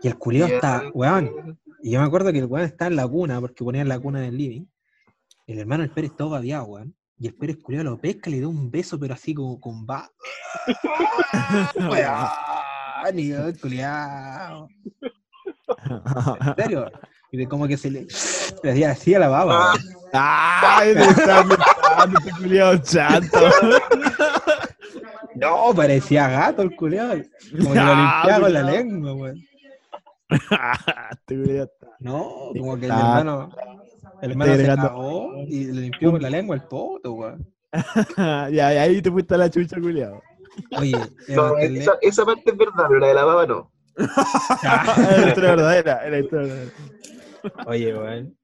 Y 0.02 0.08
el 0.08 0.16
culiao 0.16 0.48
está, 0.48 0.84
weón. 0.94 1.58
Y 1.82 1.90
yo 1.90 2.00
me 2.00 2.06
acuerdo 2.06 2.32
que 2.32 2.38
el 2.38 2.46
weón 2.46 2.64
estaba 2.64 2.88
en 2.88 2.96
la 2.96 3.08
cuna, 3.08 3.40
porque 3.40 3.64
ponían 3.64 3.88
la 3.88 3.98
cuna 3.98 4.20
en 4.20 4.26
el 4.26 4.38
living. 4.38 4.66
El 5.48 5.58
hermano 5.58 5.82
del 5.82 5.92
Pérez 5.92 6.14
todo 6.16 6.30
babiado, 6.30 6.66
weón. 6.66 6.94
Y 7.20 7.26
el 7.26 7.34
Pérez 7.34 7.58
lo 7.68 7.98
pesca 8.00 8.30
le 8.30 8.40
da 8.40 8.48
un 8.48 8.70
beso, 8.70 8.98
pero 8.98 9.12
así 9.12 9.34
como 9.34 9.60
con 9.60 9.86
va. 9.86 10.10
weón, 11.76 13.58
culiao. 13.60 14.68
En 16.40 16.54
serio. 16.56 16.90
Y 17.30 17.36
de 17.36 17.46
como 17.46 17.68
que 17.68 17.76
se 17.76 17.90
le, 17.90 18.06
le 18.62 18.70
hacía 18.72 18.90
así 18.90 19.14
a 19.14 19.20
la 19.20 19.28
baba. 19.28 19.74
Me 19.74 19.80
está 20.02 20.84
este 20.84 22.30
culiao 22.38 22.78
chanto. 22.78 23.38
No, 25.36 25.72
parecía 25.74 26.28
gato 26.28 26.62
el 26.62 26.74
culiao. 26.74 27.18
Como 27.52 27.72
que 27.72 27.80
lo 27.80 27.92
Ah, 27.92 28.22
limpiaba 28.22 28.44
con 28.46 28.52
la 28.54 28.62
lengua, 28.62 29.12
weón. 29.12 29.44
Este. 30.30 31.68
No, 32.00 32.50
como 32.56 32.78
que 32.78 32.86
el 32.86 32.92
Ah, 32.92 33.18
hermano, 33.18 33.50
el 34.22 34.30
hermano 34.32 34.54
se 34.56 34.66
cagó 34.66 35.32
y 35.46 35.64
le 35.66 35.80
limpió 35.82 36.10
con 36.12 36.22
la 36.22 36.30
lengua 36.30 36.56
el 36.56 36.62
poto, 36.62 37.12
weón. 37.12 37.46
ya, 38.16 38.50
y 38.50 38.58
ahí 38.60 39.02
te 39.02 39.10
fuiste 39.10 39.34
a 39.34 39.38
la 39.38 39.50
chucha, 39.50 39.80
culiao. 39.80 40.22
Oye, 40.78 40.96
No, 41.28 41.56
esa, 41.58 41.98
esa 42.00 42.24
parte 42.24 42.50
es 42.50 42.56
verdad, 42.56 42.86
pero 42.88 42.98
la 43.00 43.06
de 43.08 43.14
la 43.14 43.24
baba 43.24 43.46
no. 43.46 43.70
Era 43.96 45.18
la 45.20 45.28
historia 45.28 45.50
verdadera. 45.50 46.00
Era 46.02 46.10
la 46.10 46.18
historia 46.18 46.46
verdadera. 46.54 46.72
oye, 47.66 47.96
weón, 47.96 48.38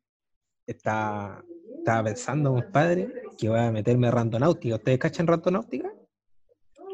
estaba, 0.66 1.43
estaba 1.78 2.05
pensando, 2.05 2.53
compadre, 2.55 3.12
que 3.39 3.48
voy 3.48 3.59
a 3.59 3.70
meterme 3.70 4.09
a 4.09 4.11
randonáutica. 4.12 4.77
¿Ustedes 4.77 4.98
cachan 4.98 5.27
randonáutica? 5.27 5.90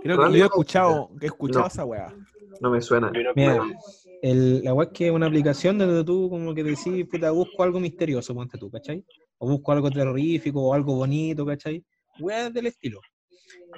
Creo 0.03 0.17
que 0.19 0.39
yo 0.39 0.45
he 0.45 0.47
escuchado, 0.47 1.11
he 1.21 1.27
escuchado 1.27 1.61
No. 1.61 1.67
esa 1.69 1.85
weá. 1.85 2.15
No 2.61 2.71
me 2.71 2.81
suena. 2.81 3.11
Mira, 3.11 3.33
me- 3.35 3.75
el, 4.23 4.63
la 4.63 4.83
es 4.83 4.89
que 4.91 5.09
es 5.09 5.13
una 5.13 5.27
aplicación 5.27 5.77
donde 5.77 6.05
tú 6.05 6.31
como 6.31 6.55
que 6.55 6.63
decís, 6.63 7.07
puta, 7.11 7.31
busco 7.33 7.63
algo 7.63 7.81
misterioso, 7.81 8.35
ponte 8.35 8.57
tú, 8.57 8.71
¿cachai? 8.71 9.05
O 9.39 9.49
busco 9.49 9.73
algo 9.73 9.91
terrorífico 9.91 10.63
o 10.63 10.73
algo 10.73 10.95
bonito, 10.95 11.45
¿cachai? 11.45 11.85
Weá 12.21 12.49
del 12.49 12.67
estilo. 12.67 13.01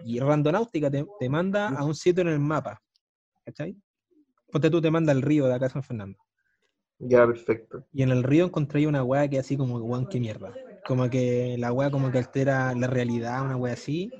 Y 0.04 0.20
Randonáutica 0.20 0.90
te, 0.90 1.04
te 1.18 1.28
manda 1.30 1.68
a 1.68 1.82
un 1.82 1.94
sitio 1.94 2.20
en 2.22 2.28
el 2.28 2.40
mapa, 2.40 2.80
¿cachai? 3.44 3.74
Ponte 4.52 4.68
tú, 4.68 4.82
te 4.82 4.90
manda 4.90 5.12
al 5.12 5.22
río 5.22 5.46
de 5.46 5.54
acá 5.54 5.70
San 5.70 5.82
Fernando. 5.82 6.18
Ya, 6.98 7.26
perfecto. 7.26 7.86
Y 7.92 8.02
en 8.02 8.10
el 8.10 8.22
río 8.22 8.44
encontré 8.44 8.86
una 8.86 9.02
weá 9.02 9.26
que 9.28 9.38
así 9.38 9.56
como, 9.56 9.78
weón, 9.78 10.06
qué 10.08 10.20
mierda. 10.20 10.54
Como 10.86 11.08
que 11.08 11.56
la 11.58 11.72
weá 11.72 11.90
como 11.90 12.12
que 12.12 12.18
altera 12.18 12.74
la 12.74 12.86
realidad, 12.86 13.42
una 13.42 13.56
weá 13.56 13.72
así, 13.72 14.10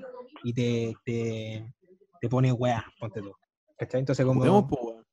y 0.43 0.53
te, 0.53 0.95
te, 1.05 1.71
te 2.19 2.29
pone 2.29 2.51
weá, 2.51 2.83
ponte 2.99 3.21
tú. 3.21 3.31
¿Cachai? 3.77 3.99
Entonces 3.99 4.25
como, 4.25 4.39
Podemos, 4.39 4.63
po, 4.65 4.75
weón. 4.81 4.95
como 4.95 5.05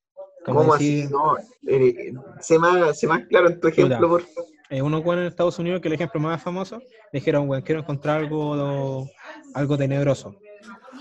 ¿Cómo 0.45 0.73
decir- 0.75 1.05
así? 1.05 1.13
No, 1.13 1.37
eh, 1.69 2.13
sé, 2.41 2.59
más, 2.59 2.99
sé 2.99 3.07
más 3.07 3.25
claro 3.27 3.49
en 3.49 3.61
tu 3.61 3.69
ejemplo, 3.69 4.09
por 4.09 4.23
favor. 4.23 4.49
eh, 4.71 4.83
unos 4.83 5.05
en 5.07 5.19
Estados 5.21 5.59
Unidos, 5.59 5.81
que 5.81 5.89
es 5.89 5.91
el 5.93 5.95
ejemplo 5.95 6.21
más 6.21 6.43
famoso, 6.43 6.81
dijeron, 7.13 7.49
weón, 7.49 7.63
quiero 7.63 7.81
encontrar 7.83 8.21
algo, 8.21 9.07
algo 9.55 9.79
tenebroso. 9.79 10.37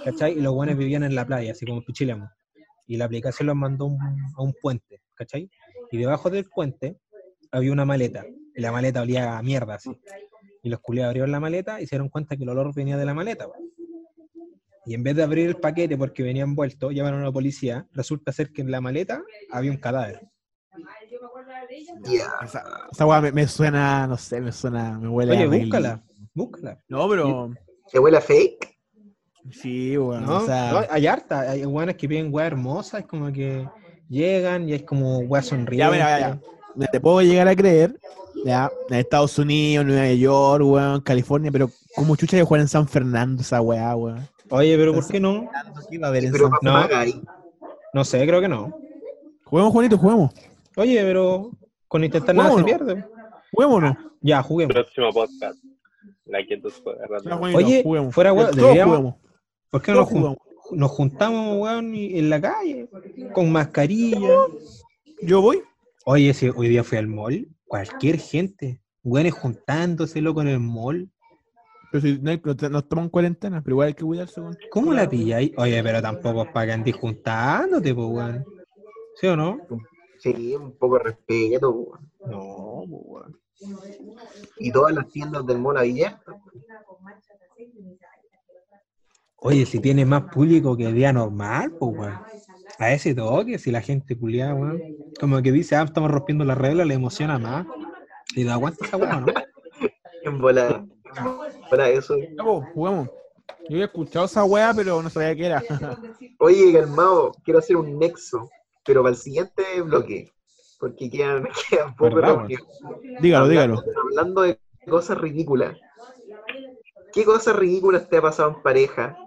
¿Cachai? 0.03 0.33
Y 0.37 0.41
los 0.41 0.53
weones 0.53 0.77
vivían 0.77 1.03
en 1.03 1.13
la 1.15 1.25
playa, 1.25 1.51
así 1.51 1.65
como 1.65 1.81
Pichilemu. 1.83 2.25
Y 2.87 2.97
la 2.97 3.05
aplicación 3.05 3.47
los 3.47 3.55
mandó 3.55 3.85
a 3.85 3.87
un- 3.89 3.99
a 4.35 4.41
un 4.41 4.53
puente, 4.61 5.01
¿cachai? 5.13 5.49
Y 5.91 5.97
debajo 5.97 6.29
del 6.29 6.45
puente 6.49 6.97
había 7.51 7.71
una 7.71 7.85
maleta. 7.85 8.25
Y 8.55 8.61
la 8.61 8.71
maleta 8.71 9.01
olía 9.01 9.37
a 9.37 9.43
mierda, 9.43 9.75
así. 9.75 9.91
Y 10.63 10.69
los 10.69 10.79
culiados 10.79 11.09
abrieron 11.09 11.31
la 11.31 11.39
maleta 11.39 11.79
y 11.81 11.85
se 11.87 11.95
dieron 11.95 12.09
cuenta 12.09 12.35
que 12.35 12.43
el 12.43 12.49
olor 12.49 12.73
venía 12.73 12.97
de 12.97 13.05
la 13.05 13.13
maleta, 13.13 13.47
weón. 13.47 13.69
Y 14.85 14.95
en 14.95 15.03
vez 15.03 15.15
de 15.15 15.23
abrir 15.23 15.47
el 15.47 15.57
paquete 15.57 15.97
porque 15.97 16.23
venía 16.23 16.43
envuelto, 16.43 16.91
llamaron 16.91 17.21
a 17.21 17.25
la 17.25 17.31
policía. 17.31 17.87
Resulta 17.93 18.31
ser 18.31 18.51
que 18.51 18.61
en 18.61 18.71
la 18.71 18.81
maleta 18.81 19.21
había 19.51 19.71
un 19.71 19.77
cadáver. 19.77 20.27
Ya. 22.03 22.31
Esa, 22.43 22.63
esa 22.91 23.05
weá 23.05 23.21
me, 23.21 23.31
me 23.31 23.47
suena, 23.47 24.07
no 24.07 24.17
sé, 24.17 24.41
me 24.41 24.51
suena, 24.51 24.97
me 24.97 25.07
huele 25.07 25.33
Oye, 25.33 25.43
a 25.43 25.47
búscala, 25.47 26.03
búscala. 26.33 26.83
No, 26.87 27.07
pero. 27.09 27.53
¿Te 27.91 27.99
huele 27.99 28.17
a 28.17 28.21
fake? 28.21 28.71
Sí, 29.51 29.97
weón. 29.97 30.25
No, 30.25 30.37
o 30.37 30.45
sea, 30.45 30.71
no, 30.71 30.81
hay 30.89 31.07
harta, 31.07 31.41
hay 31.41 31.65
weones 31.65 31.95
que 31.95 32.07
piden 32.07 32.33
weas 32.33 32.47
hermosas, 32.47 33.01
es 33.01 33.07
como 33.07 33.31
que 33.31 33.67
llegan 34.07 34.69
y 34.69 34.73
es 34.73 34.83
como 34.83 35.19
weas 35.19 35.45
ya, 35.45 35.49
sonrientes. 35.49 35.91
mira, 35.91 36.19
ya, 36.19 36.29
ya. 36.29 36.41
Me 36.75 36.87
Te 36.87 36.99
puedo 37.01 37.21
llegar 37.21 37.47
a 37.47 37.55
creer, 37.55 37.99
ya, 38.45 38.71
en 38.89 38.97
Estados 38.97 39.37
Unidos, 39.37 39.85
Nueva 39.85 40.11
York, 40.13 40.63
weón, 40.65 41.01
California, 41.01 41.51
pero 41.51 41.69
¿cómo 41.95 42.15
chucha 42.15 42.37
de 42.37 42.43
jugar 42.43 42.61
en 42.61 42.67
San 42.67 42.87
Fernando 42.87 43.41
esa 43.41 43.61
weá, 43.61 43.95
weón? 43.95 44.27
Oye, 44.51 44.77
pero 44.77 44.93
¿por 44.93 45.07
qué 45.07 45.19
no? 45.19 45.49
¿Qué 45.89 45.97
va 45.97 46.07
a 46.07 46.09
haber 46.09 46.25
en 46.25 46.31
Pero 46.31 46.49
San 46.49 46.59
para 46.61 47.05
No. 47.05 47.21
No 47.93 48.03
sé, 48.05 48.25
creo 48.25 48.41
que 48.41 48.47
no. 48.47 48.77
Juguemos, 49.45 49.73
Juanito, 49.73 49.97
juguemos. 49.97 50.31
Oye, 50.77 51.01
pero 51.03 51.51
con 51.87 52.03
intentar 52.03 52.35
nada 52.35 52.55
se 52.55 52.63
pierde. 52.63 53.05
Juguémonos. 53.51 53.97
Ya, 54.21 54.41
juguemos. 54.43 54.73
Próximo 54.73 55.09
podcast. 55.11 55.57
La 56.25 56.39
Oye, 57.53 57.83
juguemos. 57.83 58.13
fuera 58.13 58.31
weón, 58.31 58.55
deberíamos- 58.55 58.97
juguemos. 58.97 59.15
¿Por 59.69 59.81
qué 59.81 59.91
no 59.91 59.97
nos, 60.01 60.09
jugamos. 60.09 60.37
nos 60.71 60.91
juntamos, 60.91 61.57
weón, 61.57 61.93
en 61.95 62.29
la 62.29 62.39
calle? 62.39 62.89
Con 63.33 63.51
mascarilla. 63.51 64.29
Yo 65.21 65.41
voy. 65.41 65.61
Oye, 66.05 66.33
si 66.33 66.49
hoy 66.49 66.69
día 66.69 66.83
fui 66.83 66.97
al 66.97 67.07
mall, 67.07 67.47
cualquier 67.67 68.17
gente, 68.19 68.81
weones 69.03 69.33
juntándose, 69.33 70.21
loco, 70.21 70.41
en 70.41 70.47
el 70.49 70.59
mall. 70.59 71.09
Pero 71.91 72.01
si 72.01 72.19
no, 72.19 72.31
hay- 72.31 72.41
no, 72.43 72.85
no 72.89 73.01
en 73.01 73.09
cuarentena, 73.09 73.61
pero 73.61 73.73
igual 73.75 73.87
hay 73.89 73.93
que 73.93 74.05
cuidarse, 74.05 74.39
weón. 74.39 74.57
¿Cómo 74.71 74.93
la 74.93 75.09
pilláis? 75.09 75.51
Oye, 75.57 75.83
pero 75.83 76.01
tampoco 76.01 76.43
es 76.43 76.49
para 76.51 76.65
que 76.67 76.71
andes 76.71 76.95
juntándote, 76.95 77.93
pues, 77.93 78.07
weón. 78.07 78.45
¿Sí 79.15 79.27
o 79.27 79.35
no? 79.35 79.57
Sí, 80.19 80.55
un 80.55 80.71
poco 80.77 80.97
de 80.97 81.03
respeto. 81.03 81.69
weón. 81.71 82.11
No, 82.25 82.83
pues, 82.89 83.01
weón. 83.05 83.37
Y 84.57 84.71
todas 84.71 84.93
las 84.95 85.07
tiendas 85.09 85.45
del 85.45 85.59
mall 85.59 85.77
abiertas. 85.77 86.35
Oye, 89.43 89.65
si 89.65 89.79
tiene 89.79 90.05
más 90.05 90.23
público 90.31 90.77
que 90.77 90.91
día 90.93 91.11
normal, 91.11 91.73
pues, 91.79 91.97
weón. 91.97 92.19
A 92.79 92.91
ese 92.93 93.13
toque, 93.13 93.59
si 93.59 93.69
la 93.69 93.81
gente 93.81 94.17
culiada, 94.17 94.53
weón. 94.55 94.81
Como 95.19 95.41
que 95.41 95.51
dice, 95.51 95.75
ah, 95.75 95.83
estamos 95.83 96.09
rompiendo 96.09 96.45
la 96.45 96.55
regla, 96.55 96.85
le 96.85 96.93
emociona 96.93 97.37
más. 97.37 97.67
Y 98.35 98.43
le 98.45 98.51
aguanta 98.51 98.85
esa 98.85 98.97
weón, 98.97 99.25
¿no? 99.25 99.33
En 100.23 100.37
volar. 100.39 100.85
Para 101.69 101.89
eso. 101.89 102.15
Juguemos. 102.73 103.09
Yo 103.69 103.75
había 103.75 103.85
escuchado 103.85 104.25
esa 104.25 104.43
weá, 104.43 104.73
pero 104.75 105.01
no 105.01 105.09
sabía 105.09 105.35
qué 105.35 105.45
era. 105.45 105.63
Oye, 106.39 106.73
calmado, 106.73 107.31
quiero 107.43 107.59
hacer 107.59 107.77
un 107.77 107.97
nexo, 107.99 108.49
pero 108.85 109.01
para 109.03 109.11
el 109.13 109.17
siguiente 109.17 109.63
bloque. 109.81 110.31
Porque 110.79 111.09
quedan, 111.09 111.47
quedan 111.69 111.95
pocos 111.95 112.15
¿Verdad, 112.15 112.35
reunidos. 112.37 112.67
dígalo, 113.21 113.45
Hablando- 113.45 113.49
dígalo. 113.49 113.83
Hablando 114.09 114.41
de 114.41 114.59
cosas 114.89 115.17
ridículas. 115.17 115.77
¿Qué 117.13 117.23
cosas 117.25 117.55
ridículas 117.55 118.09
te 118.09 118.17
ha 118.17 118.21
pasado 118.21 118.49
en 118.55 118.61
pareja? 118.63 119.17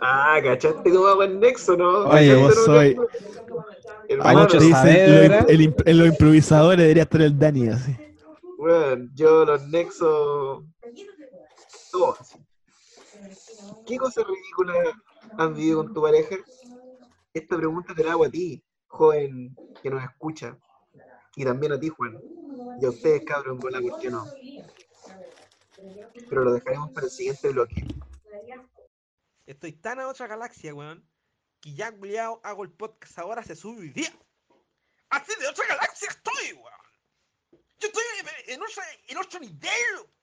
Ah, 0.00 0.38
¿cachaste 0.42 0.90
cómo 0.90 1.06
hago 1.08 1.22
el 1.24 1.38
nexo, 1.38 1.76
no? 1.76 2.06
Oye, 2.08 2.28
¿Cachaste 2.28 2.36
vos 2.36 2.64
soy-? 2.64 2.96
Hay 4.08 4.36
Hermano, 4.36 4.48
el 5.48 5.74
en 5.84 5.98
los 5.98 6.08
improvisadores 6.08 6.78
debería 6.80 7.02
estar 7.02 7.20
el 7.22 7.38
Dani, 7.38 7.68
así. 7.68 7.96
Yo 9.14 9.44
los 9.44 9.66
nexos. 9.68 10.64
Todos. 11.90 12.36
¿Qué 13.86 13.96
cosas 13.96 14.24
ridículas 14.26 14.94
has 15.36 15.54
vivido 15.54 15.84
con 15.84 15.94
tu 15.94 16.02
pareja? 16.02 16.36
Esta 17.32 17.56
pregunta 17.56 17.94
te 17.94 18.04
la 18.04 18.12
hago 18.12 18.24
a 18.24 18.30
ti, 18.30 18.62
joven 18.86 19.56
que 19.82 19.90
nos 19.90 20.02
escucha. 20.02 20.56
Y 21.36 21.44
también 21.44 21.72
a 21.72 21.78
ti, 21.78 21.88
Juan. 21.88 22.18
Y 22.80 22.84
a 22.84 22.90
ustedes, 22.90 23.22
en 23.46 23.58
bola, 23.58 23.80
¿por 23.80 24.00
qué 24.00 24.10
no? 24.10 24.26
Pero 26.28 26.44
lo 26.44 26.52
dejaremos 26.52 26.90
para 26.90 27.06
el 27.06 27.12
siguiente 27.12 27.48
bloque. 27.50 27.86
Estoy 29.46 29.72
tan 29.72 30.00
a 30.00 30.08
otra 30.08 30.26
galaxia, 30.26 30.74
weón, 30.74 31.04
que 31.60 31.74
ya, 31.74 31.90
culiao, 31.92 32.40
hago 32.44 32.62
el 32.64 32.70
podcast 32.70 33.18
ahora, 33.18 33.42
se 33.42 33.56
sube 33.56 33.80
hoy 33.80 33.90
día. 33.90 34.12
Así 35.08 35.32
de 35.40 35.48
otra 35.48 35.66
galaxia 35.66 36.08
estoy, 36.08 36.52
weón. 36.52 36.79
Yo 37.80 37.88
estoy 37.88 38.02
en- 38.20 38.54
en, 38.54 38.62
otra, 38.62 38.84
en 39.08 39.16
otro 39.18 39.40
nivel, 39.40 39.70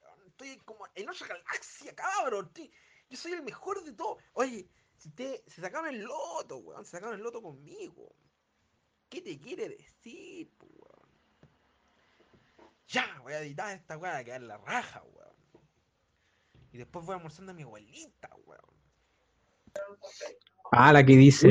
weón. 0.01 0.27
Estoy 0.27 0.57
como 0.57 0.87
en 0.95 1.09
otra 1.09 1.27
galaxia, 1.27 1.95
cabrón. 1.95 2.45
Estoy- 2.47 2.71
yo 3.09 3.17
soy 3.17 3.33
el 3.33 3.43
mejor 3.43 3.83
de 3.83 3.93
todos. 3.93 4.21
Oye, 4.33 4.67
si 4.97 5.09
te, 5.11 5.43
se 5.47 5.61
sacaron 5.61 5.89
el 5.89 6.01
loto, 6.03 6.57
weón, 6.57 6.85
se 6.85 6.91
sacaron 6.91 7.15
el 7.15 7.21
loto 7.23 7.41
conmigo. 7.41 8.13
¿Qué 9.09 9.21
te 9.21 9.39
quiere 9.39 9.69
decir, 9.69 10.51
weón? 10.59 11.07
Ya, 12.87 13.19
voy 13.21 13.33
a 13.33 13.39
editar 13.41 13.75
esta 13.75 13.97
weá, 13.97 14.17
a 14.17 14.23
quedar 14.23 14.41
la 14.41 14.57
raja, 14.57 15.01
weón. 15.03 15.35
Y 16.71 16.77
después 16.77 17.05
voy 17.05 17.15
almorzando 17.15 17.51
a 17.51 17.55
mi 17.55 17.63
abuelita, 17.63 18.29
weón. 18.45 18.77
Ah, 20.71 20.91
la 20.91 21.05
que 21.05 21.15
dice 21.15 21.49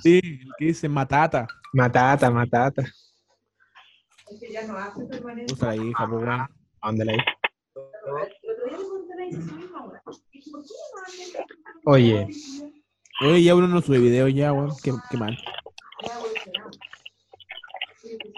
Sí, 0.00 0.18
el 0.22 0.52
que 0.58 0.64
dice 0.66 0.88
matata. 0.88 1.46
matata, 1.72 2.30
matata. 2.30 2.82
Usa 4.28 5.74
pues, 5.76 6.10
weón. 6.10 6.28
¿A 6.30 6.48
dónde 6.84 7.04
la 7.04 7.12
hay? 7.12 7.18
Oye, 11.84 12.28
Oye, 13.22 13.42
ya 13.42 13.54
uno 13.54 13.66
no 13.66 13.80
sube 13.80 13.98
video 13.98 14.28
ya, 14.28 14.52
weón. 14.52 14.72
Qué, 14.82 14.92
qué 15.10 15.16
mal. 15.16 15.38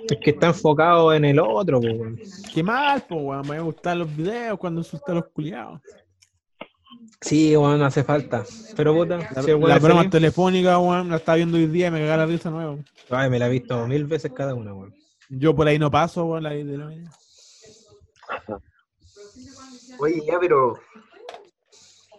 es 0.08 0.18
que 0.22 0.30
está 0.30 0.48
enfocado 0.48 1.12
en 1.12 1.24
el 1.24 1.38
otro, 1.40 1.80
po, 1.80 1.86
weón. 1.86 2.20
Qué 2.54 2.62
mal, 2.62 3.02
pues, 3.08 3.20
weón. 3.22 3.48
Me 3.48 3.60
gustan 3.60 4.00
los 4.00 4.16
videos 4.16 4.58
cuando 4.58 4.82
asustan 4.82 5.16
a 5.16 5.20
los 5.20 5.28
culiados. 5.30 5.80
Sí, 7.20 7.56
weón, 7.56 7.82
hace 7.82 8.04
falta. 8.04 8.44
Pero 8.76 8.94
puta, 8.94 9.16
La, 9.16 9.42
si 9.42 9.50
la 9.58 9.76
es 9.76 9.82
broma 9.82 10.08
telefónica, 10.08 10.78
weón, 10.78 11.08
la 11.08 11.16
estaba 11.16 11.36
viendo 11.36 11.56
hoy 11.56 11.66
día 11.66 11.88
y 11.88 11.90
me 11.90 11.98
cagaba 12.00 12.18
la 12.18 12.26
risa 12.26 12.50
nueva. 12.50 12.76
ay, 13.10 13.30
me 13.30 13.38
la 13.38 13.46
he 13.48 13.50
visto 13.50 13.86
mil 13.88 14.04
veces 14.04 14.32
cada 14.32 14.54
una, 14.54 14.72
weón. 14.72 14.97
Yo 15.30 15.54
por 15.54 15.66
ahí 15.68 15.78
no 15.78 15.90
paso, 15.90 16.24
weón, 16.24 16.42
la 16.42 16.50
de 16.50 16.64
la. 16.64 16.86
Oye, 20.00 20.22
ya, 20.26 20.38
pero. 20.40 20.78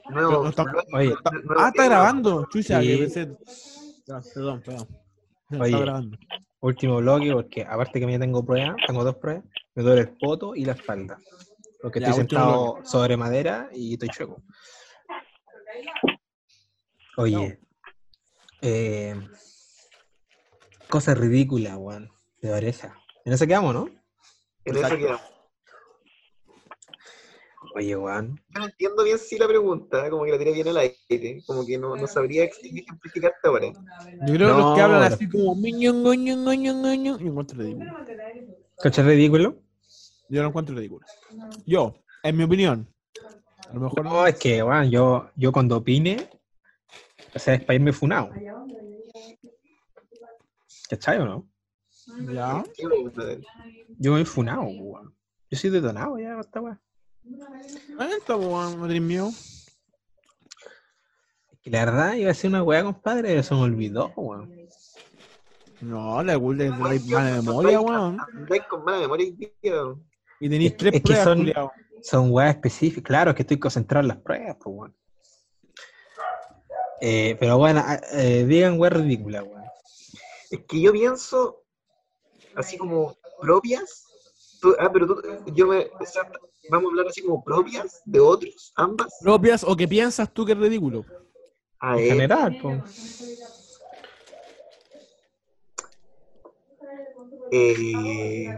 Nuevo, 0.10 0.32
No, 0.32 0.44
no 0.44 0.50
está- 0.50 0.64
nuevo- 0.64 0.82
Oye, 0.94 1.08
nuevo 1.44 1.62
Ah, 1.62 1.68
está 1.70 1.86
grabando. 1.86 2.48
Chucha, 2.52 2.82
Sí. 2.82 2.88
que 2.88 2.98
pensé. 2.98 3.38
Perdón, 4.34 4.62
perdón. 4.66 4.88
Oye. 5.60 5.66
Está 5.72 5.80
grabando. 5.80 6.18
Último 6.62 6.98
bloque, 6.98 7.32
porque 7.32 7.64
aparte 7.64 8.00
que 8.00 8.06
me 8.06 8.20
tengo 8.20 8.44
pruebas, 8.46 8.76
tengo 8.86 9.04
dos 9.04 9.16
pruebas, 9.16 9.46
me 9.76 9.84
duele 9.84 10.02
el 10.02 10.18
poto 10.18 10.56
y 10.56 10.66
la 10.66 10.74
espalda. 10.74 11.18
Porque 11.82 12.00
Ya, 12.02 12.08
estoy 12.08 12.22
sentado 12.22 12.80
sobre 12.84 13.16
madera 13.16 13.70
y 13.72 13.94
estoy 13.94 14.10
chueco. 14.10 14.44
Oye, 17.18 17.60
eh, 18.62 19.16
cosa 20.90 21.14
ridícula, 21.14 21.78
weón, 21.78 22.10
de 22.42 22.50
pareja. 22.50 22.99
En 23.26 23.34
eso 23.34 23.46
quedamos, 23.46 23.74
¿no? 23.74 23.90
En 24.66 24.78
eso 24.78 24.98
quedamos. 24.98 25.22
Oye, 27.76 27.96
weón, 27.96 28.40
Yo 28.50 28.60
no 28.60 28.66
entiendo 28.66 29.04
bien 29.04 29.20
si 29.20 29.38
la 29.38 29.48
pregunta, 29.48 30.10
como 30.10 30.24
que 30.24 30.32
la 30.32 30.38
tiré 30.38 30.54
bien 30.54 30.68
al 30.70 30.78
aire, 30.78 31.44
como 31.46 31.66
que 31.66 31.78
no, 31.78 31.96
no 31.96 32.08
sabría 32.08 32.46
ejemplificarte 32.46 33.48
ahora. 33.48 33.68
Yo 33.68 34.34
creo 34.34 34.38
que 34.38 34.38
los 34.38 34.58
No, 34.58 34.76
que 34.76 34.82
hablan 34.82 35.04
así 35.04 35.30
como 35.30 35.56
miñongo, 35.56 36.14
ñongo, 36.14 36.54
ñongo, 36.54 36.94
ñongo, 36.94 37.20
yo 37.20 37.28
encuentro 37.28 37.58
ridículo. 37.60 37.94
¿cachai 38.82 39.06
ridículo? 39.06 39.56
Yo 40.30 40.42
lo 40.42 40.48
encuentro 40.48 40.76
ridículo. 40.76 41.06
Yo, 41.66 41.94
en 42.24 42.38
mi 42.38 42.44
opinión. 42.44 42.88
A 43.70 43.74
lo 43.74 43.82
mejor 43.82 44.04
No, 44.04 44.26
es 44.26 44.36
que, 44.40 44.64
weón, 44.64 44.90
yo, 44.90 45.30
yo 45.36 45.52
cuando 45.52 45.78
opine, 45.78 46.30
o 47.36 47.40
sea, 47.40 47.54
es 47.56 47.64
para 47.64 47.76
irme 47.76 47.94
funado. 47.94 48.32
¿Cachai 50.90 51.20
o 51.20 51.26
no? 51.26 51.48
Ya. 52.32 52.64
Yo 53.98 54.14
me 54.14 54.22
he 54.22 54.26
funado, 54.26 54.62
weón. 54.64 55.14
Yo 55.50 55.58
soy 55.58 55.70
detonado 55.70 56.18
ya, 56.20 56.32
con 56.34 56.40
esta 56.42 56.62
weón. 56.62 56.80
Está, 58.18 58.36
weón, 58.36 58.80
madre 58.80 59.00
mío. 59.00 59.30
Que 61.62 61.70
la 61.70 61.86
verdad 61.86 62.14
iba 62.14 62.32
a 62.32 62.34
ser 62.34 62.50
una 62.50 62.64
weá, 62.64 62.84
compadre, 62.84 63.30
pero 63.30 63.44
se 63.44 63.54
me 63.56 63.62
olvidó, 63.62 64.12
weón. 64.16 64.56
No, 65.82 66.22
la 66.24 66.36
Google 66.36 66.66
es 66.68 66.72
de 66.72 66.78
mala 66.78 67.32
memoria, 67.32 67.80
weón. 67.82 68.18
Andáis 68.36 68.64
con 68.64 68.84
mala 68.84 69.00
memoria. 69.00 69.26
Y 70.42 70.50
tenéis 70.50 70.72
Es- 70.72 70.78
tres 70.78 70.94
es 70.96 71.00
que 71.02 71.04
pruebas, 71.06 71.24
son- 71.26 71.38
culiao. 71.40 71.72
Son 72.02 72.32
weas 72.32 72.56
específicas. 72.56 73.04
Claro, 73.04 73.32
es 73.32 73.36
que 73.36 73.42
estoy 73.44 73.60
concentrado 73.60 74.02
en 74.04 74.08
las 74.08 74.18
pruebas, 74.18 74.56
pues, 74.64 74.76
weón. 74.76 74.96
Eh, 77.02 77.36
pero 77.40 77.58
bueno, 77.58 77.82
ah, 77.86 78.00
eh, 78.14 78.46
digan 78.46 78.80
weas 78.80 78.94
ridículas, 78.94 79.44
weón. 79.44 79.64
Es 80.50 80.62
que 80.68 80.82
yo 80.82 80.92
pienso, 80.94 81.59
así 82.56 82.78
como 82.78 83.16
propias. 83.42 84.06
tú- 84.62 84.76
ah, 84.80 84.90
pero 84.92 85.08
tú, 85.08 85.22
yo 85.54 85.68
me. 85.68 85.88
vamos 86.70 86.88
a 86.88 86.92
hablar 86.92 87.08
así 87.08 87.22
como 87.22 87.44
propias 87.44 88.02
de 88.06 88.20
otros, 88.20 88.74
ambas. 88.76 89.18
Propias 89.22 89.64
o 89.64 89.76
que 89.76 89.88
piensas 89.88 90.34
tú 90.34 90.46
que 90.46 90.52
es 90.54 90.58
ridículo. 90.58 91.06
A 91.80 91.98
En 91.98 92.06
general, 92.08 92.58
pues. 92.62 93.40
eh, 97.52 98.54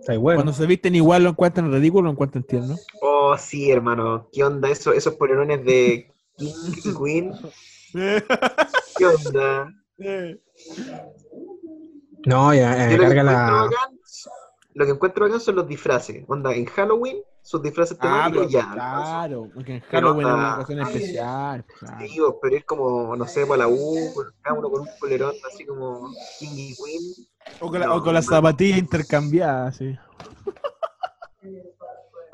Está 0.00 0.16
bueno. 0.18 0.38
Cuando 0.38 0.52
se 0.52 0.66
visten 0.66 0.94
igual 0.96 1.22
lo 1.24 1.30
encuentran 1.30 1.70
ridículo 1.72 2.04
lo 2.06 2.10
encuentran 2.10 2.42
tierno. 2.44 2.76
oh, 3.00 3.36
sí, 3.38 3.70
hermano. 3.70 4.28
¿Qué 4.32 4.42
onda 4.42 4.68
eso, 4.68 4.92
esos 4.92 5.14
polerones 5.14 5.64
de 5.64 6.10
King 6.38 6.72
y 6.84 6.94
Queen? 6.94 7.38
¿Qué 8.96 9.06
onda? 9.06 9.72
No, 12.26 12.54
ya, 12.54 12.86
eh, 12.86 12.90
Yo 12.92 12.96
lo, 12.98 13.02
que 13.08 13.14
carga 13.16 13.22
encuentro 13.22 13.54
la. 13.54 13.62
bacán, 13.64 13.98
lo 14.74 14.84
que 14.84 14.90
encuentro 14.92 15.24
bacán 15.26 15.40
son 15.40 15.56
los 15.56 15.68
disfraces. 15.68 16.24
Onda, 16.28 16.54
en 16.54 16.66
Halloween, 16.66 17.18
sus 17.42 17.62
disfraces 17.62 17.98
Ah, 18.00 18.28
pero 18.30 18.42
temáticos 18.42 18.52
ya. 18.52 18.72
claro, 18.72 19.50
porque 19.54 19.74
en 19.74 19.80
Pero, 19.80 20.06
Halloween 20.08 20.28
es 20.28 20.34
una 20.34 20.48
ah, 20.50 20.54
ocasión 20.56 20.78
especial. 20.80 21.64
claro. 21.78 22.06
Sí, 22.06 22.18
pero 22.40 22.56
es 22.56 22.64
como, 22.64 23.16
no 23.16 23.26
sé, 23.26 23.44
para 23.46 23.58
la 23.58 23.68
U, 23.68 24.14
cada 24.40 24.58
uno 24.58 24.70
con 24.70 24.80
un 24.82 24.88
polerón 25.00 25.34
así 25.46 25.66
como 25.66 26.14
King 26.38 26.54
y 26.56 26.76
Queen. 26.76 27.26
O 27.60 27.70
con, 27.70 27.80
la- 27.80 27.86
No, 27.86 27.96
o 27.96 28.02
con 28.02 28.14
las 28.14 28.26
zapatillas 28.26 28.78
intercambiadas, 28.78 29.76
sí. 29.76 29.96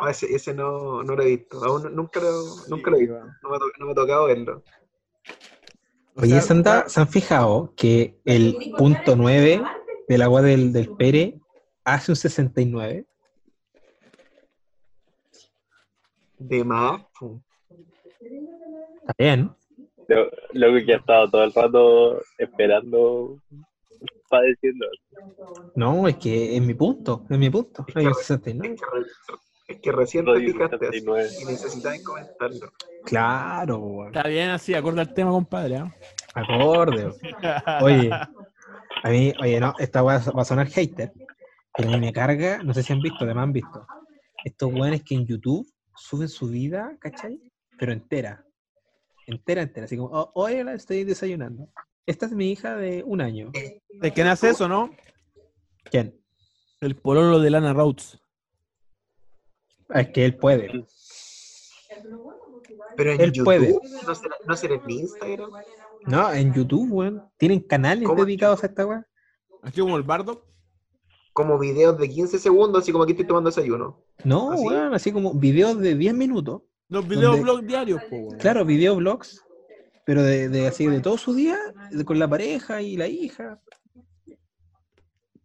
Ah, 0.00 0.10
ese, 0.10 0.32
ese 0.32 0.54
no, 0.54 1.02
no 1.02 1.16
lo 1.16 1.22
he 1.24 1.26
visto, 1.36 1.64
aún 1.64 1.92
nunca 1.96 2.20
lo, 2.20 2.54
nunca 2.68 2.88
lo 2.90 2.96
he 2.98 3.00
visto, 3.00 3.18
no 3.42 3.50
me, 3.50 3.58
no 3.80 3.86
me 3.86 3.92
ha 3.92 3.94
tocado 3.96 4.26
verlo. 4.26 4.62
Oye, 6.18 6.32
sea, 6.32 6.40
¿se, 6.42 6.52
anda- 6.52 6.88
¿se 6.88 7.00
han 7.00 7.08
fijado 7.08 7.72
que 7.76 8.18
el 8.24 8.56
punto 8.76 9.14
9 9.16 9.62
del 10.08 10.22
agua 10.22 10.42
del, 10.42 10.72
del 10.72 10.90
Pere 10.96 11.38
hace 11.84 12.12
un 12.12 12.16
69? 12.16 13.06
De 16.38 16.64
más. 16.64 17.02
Está 19.00 19.14
bien. 19.18 19.50
Lo, 20.08 20.30
lo 20.70 20.84
que 20.86 20.94
ha 20.94 20.96
estado 20.96 21.30
todo 21.30 21.44
el 21.44 21.52
rato 21.52 22.22
esperando, 22.38 23.38
padeciendo. 24.28 24.86
No, 25.74 26.08
es 26.08 26.16
que 26.16 26.56
es 26.56 26.62
mi 26.62 26.74
punto, 26.74 27.26
es 27.28 27.38
mi 27.38 27.50
punto. 27.50 27.84
Es 27.88 27.96
Hay 27.96 28.02
que 28.04 28.08
un 28.08 28.14
re- 28.14 28.22
69. 28.24 28.74
es 28.74 28.80
que, 28.80 28.86
es 29.68 29.80
que 29.80 29.92
recién 29.92 30.24
te 30.24 30.34
fijaste 30.40 30.76
así, 30.76 31.00
69. 31.00 31.28
y 31.40 31.44
necesitabas 31.44 32.02
comentarlo. 32.02 32.72
Claro, 33.04 33.78
weón. 33.78 34.06
Está 34.08 34.26
bien 34.26 34.48
así, 34.48 34.74
acorda 34.74 35.02
el 35.02 35.12
tema, 35.12 35.30
compadre. 35.30 35.76
¿ah? 35.76 35.94
Acorde. 36.34 37.12
Oye, 37.82 38.10
a 38.10 39.10
mí, 39.10 39.34
oye, 39.40 39.60
no, 39.60 39.74
esta 39.78 40.02
weá 40.02 40.22
va 40.34 40.42
a 40.42 40.44
sonar 40.46 40.68
hater, 40.68 41.12
pero 41.76 41.90
a 41.90 41.92
mí 41.92 42.00
me 42.00 42.12
carga, 42.14 42.62
no 42.62 42.72
sé 42.72 42.82
si 42.82 42.94
han 42.94 43.00
visto, 43.00 43.24
además 43.24 43.44
han 43.44 43.52
visto, 43.52 43.86
estos 44.42 44.72
weones 44.72 45.04
que 45.04 45.14
en 45.14 45.26
YouTube 45.26 45.70
suben 45.94 46.28
su 46.28 46.48
vida, 46.48 46.96
¿cachai? 46.98 47.38
Pero 47.78 47.92
entera, 47.92 48.42
entera, 49.26 49.62
entera, 49.62 49.84
así 49.84 49.98
como, 49.98 50.10
oh, 50.12 50.30
hoy 50.34 50.64
la 50.64 50.72
estoy 50.72 51.04
desayunando. 51.04 51.68
Esta 52.06 52.24
es 52.24 52.32
mi 52.32 52.50
hija 52.50 52.74
de 52.74 53.02
un 53.04 53.20
año. 53.20 53.52
¿De 54.00 54.12
quién 54.12 54.28
hace 54.28 54.48
eso, 54.48 54.66
no? 54.66 54.90
¿Quién? 55.90 56.18
El 56.80 56.96
pololo 56.96 57.38
de 57.38 57.50
Lana 57.50 57.74
Rhodes. 57.74 58.18
Es 59.90 60.08
que 60.10 60.24
él 60.24 60.36
puede. 60.36 60.86
Pero 62.96 63.12
en 63.12 63.20
Él 63.20 63.32
YouTube, 63.32 63.44
puede. 63.44 63.72
¿No, 64.06 64.14
será, 64.14 64.36
¿no 64.46 64.56
será 64.56 64.74
en 64.74 64.90
Instagram? 64.90 65.50
No, 66.06 66.32
en 66.32 66.52
YouTube, 66.52 66.88
weón. 66.92 67.22
Tienen 67.38 67.60
canales 67.60 68.08
dedicados 68.16 68.62
a 68.62 68.66
esta 68.66 68.86
weá. 68.86 69.06
Así 69.62 69.80
como 69.80 69.96
el 69.96 70.02
bardo. 70.02 70.44
Como 71.32 71.58
videos 71.58 71.96
de 71.98 72.08
15 72.08 72.38
segundos, 72.38 72.82
así 72.82 72.90
como 72.92 73.04
aquí 73.04 73.12
estoy 73.12 73.26
tomando 73.26 73.50
desayuno. 73.50 74.02
No, 74.24 74.52
¿Ah, 74.52 74.56
sí? 74.56 74.66
weón, 74.66 74.94
así 74.94 75.12
como 75.12 75.34
videos 75.34 75.78
de 75.78 75.94
10 75.94 76.14
minutos. 76.14 76.62
Los 76.88 77.06
blog 77.06 77.62
diarios, 77.62 78.02
po, 78.10 78.16
weón. 78.16 78.38
Claro, 78.38 78.64
videoblogs, 78.64 79.44
pero 80.04 80.22
de, 80.22 80.48
de 80.48 80.66
así 80.66 80.86
de 80.86 81.00
todo 81.00 81.16
su 81.18 81.34
día, 81.34 81.56
de- 81.90 82.04
con 82.04 82.18
la 82.18 82.28
pareja 82.28 82.82
y 82.82 82.96
la 82.96 83.06
hija. 83.06 83.60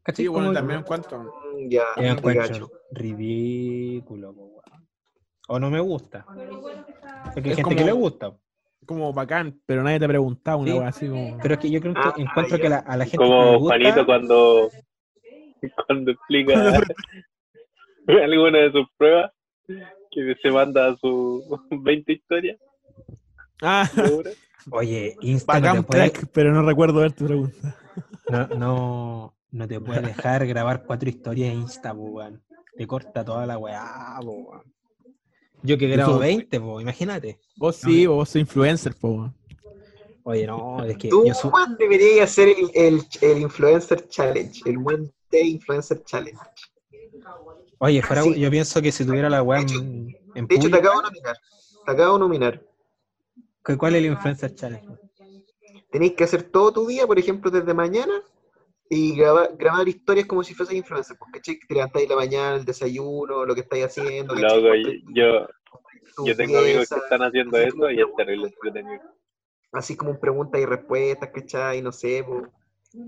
¿Cachai? 0.03 0.25
Sí, 0.25 0.27
bueno, 0.27 0.47
Como- 0.47 0.59
también 0.59 0.79
en 0.79 0.85
cuanto. 0.85 1.17
Mm, 1.19 1.69
Ya, 1.69 1.83
encuentro 1.97 2.41
cacho. 2.47 2.71
ridículo, 2.91 4.33
po, 4.33 4.41
weón. 4.45 4.87
O 5.47 5.59
no 5.59 5.69
me 5.69 5.79
gusta. 5.79 6.25
Porque 6.25 7.49
hay 7.49 7.51
Es 7.51 7.55
gente 7.57 7.69
que 7.69 7.75
como- 7.75 7.85
le 7.85 7.91
gusta. 7.91 8.33
Como 8.85 9.13
bacán, 9.13 9.61
pero 9.65 9.81
nadie 9.81 9.97
te 9.99 10.05
ha 10.05 10.09
preguntado 10.09 10.57
una 10.57 10.71
Sí. 10.71 10.77
así 10.79 11.07
como. 11.07 11.37
Pero 11.41 11.53
es 11.53 11.59
que 11.61 11.71
yo 11.71 11.79
creo 11.79 11.93
que 11.93 11.99
Ah, 12.03 12.13
encuentro 12.17 12.57
ya. 12.57 12.63
que 12.63 12.69
la- 12.69 12.79
a 12.79 12.97
la 12.97 13.05
gente 13.05 13.17
que 13.17 13.23
le 13.23 13.29
Como 13.29 13.59
gusta, 13.59 13.75
Juanito 13.77 14.05
cuando, 14.05 14.69
cuando 15.87 16.11
explica 16.11 16.53
alguna 18.07 18.57
de 18.59 18.71
sus 18.73 18.87
pruebas, 18.97 19.31
que 20.11 20.35
se 20.41 20.51
manda 20.51 20.95
sus 20.97 21.43
20 21.71 22.11
historias. 22.13 22.59
Ah. 23.61 23.89
Oye, 24.71 25.15
Insta 25.21 25.53
no 25.55 25.61
te, 25.61 25.67
bacán 25.67 25.83
puede, 25.85 26.09
track, 26.09 26.29
pero 26.33 26.51
no 26.53 26.61
recuerdo 26.63 26.99
ver 26.99 27.13
tu 27.13 27.25
pregunta. 27.25 27.77
no, 28.29 28.47
no, 28.57 29.33
no 29.53 29.67
te 29.67 29.79
puede 29.79 30.01
dejar 30.27 30.45
grabar 30.45 30.83
cuatro 30.85 31.07
historias 31.09 31.53
en 31.53 31.61
Insta, 31.61 31.93
po, 31.93 32.01
weón. 32.01 32.43
Te 32.75 32.87
corta 32.87 33.23
toda 33.23 33.45
la 33.45 33.57
weá, 33.57 34.17
po, 34.21 34.31
weón. 34.31 34.73
Yo 35.61 35.77
que 35.77 35.87
grabo 35.87 36.11
Eso- 36.13 36.19
20, 36.19 36.59
po, 36.59 36.81
imagínate. 36.81 37.39
Vos 37.55 37.77
sí, 37.77 38.05
vos 38.05 38.27
sos 38.29 38.35
influencer, 38.37 38.93
po. 38.95 39.09
weón. 39.09 39.35
Oye, 40.25 40.47
no, 40.47 40.83
es 40.85 40.97
que 40.97 41.09
Tú, 41.09 41.25
yo 41.25 41.33
su- 41.33 41.49
Juan, 41.49 41.75
deberías 41.77 42.29
hacer 42.31 42.47
el, 42.49 42.71
el, 42.73 43.01
el 43.21 43.37
Influencer 43.41 44.07
Challenge, 44.07 44.61
el 44.65 44.77
One 44.77 45.09
Day 45.29 45.49
Influencer 45.51 46.01
Challenge. 46.03 46.39
Oye, 47.79 48.01
fuera, 48.01 48.23
Sí. 48.23 48.39
yo 48.39 48.49
pienso 48.49 48.81
que 48.81 48.91
si 48.91 49.05
tuviera 49.05 49.29
la 49.29 49.43
weá 49.43 49.59
De 49.59 49.65
hecho- 49.65 49.79
en, 49.81 50.47
De 50.47 50.55
hecho, 50.55 50.69
te 50.69 50.77
acabo 50.77 51.01
de 51.01 51.03
nominar. 51.09 51.37
Te 51.85 51.91
acabo 51.91 52.13
de 52.13 52.19
nominar. 52.19 52.61
¿cu- 53.63 53.77
¿cuál 53.77 53.95
es 53.95 53.99
el 53.99 54.11
influencer 54.11 54.55
challenge? 54.55 54.87
Tenéis 55.91 56.13
que 56.13 56.23
hacer 56.23 56.43
todo 56.43 56.71
tu 56.71 56.87
día, 56.87 57.05
por 57.05 57.19
ejemplo, 57.19 57.51
desde 57.51 57.73
mañana, 57.73 58.13
y 58.89 59.15
grabar, 59.15 59.55
grabar 59.57 59.87
historias 59.87 60.27
como 60.27 60.43
si 60.43 60.53
fuese 60.53 60.75
influencer. 60.75 61.17
Porque, 61.17 61.41
che, 61.41 61.59
te 61.67 61.73
levantáis 61.73 62.03
en 62.05 62.09
la 62.09 62.15
mañana, 62.15 62.55
el 62.55 62.65
desayuno, 62.65 63.45
lo 63.45 63.55
que 63.55 63.61
estáis 63.61 63.85
haciendo. 63.85 64.35
Loco, 64.35 64.75
yo, 65.13 65.47
yo 66.25 66.35
tengo 66.35 66.59
amigos 66.59 66.89
que 66.89 66.95
están 66.95 67.23
haciendo 67.23 67.57
eso 67.57 67.89
y 67.89 68.01
es 68.01 68.07
terrible 68.15 68.47
entretenido. 68.47 69.01
Así 69.71 69.95
como 69.95 70.19
preguntas 70.19 70.61
y 70.61 70.65
respuestas, 70.65 71.29
¿cachai? 71.33 71.81
No 71.81 71.91
sé, 71.91 72.23
po. 72.23 72.47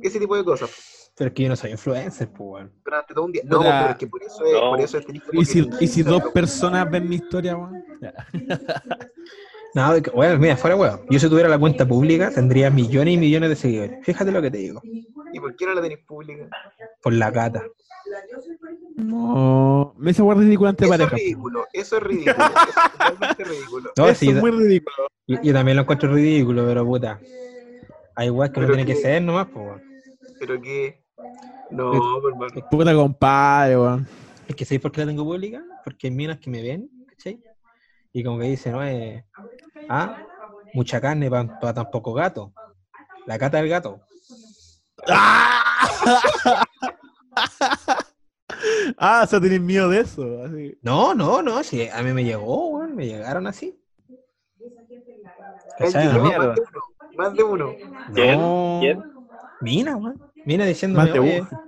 ese 0.02 0.20
tipo 0.20 0.36
de 0.36 0.44
cosas. 0.44 1.12
Pero 1.18 1.30
es 1.30 1.34
que 1.34 1.44
yo 1.44 1.50
no 1.50 1.56
soy 1.56 1.72
influencer, 1.72 2.28
pues, 2.30 2.40
weón. 2.40 2.74
Durante 2.84 3.14
todo 3.14 3.26
un 3.26 3.32
día. 3.32 3.44
No, 3.46 3.60
pero 3.62 3.90
es 3.92 3.96
que 3.96 4.08
por 4.08 4.24
eso 4.24 4.44
es, 4.44 4.54
No. 4.54 4.72
por 4.72 4.82
eso 4.82 4.98
es 4.98 5.06
¿Y 5.32 5.46
si, 5.46 5.70
y 5.80 5.88
si 5.88 6.04
dos 6.04 6.24
personas 6.34 6.90
ven 6.90 7.08
mi 7.08 7.16
historia, 7.18 7.56
weón? 7.56 7.86
No, 9.76 9.92
weón, 10.14 10.40
mira, 10.40 10.56
fuera 10.58 10.76
weón. 10.76 11.02
Yo 11.10 11.20
si 11.20 11.30
tuviera 11.30 11.50
la 11.50 11.60
cuenta 11.60 11.86
pública 11.88 12.32
tendría 12.34 12.70
millones 12.72 13.14
y 13.14 13.18
millones 13.18 13.50
de 13.50 13.56
seguidores. 13.58 14.06
Fíjate 14.06 14.32
lo 14.32 14.42
que 14.42 14.50
te 14.50 14.58
digo. 14.58 14.82
¿Y 15.34 15.40
por 15.40 15.56
qué 15.56 15.66
no 15.66 15.74
la 15.76 15.82
tenéis 15.82 16.00
pública? 16.08 16.48
Por 17.02 17.14
la 17.14 17.30
gata. 17.30 17.62
No, 18.96 19.94
me 19.98 20.12
hizo 20.12 20.24
weón 20.26 20.40
ridículo 20.42 20.70
ante 20.70 20.86
Eso 20.86 20.94
es 20.94 21.00
pareja. 21.00 21.16
ridículo, 21.18 21.66
eso 21.74 21.98
es 21.98 22.04
ridículo, 22.04 22.34
eso 22.46 22.56
es 22.70 22.92
totalmente 22.94 23.44
ridículo. 23.44 23.92
No, 23.98 24.08
Eso 24.08 24.20
sí, 24.20 24.30
es 24.30 24.36
muy 24.36 24.52
ridículo. 24.52 25.08
yo- 25.28 25.42
yo 25.42 25.54
también 25.54 25.76
lo 25.76 25.82
encuentro 25.84 26.14
ridículo, 26.14 26.66
pero 26.66 26.86
puta. 26.86 27.20
Hay 28.16 28.30
weas 28.30 28.52
que 28.52 28.62
no 28.62 28.68
tiene 28.68 28.86
que 28.86 28.96
ser 28.96 29.22
nomás, 29.22 29.48
pues, 29.54 29.66
weón. 29.66 29.82
Pero 30.40 30.62
que. 30.62 31.04
No, 31.72 31.92
hermano. 32.30 32.70
Puta 32.72 32.94
compadre, 32.94 33.78
weón. 33.78 34.08
Es 34.48 34.56
que 34.56 34.64
¿sabéis 34.64 34.82
por 34.82 34.92
qué 34.92 35.02
la 35.02 35.08
tengo 35.08 35.24
pública? 35.26 35.62
Porque 35.84 36.08
hay 36.08 36.14
minas 36.14 36.38
que 36.40 36.50
me 36.50 36.62
ven, 36.62 36.90
¿cachai? 37.10 37.42
Y 38.16 38.24
como 38.24 38.40
que 38.40 38.46
dicen, 38.46 38.72
no, 38.72 38.82
eh, 38.82 39.26
ah, 39.90 40.26
mucha 40.74 41.02
carne 41.02 41.30
para 41.30 41.74
tan 41.74 41.92
poco 41.92 42.14
gato. 42.14 42.54
La 43.26 43.38
cata 43.38 43.58
del 43.58 43.68
gato. 43.68 44.00
Ah, 48.98 49.22
o 49.26 49.28
sea, 49.28 49.42
tenés 49.42 49.60
miedo 49.60 49.90
de 49.90 50.00
eso. 50.00 50.44
Así. 50.44 50.78
No, 50.82 51.14
no, 51.14 51.42
no, 51.42 51.62
sí, 51.64 51.90
a 51.90 52.02
mí 52.02 52.14
me 52.14 52.24
llegó, 52.24 52.70
weón, 52.70 52.96
me 52.96 53.06
llegaron 53.06 53.46
así. 53.48 53.78
Más 55.80 55.94
de 55.94 56.08
uno, 56.08 56.56
más 57.18 57.34
de 57.34 57.44
uno. 57.44 57.76
¿Quién? 58.14 58.40
no. 58.40 58.78
¿Quién? 58.80 59.04
Mina, 59.60 59.98
weón. 59.98 60.32
Mina 60.46 60.66
diciéndome, 60.66 61.04
Más 61.04 61.14
de 61.14 61.20
oye, 61.20 61.42
uno. 61.42 61.65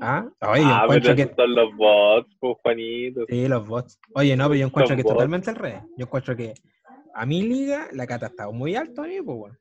Ah, 0.00 0.26
oye, 0.50 0.62
yo 0.62 0.68
Ah, 0.68 0.80
encuentro 0.84 1.14
pero 1.16 1.28
que... 1.28 1.34
son 1.34 1.54
los 1.54 1.76
bots, 1.76 2.36
pues, 2.40 2.56
Juanito. 2.62 3.20
Sí, 3.28 3.48
los 3.48 3.66
bots. 3.68 3.98
Oye, 4.14 4.36
no, 4.36 4.44
pero 4.48 4.54
yo 4.60 4.66
encuentro 4.66 4.88
Son 4.88 4.96
que 4.96 5.00
es 5.00 5.04
bots. 5.04 5.14
totalmente 5.14 5.50
al 5.50 5.56
revés. 5.56 5.82
Yo 5.96 6.04
encuentro 6.06 6.36
que 6.36 6.54
a 7.14 7.26
mi 7.26 7.42
liga 7.42 7.88
la 7.92 8.06
cata 8.06 8.26
está 8.26 8.50
muy 8.50 8.76
alto 8.76 9.02
a 9.02 9.06
mí, 9.06 9.20
pues, 9.22 9.38
weón. 9.38 9.58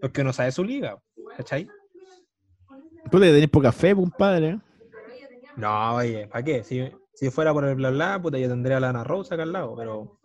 Porque 0.00 0.24
no 0.24 0.32
sabe 0.32 0.50
su 0.52 0.64
liga, 0.64 0.98
¿cachai? 1.36 1.68
Puta, 3.10 3.26
que 3.26 3.32
tenés 3.32 3.50
poca 3.50 3.70
fe, 3.72 3.94
compadre. 3.94 4.48
¿eh? 4.48 4.58
No, 5.56 5.96
oye, 5.96 6.26
¿para 6.28 6.42
qué? 6.42 6.64
Si, 6.64 6.82
si 7.14 7.30
fuera 7.30 7.52
por 7.52 7.64
el 7.64 7.74
bla 7.74 7.90
bla, 7.90 8.20
puta, 8.20 8.38
yo 8.38 8.48
tendría 8.48 8.78
a 8.78 8.80
la 8.80 8.88
Ana 8.88 9.04
Rosa 9.04 9.34
acá 9.34 9.42
al 9.44 9.52
lado, 9.52 9.74
pero. 9.76 10.18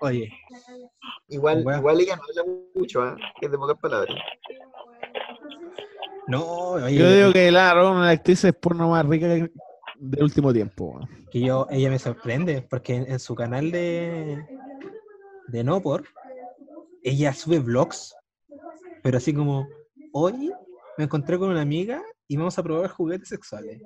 Oye, 0.00 0.30
Igual, 1.28 1.60
igual 1.60 2.00
ella 2.00 2.16
no 2.16 2.22
habla 2.28 2.52
mucho, 2.74 3.02
¿ah? 3.02 3.16
es 3.40 3.50
de 3.50 3.56
pocas 3.56 3.78
palabras. 3.78 4.14
No, 6.26 6.44
oye, 6.72 6.96
Yo 6.96 7.10
digo 7.10 7.32
que 7.32 7.50
la 7.50 7.74
Ron, 7.74 7.96
una 7.98 8.10
actriz 8.10 8.44
es 8.44 8.54
porno 8.54 8.88
más 8.90 9.04
rica 9.06 9.26
que- 9.28 9.50
del 9.96 10.22
último 10.24 10.52
tiempo. 10.52 11.00
que 11.30 11.40
yo, 11.40 11.66
ella 11.70 11.90
me 11.90 11.98
sorprende, 11.98 12.62
porque 12.68 12.94
en, 12.96 13.10
en 13.10 13.18
su 13.18 13.34
canal 13.34 13.70
de, 13.70 14.44
de 15.48 15.64
Nopor, 15.64 16.04
ella 17.02 17.32
sube 17.32 17.58
vlogs, 17.58 18.14
pero 19.02 19.18
así 19.18 19.32
como, 19.34 19.68
hoy 20.12 20.52
me 20.98 21.04
encontré 21.04 21.38
con 21.38 21.50
una 21.50 21.62
amiga 21.62 22.02
y 22.28 22.36
vamos 22.36 22.58
a 22.58 22.62
probar 22.62 22.90
juguetes 22.90 23.28
sexuales. 23.28 23.80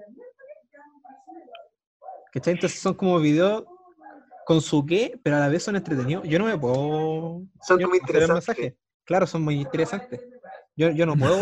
¿Cachai? 2.32 2.54
Entonces 2.54 2.78
son 2.80 2.94
como 2.94 3.18
videos 3.18 3.64
con 4.44 4.60
su 4.60 4.84
qué, 4.84 5.18
pero 5.22 5.36
a 5.36 5.40
la 5.40 5.48
vez 5.48 5.62
son 5.62 5.76
entretenidos. 5.76 6.24
Yo 6.28 6.38
no 6.38 6.44
me 6.46 6.56
puedo... 6.58 7.42
Son 7.62 7.80
como 7.80 7.88
no 7.88 7.94
el 7.94 8.00
interesantes. 8.00 8.74
Claro, 9.04 9.26
son 9.26 9.42
muy 9.42 9.60
interesantes. 9.60 10.20
Yo, 10.76 10.90
yo 10.90 11.06
no 11.06 11.14
puedo... 11.18 11.40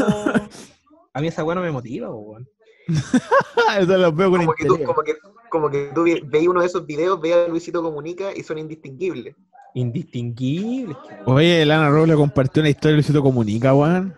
A 1.15 1.21
mí 1.21 1.29
esa 1.29 1.45
weá 1.45 1.55
no 1.55 1.63
me 1.63 1.71
motiva, 1.71 2.11
weón. 2.15 2.47
Eso 3.79 3.97
lo 3.97 4.13
veo 4.13 4.31
con 4.31 4.41
Como 4.41 4.53
que, 4.55 4.65
tú, 4.67 4.83
como, 4.85 5.03
que, 5.03 5.15
como 5.49 5.71
que 5.71 5.91
tú 5.95 6.03
ve- 6.05 6.23
veis 6.27 6.49
uno 6.49 6.61
de 6.61 6.67
esos 6.67 6.85
videos, 6.85 7.19
veis 7.21 7.35
a 7.35 7.49
Luisito 7.49 7.83
Comunica 7.83 8.35
y 8.37 8.43
son 8.43 8.59
indistinguibles. 8.59 9.35
Indistinguibles. 9.75 10.97
Oye, 11.27 11.65
Lana 11.65 11.89
Roble 11.89 12.15
compartió 12.15 12.61
una 12.61 12.69
historia 12.71 12.91
de 12.91 12.97
Luisito 12.97 13.23
Comunica, 13.23 13.75
weón. 13.75 14.15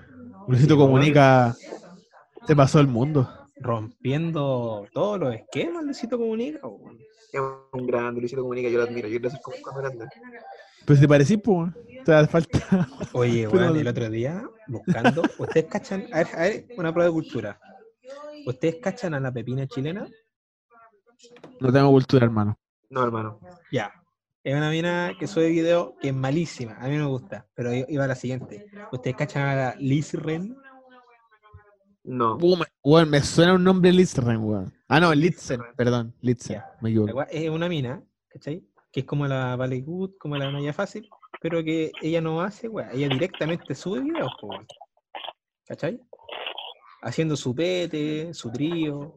Luisito 0.49 0.75
Sí, 0.75 0.79
weón. 0.81 0.91
Comunica 0.93 1.55
se 2.47 2.57
pasó 2.57 2.81
el 2.81 2.87
mundo. 2.89 3.29
rompiendo 3.61 4.87
todos 4.93 5.19
los 5.21 5.35
esquemas, 5.35 5.85
Luisito 5.85 6.19
Comunica. 6.19 6.67
weón. 6.67 6.99
Es 7.33 7.41
un 7.73 7.87
grande, 7.87 8.21
Luisito 8.21 8.43
Comunica, 8.43 8.69
yo 8.69 8.79
lo 8.79 8.85
admiro, 8.85 9.07
yo 9.09 9.19
lo 9.21 9.31
soy 9.31 9.41
como 9.41 9.57
cuando 9.63 9.83
grande. 9.83 10.07
Pero 10.85 10.99
si 11.01 11.07
parecís, 11.07 11.39
pues, 11.43 11.57
weón. 11.57 11.75
Te 12.07 12.15
hace 12.15 12.29
falta. 12.31 12.89
Oye, 13.13 13.49
weón, 13.49 13.77
el 13.77 13.89
otro 13.89 14.09
día, 14.09 14.49
buscando, 14.69 15.23
¿ustedes 15.39 15.67
cachan? 15.67 16.07
A 16.13 16.19
ver, 16.19 16.27
a 16.35 16.41
ver, 16.43 16.67
una 16.79 16.93
prueba 16.93 17.09
de 17.09 17.13
cultura. 17.13 17.61
¿Ustedes 18.47 18.77
cachan 18.81 19.15
a 19.15 19.21
la 19.21 19.33
pepina 19.33 19.67
chilena? 19.67 20.07
No 21.61 21.73
tengo 21.73 21.91
cultura, 21.91 22.25
hermano. 22.27 22.57
No, 22.91 23.03
hermano. 23.03 23.41
Ya. 23.73 23.93
Es 24.45 24.55
una 24.55 24.71
mina 24.71 25.13
que 25.19 25.27
sube 25.27 25.49
video 25.49 25.97
que 26.01 26.09
es 26.11 26.15
malísima. 26.15 26.77
A 26.79 26.87
mí 26.87 26.97
no 26.97 27.07
me 27.07 27.11
gusta, 27.11 27.45
pero 27.55 27.73
iba 27.75 28.05
a 28.05 28.07
la 28.07 28.15
siguiente. 28.15 28.67
¿Ustedes 28.93 29.17
cachan 29.17 29.43
a 29.49 29.55
la 29.57 29.75
Liz 29.77 30.15
Ren? 30.15 30.57
No. 32.05 32.37
Uh, 32.37 32.57
me- 32.59 32.67
weón, 32.85 33.11
me 33.11 33.21
suena 33.21 33.55
un 33.55 33.65
nombre 33.65 33.91
Litzen, 33.93 34.37
weón. 34.37 34.73
Ah, 34.87 35.01
no, 35.01 35.13
Litzen, 35.13 35.61
perdón. 35.77 36.15
Litzen, 36.21 36.57
Ya. 36.59 36.71
me 36.81 36.91
equivoco. 36.91 37.23
Es 37.29 37.51
una 37.51 37.69
mina, 37.69 38.01
¿cachai? 38.29 38.65
Que 38.93 39.01
es 39.01 39.07
como 39.07 39.27
la 39.27 39.57
Valley 39.57 39.81
Good, 39.83 40.13
como 40.21 40.37
la 40.37 40.53
Naya 40.53 40.73
Fácil, 40.73 41.09
pero 41.49 41.63
que 41.63 41.93
ella 42.03 42.21
no 42.21 42.41
hace, 42.41 42.69
weá. 42.69 42.91
Ella 42.93 43.09
directamente 43.09 43.73
sube 43.73 44.01
videos, 44.01 44.33
po, 44.41 44.49
weón. 44.49 44.67
¿cachai? 45.65 46.01
Haciendo 47.03 47.37
su 47.37 47.55
pete, 47.55 48.35
su 48.35 48.51
trío. 48.51 49.15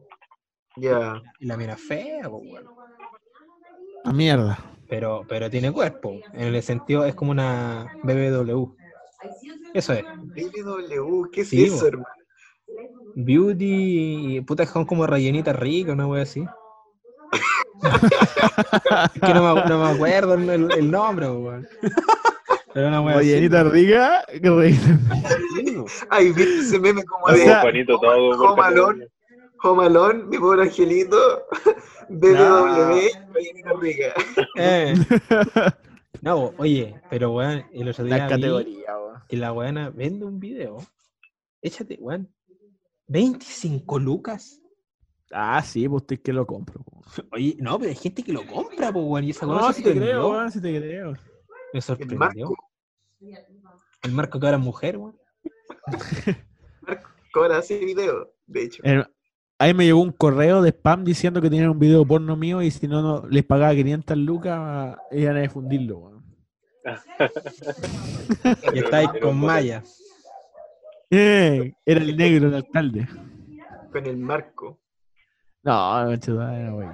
Ya. 0.76 1.20
Y 1.40 1.46
la 1.46 1.56
mina 1.56 1.72
es 1.72 1.80
fea, 1.80 2.30
po, 2.30 2.36
weón. 2.36 2.68
A 4.04 4.12
mierda. 4.12 4.56
Pero, 4.88 5.26
pero 5.28 5.50
tiene 5.50 5.72
cuerpo. 5.72 6.20
En 6.32 6.54
el 6.54 6.62
sentido, 6.62 7.04
es 7.04 7.16
como 7.16 7.32
una 7.32 7.92
BBW. 8.04 8.76
Eso 9.74 9.92
es. 9.94 10.04
BBW, 10.22 11.30
¿qué 11.32 11.40
es 11.40 11.48
Sí, 11.48 11.64
eso, 11.64 11.88
hermano? 11.88 12.14
Beauty, 13.16 14.40
puta, 14.42 14.64
son 14.66 14.84
como 14.84 15.04
rellenita 15.04 15.52
rica, 15.52 15.94
una 15.94 16.06
wea 16.06 16.22
así. 16.22 16.44
Es 17.82 19.20
que 19.20 19.34
no 19.34 19.54
me, 19.54 19.64
no 19.68 19.84
me 19.84 19.90
acuerdo 19.90 20.34
el, 20.34 20.70
el 20.72 20.90
nombre, 20.90 21.28
weón. 21.30 21.68
Pero 22.72 22.88
una 22.88 23.00
wea 23.00 23.16
rellenita. 23.16 23.64
Sí, 25.56 25.72
po. 25.72 25.86
Ay, 26.10 26.32
viste 26.32 26.58
ese 26.60 26.78
meme 26.78 27.02
como 27.04 27.26
O 27.26 27.32
de 27.32 27.38
sea, 27.38 27.60
Juanito, 27.62 27.98
todo 27.98 28.36
por 28.36 28.50
Home 28.50 28.62
Alone, 28.62 29.08
Home 29.62 29.86
Alone, 29.86 30.24
mi 30.24 30.38
pobre 30.38 30.62
angelito, 30.62 31.16
BBW, 32.08 33.00
rellenita 33.34 33.72
rica. 33.80 34.14
Eh. 34.56 34.94
No, 36.22 36.52
oye, 36.58 37.00
pero 37.08 37.32
weón, 37.32 37.64
el 37.72 37.88
otro 37.88 38.04
día 38.04 38.18
La 38.18 38.28
categoría, 38.28 38.98
weón. 38.98 39.22
que 39.28 39.36
la 39.36 39.52
weona 39.52 39.90
vende 39.90 40.26
un 40.26 40.38
video. 40.38 40.78
Échate, 41.62 41.96
weón. 42.00 42.28
25 43.08 43.98
lucas. 43.98 44.59
Ah, 45.32 45.62
sí, 45.62 45.88
pues 45.88 46.02
usted 46.02 46.20
que 46.20 46.32
lo 46.32 46.46
compro. 46.46 46.84
Oye, 47.32 47.56
no, 47.58 47.78
pero 47.78 47.90
hay 47.90 47.96
gente 47.96 48.22
que 48.22 48.32
lo 48.32 48.46
compra, 48.46 48.92
pues, 48.92 49.04
weón. 49.04 49.24
Y 49.24 49.30
esa 49.30 49.46
No, 49.46 49.58
cosa 49.58 49.72
si 49.72 49.82
te 49.82 49.94
creo, 49.94 50.30
weón, 50.30 50.50
si 50.50 50.60
te 50.60 50.76
creo. 50.78 51.12
Me 51.12 51.18
El 51.74 51.82
sorprendió. 51.82 52.18
Marco, 52.18 52.56
El 54.02 54.12
marco 54.12 54.40
que 54.40 54.46
ahora 54.46 54.58
es 54.58 54.62
mujer, 54.64 54.96
weón. 54.96 55.16
cobra 57.32 57.58
ese 57.58 57.78
video, 57.78 58.32
de 58.46 58.62
hecho. 58.64 58.82
Eh, 58.84 59.04
ahí 59.58 59.72
me 59.72 59.84
llegó 59.84 60.02
un 60.02 60.10
correo 60.12 60.62
de 60.62 60.70
spam 60.70 61.04
diciendo 61.04 61.40
que 61.40 61.48
tenían 61.48 61.70
un 61.70 61.78
video 61.78 62.04
porno 62.04 62.34
mío 62.36 62.60
y 62.60 62.70
si 62.72 62.88
no, 62.88 63.02
no 63.02 63.28
les 63.28 63.44
pagaba 63.44 63.72
500 63.74 64.16
lucas, 64.18 64.96
iban 65.12 65.36
a 65.36 65.40
difundirlo, 65.42 65.98
weón. 65.98 66.24
Y 68.74 68.78
está 68.78 68.98
ahí 68.98 69.06
con 69.20 69.38
Maya. 69.38 69.82
Eh, 71.10 71.72
era 71.84 72.00
el 72.00 72.16
negro, 72.16 72.48
el 72.48 72.54
alcalde. 72.54 73.08
Con 73.92 74.06
el 74.06 74.16
marco. 74.16 74.79
No, 75.62 76.06
macho, 76.06 76.32
no, 76.32 76.74
güey. 76.74 76.88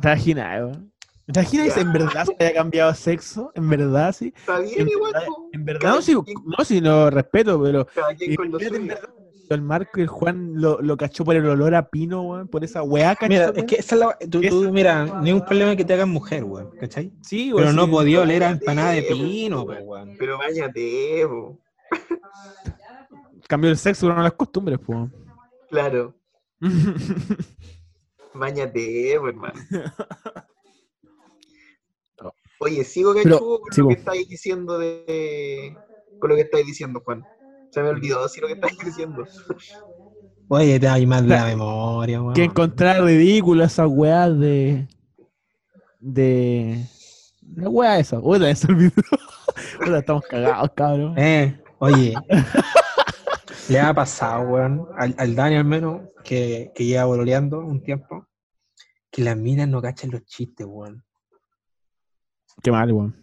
¿Te 0.00 0.08
imaginas, 0.08 0.60
weón? 0.60 0.92
¿Te 1.26 1.40
imaginas 1.40 1.76
en 1.76 1.92
verdad 1.92 2.24
se 2.24 2.44
haya 2.44 2.54
cambiado 2.54 2.94
sexo? 2.94 3.52
¿En 3.54 3.68
verdad, 3.68 4.12
sí? 4.12 4.32
Está 4.36 4.60
bien 4.60 4.80
En 4.80 4.88
igual, 4.88 5.12
verdad, 5.12 5.28
en 5.52 5.64
verdad 5.64 5.90
no, 5.90 6.02
si, 6.02 6.14
no, 6.14 6.64
si 6.64 6.80
no 6.80 7.10
respeto, 7.10 7.62
pero 7.62 7.86
verdad, 7.94 9.08
el 9.50 9.62
Marco 9.62 9.98
y 9.98 10.02
el 10.02 10.08
Juan 10.08 10.52
lo, 10.54 10.80
lo 10.82 10.96
cachó 10.96 11.24
por 11.24 11.36
el 11.36 11.46
olor 11.46 11.74
a 11.74 11.88
pino, 11.88 12.22
weón, 12.22 12.48
por 12.48 12.64
esa 12.64 12.82
weá, 12.82 13.14
¿cachai? 13.14 13.28
Mira, 13.28 13.52
es 13.54 13.64
que 13.64 13.76
esa 13.76 13.94
es 13.94 14.00
la. 14.00 14.18
Tú, 14.30 14.40
tú, 14.42 14.72
mira, 14.72 15.20
ni 15.22 15.32
un 15.32 15.44
problema 15.44 15.74
que 15.76 15.84
te 15.84 15.94
hagan 15.94 16.10
mujer, 16.10 16.44
weón. 16.44 16.70
¿Cachai? 16.78 17.12
Sí, 17.22 17.52
weón, 17.52 17.64
Pero 17.64 17.72
no 17.72 17.84
sí. 17.86 17.90
podía 17.90 18.20
oler 18.20 18.44
a 18.44 18.50
empanada 18.50 18.92
de 18.92 19.02
pino, 19.02 19.64
pues, 19.64 19.80
weón. 19.82 20.16
Pero 20.18 20.38
bañate, 20.38 21.26
po. 21.26 21.58
Cambió 23.46 23.70
el 23.70 23.78
sexo, 23.78 24.06
pero 24.06 24.16
no 24.16 24.22
las 24.22 24.32
costumbres, 24.34 24.78
pues. 24.84 25.08
Claro. 25.70 26.14
Bañate, 28.34 29.16
po, 29.18 29.28
hermano. 29.28 29.60
Oye, 32.60 32.84
sigo 32.84 33.14
cachudo 33.14 33.60
con 33.60 33.72
sigo. 33.72 33.88
lo 33.88 33.94
que 33.94 34.00
estáis 34.00 34.28
diciendo 34.28 34.78
de. 34.78 35.76
Con 36.18 36.30
lo 36.30 36.36
que 36.36 36.42
estáis 36.42 36.66
diciendo, 36.66 37.00
Juan. 37.04 37.24
Se 37.70 37.82
me 37.82 37.88
olvidó 37.90 38.22
decir 38.22 38.42
lo 38.42 38.48
que 38.48 38.54
estáis 38.54 38.76
diciendo. 38.84 39.24
Oye, 40.48 40.80
te 40.80 40.88
hay 40.88 41.06
más 41.06 41.22
de 41.22 41.28
la 41.28 41.44
memoria, 41.46 42.20
weón. 42.20 42.34
que 42.34 42.44
encontrar 42.44 43.02
ridícula 43.04 43.66
esa 43.66 43.86
weá 43.86 44.28
de. 44.28 44.88
de. 46.00 46.84
La 47.54 47.68
weá 47.68 47.98
esa. 47.98 48.18
Uy, 48.18 48.54
se 48.56 48.66
olvidó. 48.66 48.92
Estamos 49.96 50.24
cagados, 50.24 50.70
cabrón. 50.74 51.14
Eh, 51.16 51.60
oye. 51.78 52.14
Le 53.68 53.80
ha 53.80 53.92
pasado, 53.94 54.48
weón, 54.48 54.86
al, 54.96 55.14
al 55.18 55.34
Dani 55.34 55.56
al 55.56 55.64
menos, 55.64 56.02
que, 56.24 56.72
que 56.74 56.84
lleva 56.84 57.04
bololeando 57.04 57.58
un 57.60 57.82
tiempo, 57.82 58.26
que 59.10 59.22
las 59.22 59.36
minas 59.36 59.68
no 59.68 59.80
cachan 59.82 60.10
los 60.10 60.24
chistes, 60.24 60.66
weón. 60.68 61.04
Qué 62.62 62.70
mal, 62.70 62.92
weón. 62.92 63.16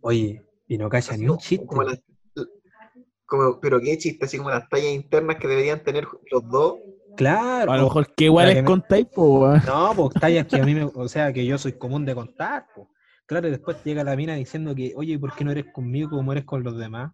Oye, 0.00 0.44
y 0.66 0.78
no 0.78 0.88
cachan 0.88 1.20
ni 1.20 1.28
un 1.28 1.38
chiste. 1.38 1.66
Como 1.66 1.82
las- 1.82 2.00
como- 3.26 3.60
pero 3.60 3.78
qué 3.80 3.96
chiste, 3.98 4.24
así 4.24 4.38
como 4.38 4.50
las 4.50 4.68
tallas 4.68 4.92
internas 4.92 5.36
que 5.36 5.48
deberían 5.48 5.82
tener 5.82 6.06
los 6.30 6.48
dos. 6.48 6.76
Claro. 7.16 7.70
A 7.72 7.76
lo 7.76 7.84
mejor, 7.84 8.06
¿qué 8.14 8.26
que 8.26 8.30
me- 8.30 8.64
contáis, 8.64 9.06
po, 9.06 9.40
weón? 9.40 9.62
No, 9.66 9.92
pues 9.94 10.14
tallas 10.20 10.46
que 10.46 10.60
a 10.60 10.64
mí 10.64 10.74
me, 10.74 10.84
o 10.84 11.08
sea, 11.08 11.32
que 11.32 11.44
yo 11.44 11.58
soy 11.58 11.72
común 11.72 12.04
de 12.04 12.14
contar, 12.14 12.66
pues. 12.74 12.88
Claro, 13.26 13.48
y 13.48 13.50
después 13.50 13.76
llega 13.84 14.02
la 14.04 14.16
mina 14.16 14.34
diciendo 14.36 14.74
que, 14.74 14.92
oye, 14.96 15.18
¿por 15.18 15.34
qué 15.34 15.44
no 15.44 15.50
eres 15.50 15.66
conmigo 15.72 16.10
como 16.10 16.32
eres 16.32 16.44
con 16.44 16.62
los 16.62 16.78
demás? 16.78 17.12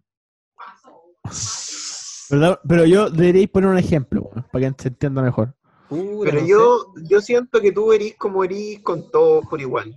¿Verdad? 2.29 2.59
Pero 2.67 2.85
yo 2.85 3.09
deberíais 3.09 3.49
poner 3.49 3.69
un 3.69 3.77
ejemplo, 3.77 4.29
para 4.51 4.69
que 4.71 4.81
se 4.83 4.87
entienda 4.89 5.21
mejor. 5.21 5.53
Pero 5.89 6.41
no 6.41 6.47
yo, 6.47 6.93
yo 7.09 7.21
siento 7.21 7.61
que 7.61 7.71
tú 7.71 7.93
erís 7.93 8.15
como 8.17 8.43
erís 8.43 8.81
con 8.81 9.11
todos 9.11 9.45
por 9.45 9.61
igual. 9.61 9.95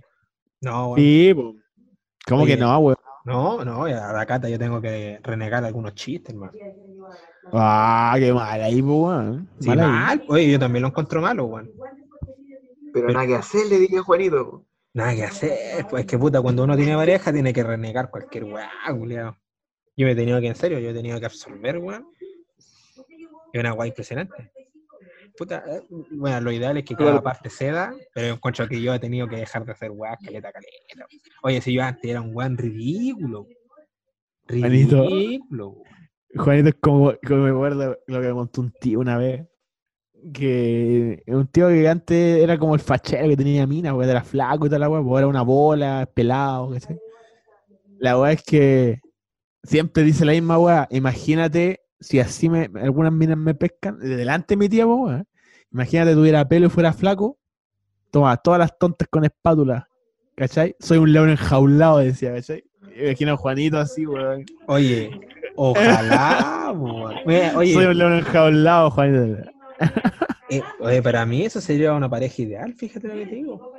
No, 0.61 0.89
weón. 0.89 0.99
Sí, 0.99 1.33
po. 1.33 1.55
¿Cómo 2.27 2.43
Oye. 2.43 2.55
que 2.55 2.61
no, 2.61 2.77
weón? 2.79 2.97
no, 3.25 3.65
no, 3.65 3.83
a 3.85 4.13
la 4.13 4.25
cata 4.25 4.49
yo 4.49 4.57
tengo 4.59 4.79
que 4.81 5.19
renegar 5.23 5.63
algunos 5.65 5.93
chistes, 5.95 6.33
hermano. 6.33 6.53
Ah, 7.51 8.15
qué 8.19 8.31
mal 8.33 8.61
ahí, 8.61 8.81
po, 8.81 9.07
weón. 9.07 9.49
Sí, 9.59 9.67
Mal 9.67 9.79
ahí. 9.79 10.21
oye, 10.27 10.51
yo 10.51 10.59
también 10.59 10.83
lo 10.83 10.89
encuentro 10.89 11.21
malo, 11.21 11.45
weón. 11.45 11.71
Pero 12.93 13.07
nada 13.11 13.25
que 13.27 13.35
hacer, 13.35 13.67
le 13.67 13.79
dije 13.79 13.97
a 13.97 14.03
Juanito. 14.03 14.65
Nada 14.93 15.15
que 15.15 15.23
hacer, 15.23 15.87
pues 15.87 16.05
que 16.05 16.17
puta, 16.17 16.41
cuando 16.41 16.63
uno 16.63 16.75
tiene 16.75 16.95
pareja 16.95 17.31
tiene 17.31 17.53
que 17.53 17.63
renegar 17.63 18.09
cualquier 18.09 18.45
weá, 18.45 18.69
culiao. 18.97 19.35
Yo 19.99 20.05
me 20.05 20.13
he 20.13 20.15
tenido 20.15 20.39
que, 20.39 20.47
en 20.47 20.55
serio, 20.55 20.79
yo 20.79 20.91
he 20.91 20.93
tenido 20.93 21.19
que 21.19 21.25
absorber, 21.25 21.77
weón. 21.77 22.07
Es 23.51 23.59
una 23.59 23.73
weá 23.73 23.89
impresionante. 23.89 24.49
Puta, 25.37 25.61
eh, 25.67 25.81
bueno, 26.11 26.39
lo 26.39 26.53
ideal 26.53 26.77
es 26.77 26.85
que 26.85 26.95
cada 26.95 27.21
parte 27.21 27.49
ceda, 27.49 27.93
pero 28.13 28.33
encuentro 28.33 28.65
que 28.69 28.81
yo 28.81 28.93
he 28.93 28.99
tenido 28.99 29.27
que 29.27 29.35
dejar 29.35 29.65
de 29.65 29.73
hacer 29.73 29.91
weá, 29.91 30.15
caleta, 30.15 30.53
caleta. 30.53 31.05
Oye, 31.43 31.59
si 31.59 31.73
yo 31.73 31.83
antes 31.83 32.09
era 32.09 32.21
un 32.21 32.33
weón 32.33 32.57
ridículo. 32.57 33.45
Ridículo. 34.47 35.81
Juanito 36.33 36.69
es 36.69 36.75
como, 36.75 37.13
como 37.27 37.43
me 37.43 37.49
acuerdo 37.49 37.99
lo 38.07 38.21
que 38.21 38.27
me 38.27 38.33
contó 38.33 38.61
un 38.61 38.71
tío 38.71 39.01
una 39.01 39.17
vez. 39.17 39.49
Que 40.33 41.23
un 41.27 41.47
tío 41.47 41.67
que 41.67 41.89
antes 41.89 42.41
era 42.41 42.57
como 42.57 42.73
el 42.73 42.79
fachero 42.79 43.27
que 43.27 43.35
tenía 43.35 43.67
mina, 43.67 43.93
weón, 43.93 44.09
era 44.09 44.23
flaco 44.23 44.65
y 44.65 44.69
tal, 44.69 44.79
la 44.79 44.87
pues 44.87 45.01
ahora 45.01 45.27
una 45.27 45.41
bola, 45.41 46.09
pelado, 46.13 46.71
¿cachai? 46.71 46.97
La 47.97 48.17
weá 48.17 48.31
es 48.31 48.43
que 48.43 49.01
siempre 49.63 50.03
dice 50.03 50.25
la 50.25 50.31
misma 50.33 50.57
weá. 50.57 50.87
Imagínate 50.91 51.81
si 51.99 52.19
así 52.19 52.49
me, 52.49 52.69
algunas 52.81 53.11
minas 53.11 53.37
me 53.37 53.53
pescan, 53.53 53.99
de 53.99 54.15
delante 54.15 54.53
de 54.53 54.57
mi 54.57 54.69
tía, 54.69 54.87
weón. 54.87 55.27
Imagínate 55.71 56.13
tuviera 56.13 56.47
pelo 56.47 56.67
y 56.67 56.69
fuera 56.69 56.93
flaco. 56.93 57.37
Toma, 58.11 58.35
todas 58.37 58.59
las 58.59 58.77
tontas 58.77 59.07
con 59.07 59.23
espátula, 59.25 59.87
¿cachai? 60.35 60.75
Soy 60.79 60.97
un 60.97 61.13
león 61.13 61.29
enjaulado, 61.29 61.99
decía, 61.99 62.33
¿cachai? 62.33 62.63
Imagino 62.99 63.33
a 63.33 63.37
Juanito 63.37 63.77
así, 63.77 64.05
weón. 64.05 64.45
Oye, 64.67 65.11
ojalá, 65.55 66.71
weón. 66.75 67.15
Oye, 67.25 67.51
oye, 67.55 67.73
Soy 67.73 67.85
un 67.85 67.97
león 67.97 68.13
enjaulado, 68.13 68.89
Juanito. 68.89 69.51
eh, 70.49 70.63
oye, 70.79 71.03
para 71.03 71.25
mí 71.25 71.45
eso 71.45 71.61
sería 71.61 71.93
una 71.93 72.09
pareja 72.09 72.41
ideal, 72.41 72.73
fíjate 72.73 73.07
lo 73.07 73.13
que 73.13 73.25
te 73.27 73.35
digo. 73.35 73.73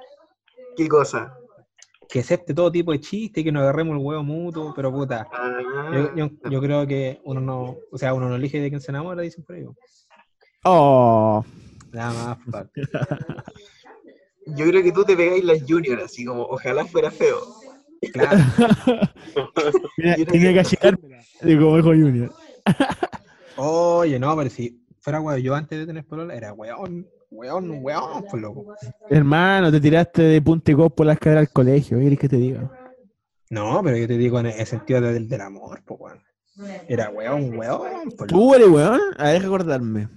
¿Qué 0.77 0.89
cosa? 0.89 1.37
Que 2.11 2.21
acepte 2.21 2.53
todo 2.55 2.73
tipo 2.73 2.93
de 2.93 3.01
chiste, 3.01 3.45
que 3.45 3.53
nos 3.53 3.63
agarremos 3.63 3.97
el 3.97 4.05
huevo 4.05 4.23
mutuo, 4.23 4.73
pero 4.75 4.91
puta, 4.93 5.29
Ah, 5.33 5.91
yo, 5.95 6.15
yo, 6.17 6.31
yo 6.51 6.61
creo 6.61 6.87
que 6.87 7.21
uno 7.25 7.41
no, 7.41 7.77
o 7.91 7.99
sea, 7.99 8.15
uno 8.15 8.29
no 8.29 8.37
elige 8.37 8.61
de 8.61 8.69
quién 8.69 8.81
se 8.81 8.91
enamora, 8.91 9.23
dicen 9.23 9.45
por 9.45 9.57
ahí. 9.57 9.65
Oh, 10.65 11.45
Nada 11.93 12.37
más, 12.47 12.67
yo 14.47 14.67
creo 14.67 14.83
que 14.83 14.93
tú 14.93 15.05
te 15.05 15.17
pegáis 15.17 15.45
las 15.45 15.63
junior, 15.67 16.01
así 16.01 16.25
como, 16.25 16.43
ojalá 16.43 16.85
fuera 16.85 17.11
feo. 17.11 17.39
claro. 18.13 18.39
creo 19.97 20.15
tiene 20.27 20.53
que- 20.55 20.61
achicármela, 20.61 21.23
como 21.41 21.77
dijo 21.77 21.89
Junior. 21.89 22.33
Oye, 23.57 24.19
no, 24.19 24.37
pero 24.37 24.51
si 24.51 24.81
fuera 25.01 25.21
huevo, 25.21 25.39
yo 25.39 25.55
antes 25.55 25.79
de 25.79 25.87
tener 25.87 26.05
polola 26.05 26.35
era 26.35 26.53
weón, 26.53 27.07
weón, 27.31 27.83
weón, 27.83 28.25
pues 28.31 28.43
loco. 28.43 28.75
Hermano, 29.09 29.71
te 29.71 29.81
tiraste 29.81 30.23
de 30.23 30.43
punta 30.43 30.73
y 30.73 30.75
por 30.75 31.07
la 31.07 31.15
escalera 31.15 31.41
al 31.41 31.51
colegio, 31.51 31.99
¿qué 31.99 32.05
querés 32.05 32.19
que 32.19 32.29
te 32.29 32.37
diga? 32.37 32.71
No, 33.51 33.81
pero 33.83 33.97
yo 33.97 34.07
te 34.07 34.17
digo 34.17 34.39
en 34.41 34.47
el 34.47 34.67
sentido 34.67 35.01
del, 35.01 35.29
del 35.29 35.41
amor, 35.41 35.83
pues 35.85 36.01
weón. 36.01 36.23
Era 36.89 37.09
weón, 37.11 37.57
weón, 37.57 38.11
pues 38.17 38.31
loco. 38.31 38.35
Tú 38.35 38.55
eres 38.55 38.69
weón, 38.69 39.01
a 39.17 39.25
ver, 39.25 39.43
recordarme. 39.43 40.09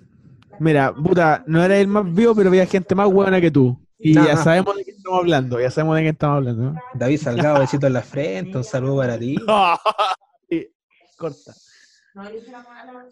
Mira, 0.60 0.94
puta, 0.94 1.44
no 1.48 1.64
eres 1.64 1.82
el 1.82 1.88
más 1.88 2.14
vivo, 2.14 2.36
pero 2.36 2.50
había 2.50 2.66
gente 2.66 2.94
más 2.96 3.12
buena 3.12 3.42
que 3.42 3.52
tú. 3.52 3.80
Y 3.98 4.14
ya 4.14 4.36
sabemos 4.36 4.76
de 4.76 4.84
qué 4.84 4.92
estamos 4.92 5.20
hablando, 5.20 5.60
ya 5.62 5.72
sabemos 5.72 5.96
de 5.96 6.02
qué 6.04 6.10
estamos 6.10 6.38
hablando. 6.38 6.76
David 6.94 7.20
Salgado, 7.20 7.60
besito 7.60 7.88
en 7.88 7.94
la 7.94 8.02
frente, 8.02 8.58
un 8.58 8.64
saludo 8.66 8.98
para 8.98 9.18
ti. 9.18 9.38
Corta. 11.18 11.54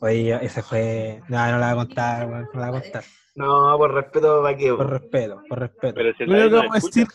Oye, 0.01 0.39
ese 0.45 0.61
fue. 0.61 1.21
No, 1.27 1.51
no 1.51 1.57
la 1.59 1.73
voy 1.73 1.83
a 1.83 1.85
contar, 1.85 2.27
weón, 2.27 2.49
no 2.53 2.59
la 2.59 2.69
voy 2.71 2.79
a 2.79 2.81
contar. 2.81 3.03
No, 3.35 3.77
por 3.77 3.93
respeto, 3.93 4.41
¿para 4.43 4.57
qué? 4.57 4.73
Por 4.73 4.89
respeto, 4.89 5.43
por 5.47 5.59
respeto. 5.59 5.93
Pero 5.95 6.13
si 6.15 6.25
Lo 6.25 6.33
único 6.33 6.37
David 6.37 6.49
que 6.49 6.55
no 6.55 6.57
vamos 6.69 6.83
a 6.83 6.87
decir 6.87 7.07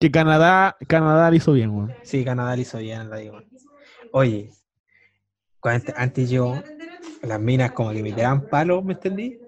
que 0.00 0.10
Canadá, 0.10 0.76
Canadá 0.88 1.30
lo 1.30 1.36
hizo 1.36 1.52
bien, 1.52 1.70
weón. 1.70 1.94
Sí, 2.02 2.24
Canadá 2.24 2.56
lo 2.56 2.62
hizo 2.62 2.78
bien, 2.78 3.10
la 3.10 3.16
digo. 3.16 3.42
Oye, 4.12 4.50
cuando- 5.60 5.92
antes 5.96 6.30
yo, 6.30 6.62
las 7.22 7.40
minas 7.40 7.72
como 7.72 7.92
que 7.92 8.02
me 8.02 8.12
tiraban 8.12 8.48
palos, 8.48 8.84
¿me 8.84 8.94
entendí? 8.94 9.38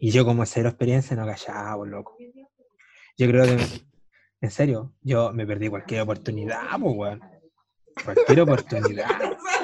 Y 0.00 0.10
yo 0.10 0.24
como 0.24 0.46
cero 0.46 0.68
experiencia 0.68 1.16
no 1.16 1.26
callaba, 1.26 1.76
por 1.76 1.88
loco. 1.88 2.16
Yo 3.18 3.26
creo 3.26 3.44
que, 3.44 3.58
en 4.40 4.50
serio, 4.50 4.94
yo 5.02 5.32
me 5.32 5.44
perdí 5.46 5.68
cualquier 5.68 6.02
oportunidad, 6.02 6.62
pues, 6.80 6.94
weón. 6.96 7.20
Cualquier 8.04 8.40
oportunidad. 8.42 9.08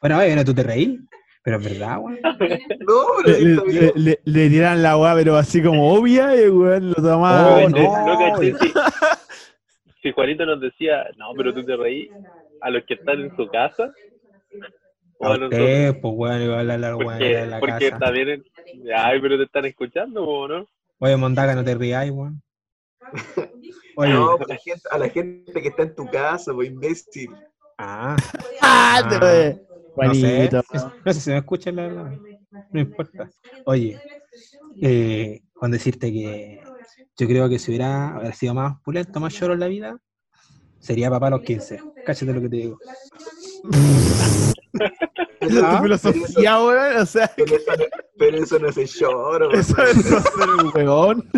Bueno, 0.00 0.18
oye, 0.18 0.30
ahora 0.30 0.44
tú 0.44 0.54
te 0.54 0.62
reí, 0.62 0.98
pero 1.42 1.58
es 1.58 1.64
verdad, 1.64 1.98
weón. 2.00 2.18
No, 2.86 3.06
pero 3.24 3.64
Le, 3.96 4.18
le, 4.24 4.48
tiran 4.48 4.82
la 4.82 4.96
weá, 4.96 5.14
pero 5.14 5.36
así 5.36 5.62
como 5.62 5.92
obvia, 5.92 6.34
y 6.40 6.48
weón, 6.48 6.88
lo 6.90 6.94
tomaba. 6.94 7.56
Oh, 7.64 7.68
no, 7.68 7.78
no. 8.06 8.30
no 8.30 8.38
si, 8.40 8.54
si 10.02 10.12
Juanito 10.12 10.46
nos 10.46 10.60
decía, 10.60 11.04
no, 11.16 11.32
pero 11.36 11.52
tú 11.52 11.64
te 11.64 11.76
reí, 11.76 12.08
a 12.60 12.70
los 12.70 12.84
que 12.84 12.94
están 12.94 13.20
en 13.20 13.36
su 13.36 13.46
casa, 13.48 13.92
A 15.20 15.30
usted, 15.32 16.00
pues 16.00 16.14
weón, 16.16 16.42
iba 16.42 16.56
a 16.56 16.60
hablar 16.60 16.80
la 16.80 16.96
weá 16.96 17.06
Porque, 17.18 17.24
de 17.24 17.46
la 17.46 17.60
porque 17.60 17.90
casa. 17.90 17.98
también. 17.98 18.28
en- 18.28 18.44
Ay, 18.94 19.20
pero 19.20 19.36
te 19.36 19.44
están 19.44 19.64
escuchando, 19.64 20.24
¿o 20.24 20.46
¿no? 20.48 20.66
Oye, 21.00 21.16
Mondaga, 21.16 21.54
no 21.54 21.64
te 21.64 21.74
rías, 21.74 22.08
weón. 22.10 22.40
Oye, 23.96 24.12
No, 24.12 24.32
a 24.34 24.38
la 24.46 24.56
gente, 24.56 24.82
a 24.90 24.98
la 24.98 25.08
gente 25.08 25.60
que 25.60 25.68
está 25.68 25.82
en 25.82 25.94
tu 25.94 26.08
casa, 26.08 26.52
pues 26.54 26.68
imbécil. 26.68 27.30
ah, 27.78 28.16
¡Ah! 28.62 29.06
te 29.08 29.16
Ah. 29.16 29.54
No 30.06 30.14
sé, 30.14 30.50
no 31.04 31.12
sé 31.12 31.20
si 31.20 31.30
me 31.30 31.38
escucha 31.38 31.72
la 31.72 31.82
verdad. 31.82 32.12
No 32.72 32.80
importa. 32.80 33.30
Oye, 33.66 34.00
eh, 34.80 35.40
con 35.54 35.70
decirte 35.70 36.12
que 36.12 36.62
yo 37.16 37.26
creo 37.26 37.48
que 37.48 37.58
si 37.58 37.70
hubiera 37.72 38.14
haber 38.16 38.34
sido 38.34 38.54
más 38.54 38.80
pulento, 38.82 39.18
más 39.20 39.34
lloro 39.38 39.54
en 39.54 39.60
la 39.60 39.66
vida, 39.66 39.98
sería 40.78 41.10
papá 41.10 41.26
a 41.28 41.30
los 41.30 41.42
15. 41.42 41.80
Cállate 42.06 42.32
lo 42.32 42.40
que 42.40 42.48
te 42.48 42.56
digo. 42.56 42.78
Esa 45.40 45.54
es 45.54 45.60
tu 45.60 45.64
Ah, 45.64 45.80
filosofía, 45.82 46.62
weón. 46.62 46.96
O 46.98 47.06
sea, 47.06 47.30
Pero 47.36 47.54
eso 47.56 47.76
no, 47.76 47.84
pero 48.18 48.36
eso 48.38 48.58
no 48.58 48.72
se 48.72 48.86
llora, 48.86 49.48
eso 49.58 49.82
es 49.82 49.96
no 50.10 50.20
ser 50.20 50.48
un 50.64 50.72
weón. 50.74 51.30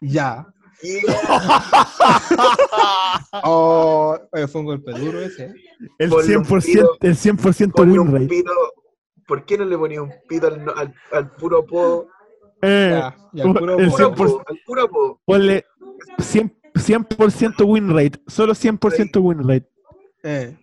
Ya. 0.00 0.46
Oh, 3.44 4.16
oye, 4.32 4.48
fue 4.48 4.60
un 4.60 4.66
golpe 4.66 4.92
duro 4.92 5.20
ese. 5.20 5.52
El 5.98 6.10
Ponle 6.10 6.36
un 6.38 6.44
100%, 6.44 6.88
el 7.00 7.16
100 7.16 7.36
Ponle 7.72 7.98
win 7.98 8.12
rate. 8.12 8.26
pito. 8.26 8.50
¿Por 9.26 9.44
qué 9.44 9.56
no 9.58 9.64
le 9.64 9.78
ponía 9.78 10.02
un 10.02 10.12
pito 10.28 10.48
al, 10.48 10.64
no- 10.64 10.72
al, 10.74 10.92
al 11.12 11.30
puro 11.36 11.64
po? 11.64 12.06
Eh, 12.62 12.88
Ya, 12.90 13.16
ya, 13.32 13.44
el 13.44 13.52
puro 13.54 13.78
el 13.78 13.90
pollo. 13.90 14.14
Puro 14.14 14.30
100%, 14.30 14.36
po, 14.36 14.42
al 14.46 14.58
puro 14.66 14.88
po. 14.88 15.20
ponle 15.24 15.64
100%, 16.18 16.52
100% 16.74 17.64
win 17.66 17.94
rate. 17.94 18.20
Solo 18.26 18.54
100% 18.54 19.20
win 19.22 19.48
rate. 19.48 19.68
Eh, 20.24 20.56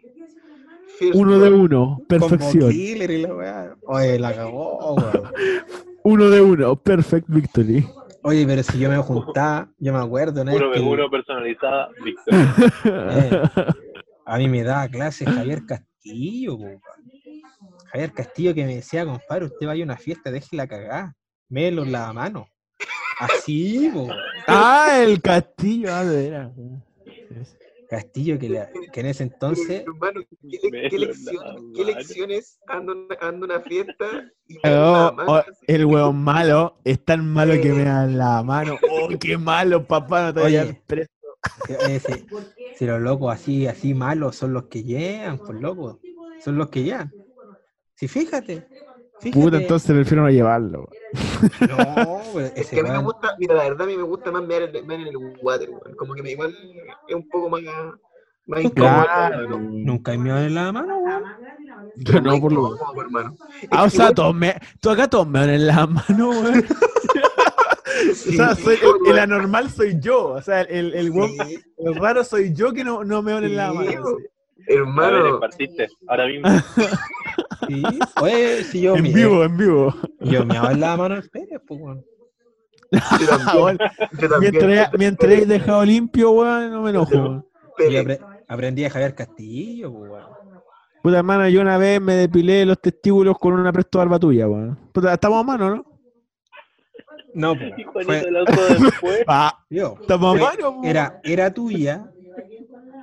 Uno 1.14 1.40
de 1.40 1.50
uno. 1.52 2.02
Perfección. 2.08 2.72
Killer 2.72 3.12
y 3.12 3.22
la 3.22 3.34
weá. 3.34 3.76
Oye, 3.86 4.20
la 4.20 4.36
cagó. 4.36 4.96
Uno 6.04 6.30
de 6.30 6.42
uno. 6.42 6.76
Perfect 6.76 7.28
victory. 7.30 7.88
Oye, 8.28 8.46
pero 8.46 8.62
si 8.62 8.78
yo 8.78 8.90
me 8.90 8.98
juntaba, 9.04 9.70
yo 9.78 9.94
me 9.94 10.00
acuerdo, 10.00 10.44
¿no? 10.44 10.54
Uno 10.54 10.72
que 10.74 10.80
uno 10.82 11.10
personalizada, 11.10 11.90
Víctor. 12.04 12.34
Eh. 12.86 13.42
a 14.26 14.38
mí 14.38 14.50
me 14.50 14.64
daba 14.64 14.90
clases 14.90 15.30
Javier 15.30 15.66
Castillo. 15.66 16.58
Javier 17.86 18.12
Castillo 18.12 18.54
que 18.54 18.66
me 18.66 18.76
decía, 18.76 19.06
compadre, 19.06 19.46
usted 19.46 19.66
vaya 19.66 19.84
a 19.84 19.86
una 19.86 19.96
fiesta, 19.96 20.30
déjela 20.30 20.68
cagar, 20.68 21.14
melo 21.48 21.84
en 21.84 21.94
la 21.94 22.12
mano. 22.12 22.48
Así, 23.18 23.90
po, 23.94 24.04
weón. 24.04 24.18
ah, 24.48 25.00
el 25.02 25.22
castillo. 25.22 25.88
Ah, 25.94 26.04
de 26.04 26.30
veras. 26.30 26.52
Castillo 27.88 28.38
que, 28.38 28.50
la- 28.50 28.70
que 28.94 29.00
en 29.00 29.06
ese 29.08 29.24
entonces, 29.24 29.84
hermano, 29.86 30.22
¿qué, 30.50 30.70
le- 30.72 30.90
lección- 31.08 31.74
lecciones 31.74 32.60
ando, 32.68 33.08
ando 33.20 33.46
una 33.46 33.62
fiesta 33.62 34.06
y 34.48 34.58
Oh, 34.64 35.16
oh, 35.28 35.42
el 35.68 35.86
weón 35.86 36.24
malo 36.24 36.78
es 36.84 37.04
tan 37.04 37.28
malo 37.28 37.54
que 37.62 37.74
me 37.74 37.84
da 37.84 38.06
la 38.08 38.44
mano. 38.44 38.78
Oh, 38.92 39.10
qué 39.20 39.38
malo, 39.38 39.86
papá. 39.86 40.24
No 40.28 40.34
te 40.34 40.42
Oye. 40.42 40.82
preso. 40.88 41.10
eh, 41.70 42.00
si, 42.00 42.26
si 42.78 42.86
los 42.86 43.02
locos 43.02 43.34
así, 43.34 43.68
así 43.68 43.94
malos 43.94 44.36
son 44.36 44.54
los 44.54 44.66
que 44.66 44.84
llegan, 44.84 45.38
pues 45.40 45.60
locos, 45.62 45.98
son 46.44 46.58
los 46.58 46.70
que 46.70 46.84
llegan. 46.84 47.14
Si 47.96 48.08
fíjate, 48.08 48.64
fíjate. 49.20 49.32
Puta, 49.42 49.58
entonces 49.58 49.92
prefiero 49.96 50.24
no 50.24 50.30
llevarlo. 50.30 50.90
No, 51.62 52.40
Es 52.56 52.70
que 52.70 52.80
a 52.80 52.84
mí 52.84 52.90
me 52.90 52.98
gusta, 53.00 53.36
mira, 53.40 53.56
la 53.56 53.64
verdad 53.64 53.82
a 53.84 53.86
mí 53.86 53.98
me 53.98 54.04
gusta 54.04 54.32
más 54.32 54.44
mear, 54.46 54.64
en- 54.76 54.88
mear 54.88 55.02
en 55.02 55.08
el 55.08 55.18
water, 55.42 55.70
weón. 55.70 55.96
Como 55.98 56.14
que 56.14 56.24
me 56.24 56.32
igual 56.32 56.56
es 57.08 57.16
un 57.16 57.28
poco 57.30 57.50
más, 57.50 57.62
más 58.46 58.62
incómodo. 58.64 59.04
Claro. 59.04 59.60
nunca 59.60 60.12
hay 60.12 60.18
miedo 60.18 60.38
en 60.40 60.56
la 60.56 60.72
mano. 60.72 60.98
Yo 61.98 62.22
no, 62.22 62.40
por 62.40 62.52
lo. 62.54 62.76
Es 62.76 62.82
Ah, 63.72 63.84
o 63.84 63.90
sea, 63.90 64.06
igual- 64.06 64.16
todos 64.16 64.36
me, 64.36 64.56
tú 64.80 64.90
acá 64.90 65.08
todos 65.08 65.28
me 65.28 65.40
dan 65.40 65.50
en 65.52 65.68
la 65.68 65.88
mano, 65.88 66.30
weón. 66.30 66.66
o 68.12 68.14
sea, 68.14 68.56
soy, 68.56 68.76
el, 68.76 69.12
el 69.12 69.20
anormal 69.20 69.70
soy 69.72 69.98
yo. 70.00 70.30
O 70.34 70.42
sea, 70.42 70.62
el, 70.62 70.94
el, 70.94 71.12
Sí, 71.12 71.60
el 71.78 71.96
raro 71.96 72.24
soy 72.24 72.54
yo 72.54 72.72
que 72.74 72.84
no, 72.84 73.04
no 73.04 73.22
me 73.22 73.32
dan 73.32 73.44
en 73.46 73.56
la 73.56 73.74
mano. 73.74 73.90
Hermano, 74.68 75.40
partiste. 75.40 75.88
Ahora 76.08 76.28
mismo. 76.28 76.48
Sí. 77.68 77.84
Oye, 78.22 78.64
si 78.64 78.82
yo 78.82 78.96
En 78.96 79.04
vivo, 79.04 79.44
en 79.44 79.58
vivo. 79.58 79.94
yo 80.22 80.46
me 80.46 80.58
hago 80.58 80.72
en 80.72 80.80
la 80.80 80.98
mano 80.98 81.16
al 81.16 81.24
Pérez, 81.30 81.60
pues, 81.68 81.80
weón. 81.82 82.04
mientras, 84.40 84.92
mientras 84.98 85.32
he 85.32 85.46
dejado 85.46 85.84
limpio, 85.86 86.32
weón, 86.32 86.72
no 86.72 86.82
me 86.82 86.90
enojo. 86.92 87.12
Yo 87.80 87.86
apre- 88.02 88.20
aprendí 88.48 88.86
a 88.86 88.90
Javier 88.90 89.16
Castillo, 89.16 89.92
pues, 89.94 90.12
weón. 90.12 90.26
Puta 91.04 91.18
hermano, 91.20 91.48
yo 91.48 91.62
una 91.62 91.78
vez 91.78 92.02
me 92.02 92.16
depilé 92.16 92.66
los 92.66 92.82
testículos 92.82 93.38
con 93.38 93.54
una 93.54 93.72
presto 93.72 94.00
barba 94.00 94.20
tuya, 94.20 94.48
weón. 94.48 94.78
Puta, 94.92 95.14
estamos 95.14 95.40
a 95.40 95.44
mano, 95.44 95.70
¿no? 95.76 95.86
No, 97.34 97.54
pues, 97.94 98.06
fue, 98.06 98.24
después. 98.80 99.24
Ah, 99.28 99.54
yo. 99.70 99.96
estamos 100.02 100.38
a 100.38 100.44
mano, 100.44 100.70
weón. 100.72 100.86
Era, 100.86 101.20
era 101.24 101.54
tuya 101.54 102.10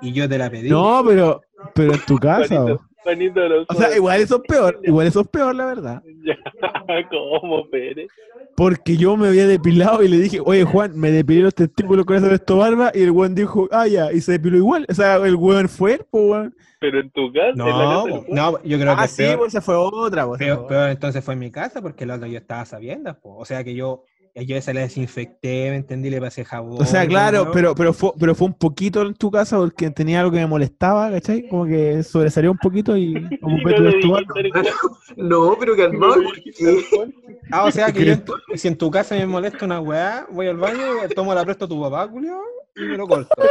y 0.02 0.12
yo 0.12 0.28
te 0.28 0.38
la 0.38 0.50
pedí. 0.50 0.68
No, 0.70 1.02
pero, 1.06 1.40
pero 1.74 1.94
en 1.94 2.00
tu 2.00 2.18
casa, 2.18 2.64
Juanito, 3.04 3.40
O 3.68 3.74
sea, 3.74 3.96
igual 3.96 4.20
eso 4.20 4.36
es 4.36 4.42
peor, 4.48 4.80
igual 4.82 5.06
eso 5.06 5.20
es 5.20 5.28
peor, 5.28 5.54
la 5.54 5.66
verdad. 5.66 6.02
Ya, 6.24 6.36
¿Cómo, 7.10 7.68
Pérez? 7.70 8.08
Porque 8.56 8.96
yo 8.96 9.16
me 9.16 9.28
había 9.28 9.46
depilado 9.46 10.02
y 10.02 10.08
le 10.08 10.18
dije, 10.18 10.40
oye 10.44 10.64
Juan, 10.64 10.98
me 10.98 11.10
depilé 11.10 11.42
los 11.42 11.54
testículos 11.54 12.04
con 12.06 12.16
esa 12.16 12.28
presto 12.28 12.56
barba, 12.56 12.90
y 12.94 13.02
el 13.02 13.10
weón 13.10 13.34
dijo, 13.34 13.68
ah, 13.70 13.86
ya, 13.86 14.12
y 14.12 14.20
se 14.20 14.32
depiló 14.32 14.56
igual. 14.56 14.86
O 14.88 14.94
sea, 14.94 15.16
el 15.16 15.34
weón 15.36 15.68
fue, 15.68 16.00
pues, 16.10 16.24
weón. 16.24 16.56
Pero 16.80 17.00
en 17.00 17.10
tu 17.10 17.32
casa, 17.32 17.48
en 17.50 17.58
la 17.58 17.64
No, 17.64 18.04
casa 18.04 18.04
del 18.04 18.24
po, 18.26 18.34
no, 18.34 18.62
yo 18.62 18.78
creo 18.78 18.96
que 18.96 19.02
Ah, 19.02 19.08
sí, 19.08 19.22
peor, 19.22 19.38
pues 19.38 19.54
esa 19.54 19.60
fue 19.62 19.74
otra, 19.76 20.26
pues. 20.26 20.38
peor, 20.38 20.90
entonces 20.90 21.24
fue 21.24 21.34
en 21.34 21.40
mi 21.40 21.50
casa 21.50 21.80
porque 21.82 22.04
el 22.04 22.10
otro 22.10 22.26
yo 22.26 22.38
estaba 22.38 22.64
sabiendo, 22.64 23.12
pues. 23.20 23.34
O 23.38 23.44
sea 23.44 23.64
que 23.64 23.74
yo, 23.74 24.04
yo 24.34 24.56
esa 24.56 24.72
la 24.72 24.80
desinfecté, 24.80 25.70
¿me 25.70 25.76
entendí? 25.76 26.10
Le 26.10 26.20
pasé 26.20 26.44
jabón. 26.44 26.82
O 26.82 26.84
sea, 26.84 27.06
claro, 27.06 27.50
pero, 27.52 27.74
pero, 27.74 27.92
fue, 27.92 28.10
pero 28.18 28.34
fue 28.34 28.48
un 28.48 28.54
poquito 28.54 29.02
en 29.02 29.14
tu 29.14 29.30
casa 29.30 29.56
porque 29.58 29.90
tenía 29.90 30.18
algo 30.20 30.32
que 30.32 30.38
me 30.38 30.46
molestaba, 30.46 31.10
¿cachai? 31.10 31.48
Como 31.48 31.66
que 31.66 32.02
sobresalió 32.02 32.50
un 32.50 32.58
poquito 32.58 32.96
y 32.96 33.14
ocupé 33.40 33.78
no 35.16 35.46
No, 35.50 35.56
pero 35.58 35.76
calmado. 35.76 36.16
Ah, 37.52 37.64
o 37.64 37.70
sea 37.70 37.86
que 37.86 37.92
que 37.92 37.98
yo 38.00 38.06
le- 38.06 38.12
en 38.12 38.24
tu- 38.24 38.34
si 38.54 38.68
en 38.68 38.76
tu 38.76 38.90
casa 38.90 39.14
me 39.14 39.26
molesta 39.26 39.64
una 39.64 39.80
weá, 39.80 40.26
voy 40.30 40.48
al 40.48 40.56
baño, 40.56 40.82
tomo 41.14 41.32
la 41.34 41.44
presto 41.44 41.66
a 41.66 41.68
tu 41.68 41.80
papá, 41.80 42.08
Julio, 42.08 42.40
y 42.76 42.80
me 42.82 42.96
lo 42.96 43.06
corto. 43.06 43.28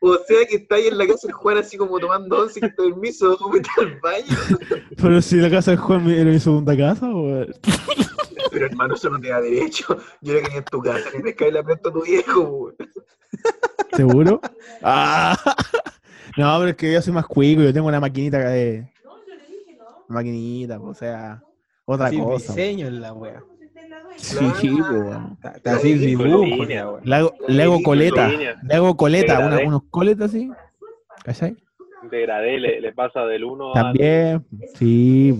O 0.00 0.14
sea 0.28 0.46
que 0.48 0.56
está 0.56 0.76
ahí 0.76 0.86
en 0.88 0.98
la 0.98 1.06
casa 1.06 1.26
el 1.26 1.32
Juan 1.32 1.56
así 1.58 1.76
como 1.76 1.98
tomando 1.98 2.42
once 2.42 2.60
y 2.62 2.68
permiso, 2.70 3.36
vete 3.52 3.68
al 3.78 3.98
baño. 4.00 4.36
Pero 5.00 5.20
si 5.22 5.36
la 5.36 5.50
casa 5.50 5.72
de 5.72 5.78
Juan 5.78 6.08
era 6.10 6.30
mi 6.30 6.38
segunda 6.38 6.76
casa, 6.76 7.06
weón. 7.08 7.52
Pero 8.50 8.66
hermano, 8.66 8.94
eso 8.94 9.10
no 9.10 9.20
te 9.20 9.28
da 9.28 9.40
derecho. 9.40 9.96
Yo 10.20 10.34
que 10.42 10.48
ni 10.50 10.56
en 10.56 10.64
tu 10.64 10.80
casa 10.80 11.10
le 11.12 11.20
pescáis 11.20 11.52
la 11.52 11.62
presto 11.62 11.88
a 11.88 11.92
tu 11.92 12.02
viejo, 12.02 12.40
weón. 12.42 12.74
¿Seguro? 13.94 14.40
Ah. 14.82 15.36
No, 16.36 16.58
pero 16.58 16.70
es 16.70 16.76
que 16.76 16.92
yo 16.92 17.00
soy 17.00 17.12
más 17.14 17.26
cuico, 17.26 17.62
yo 17.62 17.72
tengo 17.72 17.88
una 17.88 17.98
maquinita 18.00 18.38
de. 18.38 18.86
Maquinita, 20.08 20.78
pues, 20.78 20.90
o 20.90 20.94
sea, 20.94 21.42
otra 21.84 22.10
cosa. 22.10 22.52
diseño 22.52 22.86
en 22.86 23.00
la 23.00 23.12
weá. 23.14 23.42
Sí, 24.16 24.38
weón. 24.70 25.38
Así 25.64 25.98
Sí, 25.98 26.06
dibujo. 26.06 26.64
Le 26.64 26.78
hago, 26.78 27.34
le 27.48 27.82
coleta, 27.82 28.28
le 28.28 28.74
hago 28.74 28.96
coleta, 28.96 29.38
una- 29.40 29.60
unos 29.60 29.82
coletas 29.90 30.30
así. 30.30 30.50
¿Cachai? 31.24 31.56
Degradé, 32.10 32.58
le, 32.58 32.80
le 32.80 32.92
pasa 32.92 33.24
del 33.24 33.44
1 33.44 33.74
al 33.74 33.82
También, 33.82 34.46
sí. 34.74 35.34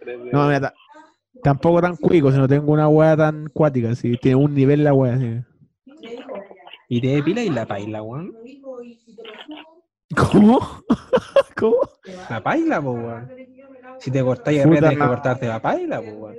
3 0.00 0.18
No, 0.32 0.48
mira, 0.48 0.74
tampoco 1.42 1.80
tan 1.80 1.96
cuico, 1.96 2.30
sino 2.30 2.48
tengo 2.48 2.72
una 2.72 2.88
weá 2.88 3.16
tan 3.16 3.48
cuática, 3.48 3.90
así, 3.90 4.16
tiene 4.16 4.36
un 4.36 4.54
nivel 4.54 4.84
la 4.84 4.94
weá, 4.94 5.14
así. 5.14 5.40
Y 6.88 7.00
te 7.00 7.06
depila 7.06 7.42
y 7.42 7.48
la 7.48 7.66
paila, 7.66 8.02
weón. 8.02 8.34
¿Cómo? 10.30 10.60
¿Cómo? 11.56 11.78
La 12.28 12.42
paila, 12.42 12.82
po, 12.82 12.92
weón. 12.92 13.30
Si 13.98 14.10
te 14.10 14.22
cortáis 14.22 14.60
arriba, 14.60 14.90
tienes 14.90 14.98
que 14.98 15.06
cortarte 15.06 15.48
la 15.48 15.62
paila, 15.62 16.02
po, 16.02 16.10
weón. 16.10 16.36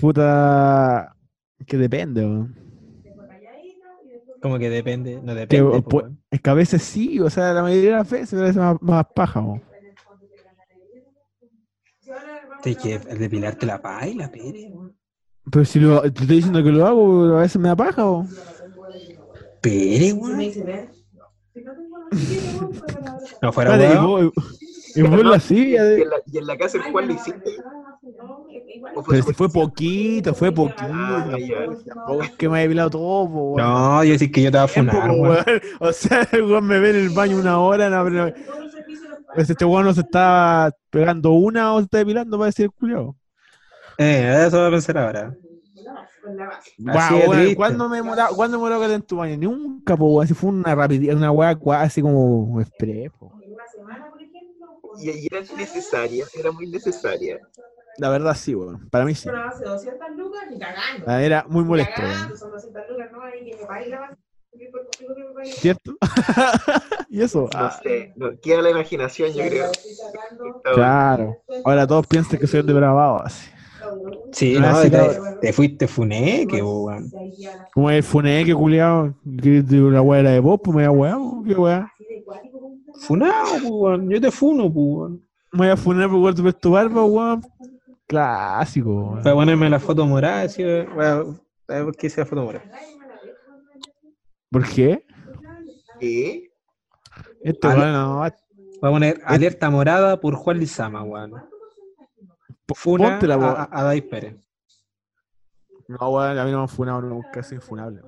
Puta. 0.00 1.16
Que 1.66 1.76
depende, 1.76 2.20
weón. 2.20 2.54
Como 4.40 4.58
que 4.58 4.70
depende, 4.70 5.20
no 5.20 5.34
Que, 5.34 5.40
depende, 5.40 5.82
po, 5.82 6.04
es 6.30 6.40
que 6.40 6.50
a 6.50 6.54
veces 6.54 6.82
sí, 6.82 7.18
o 7.18 7.28
sea, 7.28 7.52
la 7.52 7.62
mayoría 7.62 7.90
de 7.90 7.96
las 7.96 8.08
veces 8.08 8.34
me 8.34 8.40
parece 8.42 8.60
más, 8.60 8.76
más 8.80 9.06
paja, 9.12 9.40
weón. 9.40 9.62
Tienes 12.62 12.82
que 12.82 12.98
depilarte 12.98 13.66
la 13.66 13.80
paila, 13.80 14.30
pere, 14.30 14.70
weón. 14.70 14.96
Pero 15.50 15.64
si 15.64 15.78
lo, 15.78 16.00
te 16.02 16.08
estoy 16.08 16.36
diciendo 16.36 16.62
que 16.62 16.70
lo 16.70 16.86
hago, 16.86 17.22
pero 17.22 17.38
a 17.38 17.42
veces 17.42 17.60
me 17.60 17.68
da 17.68 17.76
paja, 17.76 18.04
weón. 18.04 18.28
Pere, 19.60 20.12
weón. 20.12 20.52
No 23.42 23.52
fuera 23.52 23.76
weón. 23.76 24.32
vos, 24.32 24.32
y 24.96 25.02
vos 25.02 25.24
la 25.24 25.38
silla 25.38 25.84
Y 25.84 25.88
de... 25.88 26.02
en 26.02 26.10
la, 26.10 26.16
y 26.24 26.38
en 26.38 26.46
la 26.46 26.56
casa 26.56 26.78
el 26.78 26.84
Juan 26.84 27.06
le 27.06 27.14
hiciste. 27.14 27.50
¿O 28.94 29.02
fue 29.02 29.16
Pero 29.16 29.26
si 29.26 29.34
fue 29.34 29.48
poquito, 29.50 30.34
fue 30.34 30.52
poquito. 30.52 30.84
Ah. 30.90 31.36
Tampoco 31.86 32.22
es 32.22 32.30
que 32.30 32.48
me 32.48 32.56
haya 32.56 32.62
depilado 32.62 32.90
todo, 32.90 33.30
po. 33.30 33.54
No, 33.58 34.04
yo 34.04 34.12
decía 34.12 34.30
que 34.30 34.42
yo 34.42 34.50
te 34.50 34.58
voy 34.58 34.64
a 34.64 34.68
funar. 34.68 35.10
O 35.80 35.92
sea, 35.92 36.26
el 36.32 36.44
weón 36.44 36.66
me 36.66 36.78
ve 36.78 36.90
en 36.90 36.96
el 36.96 37.10
baño 37.10 37.36
una 37.36 37.58
hora, 37.58 37.90
no, 37.90 38.04
pero 38.04 38.32
pues 39.36 39.50
este 39.50 39.64
weón 39.64 39.84
no 39.84 39.92
se 39.92 40.00
está 40.00 40.74
pegando 40.90 41.32
una 41.32 41.74
o 41.74 41.78
se 41.78 41.84
está 41.84 41.98
depilando 41.98 42.38
para 42.38 42.46
decir 42.46 42.64
el 42.64 42.72
culiao. 42.72 43.14
Eh, 43.98 44.44
eso 44.46 44.58
voy 44.58 44.68
a 44.68 44.70
pensar 44.70 44.98
ahora. 44.98 45.36
Así 46.88 47.14
triste. 47.30 47.56
¿Cuándo 47.56 47.88
me 47.88 47.98
demorado, 47.98 48.34
¿cuándo 48.34 48.58
me 48.58 48.94
en 48.94 49.02
tu 49.02 49.16
baño? 49.16 49.36
Nunca, 49.36 49.96
po. 49.96 50.24
Si 50.26 50.34
fue 50.34 50.50
una 50.50 50.74
rapidez, 50.74 51.14
una 51.14 51.30
weá 51.30 51.56
así 51.80 52.02
como 52.02 52.60
express, 52.60 53.12
po. 53.12 53.32
Y, 54.98 55.26
era 55.26 55.40
necesaria, 55.56 56.24
era 56.34 56.50
muy 56.50 56.66
necesaria. 56.66 57.38
La 57.98 58.08
verdad 58.08 58.34
sí, 58.34 58.54
weón. 58.54 58.88
Para 58.88 59.04
mí 59.04 59.14
sí. 59.14 59.28
Pero 59.28 59.44
hace 59.44 59.64
200 59.64 60.10
lucas 60.16 60.42
ni 60.50 60.58
cagando. 60.58 61.06
La 61.06 61.22
Era 61.22 61.44
muy 61.48 61.64
molesto, 61.64 61.92
cagando, 61.94 62.26
weón. 62.26 62.38
son 62.38 62.50
200 62.52 62.82
lucas, 62.88 63.12
¿no? 63.12 63.22
Ahí 63.22 63.44
que 63.44 63.56
me 63.56 63.66
pague 63.66 63.88
la 63.88 64.16
¿Cierto? 65.44 65.96
y 67.10 67.22
eso. 67.22 67.48
No 67.52 67.58
ah, 67.58 67.80
sé, 67.82 68.12
no, 68.16 68.38
queda 68.40 68.62
la 68.62 68.70
imaginación, 68.70 69.32
yo 69.32 69.48
creo. 69.48 69.70
Bueno. 70.64 70.74
claro. 70.74 71.36
Ahora 71.64 71.86
todos 71.86 72.06
piensan 72.06 72.38
que 72.38 72.46
soy 72.46 72.60
el 72.60 72.66
depravado, 72.66 73.22
así. 73.22 73.50
Sí, 74.32 74.56
Ah, 74.58 74.72
no, 74.72 74.82
sí, 74.82 74.90
te, 74.90 74.98
te 75.40 75.52
fuiste 75.52 75.86
funeque, 75.86 76.62
weón. 76.62 77.12
Como 77.72 77.90
el 77.90 78.02
funeque, 78.02 78.54
culiao. 78.54 79.14
Que 79.42 79.64
la 79.68 80.02
weá 80.02 80.20
era 80.20 80.30
de 80.30 80.40
vos, 80.40 80.60
pues 80.62 80.76
me 80.76 80.86
voy 80.88 81.08
a 81.08 81.14
weá, 81.14 81.16
po, 81.16 81.42
qué 81.46 81.54
weá. 81.54 81.92
Funado, 83.00 83.52
pues, 83.52 83.64
weón. 83.64 84.10
Yo 84.10 84.20
te 84.20 84.30
funo, 84.30 84.64
pues, 84.64 84.86
weón. 84.86 85.22
Me 85.52 85.58
voy 85.58 85.68
a 85.68 85.76
funar 85.76 86.10
por 86.10 86.34
tu 86.34 86.52
tu 86.52 86.70
barba, 86.72 87.04
weón. 87.04 87.42
Clásico, 88.06 88.90
weón. 88.90 89.22
Para 89.22 89.34
ponerme 89.34 89.70
la 89.70 89.78
foto 89.80 90.04
morada, 90.06 90.42
así, 90.42 90.62
weón. 90.64 91.40
Por 91.66 91.96
qué 91.96 92.06
hice 92.08 92.20
la 92.20 92.26
foto 92.26 92.42
morada. 92.42 92.64
¿Por 94.50 94.68
qué? 94.68 95.04
¿Qué? 96.00 96.50
Este 97.42 97.66
Ale- 97.66 97.80
weón 97.80 97.92
no. 97.92 98.18
Voy 98.18 98.30
a 98.90 98.92
poner 98.92 99.20
alerta 99.24 99.70
morada 99.70 100.20
por 100.20 100.34
Juan 100.34 100.58
Lizama, 100.58 101.02
weón. 101.02 101.32
Funa 102.74 103.10
Póntela, 103.10 103.34
a, 103.36 103.62
a, 103.62 103.80
a 103.80 103.82
Dai 103.84 104.02
Pérez. 104.02 104.36
No, 105.88 106.10
weón, 106.10 106.38
a 106.38 106.44
mí 106.44 106.50
no 106.50 106.58
me 106.58 106.62
han 106.64 106.68
funado 106.68 107.00
nunca, 107.02 107.40
es 107.40 107.52
infunable. 107.52 108.02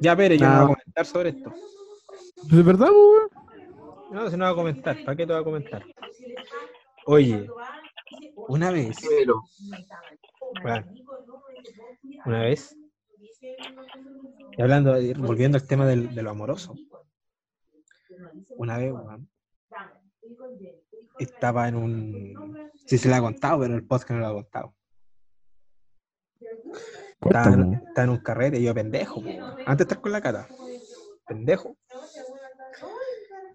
Ya, 0.00 0.16
Pérez, 0.16 0.38
yo 0.40 0.46
no 0.46 0.52
No. 0.52 0.60
voy 0.66 0.72
a 0.72 0.74
comentar 0.76 1.06
sobre 1.06 1.28
esto. 1.30 1.52
¿De 2.50 2.62
verdad, 2.62 2.88
weón? 2.90 3.28
No, 4.10 4.30
si 4.30 4.36
no 4.36 4.44
voy 4.44 4.52
a 4.52 4.56
comentar. 4.56 5.04
¿Para 5.04 5.16
qué 5.16 5.26
te 5.26 5.32
voy 5.32 5.40
a 5.40 5.44
comentar? 5.44 5.84
Oye, 7.06 7.48
una 8.48 8.70
vez, 8.70 8.96
Una 12.24 12.42
vez, 12.42 12.76
y 14.56 14.62
hablando, 14.62 14.94
volviendo 15.18 15.58
al 15.58 15.66
tema 15.66 15.86
del- 15.86 16.14
de 16.14 16.22
lo 16.22 16.30
amoroso, 16.30 16.74
una 18.56 18.78
vez, 18.78 18.92
estaba 21.18 21.68
en 21.68 21.76
un. 21.76 22.70
Sí, 22.86 22.98
se 22.98 23.08
le 23.08 23.14
ha 23.14 23.20
contado, 23.20 23.60
pero 23.60 23.74
el 23.74 23.86
podcast 23.86 24.10
no 24.12 24.18
lo 24.20 24.26
ha 24.26 24.32
contado. 24.32 24.74
Estaba 27.20 27.46
en, 27.46 27.54
Cuéntame. 27.54 27.76
estaba 27.88 28.04
en 28.04 28.10
un 28.10 28.18
carrete, 28.18 28.58
y 28.60 28.64
yo 28.64 28.74
pendejo, 28.74 29.22
antes 29.66 29.78
de 29.78 29.82
estar 29.84 30.00
con 30.00 30.12
la 30.12 30.20
cata, 30.20 30.48
pendejo. 31.26 31.76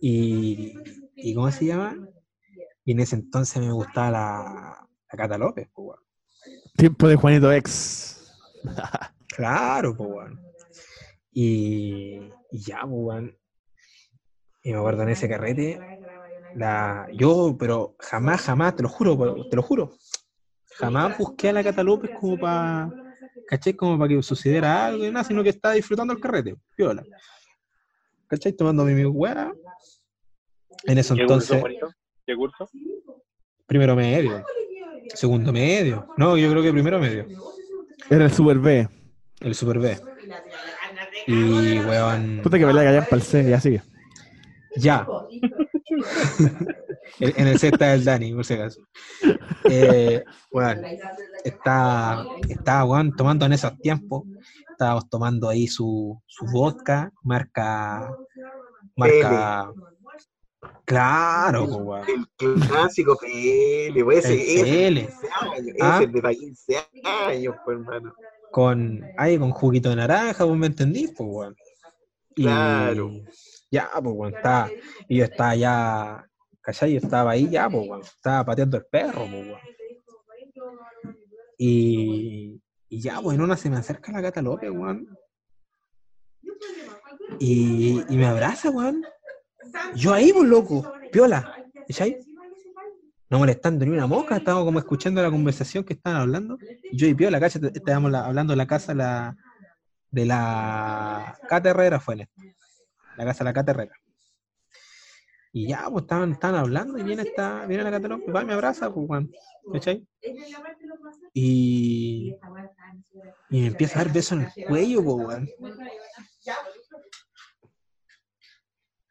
Y, 0.01 0.73
y 1.15 1.34
¿cómo 1.35 1.51
se 1.51 1.65
llama? 1.65 1.95
Y 2.85 2.93
en 2.93 2.99
ese 3.01 3.15
entonces 3.15 3.61
me 3.61 3.71
gustaba 3.71 4.09
la, 4.11 4.88
la 5.11 5.17
Cata 5.17 5.38
López, 5.38 5.69
weón. 5.76 5.99
Tiempo 6.80 7.10
de 7.10 7.15
Juanito 7.18 7.51
X. 7.51 8.34
Claro, 9.35 9.95
pues, 9.95 10.10
weón. 10.10 10.39
Y, 11.31 12.31
y 12.51 12.60
ya, 12.60 12.81
pues, 12.81 12.91
weón. 12.91 13.38
Y 14.64 14.72
me 14.72 14.77
acuerdo 14.77 15.03
en 15.03 15.10
ese 15.10 15.30
carrete, 15.30 15.80
la, 16.56 17.07
yo, 17.14 17.56
pero 17.57 17.95
jamás, 17.99 18.41
jamás, 18.41 18.76
te 18.76 18.84
lo 18.84 18.89
juro, 18.89 19.47
te 19.49 19.56
lo 19.56 19.61
juro, 19.61 19.93
jamás 20.72 21.18
busqué 21.18 21.49
a 21.49 21.53
la 21.53 21.64
Cata 21.64 21.84
López 21.84 22.11
como 22.19 22.38
para, 22.38 22.91
¿cachai? 23.47 23.73
Como 23.73 23.97
para 23.97 24.10
que 24.10 24.22
sucediera 24.22 24.88
algo 24.88 25.06
y 25.06 25.11
nada, 25.11 25.23
sino 25.23 25.41
que 25.41 25.49
estaba 25.49 25.76
disfrutando 25.76 26.11
el 26.11 26.19
carrete, 26.19 26.57
piola. 26.76 27.06
¿Cachai? 28.27 28.51
Tomándome 28.51 28.93
mi 28.93 29.06
weá. 29.06 29.53
En 30.84 30.97
eso 30.97 31.15
¿Qué 31.15 31.22
curso, 31.22 31.34
entonces, 31.34 31.60
Juanito? 31.61 31.89
¿Qué 32.26 32.35
curso? 32.35 32.69
primero 33.65 33.95
medio, 33.95 34.43
segundo 35.14 35.52
medio, 35.52 36.07
no, 36.18 36.38
yo 36.38 36.49
creo 36.52 36.64
que 36.64 36.72
primero 36.72 36.99
medio, 36.99 37.26
Era 38.10 38.26
el 38.26 38.31
Super 38.31 38.60
B. 38.60 38.88
el 39.41 39.56
Super 39.56 39.80
B. 39.80 39.98
Y, 41.27 41.80
weón, 41.80 42.40
Puta 42.41 42.57
que 42.57 42.65
me 42.65 42.73
la 42.73 42.84
callan 42.84 43.03
para 43.06 43.18
el 43.18 43.22
C, 43.22 43.49
ya 43.49 43.60
sigue. 43.60 43.81
ya, 44.77 45.06
en 47.19 47.48
el 47.48 47.60
set 47.60 47.73
está 47.73 47.94
el 47.94 48.03
Dani, 48.03 48.34
por 48.34 48.45
si 48.45 48.53
acaso. 48.53 48.81
Eh, 49.65 50.23
weón, 50.52 50.81
está, 51.44 52.26
está, 52.48 52.86
weón, 52.86 53.15
tomando 53.15 53.45
en 53.45 53.53
esos 53.53 53.77
tiempos, 53.80 54.23
estábamos 54.72 55.10
tomando 55.10 55.49
ahí 55.49 55.68
su, 55.68 56.22
su 56.27 56.45
vodka, 56.45 57.11
marca, 57.23 58.10
marca, 58.95 59.72
claro, 60.86 61.64
weón. 61.65 62.06
El 62.07 62.26
clásico 62.68 63.18
PL, 63.18 64.03
pues 64.03 64.26
ese, 64.26 64.88
El 64.88 64.98
ese, 64.98 65.07
ese, 65.10 65.77
Ah. 65.81 65.99
ese 66.02 66.07
de 66.11 66.22
para 66.22 66.34
15 66.34 66.77
años, 67.27 67.56
pues 67.65 67.77
hermano. 67.77 68.14
con 68.52 69.03
ahí 69.18 69.38
con 69.38 69.52
juguito 69.52 69.90
de 69.90 69.95
naranja, 69.98 70.44
vos 70.44 70.57
me 70.57 70.68
entendís, 70.68 71.11
pues 71.15 71.30
weón. 71.31 71.56
Y 72.36 72.44
Claro. 72.44 73.11
ya, 73.72 73.90
pues 74.02 74.15
weón, 74.15 74.36
estaba, 74.36 74.69
y 75.07 75.18
yo 75.18 75.23
estaba 75.26 75.56
ya, 75.56 76.30
¿cachai? 76.61 76.94
Yo 76.94 76.98
estaba 76.99 77.31
ahí 77.31 77.49
ya, 77.49 77.69
pues 77.69 77.88
weón, 77.88 78.02
estaba 78.02 78.45
pateando 78.45 78.77
el 78.77 78.86
perro, 78.86 79.22
pues 79.30 79.31
weón. 79.48 79.60
Y, 81.57 82.61
y 82.88 83.02
ya, 83.02 83.19
pues 83.22 83.36
en 83.36 83.41
una 83.44 83.57
se 83.57 83.69
me 83.69 83.77
acerca 83.77 84.11
la 84.11 84.22
gata 84.22 84.41
López, 84.41 84.72
weón. 84.72 85.07
Y, 87.40 88.02
y 88.10 88.18
me 88.18 88.26
abraza, 88.26 88.69
weón. 88.69 89.03
Yo 89.95 90.13
ahí, 90.13 90.31
pues 90.33 90.47
loco, 90.47 90.91
piola, 91.11 91.51
¿cachai? 91.87 92.17
No 93.29 93.37
molestando 93.39 93.85
ni 93.85 93.91
una 93.91 94.07
mosca, 94.07 94.37
estábamos 94.37 94.65
como 94.65 94.79
escuchando 94.79 95.21
la 95.21 95.29
conversación 95.29 95.83
que 95.83 95.93
estaban 95.93 96.21
hablando. 96.21 96.57
Yo 96.91 97.07
y 97.07 97.13
Piola, 97.13 97.39
cacha, 97.39 97.59
estábamos 97.73 98.11
la- 98.11 98.25
hablando 98.25 98.53
de 98.53 98.57
la 98.57 98.65
casa 98.67 98.93
la, 98.95 99.35
de 100.11 100.25
la 100.25 101.39
Cata 101.47 101.69
Herrera, 101.69 101.99
fue. 101.99 102.15
La 103.17 103.25
casa 103.25 103.39
de 103.43 103.45
la 103.49 103.53
Cata 103.53 103.71
Herrera. 103.71 103.93
Y 105.51 105.67
ya, 105.67 105.87
pues 105.89 106.03
estaban, 106.03 106.31
estaban 106.31 106.55
hablando 106.59 106.97
y 106.97 107.03
viene, 107.03 107.23
esta, 107.23 107.65
viene 107.65 107.83
la 107.83 107.91
Cata 107.91 108.07
López, 108.07 108.33
va 108.35 108.43
y 108.43 108.45
me 108.45 108.53
abraza, 108.53 108.91
pues, 108.93 109.25
¿cachai? 109.71 110.07
Y, 111.33 112.35
y 113.49 113.61
me 113.61 113.67
empieza 113.67 113.99
a 113.99 114.03
dar 114.03 114.13
besos 114.13 114.33
en 114.33 114.41
el 114.43 114.65
cuello, 114.67 115.03
pues. 115.03 115.39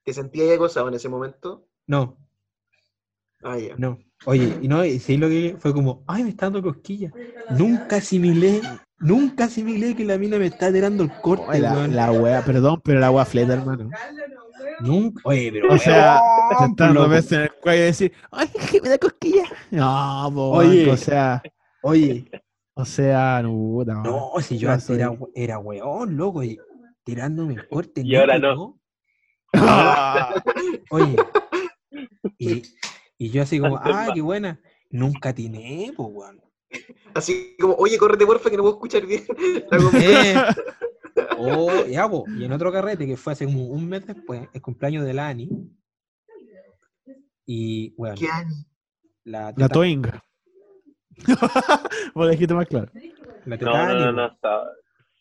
¿Te 0.08 0.14
sentías 0.14 0.56
acosado 0.56 0.88
en 0.88 0.94
ese 0.94 1.10
momento? 1.10 1.66
No, 1.86 2.16
Ah, 3.42 3.58
ya. 3.58 3.76
no. 3.76 3.98
Oye, 4.24 4.56
y 4.62 4.66
no, 4.66 4.82
y 4.82 4.98
sí 5.00 5.18
lo 5.18 5.28
que 5.28 5.56
fue 5.58 5.74
como, 5.74 6.02
ay, 6.06 6.22
me 6.24 6.30
está 6.30 6.46
dando 6.46 6.62
cosquillas. 6.62 7.12
Nunca 7.50 7.96
asimilé, 7.96 8.62
nunca 9.00 9.44
asimilé 9.44 9.94
que 9.94 10.06
la 10.06 10.16
mina 10.16 10.38
me 10.38 10.46
está 10.46 10.72
tirando 10.72 11.04
el 11.04 11.10
corte, 11.20 11.58
la, 11.60 11.74
weón. 11.74 11.94
la 11.94 12.10
wea, 12.10 12.42
perdón, 12.42 12.80
pero 12.82 13.00
la 13.00 13.10
wea 13.10 13.26
fleta, 13.26 13.52
hermano. 13.52 13.90
Nunca. 14.80 15.20
Oye, 15.24 15.52
pero. 15.52 15.74
O 15.74 15.76
sea, 15.76 16.22
sentando 16.58 17.00
loco. 17.00 17.10
veces 17.10 17.32
en 17.32 17.40
el 17.42 17.52
cuello 17.60 17.82
y 17.82 17.84
decir, 17.84 18.12
ay, 18.30 18.48
que 18.70 18.80
me 18.80 18.88
da 18.88 18.96
cosquilla. 18.96 19.44
No, 19.70 20.30
po, 20.34 20.50
Oye. 20.52 20.90
o 20.90 20.96
sea, 20.96 21.42
Oye, 21.82 22.30
o 22.72 22.84
sea, 22.86 23.42
no, 23.42 23.50
puta, 23.52 23.92
no, 23.92 24.32
si 24.40 24.56
yo 24.56 24.68
No 24.68 24.72
antes 24.72 24.86
soy- 24.86 24.96
era, 24.96 25.12
era 25.34 25.58
weón, 25.58 26.16
loco, 26.16 26.42
y 26.42 26.58
tirándome 27.04 27.56
el 27.56 27.68
corte. 27.68 28.00
Y 28.02 28.16
ahora 28.16 28.38
no. 28.38 28.77
Ah, 29.54 30.34
Oye, 30.90 31.16
y, 32.38 32.62
y 33.18 33.30
yo 33.30 33.42
así 33.42 33.58
como, 33.58 33.76
ah, 33.76 34.08
qué 34.14 34.20
buena. 34.20 34.60
Nunca 34.90 35.34
tiene, 35.34 35.92
pues, 35.96 36.08
weón. 36.12 36.40
Así 37.14 37.56
como, 37.58 37.74
oye, 37.74 37.98
córrete 37.98 38.26
porfa 38.26 38.50
que 38.50 38.56
no 38.56 38.62
puedo 38.62 38.74
escuchar 38.74 39.06
bien. 39.06 39.24
Eh, 40.00 40.34
oh, 41.38 41.84
ya, 41.86 42.08
po. 42.08 42.24
Y 42.28 42.44
en 42.44 42.52
otro 42.52 42.72
carrete 42.72 43.06
que 43.06 43.16
fue 43.16 43.32
hace 43.32 43.44
como 43.44 43.66
un 43.66 43.88
mes 43.88 44.06
después, 44.06 44.48
el 44.52 44.62
cumpleaños 44.62 45.04
de 45.04 45.14
la 45.14 45.28
Ani. 45.28 45.48
Y, 47.46 47.94
bueno, 47.96 48.14
¿Qué 48.18 48.28
Ani? 48.28 48.54
la 49.24 49.52
la. 49.56 50.22
Vos 52.14 52.30
dijiste 52.30 52.54
más 52.54 52.66
claro. 52.66 52.90
la 53.44 53.56
No, 53.56 53.86
no, 53.86 54.12
no, 54.12 54.12
no. 54.12 54.36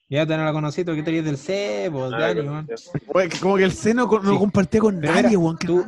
Ya 0.09 0.25
te 0.25 0.37
no 0.37 0.45
la 0.45 0.53
conocí, 0.53 0.85
tú 0.85 0.95
que 0.95 1.03
te 1.03 1.21
del 1.21 1.37
cebo, 1.37 2.09
no 2.09 2.11
de 2.11 2.17
la 2.17 2.27
Ani, 2.29 2.39
weón. 2.41 2.65
conocía. 2.65 3.01
Oye, 3.13 3.29
que 3.29 3.39
como 3.39 3.57
que 3.57 3.63
el 3.65 3.71
seno 3.73 4.07
con- 4.07 4.23
no 4.23 4.31
Sí. 4.31 4.37
compartía 4.37 4.79
con 4.79 4.99
Pero 5.01 5.13
nadie, 5.13 5.35
weón. 5.37 5.57
que- 5.57 5.67
tú- 5.67 5.85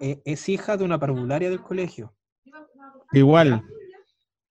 e- 0.00 0.20
es 0.24 0.48
hija 0.48 0.76
de 0.76 0.84
una 0.84 0.98
parvularia 0.98 1.48
del 1.50 1.60
colegio, 1.60 2.12
Igual. 3.12 3.62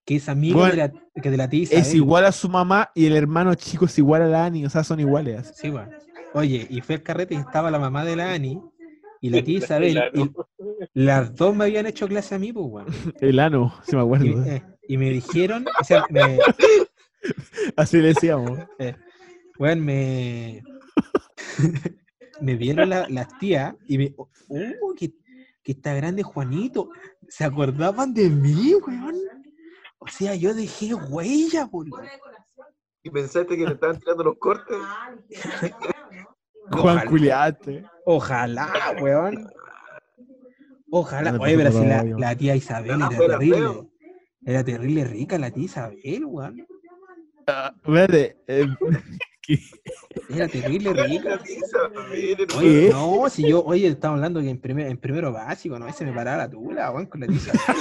que 0.05 0.15
es 0.15 0.29
amiga 0.29 0.55
Bueno, 0.55 0.71
de, 0.71 0.77
la, 0.77 1.21
que 1.21 1.29
de 1.31 1.37
la 1.37 1.49
tía 1.49 1.63
Es 1.63 1.71
Isabel. 1.73 1.95
igual 1.97 2.25
a 2.25 2.31
su 2.31 2.47
mamá 2.49 2.91
y 2.95 3.07
el 3.07 3.15
hermano 3.15 3.53
chico 3.55 3.85
es 3.85 3.97
igual 3.97 4.21
a 4.21 4.27
la 4.27 4.45
Ani, 4.45 4.65
o 4.65 4.69
sea, 4.69 4.83
son 4.85 4.99
iguales. 5.01 5.51
Sí, 5.55 5.69
weón. 5.69 5.89
Oye, 6.33 6.65
y 6.69 6.79
fue 6.81 6.95
el 6.95 7.03
carrete 7.03 7.33
y 7.35 7.37
estaba 7.39 7.69
la 7.71 7.79
mamá 7.79 8.05
de 8.05 8.15
la 8.15 8.31
Ani 8.31 8.61
y 9.19 9.29
la 9.31 9.41
tía 9.43 9.57
Isabel. 9.57 10.01
y 10.13 10.31
las 10.93 11.35
dos 11.35 11.53
me 11.55 11.65
habían 11.65 11.87
hecho 11.87 12.07
clase 12.07 12.35
a 12.35 12.39
mí, 12.39 12.53
pues, 12.53 12.65
weón. 12.69 12.87
El 13.19 13.39
ano, 13.39 13.73
si 13.85 13.95
me 13.97 14.01
acuerdo. 14.01 14.25
Y, 14.25 14.49
eh, 14.49 14.63
y 14.87 14.97
me 14.97 15.09
dijeron, 15.09 15.65
o 15.79 15.83
sea, 15.83 16.05
me, 16.09 16.39
Así 17.75 17.97
le 17.97 18.09
decíamos. 18.09 18.57
Weón, 19.59 19.81
me, 19.85 20.63
me 22.41 22.55
vieron 22.55 22.89
la- 22.89 23.07
las 23.09 23.37
tías 23.37 23.75
y 23.85 23.97
me, 23.97 24.15
oh, 24.17 24.27
que, 24.97 25.13
que 25.61 25.73
está 25.73 25.93
grande 25.93 26.23
Juanito. 26.23 26.89
¿Se 27.27 27.43
acordaban 27.43 28.13
de 28.13 28.29
mí, 28.29 28.73
weón? 28.75 29.15
O 29.99 30.07
sea, 30.07 30.33
yo 30.33 30.53
dejé 30.55 30.93
huella, 30.95 31.65
boludo. 31.65 32.01
Y 33.03 33.09
pensaste 33.11 33.55
que 33.57 33.65
le 33.65 33.73
estaban 33.73 33.99
tirando 33.99 34.23
los 34.23 34.37
cortes. 34.37 34.77
Juan. 36.71 37.05
Culiate. 37.07 37.83
Ojalá, 38.05 38.71
weón. 39.01 39.49
Ojalá. 40.91 41.37
Oye, 41.39 41.55
pero 41.57 41.71
si 41.71 41.85
la, 41.85 42.03
la 42.03 42.35
tía 42.35 42.55
Isabel 42.55 43.01
Ah, 43.01 43.09
era 43.11 43.17
terrible. 43.37 43.89
Era 44.45 44.63
terrible 44.63 45.03
rica 45.03 45.37
la 45.37 45.51
tía 45.51 45.65
Isabel, 45.65 46.25
weón. 46.25 46.65
Ah, 47.47 47.73
Espérate, 47.75 48.37
eh, 48.47 48.67
Era 50.29 50.47
terrible 50.51 50.93
rica. 50.93 51.39
Oye, 52.07 52.37
¿Qué? 52.47 52.89
no, 52.91 53.27
si 53.29 53.49
yo, 53.49 53.63
oye, 53.63 53.87
estaba 53.87 54.13
hablando 54.13 54.41
que 54.41 54.49
en, 54.49 54.59
primer, 54.59 54.87
en 54.87 54.97
primero 54.97 55.31
básico, 55.31 55.79
¿no? 55.79 55.91
Se 55.93 56.05
me 56.05 56.13
paraba 56.13 56.37
la 56.37 56.49
tula, 56.49 56.91
weón, 56.91 57.07
con 57.07 57.21
la 57.21 57.27
Isabel. 57.27 57.59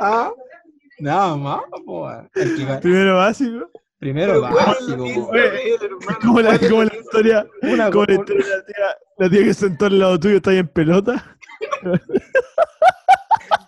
ah, 0.00 0.32
nada 0.98 1.36
más, 1.36 1.62
po, 1.84 2.04
weón. 2.06 2.28
Primero 2.80 3.16
básico. 3.16 3.70
Primero 3.98 4.32
Pero, 4.32 4.40
¿cuál 4.40 4.52
es 4.52 4.88
la 4.88 4.96
básico? 4.96 5.30
Como 6.20 6.40
la, 6.40 6.58
¿Cuál 6.58 6.62
es 6.62 6.68
como 6.68 6.82
la 6.84 6.96
historia, 6.96 7.46
Una 7.62 7.90
como 7.90 8.04
la 8.04 8.14
historia 8.14 8.44
de 8.44 8.50
la 8.50 8.64
tía, 8.64 8.84
la 9.18 9.30
tía 9.30 9.44
que 9.44 9.54
sentó 9.54 9.86
al 9.86 9.98
lado 9.98 10.18
tuyo 10.18 10.36
está 10.36 10.50
ahí 10.50 10.58
en 10.58 10.68
pelota. 10.68 11.38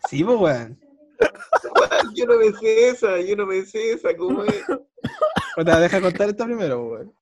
Sí, 0.09 0.25
po, 0.25 0.39
weón. 0.39 0.84
Yo 2.15 2.27
no 2.27 2.39
me 2.39 2.53
sé 2.53 2.89
esa, 2.89 3.21
yo 3.21 3.37
no 3.37 3.47
me 3.47 3.65
sé 3.65 3.93
esa, 3.93 4.17
¿cómo 4.17 4.45
es? 4.45 4.65
Puta, 5.57 5.81
deja 5.81 6.01
contar 6.01 6.29
esto 6.29 6.45
primero. 6.45 7.13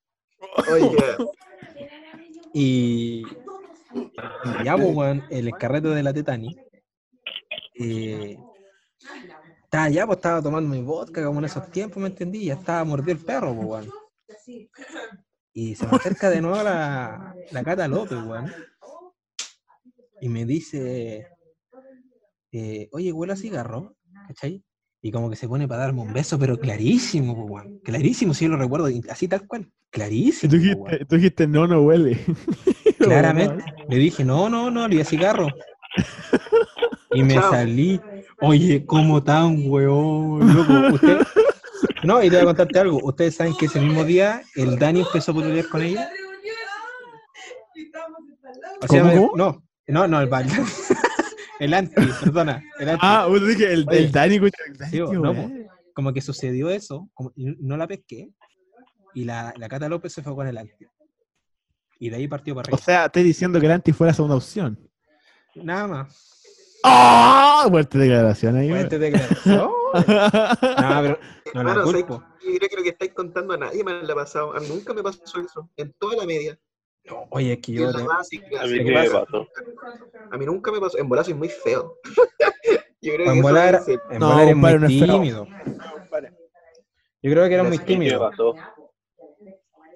Oye, 0.71 0.97
Y, 2.53 3.23
y 3.23 4.63
ya, 4.63 4.75
pues, 4.75 4.95
weón, 4.95 5.23
el 5.29 5.51
carrete 5.51 5.89
de 5.89 6.03
la 6.03 6.13
Tetani. 6.13 6.55
Eh, 7.75 8.37
estaba 9.63 9.89
ya, 9.89 10.05
pues 10.05 10.17
estaba 10.17 10.41
tomando 10.41 10.69
mi 10.69 10.81
vodka 10.81 11.23
como 11.25 11.39
en 11.39 11.45
esos 11.45 11.69
tiempos, 11.71 11.97
¿me 11.97 12.09
entendí? 12.09 12.45
Ya 12.45 12.53
estaba 12.53 12.83
mordido 12.83 13.13
el 13.13 13.25
perro, 13.25 13.55
pues, 13.55 13.67
weón. 13.67 13.91
Y 15.53 15.75
se 15.75 15.87
me 15.87 15.97
acerca 15.97 16.29
de 16.29 16.41
nuevo 16.41 16.61
la, 16.63 17.35
la 17.51 17.63
Cata 17.63 17.87
López, 17.87 18.19
weón. 18.19 18.51
Y 20.21 20.29
me 20.29 20.45
dice, 20.45 21.27
eh, 22.53 22.87
oye, 22.91 23.11
huele 23.11 23.33
a 23.33 23.35
cigarro, 23.35 23.95
¿cachai? 24.27 24.63
Y 25.01 25.11
como 25.11 25.29
que 25.29 25.35
se 25.35 25.47
pone 25.49 25.67
para 25.67 25.81
darme 25.81 26.01
un 26.01 26.13
beso, 26.13 26.39
pero 26.39 26.57
clarísimo, 26.57 27.33
weón. 27.33 27.79
Clarísimo, 27.83 28.33
si 28.33 28.45
yo 28.45 28.51
lo 28.51 28.57
recuerdo, 28.57 28.87
así 29.09 29.27
tal 29.27 29.45
cual. 29.47 29.69
Clarísimo. 29.89 30.49
tú 30.51 30.57
dijiste, 30.57 31.05
tú 31.05 31.15
dijiste, 31.17 31.47
no, 31.47 31.67
no 31.67 31.81
huele. 31.81 32.17
Claramente. 32.99 33.65
Le 33.89 33.97
dije, 33.97 34.23
no, 34.23 34.49
no, 34.49 34.71
no, 34.71 34.85
olía 34.85 35.03
cigarro. 35.03 35.47
Y 37.11 37.23
me 37.23 37.33
Chao. 37.33 37.51
salí. 37.51 37.99
Oye, 38.39 38.85
¿cómo 38.85 39.21
tan, 39.23 39.69
weón? 39.69 40.53
Loco, 40.55 40.95
usted. 40.95 41.17
No, 42.03 42.23
y 42.23 42.29
te 42.29 42.35
voy 42.37 42.43
a 42.43 42.45
contarte 42.45 42.79
algo. 42.79 42.99
Ustedes 43.03 43.35
saben 43.35 43.55
que 43.55 43.65
ese 43.65 43.79
mismo 43.79 44.03
día 44.03 44.41
el 44.55 44.77
Dani 44.79 45.01
empezó 45.01 45.31
a 45.31 45.35
pelear 45.35 45.67
con 45.69 45.81
ella. 45.81 46.09
O 48.81 48.87
sea, 48.87 49.03
no, 49.03 49.61
no, 49.87 50.07
no, 50.07 50.21
el 50.21 50.27
Val- 50.29 50.47
El 51.59 51.73
anti, 51.73 51.93
perdona. 52.23 52.63
El 52.79 52.89
anti. 52.89 53.01
Ah, 53.05 53.25
vos 53.27 53.45
dije, 53.47 53.71
el, 53.71 53.85
Oye, 53.87 53.97
el 53.99 54.11
Dani, 54.11 54.35
el 54.35 54.51
Dani, 54.77 54.99
no. 54.99 55.51
Como 55.93 56.11
que 56.13 56.21
sucedió 56.21 56.69
eso, 56.69 57.09
como- 57.13 57.31
no 57.35 57.77
la 57.77 57.87
pesqué. 57.87 58.29
Y 59.13 59.25
la, 59.25 59.53
la 59.57 59.69
Cata 59.69 59.87
López 59.87 60.11
se 60.13 60.23
fue 60.23 60.33
con 60.35 60.47
el 60.47 60.57
anti. 60.57 60.85
Y 61.99 62.09
de 62.09 62.15
ahí 62.17 62.27
partió 62.27 62.55
para 62.55 62.65
O 62.71 62.75
arriba. 62.75 62.83
sea, 62.83 63.05
estoy 63.05 63.23
diciendo 63.23 63.59
que 63.59 63.67
el 63.67 63.71
anti 63.73 63.93
fue 63.93 64.07
la 64.07 64.13
segunda 64.13 64.35
opción. 64.35 64.79
Nada 65.55 65.87
más. 65.87 66.41
¡Ah! 66.83 67.65
Fuerte 67.69 67.97
declaración 67.97 68.57
ahí. 68.57 68.69
Fuerte 68.69 68.97
declaración. 68.99 69.55
No, 69.55 69.71
pero 69.93 71.19
no 71.53 71.63
la 71.63 71.71
hermano, 71.71 71.85
¿sabes 71.85 72.03
culpo. 72.05 72.23
yo 72.43 72.57
creo 72.57 72.69
que 72.69 72.75
lo 72.77 72.83
que 72.83 72.89
estáis 72.89 73.13
contando 73.13 73.53
a 73.53 73.57
nadie 73.57 73.83
me 73.83 74.01
la 74.01 74.13
ha 74.13 74.15
pasado. 74.15 74.55
A 74.55 74.59
mí 74.59 74.65
nunca 74.67 74.93
me 74.93 75.03
pasó 75.03 75.21
eso. 75.39 75.69
En 75.77 75.93
toda 75.93 76.15
la 76.17 76.25
media. 76.25 76.57
No, 77.05 77.27
Oye, 77.31 77.53
es 77.53 77.59
que 77.59 77.71
yo. 77.73 77.91
básica. 78.05 78.61
A 78.61 78.65
mí 78.65 78.77
¿Qué 78.77 78.83
qué 78.85 78.91
me 78.91 79.03
pasa? 79.09 79.25
pasó. 79.25 79.47
A 80.31 80.37
mí 80.37 80.45
nunca 80.45 80.71
me 80.71 80.79
pasó. 80.79 80.97
En 80.97 81.09
bola 81.09 81.23
soy 81.23 81.33
muy 81.33 81.49
feo. 81.49 81.97
yo 83.01 83.13
creo 83.13 83.17
que 83.17 83.23
En 83.39 83.41
debe 83.41 83.79
ser. 83.81 83.99
en 84.09 84.19
No, 84.19 84.27
volar 84.29 84.47
es 84.47 84.53
compadre, 84.53 84.53
no 84.53 84.55
muy 84.55 84.87
tímido. 84.87 85.47
Yo 87.21 87.31
creo 87.31 87.47
que 87.47 87.53
era 87.53 87.63
muy 87.63 87.77
A 87.77 87.79
mí 87.79 87.85
¿Qué 87.85 87.85
me 87.85 87.87
tímido. 87.87 88.19
pasó? 88.19 88.55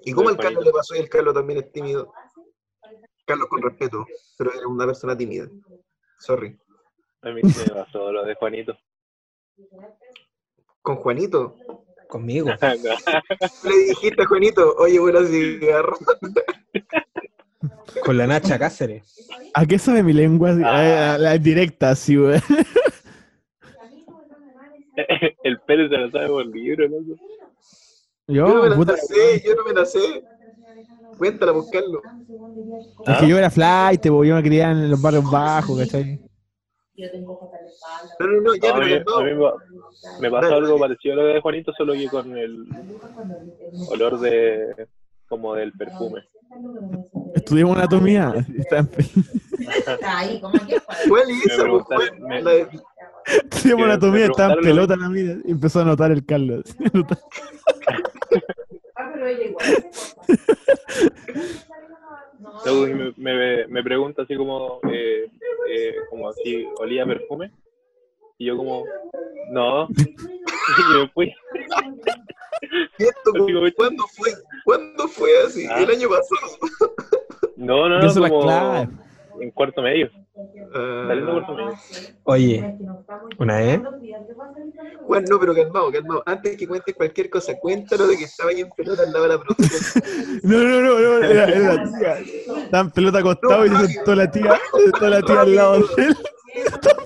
¿Y 0.02 0.12
cómo 0.12 0.28
al. 0.28 0.36
Carlos 0.38 0.64
le 0.64 0.72
pasó 0.72 0.94
y 0.94 0.98
el 0.98 1.08
Carlos 1.08 1.34
también 1.34 1.58
es 1.60 1.72
tímido? 1.72 2.12
Carlos 3.26 3.48
con 3.48 3.60
respeto, 3.62 4.06
pero 4.38 4.52
era 4.54 4.66
una 4.66 4.86
persona 4.86 5.16
tímida. 5.16 5.48
Sorry. 6.18 6.58
A 7.22 7.30
mí 7.30 7.42
sí 7.42 7.60
me 7.60 7.74
pasó 7.74 8.10
lo 8.12 8.24
de 8.24 8.34
Juanito. 8.34 8.78
Con 10.82 10.96
Juanito. 10.96 11.56
Conmigo. 12.08 12.48
Le 13.64 13.76
dijiste 13.88 14.22
a 14.22 14.26
Juanito, 14.26 14.74
oye, 14.78 14.98
bueno, 14.98 15.22
cigarro. 15.26 15.98
Con 18.04 18.16
la 18.18 18.26
Nacha 18.26 18.58
Cáceres. 18.58 19.02
¿A 19.54 19.66
qué 19.66 19.78
sabe 19.78 20.02
mi 20.02 20.12
lengua? 20.12 20.54
Ah. 20.64 21.14
A 21.14 21.18
la 21.18 21.38
directa, 21.38 21.94
sí, 21.94 22.16
güey. 22.16 22.40
El 25.42 25.60
Pérez 25.60 25.90
se 25.90 25.96
lo 25.96 26.10
sabe 26.10 26.28
por 26.28 26.46
libro, 26.46 26.88
¿no? 26.88 26.96
Yo 28.26 28.46
no 28.46 28.48
Yo, 28.48 28.62
me 28.62 28.68
la 28.70 28.76
puta, 28.76 28.96
sé, 28.96 29.42
yo 29.44 29.54
no 29.54 29.64
me 29.64 29.72
la 29.72 29.84
sé. 29.86 30.22
Cuéntala, 31.16 31.52
buscarlo. 31.52 32.02
es 33.06 33.16
que 33.18 33.28
yo 33.28 33.38
era 33.38 33.50
flight, 33.50 34.04
yo 34.04 34.12
me 34.12 34.42
criaba 34.42 34.72
en 34.72 34.90
los 34.90 35.00
barrios 35.00 35.30
bajos, 35.30 35.78
¿cachai? 35.78 36.20
No, 38.18 38.26
no, 38.26 38.40
no, 38.40 38.54
ya, 38.56 38.74
a, 38.74 38.80
mí, 38.80 38.86
pero 39.04 39.18
a 39.18 39.24
mí 39.24 39.30
no. 39.32 39.36
me- 39.36 40.20
me 40.20 40.30
pasó 40.30 40.54
algo 40.54 40.78
parecido 40.78 41.14
a 41.14 41.16
lo 41.16 41.24
de 41.26 41.40
Juanito, 41.40 41.72
solo 41.76 41.92
que 41.94 42.08
con 42.08 42.36
el 42.36 42.66
olor 43.88 44.18
de 44.20 44.88
como 45.28 45.54
del 45.54 45.72
perfume. 45.72 46.22
Estudiamos 47.34 47.76
anatomía. 47.76 48.34
Está 48.56 48.78
en- 48.78 48.88
¿Cuál 51.08 51.30
es 51.30 51.36
Me 51.36 51.44
esa? 51.44 51.56
po? 51.56 51.62
preguntaron- 51.62 51.86
¿Cuál? 51.86 52.20
me- 52.28 52.42
La 52.42 52.50
de- 52.52 52.68
Estudiamos 53.50 53.84
anatomía, 53.84 54.26
estaba 54.26 54.54
en 54.54 54.60
pelota 54.60 54.96
la 54.96 55.08
vida. 55.08 55.36
Y 55.44 55.50
empezó 55.50 55.80
a 55.80 55.84
notar 55.84 56.10
el 56.12 56.24
Carlos. 56.24 56.64
Luego 62.64 63.12
me, 63.16 63.34
me, 63.34 63.66
me 63.66 63.82
pregunta 63.82 64.22
así 64.22 64.36
como, 64.36 64.80
eh, 64.90 65.26
eh, 65.70 65.94
como 66.10 66.32
si 66.32 66.66
olía 66.78 67.04
perfume. 67.06 67.50
Y 68.38 68.46
yo 68.46 68.56
como, 68.56 68.84
no. 69.50 69.88
Y 69.98 70.98
me 70.98 71.08
fui. 71.08 71.34
¿Esto, 72.98 73.32
¿Cuándo 73.76 74.04
fue? 74.08 74.30
¿Cuándo 74.64 75.08
fue 75.08 75.30
así? 75.46 75.66
Ah. 75.70 75.80
El 75.80 75.90
año 75.90 76.08
pasado. 76.08 76.94
No, 77.56 77.88
no, 77.88 78.00
no, 78.00 78.14
como 78.14 78.42
clave. 78.42 78.88
en 79.40 79.50
cuarto 79.50 79.82
medio. 79.82 80.10
Medio. 80.72 81.44
Oye, 82.24 82.78
una 83.38 83.56
vez. 83.58 83.80
Juan, 85.02 85.24
no, 85.24 85.40
pero 85.40 85.54
calmado, 85.54 85.90
calmado. 85.90 86.22
Antes 86.26 86.56
que 86.56 86.68
cuentes 86.68 86.94
cualquier 86.94 87.30
cosa, 87.30 87.58
cuéntalo 87.58 88.06
de 88.06 88.16
que 88.16 88.24
estaba 88.24 88.50
ahí 88.50 88.60
en 88.60 88.70
pelota 88.70 89.02
al 89.02 89.12
lado 89.12 89.24
de 89.24 89.28
la 89.30 89.40
producción. 89.40 90.04
No, 90.44 90.58
no, 90.58 90.80
no, 90.80 91.00
no, 91.00 91.24
era, 91.24 91.44
era 91.48 91.74
la 91.74 91.98
tía. 91.98 92.18
Estaba 92.62 92.84
en 92.84 92.90
pelota 92.92 93.18
acostado 93.18 93.66
y 93.66 93.70
se 93.70 93.86
sentó 93.88 94.14
la 94.14 94.30
tía, 94.30 94.60
se 94.76 94.82
sentó 94.82 95.08
la 95.08 95.22
tía 95.22 95.40
al 95.40 95.54
lado 95.56 95.78
de 95.96 96.02
él. 96.04 96.16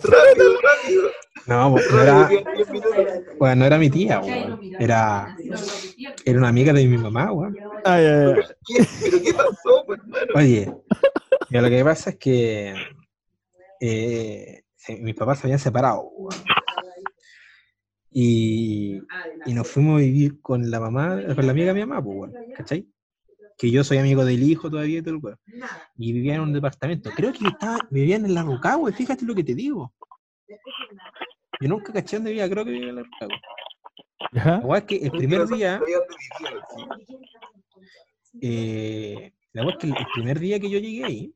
rápido, 0.03 0.61
rápido. 0.61 1.11
No, 1.47 1.73
pues, 1.73 1.91
no 1.91 2.01
era, 2.03 2.31
bueno, 3.39 3.57
no 3.57 3.65
era 3.65 3.79
mi 3.79 3.91
tía, 3.91 4.21
weón. 4.21 4.61
Era, 4.79 5.37
era 6.25 6.39
una 6.39 6.49
amiga 6.49 6.73
de 6.73 6.87
mi 6.87 6.99
mamá, 6.99 7.33
weón. 7.33 7.57
Ay, 7.85 8.05
ay, 8.07 8.35
ay. 8.37 8.45
¿Qué? 8.65 8.87
¿Pero 9.03 9.23
qué 9.23 9.35
pasó, 9.35 9.85
pues? 9.87 10.01
Oye, 10.35 10.73
mira, 11.51 11.63
lo 11.63 11.69
que 11.69 11.85
pasa 11.85 12.11
es 12.11 12.17
que 12.17 12.75
eh, 13.81 14.63
se- 14.77 14.97
mis 15.01 15.15
papás 15.15 15.41
se 15.41 15.47
habían 15.47 15.59
separado. 15.59 16.11
Y, 18.11 19.01
y 19.47 19.55
nos 19.55 19.67
fuimos 19.69 19.97
a 19.99 20.05
vivir 20.05 20.41
con 20.43 20.71
la 20.71 20.79
mamá, 20.81 21.19
con 21.35 21.47
la 21.47 21.53
amiga 21.53 21.73
de 21.73 21.81
mi 21.81 21.87
mamá, 21.87 22.03
pues, 22.05 22.31
¿cachai? 22.57 22.87
que 23.59 23.71
yo 23.71 23.85
soy 23.85 23.99
amigo 23.99 24.25
del 24.25 24.43
hijo 24.43 24.69
todavía 24.71 24.99
y 24.99 25.03
todo 25.03 25.15
el 25.15 25.21
weón. 25.23 25.39
Y 25.97 26.13
vivía 26.13 26.35
en 26.35 26.41
un 26.41 26.53
departamento. 26.53 27.11
Creo 27.15 27.33
que 27.33 27.47
estaba, 27.47 27.79
vivían 27.91 28.25
en 28.25 28.35
la 28.35 28.43
Rucagua, 28.43 28.91
fíjate 28.93 29.25
lo 29.25 29.35
que 29.37 29.45
te 29.45 29.55
digo. 29.55 29.93
Yo 31.63 31.69
nunca 31.69 31.93
caché 31.93 32.17
dónde 32.17 32.31
vivía, 32.31 32.51
creo 32.51 32.65
que 32.65 32.73
vivía 32.73 32.89
en 32.89 32.97
la 32.97 33.03
Rucagua. 33.05 33.41
¿Ya? 34.33 34.61
La 34.67 34.79
es 34.79 34.85
que 34.85 34.97
el 34.97 35.11
primer 35.13 35.47
día, 35.47 35.81
eh, 38.41 39.33
la 39.53 39.63
es 39.71 39.77
que 39.77 39.87
el, 39.87 39.97
el 39.97 40.07
primer 40.13 40.41
día 40.41 40.59
que 40.59 40.69
yo 40.69 40.81
llegué 40.81 41.05
ahí, 41.05 41.35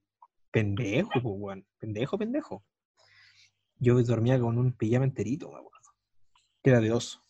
pendejo, 0.50 1.10
pues, 1.12 1.22
weón. 1.24 1.66
Pendejo, 1.78 2.18
pendejo. 2.18 2.64
Yo 3.78 4.02
dormía 4.02 4.40
con 4.40 4.58
un 4.58 4.72
pijama 4.72 5.04
enterito, 5.04 5.52
me 5.52 5.58
acuerdo. 5.58 5.78
Que 6.60 6.70
era 6.70 6.80
de 6.80 6.90
oso. 6.90 7.20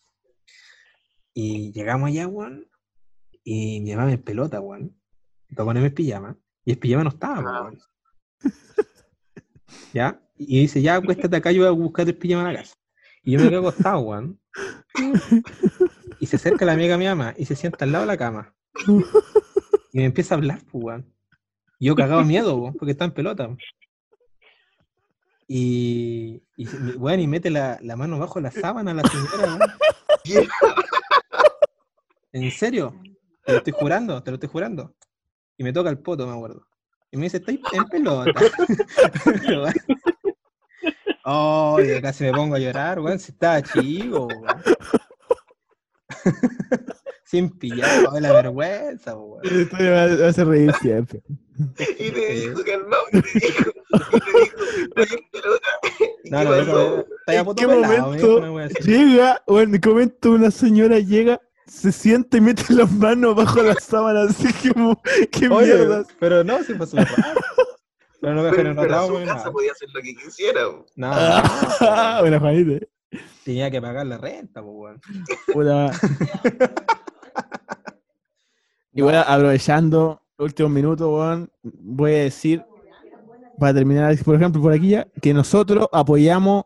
Y 1.35 1.73
llegamos 1.73 2.09
allá, 2.09 2.27
weón. 2.29 2.67
Y 3.45 3.81
mi 3.83 3.95
mamá 3.95 4.07
me 4.07 4.17
pelota, 4.17 4.59
weón. 4.61 4.99
Para 5.55 5.67
ponerme 5.67 5.89
el 5.89 5.95
pijama. 5.95 6.39
Y 6.65 6.71
el 6.73 6.79
pijama 6.79 7.05
no 7.05 7.11
estaba, 7.11 7.43
pues, 7.43 7.47
Ah. 7.47 7.63
weón. 7.63 7.79
¿Ya? 9.93 10.23
Y 10.39 10.61
dice, 10.61 10.81
ya, 10.81 10.97
acuéstate 10.97 11.37
acá, 11.37 11.53
yo 11.53 11.61
voy 11.61 11.69
a 11.69 11.73
buscar 11.73 12.07
el 12.07 12.17
pijama 12.17 12.49
a 12.49 12.53
la 12.53 12.59
casa. 12.61 12.75
Y 13.27 13.33
yo 13.33 13.41
me 13.41 13.49
quedo 13.51 13.61
acostado, 13.61 13.99
weón. 14.01 14.41
Y 16.19 16.27
se 16.27 16.37
acerca 16.37 16.65
la 16.65 16.73
amiga 16.73 16.95
de 16.95 16.99
mi 16.99 17.05
mamá 17.05 17.35
y 17.37 17.45
se 17.45 17.55
sienta 17.55 17.85
al 17.85 17.93
lado 17.93 18.05
de 18.05 18.07
la 18.07 18.17
cama. 18.17 18.55
Y 19.93 19.99
me 19.99 20.07
empieza 20.07 20.35
a 20.35 20.39
hablar, 20.39 20.61
pues, 20.71 20.83
weón. 20.83 21.15
Y 21.79 21.87
yo 21.87 21.95
cagado 21.95 22.25
miedo, 22.25 22.57
weón, 22.57 22.75
porque 22.75 22.93
está 22.93 23.05
en 23.05 23.11
pelota. 23.11 23.45
weón. 23.45 23.59
Y, 25.47 26.43
y, 26.57 26.67
weón, 26.97 27.21
y 27.21 27.27
mete 27.27 27.51
la, 27.51 27.79
la 27.83 27.97
mano 27.97 28.19
bajo 28.19 28.41
la 28.41 28.51
sábana 28.51 28.93
a 28.93 28.95
la 28.95 29.03
señora, 29.03 29.59
weón. 30.25 30.47
¿En 32.33 32.51
serio? 32.51 32.95
Te 33.45 33.53
lo 33.53 33.59
estoy 33.59 33.75
jurando, 33.77 34.23
te 34.23 34.31
lo 34.31 34.37
estoy 34.37 34.49
jurando. 34.49 34.95
Y 35.59 35.65
me 35.65 35.73
toca 35.73 35.91
el 35.91 35.99
poto, 35.99 36.27
me 36.27 36.33
acuerdo. 36.33 36.67
Y 37.11 37.17
me 37.17 37.25
dice, 37.25 37.39
estoy 37.39 37.61
en 37.73 37.85
pelota. 37.87 38.33
Oh, 41.29 41.79
y 41.81 42.01
casi 42.01 42.23
me 42.23 42.33
pongo 42.33 42.55
a 42.55 42.59
llorar, 42.61 43.01
weón, 43.01 43.19
si 43.19 43.33
estaba 43.33 43.61
chico, 43.61 44.27
weón. 44.27 44.45
Sin 47.25 47.51
pillar, 47.51 48.05
weón, 48.05 48.23
la 48.23 48.33
vergüenza, 48.33 49.17
weón. 49.17 49.41
Esto 49.45 49.77
me 49.77 49.91
va- 49.91 50.07
me 50.07 50.25
hace 50.27 50.45
reír 50.45 50.73
siempre. 50.81 51.21
Y 51.99 52.11
te 52.11 52.33
dijo, 52.33 52.61
calmado, 52.65 53.03
y 53.13 53.21
te 53.23 53.41
dijo, 53.41 53.71
y 53.93 54.21
te 54.21 54.41
dijo, 54.41 54.57
estoy 55.01 55.19
en 55.19 55.31
pelota. 55.33 55.69
¿Y 56.23 56.31
No, 56.31 56.39
qué 56.39 56.45
no, 56.45 56.51
pasó? 56.51 57.07
ya 57.27 57.41
¿En 57.41 57.55
qué 57.57 57.67
momento. 57.67 58.85
Llega, 58.85 59.43
bueno, 59.49 59.75
en 59.75 59.81
qué 59.81 59.89
momento 59.89 60.31
una 60.31 60.51
señora 60.53 60.99
llega, 61.01 61.41
se 61.67 61.91
sienta 61.91 62.37
y 62.37 62.41
mete 62.41 62.63
las 62.73 62.93
manos 62.93 63.35
bajo 63.35 63.61
la 63.63 63.75
sábana, 63.75 64.23
así 64.31 64.53
como, 64.73 65.01
qué 65.33 65.49
mierda. 65.49 66.05
pero 66.21 66.45
no, 66.45 66.63
súper 66.63 66.87
raro. 67.05 67.41
Pero 68.27 68.35
no 68.35 68.43
me 68.43 68.51
Pero, 68.51 68.63
generó 68.71 68.83
pero 68.83 68.97
a 68.97 69.07
su 69.07 69.15
casa 69.15 69.35
nada. 69.37 69.53
podía 69.53 69.71
hacer 69.71 69.89
lo 69.95 70.03
que 70.03 70.15
quisiera. 70.17 70.61
Ah, 71.01 72.19
bueno, 72.23 72.41
Juanito. 72.41 72.85
tenía 73.45 73.71
que 73.71 73.81
pagar 73.81 74.05
la 74.05 74.19
renta, 74.19 74.65
pues, 74.65 74.75
weón. 74.75 75.01
Puta. 75.53 75.93
Igual 78.95 79.15
aprovechando 79.29 80.21
los 80.39 80.47
últimos 80.47 80.73
minutos, 80.73 81.07
weón, 81.09 81.49
voy 81.63 82.15
a 82.15 82.19
decir, 82.25 82.65
para 83.61 83.75
terminar, 83.75 84.19
por 84.25 84.35
ejemplo, 84.35 84.61
por 84.61 84.73
aquí 84.73 84.89
ya, 84.89 85.07
que 85.23 85.33
nosotros 85.33 85.87
apoyamos 85.93 86.65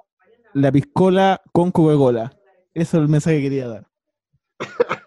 la 0.55 0.73
piscola 0.73 1.43
con 1.53 1.70
Coca-Cola. 1.70 2.32
Eso 2.73 2.97
es 2.97 3.03
el 3.03 3.09
mensaje 3.09 3.37
que 3.37 3.43
quería 3.43 3.69
dar. 3.69 3.87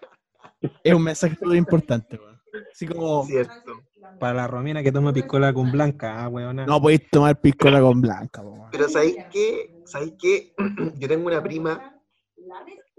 Es 0.84 0.94
un 0.94 1.02
mensaje 1.02 1.36
muy 1.42 1.58
importante, 1.58 2.16
weón. 2.16 2.40
Así 2.72 2.86
como, 2.86 3.24
Cierto. 3.26 3.72
Para 4.18 4.34
la 4.34 4.46
Romina 4.46 4.82
que 4.82 4.92
toma 4.92 5.12
piscola 5.12 5.52
con 5.52 5.70
blanca, 5.70 6.24
ah, 6.24 6.28
weona. 6.28 6.66
no 6.66 6.80
podéis 6.80 7.08
tomar 7.10 7.40
piscola 7.40 7.80
con 7.80 8.00
blanca. 8.00 8.42
Pero 8.70 8.88
¿sabéis 8.88 9.16
qué? 9.30 9.82
¿Sabéis 9.84 10.14
qué? 10.18 10.54
Yo 10.98 11.08
tengo 11.08 11.26
una 11.26 11.42
prima, 11.42 12.00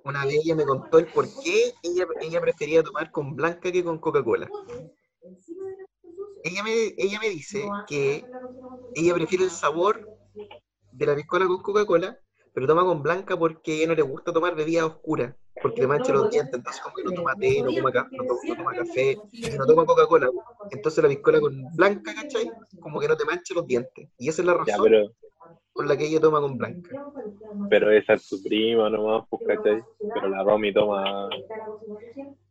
una 0.04 0.26
vez 0.26 0.40
ella 0.44 0.56
me 0.56 0.66
contó 0.66 1.00
el 1.00 1.08
por 1.08 1.26
qué 1.44 1.74
ella, 1.84 2.06
ella 2.22 2.42
prefería 2.42 2.84
tomar 2.84 3.12
con 3.12 3.36
blanca 3.36 3.72
que 3.72 3.84
con 3.84 4.00
Coca-Cola. 4.00 4.50
Ella 6.44 6.64
me, 6.64 6.94
ella 6.98 7.20
me 7.20 7.30
dice 7.30 7.66
que 7.88 8.24
ella 8.94 9.14
prefiere 9.16 9.46
el 9.46 9.50
sabor 9.50 10.08
de 10.92 11.06
la 11.06 11.16
piscola 11.16 11.48
con 11.48 11.62
Coca-Cola, 11.62 12.20
pero 12.56 12.66
toma 12.68 12.84
con 12.84 13.04
blanca 13.04 13.38
porque 13.38 13.86
no 13.86 13.94
le 13.94 14.02
gusta 14.02 14.34
tomar 14.34 14.56
bebidas 14.56 14.86
oscuras, 14.86 15.36
porque 15.62 15.82
le 15.82 15.88
mancha 15.88 16.14
los 16.14 16.32
dientes, 16.32 16.54
entonces 16.56 16.82
como 16.82 16.96
que 16.96 17.04
no 17.04 17.12
toma 17.12 17.36
té, 17.36 17.62
no 17.62 17.72
toma, 17.72 17.92
no 17.92 18.26
to- 18.26 18.40
no 18.48 18.56
toma 18.56 18.74
café, 18.74 19.18
no 19.58 19.66
toma 19.68 19.86
Coca-Cola. 19.86 20.30
Entonces 20.72 21.04
la 21.04 21.10
piscola 21.10 21.40
con 21.42 21.54
blanca, 21.76 22.14
¿cachai? 22.16 22.50
Como 22.80 23.00
que 23.00 23.08
no 23.10 23.18
te 23.18 23.26
mancha 23.26 23.54
los 23.54 23.68
dientes. 23.68 24.08
Y 24.18 24.30
esa 24.30 24.42
es 24.42 24.46
la 24.48 24.54
Ya, 24.54 24.60
razón 24.74 24.86
pero, 24.86 25.12
por 25.74 25.86
la 25.88 25.98
que 25.98 26.08
ella 26.08 26.20
toma 26.22 26.40
con 26.42 26.58
blanca. 26.58 26.90
pero 27.70 27.92
esa 27.92 28.14
es 28.14 28.28
tu 28.30 28.42
prima 28.42 28.90
nomás, 28.90 29.26
pues, 29.30 29.42
¿cachai? 29.46 29.84
Pero 30.14 30.30
la 30.30 30.44
Romy 30.44 30.74
toma 30.74 31.30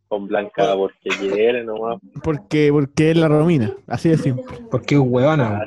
con 0.08 0.26
blanca 0.28 0.74
porque 0.76 1.08
quiere 1.18 1.64
nomás. 1.64 1.98
Porque, 2.22 2.70
porque 2.72 3.10
es 3.12 3.16
la 3.16 3.28
Romina, 3.28 3.74
así 3.86 4.10
de 4.10 4.18
simple. 4.18 4.58
Porque 4.70 4.94
es 4.96 5.00
huevona. 5.00 5.66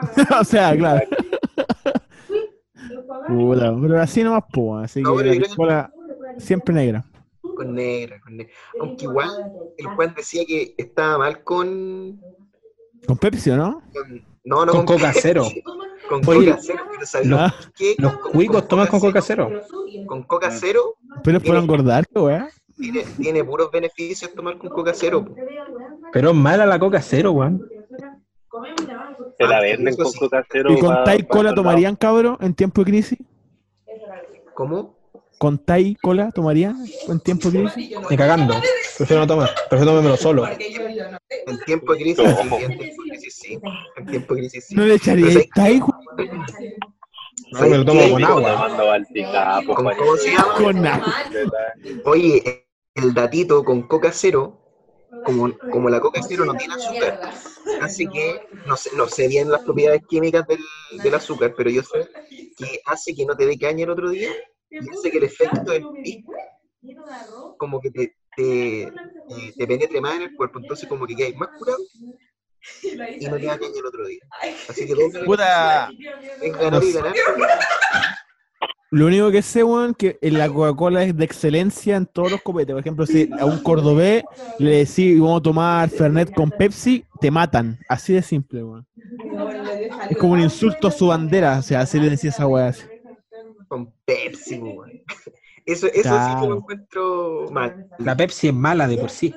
o 0.40 0.44
sea, 0.44 0.76
claro. 0.76 1.06
Puta, 3.26 3.74
pero 3.80 4.00
así 4.00 4.22
nomás, 4.22 4.44
po, 4.52 4.76
así 4.78 5.00
No, 5.02 5.16
que 5.16 5.24
la 5.66 5.90
siempre 6.38 6.74
negra. 6.74 7.04
Con 7.40 7.74
negra, 7.74 8.20
con 8.20 8.36
negra. 8.36 8.52
Aunque 8.80 9.04
igual 9.04 9.30
el 9.78 9.86
Juan 9.86 10.14
decía 10.16 10.44
que 10.46 10.74
estaba 10.76 11.18
mal 11.18 11.42
con. 11.44 12.20
Con 13.06 13.16
Pepsi, 13.18 13.50
¿o 13.50 13.56
¿no? 13.56 13.82
con- 13.92 14.22
no, 14.44 14.66
no 14.66 14.72
Con 14.72 14.84
Coca 14.84 15.12
Cero. 15.14 15.44
Con 16.08 16.20
Oye, 16.28 16.50
Coca 16.50 16.60
Cero, 16.60 16.82
pero 16.92 17.06
¿sabes 17.06 17.28
qué? 17.76 17.94
Los 17.98 18.16
cuicos 18.18 18.68
toman 18.68 18.86
con 18.88 19.00
Coca 19.00 19.22
Cero. 19.22 19.50
Con 20.06 20.22
Coca 20.24 20.50
Cero 20.50 20.96
pero 21.22 21.38
es 21.38 21.44
por 21.44 21.56
engordar, 21.56 22.04
weá. 22.14 22.48
tiene, 22.76 23.04
tiene 23.18 23.42
puros 23.44 23.70
beneficios 23.70 24.32
tomar 24.34 24.58
con 24.58 24.68
Coca 24.70 24.92
Cero. 24.94 25.24
po. 25.24 25.34
Pero 26.12 26.30
es 26.30 26.36
mala 26.36 26.66
la 26.66 26.78
coca 26.78 27.00
cero, 27.00 27.32
weón. 27.32 27.66
La 29.48 29.58
Ah, 29.58 29.60
venden 29.60 29.88
eso 29.88 30.02
con 30.04 30.12
sí. 30.12 30.18
coca 30.18 30.46
cero. 30.50 30.70
¿Y 30.72 30.78
con 30.80 31.04
Tai 31.04 31.22
Cola 31.26 31.54
tomarían, 31.54 31.96
cabrón, 31.96 32.36
en 32.40 32.54
tiempo 32.54 32.82
de 32.82 32.90
crisis? 32.90 33.18
¿Cómo? 34.54 34.94
¿Con 35.38 35.58
Tai 35.58 35.96
Cola 36.00 36.30
tomarían 36.30 36.76
en 37.08 37.20
tiempo 37.20 37.50
de 37.50 37.64
crisis? 37.64 37.98
Ni 38.10 38.16
cagando. 38.16 38.54
Prefiero 38.96 39.22
no 39.22 39.26
tomar. 39.26 39.50
Prefiero 39.68 39.90
tomármelo 39.92 40.16
solo. 40.16 40.46
En 40.48 41.58
tiempo 41.66 41.92
de 41.94 42.00
crisis, 42.00 42.24
No. 42.24 42.36
sí. 42.36 42.64
En 42.64 42.78
tiempo 42.78 43.04
de 43.04 43.10
crisis, 43.10 43.34
sí. 43.34 43.58
En 43.96 44.06
tiempo 44.06 44.34
de 44.34 44.40
crisis, 44.40 44.64
sí. 44.66 44.74
¿No 44.74 44.84
le 44.86 44.94
echaría 44.94 45.26
Pero 45.26 45.32
¿sabes 45.34 45.50
Tai? 45.54 45.80
No, 47.52 47.60
me 47.68 47.78
lo 47.78 47.84
tomo 47.84 48.00
¿Sabes 48.00 48.12
con 48.12 48.18
qué? 48.20 48.24
agua. 48.26 48.52
Tomando 48.52 48.86
Baltica, 48.86 49.60
pues, 49.66 49.76
¿Con- 49.76 49.84
Juanito. 49.84 50.04
¿Cómo 50.04 50.16
se 50.16 50.30
llama? 50.30 50.54
con 50.54 50.86
agua? 50.86 51.14
Oye, 52.04 52.66
el 52.94 53.14
datito 53.14 53.64
con 53.64 53.82
Coca 53.82 54.10
Cero, 54.12 54.63
como, 55.24 55.50
como 55.70 55.88
la 55.88 56.00
Coca 56.00 56.20
Cero 56.26 56.44
no 56.44 56.54
tiene 56.54 56.74
azúcar, 56.74 57.18
así 57.80 58.08
que 58.08 58.38
no 58.66 58.76
sé, 58.76 58.90
no 58.94 59.08
sé 59.08 59.26
bien 59.26 59.50
las 59.50 59.62
propiedades 59.62 60.02
químicas 60.08 60.46
del, 60.46 60.58
del 61.02 61.14
azúcar, 61.14 61.54
pero 61.56 61.70
yo 61.70 61.82
sé 61.82 62.06
que 62.56 62.80
hace 62.86 63.14
que 63.14 63.26
no 63.26 63.36
te 63.36 63.46
dé 63.46 63.58
caña 63.58 63.84
el 63.84 63.90
otro 63.90 64.10
día 64.10 64.30
y 64.70 64.88
hace 64.90 65.10
que 65.10 65.18
el 65.18 65.24
efecto 65.24 65.72
del 65.72 65.86
como 67.56 67.80
que 67.80 67.90
te, 67.90 68.16
te, 68.36 68.92
te- 69.26 69.54
te 69.56 69.66
penetre 69.66 70.00
más 70.00 70.16
en 70.16 70.22
el 70.22 70.34
cuerpo, 70.34 70.58
entonces 70.58 70.88
como 70.88 71.06
que 71.06 71.16
quedáis 71.16 71.36
más 71.36 71.48
curado 71.56 71.78
y 73.18 73.26
no 73.28 73.38
te 73.38 73.46
da 73.46 73.58
caña 73.58 73.78
el 73.78 73.86
otro 73.86 74.06
día. 74.06 74.20
Así 74.68 74.86
que 74.86 74.94
Puta. 75.24 75.92
es 76.40 76.58
ganar 76.58 76.82
y 76.84 76.92
ganar. 76.92 77.14
Lo 78.94 79.06
único 79.06 79.28
que 79.32 79.42
sé, 79.42 79.64
weón, 79.64 79.92
que 79.92 80.18
en 80.22 80.38
la 80.38 80.48
Coca-Cola 80.48 81.02
es 81.02 81.16
de 81.16 81.24
excelencia 81.24 81.96
en 81.96 82.06
todos 82.06 82.30
los 82.30 82.40
copetes. 82.42 82.74
Por 82.74 82.80
ejemplo, 82.80 83.06
si 83.06 83.28
a 83.40 83.44
un 83.44 83.58
cordobés 83.58 84.22
le 84.56 84.70
decís 84.84 85.18
vamos 85.20 85.40
a 85.40 85.42
tomar 85.42 85.88
Fernet 85.90 86.32
con 86.32 86.52
Pepsi, 86.52 87.04
te 87.20 87.28
matan. 87.32 87.76
Así 87.88 88.12
de 88.12 88.22
simple, 88.22 88.62
weón. 88.62 88.86
Es 90.08 90.16
como 90.16 90.34
un 90.34 90.40
insulto 90.40 90.86
a 90.86 90.90
su 90.92 91.08
bandera, 91.08 91.58
o 91.58 91.62
sea, 91.62 91.80
así 91.80 91.98
le 91.98 92.08
decía 92.10 92.30
esa 92.30 92.46
weá. 92.46 92.68
así. 92.68 92.84
Con 93.66 93.92
Pepsi, 94.04 94.58
weón. 94.60 94.92
Eso, 95.66 95.86
eso 95.88 95.88
sí 95.88 95.92
que 95.96 96.02
Claro. 96.02 96.48
lo 96.50 96.56
encuentro 96.58 97.48
mal. 97.50 97.88
La 97.98 98.16
Pepsi 98.16 98.46
es 98.48 98.54
mala 98.54 98.86
de 98.86 98.96
por 98.96 99.10
sí. 99.10 99.34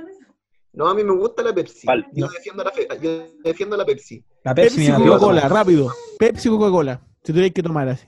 No, 0.73 0.87
a 0.87 0.93
mí 0.93 1.03
me 1.03 1.13
gusta 1.13 1.41
la 1.41 1.51
Pepsi. 1.51 1.87
Vale. 1.87 2.05
Yo, 2.11 2.27
defiendo 2.27 2.63
la 2.63 2.69
fe- 2.71 2.87
yo 3.01 3.25
defiendo 3.43 3.75
la 3.75 3.85
Pepsi. 3.85 4.23
La 4.43 4.53
Pepsi, 4.53 4.75
Pepsi, 4.75 4.91
me 4.91 4.99
la 4.99 5.03
Coca-Cola, 5.05 5.49
rápido. 5.49 5.91
Pepsi, 6.19 6.47
Coca-Cola. 6.47 7.01
Si 7.23 7.31
tuvierais 7.31 7.53
que 7.53 7.63
tomar 7.63 7.87
así. 7.89 8.05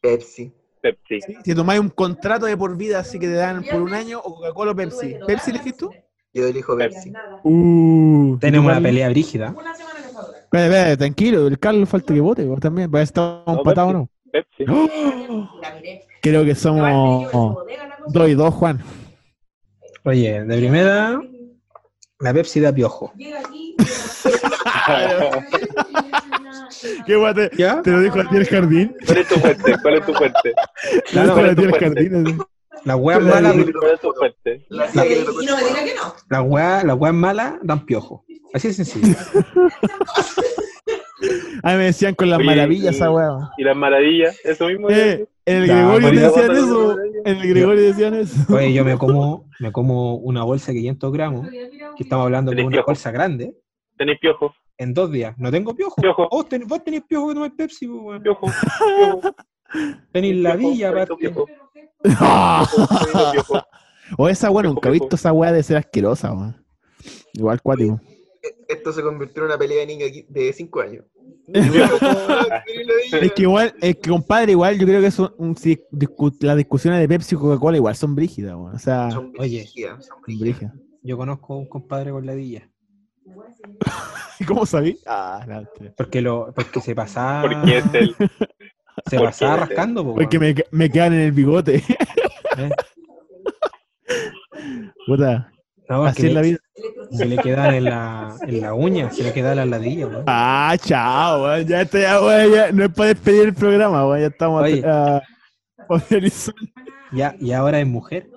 Pepsi. 0.00 0.50
Pepsi. 0.80 1.20
Si 1.44 1.54
tomáis 1.54 1.80
un 1.80 1.90
contrato 1.90 2.46
de 2.46 2.56
por 2.56 2.76
vida, 2.76 3.00
así 3.00 3.18
que 3.18 3.26
te 3.26 3.34
dan 3.34 3.64
por 3.64 3.82
un 3.82 3.92
año, 3.94 4.18
o 4.18 4.34
Coca-Cola 4.34 4.72
o 4.72 4.76
Pepsi. 4.76 5.16
¿Pepsi 5.26 5.50
elegís 5.50 5.76
tú? 5.76 5.90
Yo 6.32 6.46
elijo 6.46 6.76
Pepsi. 6.76 7.12
Uh, 7.42 8.36
Tenemos 8.38 8.70
una 8.70 8.80
pelea 8.80 9.08
brígida. 9.08 9.54
Espera, 10.44 10.66
espera, 10.66 10.96
tranquilo, 10.96 11.46
el 11.46 11.58
Carlos 11.58 11.88
falta 11.88 12.14
que 12.14 12.20
vote 12.20 12.44
vos 12.44 12.60
también, 12.60 12.90
ver 12.90 13.00
si 13.00 13.10
estamos 13.10 13.46
No, 13.46 13.58
empatados 13.58 13.90
o 13.90 13.92
no. 13.92 14.08
Pepsi. 14.30 14.64
Creo 16.22 16.44
que 16.44 16.54
somos 16.54 17.30
dos 18.08 18.28
y 18.28 18.34
dos, 18.34 18.54
Juan. 18.54 18.82
Oye, 20.04 20.44
de 20.44 20.56
primera, 20.56 21.20
La 22.20 22.32
Pepsi 22.32 22.60
da 22.60 22.72
piojo. 22.72 23.12
¿Qué 27.06 27.16
weón 27.16 27.34
te, 27.34 27.50
¿Ya? 27.56 27.82
te 27.82 27.90
lo 27.90 28.00
dijo 28.00 28.20
a 28.20 28.28
ti 28.28 28.36
el 28.36 28.46
jardín? 28.46 28.96
¿Cuál 29.06 29.18
es 29.18 29.28
tu 29.28 29.34
fuente? 29.36 29.74
¿Cuál 29.82 29.94
es 29.94 30.06
tu 30.06 30.14
fuente? 30.14 30.40
Te 31.10 31.16
lo 31.16 31.22
dijo 31.22 31.34
¿cuál 31.34 31.46
a 31.46 31.50
es 31.50 31.56
ti 31.56 31.62
el 31.64 31.72
jardín. 31.72 32.26
así. 32.26 32.38
Las 32.84 32.96
weas 32.96 33.22
La 33.22 33.34
malas, 33.34 33.56
de- 33.56 33.72
¿Cuál 33.72 33.92
es 33.94 34.00
tu 34.00 34.12
fuente? 34.12 34.66
La 34.68 34.86
tía 34.86 35.04
Y 35.06 35.24
no 35.24 35.32
me 35.56 35.64
diga 35.64 35.84
que 35.84 35.94
no. 35.96 36.14
las 36.30 36.42
weas, 36.46 36.84
las 36.84 36.96
weas 36.96 37.14
malas 37.14 37.54
dan 37.62 37.84
piojo. 37.84 38.24
Así 38.54 38.68
de 38.68 38.74
sencillo. 38.74 39.16
A 41.64 41.72
mí 41.72 41.76
me 41.78 41.84
decían 41.84 42.14
con 42.14 42.30
las 42.30 42.38
Oye, 42.38 42.46
maravillas 42.46 42.94
esa 42.94 43.10
weón. 43.10 43.48
Y 43.58 43.64
las 43.64 43.76
maravillas, 43.76 44.38
eso 44.44 44.68
mismo. 44.68 44.88
Eh, 44.88 45.26
en 45.44 45.56
el 45.62 45.66
Gregorio 45.66 46.10
decían 46.12 46.50
eso. 46.52 46.96
En 47.24 47.36
el 47.38 47.48
Gregorio 47.48 47.82
decían 47.82 48.14
eso. 48.14 48.54
Oye, 48.54 48.72
yo 48.72 48.84
me 48.84 48.96
como, 48.96 49.50
me 49.58 49.72
como 49.72 50.14
una 50.16 50.44
bolsa 50.44 50.70
de 50.72 50.78
500 50.78 51.12
gramos, 51.12 51.48
que 51.50 52.02
estamos 52.04 52.24
hablando 52.26 52.52
de 52.52 52.62
una 52.62 52.70
piojo. 52.70 52.86
bolsa 52.86 53.10
grande, 53.10 53.54
Tenéis 53.96 54.20
piojo, 54.20 54.54
en 54.78 54.94
dos 54.94 55.10
días. 55.12 55.36
No 55.38 55.50
tengo 55.50 55.74
piojo. 55.74 56.00
Piojo. 56.00 56.28
Vos, 56.30 56.48
ten- 56.48 56.66
vos 56.66 56.82
tenés 56.84 57.02
piojo 57.02 57.28
que 57.28 57.34
tomar 57.34 57.52
Pepsi, 57.56 57.86
pues, 57.86 58.00
weón. 58.02 58.22
piojo, 58.22 58.46
piojo. 59.20 59.34
Tenéis 60.12 60.36
la 60.36 60.56
villa, 60.56 60.88
aparte. 60.90 61.14
piojo, 61.16 61.46
perrito 62.02 63.32
piojo. 63.32 63.60
o 64.16 64.28
esa 64.28 64.50
weón, 64.50 64.66
nunca 64.74 64.88
he 64.88 64.92
visto 64.92 65.16
esa 65.16 65.32
weá 65.32 65.52
de 65.52 65.62
ser 65.62 65.76
asquerosa, 65.76 66.32
weón. 66.32 66.64
Igual 67.34 67.60
cuático. 67.60 68.00
Esto 68.68 68.92
se 68.92 69.02
convirtió 69.02 69.42
en 69.42 69.48
una 69.48 69.58
pelea 69.58 69.78
de 69.80 69.86
niños 69.86 70.10
de 70.28 70.52
5 70.52 70.80
años. 70.80 71.04
Es 73.20 73.32
que 73.32 73.42
igual, 73.42 73.74
es 73.80 73.96
que 73.96 74.10
compadre, 74.10 74.52
igual 74.52 74.78
yo 74.78 74.86
creo 74.86 75.00
que 75.00 75.06
eso, 75.08 75.34
un- 75.38 75.56
si 75.56 75.76
discu- 75.90 76.36
las 76.40 76.56
discusiones 76.56 77.00
de 77.00 77.08
Pepsi 77.08 77.34
y 77.34 77.38
Coca-Cola 77.38 77.76
igual 77.76 77.96
son 77.96 78.14
brígidas, 78.14 78.54
weón. 78.54 78.74
O 78.74 78.78
sea, 78.78 79.10
son 79.10 79.32
Son 79.32 79.32
Oye. 79.40 79.60
brígidas, 79.60 80.06
son 80.06 80.20
brígidas. 80.22 80.40
brígidas. 80.60 80.74
Yo 81.02 81.16
conozco 81.16 81.56
un 81.56 81.66
compadre 81.66 82.10
con 82.10 82.26
la 82.26 82.34
villa. 82.34 82.70
¿Cómo 84.46 84.66
sabí? 84.66 84.98
Ah, 85.06 85.44
la. 85.46 85.64
Porque, 85.96 86.20
lo, 86.20 86.52
porque 86.54 86.80
se 86.80 86.94
pasaba. 86.94 87.42
Porque 87.42 87.78
es 87.78 87.94
el. 87.94 88.14
Se 89.06 89.16
¿Por 89.16 89.26
pasaba 89.26 89.54
qué? 89.54 89.60
rascando, 89.60 90.04
po, 90.04 90.14
Porque 90.14 90.38
me, 90.38 90.54
me 90.70 90.90
quedan 90.90 91.14
en 91.14 91.20
el 91.20 91.32
bigote. 91.32 91.76
¿Eh? 92.58 92.70
Puta, 95.06 95.50
No, 95.88 96.04
es 96.06 96.12
así 96.12 96.22
que 96.22 96.28
es 96.28 96.34
la 96.34 96.40
vida. 96.42 96.58
Se 97.10 97.24
le 97.24 97.36
quedan 97.38 97.74
en 97.74 97.84
la, 97.84 98.36
en 98.42 98.60
la 98.60 98.74
uña, 98.74 99.10
se 99.10 99.22
le 99.22 99.32
queda 99.32 99.54
la 99.54 99.64
ladilla, 99.64 100.06
weón. 100.06 100.24
Ah, 100.26 100.76
chao, 100.78 101.44
weón. 101.44 101.66
Ya 101.66 101.82
está, 101.82 101.98
ya, 102.00 102.20
weón, 102.20 102.52
ya 102.52 102.72
no 102.72 102.84
es 102.84 102.90
para 102.90 103.08
despedir 103.08 103.48
el 103.48 103.54
programa, 103.54 104.06
weón. 104.06 104.20
Ya 104.20 104.26
estamos 104.26 104.62
Oye. 104.62 104.84
a, 104.84 105.16
a 105.16 105.22
y 107.40 107.52
ahora 107.52 107.80
es 107.80 107.86
mujer. 107.86 108.28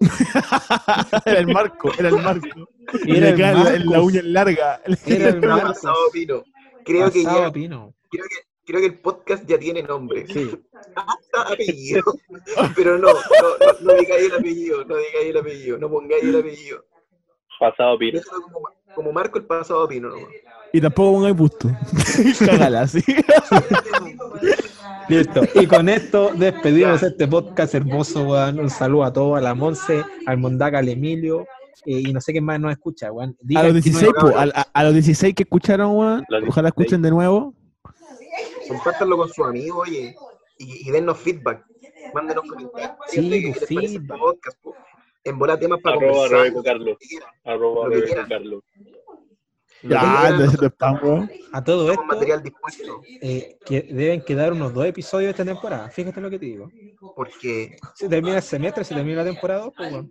Era 1.24 1.38
el 1.38 1.46
marco, 1.48 1.90
era 1.98 2.08
el 2.08 2.16
marco. 2.16 2.68
Y 3.04 3.16
Era 3.16 3.28
el 3.30 3.38
la, 3.38 3.78
la 3.96 4.02
uña 4.02 4.20
larga. 4.22 4.80
Era 5.06 5.28
el 5.28 5.40
pino. 6.12 6.44
Creo 6.84 7.10
que 7.10 7.22
Pasado 7.24 7.46
ya, 7.46 7.52
pino. 7.52 7.94
creo 8.10 8.24
que, 8.24 8.36
creo 8.66 8.80
que 8.80 8.86
el 8.86 8.98
podcast 9.00 9.44
ya 9.46 9.58
tiene 9.58 9.82
nombre. 9.82 10.26
Sí. 10.26 10.50
Hasta 10.96 11.52
apellido. 11.52 12.02
Pero 12.76 12.98
no, 12.98 13.08
no, 13.08 13.14
no, 13.14 13.80
no 13.80 13.94
digáis 13.94 14.24
el 14.26 14.34
apellido, 14.34 14.84
no 14.84 14.96
digáis 14.96 15.26
el 15.26 15.36
apellido, 15.38 15.78
no 15.78 15.88
pongáis 15.90 16.24
el 16.24 16.38
apellido. 16.38 16.84
Pasado 17.58 17.96
pino. 17.98 18.20
Como, 18.52 18.68
como 18.94 19.12
Marco 19.12 19.38
el 19.38 19.46
pasado 19.46 19.88
pino 19.88 20.10
nomás. 20.10 20.28
Y 20.72 20.80
tampoco 20.80 21.12
pongáis 21.12 21.36
busto. 21.36 21.68
Cágala, 22.44 22.82
así. 22.82 23.02
Listo. 25.08 25.42
Y 25.54 25.66
con 25.66 25.88
esto 25.88 26.30
despedimos 26.34 27.02
este 27.02 27.26
podcast 27.28 27.74
hermoso, 27.74 28.22
weón. 28.24 28.58
Un 28.60 28.70
saludo 28.70 29.04
a 29.04 29.12
todos, 29.12 29.38
a 29.38 29.40
la 29.40 29.54
Monse, 29.54 30.02
al 30.26 30.38
Mondaca, 30.38 30.78
al 30.78 30.88
Emilio, 30.88 31.46
eh, 31.84 32.00
y 32.06 32.12
no 32.12 32.20
sé 32.20 32.32
quién 32.32 32.44
más 32.44 32.58
nos 32.60 32.72
escucha, 32.72 33.12
weón. 33.12 33.36
A 33.56 33.62
los 33.62 33.82
que 33.82 33.90
no 33.90 33.98
16, 33.98 34.02
es- 34.02 34.12
po, 34.18 34.28
a, 34.28 34.42
a- 34.44 34.66
a 34.72 34.84
los 34.84 34.92
16 34.94 35.34
que 35.34 35.42
escucharon, 35.42 35.90
weón. 35.96 36.24
Ojalá 36.28 36.40
16. 36.40 36.66
escuchen 36.68 37.02
de 37.02 37.10
nuevo. 37.10 37.54
Compártanlo 38.68 39.16
con 39.18 39.28
sus 39.28 39.46
amigos, 39.46 39.86
oye, 39.88 40.16
y, 40.58 40.88
y 40.88 40.90
dennos 40.90 41.18
feedback. 41.18 41.64
Mándenos 42.14 42.44
comentarios. 42.48 42.92
Sí, 43.08 43.30
qué 43.30 43.52
pues, 43.58 43.70
el 43.70 43.78
feedback. 43.88 44.18
podcast, 44.18 44.58
po. 44.62 44.74
En 45.24 45.38
volar 45.38 45.58
temas 45.58 45.80
para 45.80 45.96
Arroba 45.96 46.12
conversar. 46.12 46.38
Rebeco 46.38 46.62
Carlos. 46.62 46.96
Arroba. 47.44 47.88
Carlos. 48.28 48.60
Ya, 49.88 50.00
quieran, 50.00 50.38
de 50.38 50.46
de 50.56 50.66
spam. 50.68 51.28
A 51.52 51.62
todo 51.64 51.90
esto, 51.90 52.04
material 52.04 52.42
dispuesto. 52.42 53.00
eh, 53.20 53.58
que 53.66 53.82
deben 53.82 54.22
quedar 54.22 54.52
unos 54.52 54.72
dos 54.72 54.86
episodios 54.86 55.26
de 55.28 55.42
esta 55.42 55.44
temporada. 55.44 55.88
Fíjate 55.90 56.20
lo 56.20 56.30
que 56.30 56.38
te 56.38 56.46
digo. 56.46 56.70
Porque 57.14 57.76
Se 57.94 58.08
termina 58.08 58.36
el 58.36 58.42
semestre, 58.42 58.84
se 58.84 58.94
termina 58.94 59.22
la 59.22 59.30
temporada, 59.30 59.70
pues, 59.70 59.92
weón. 59.92 60.10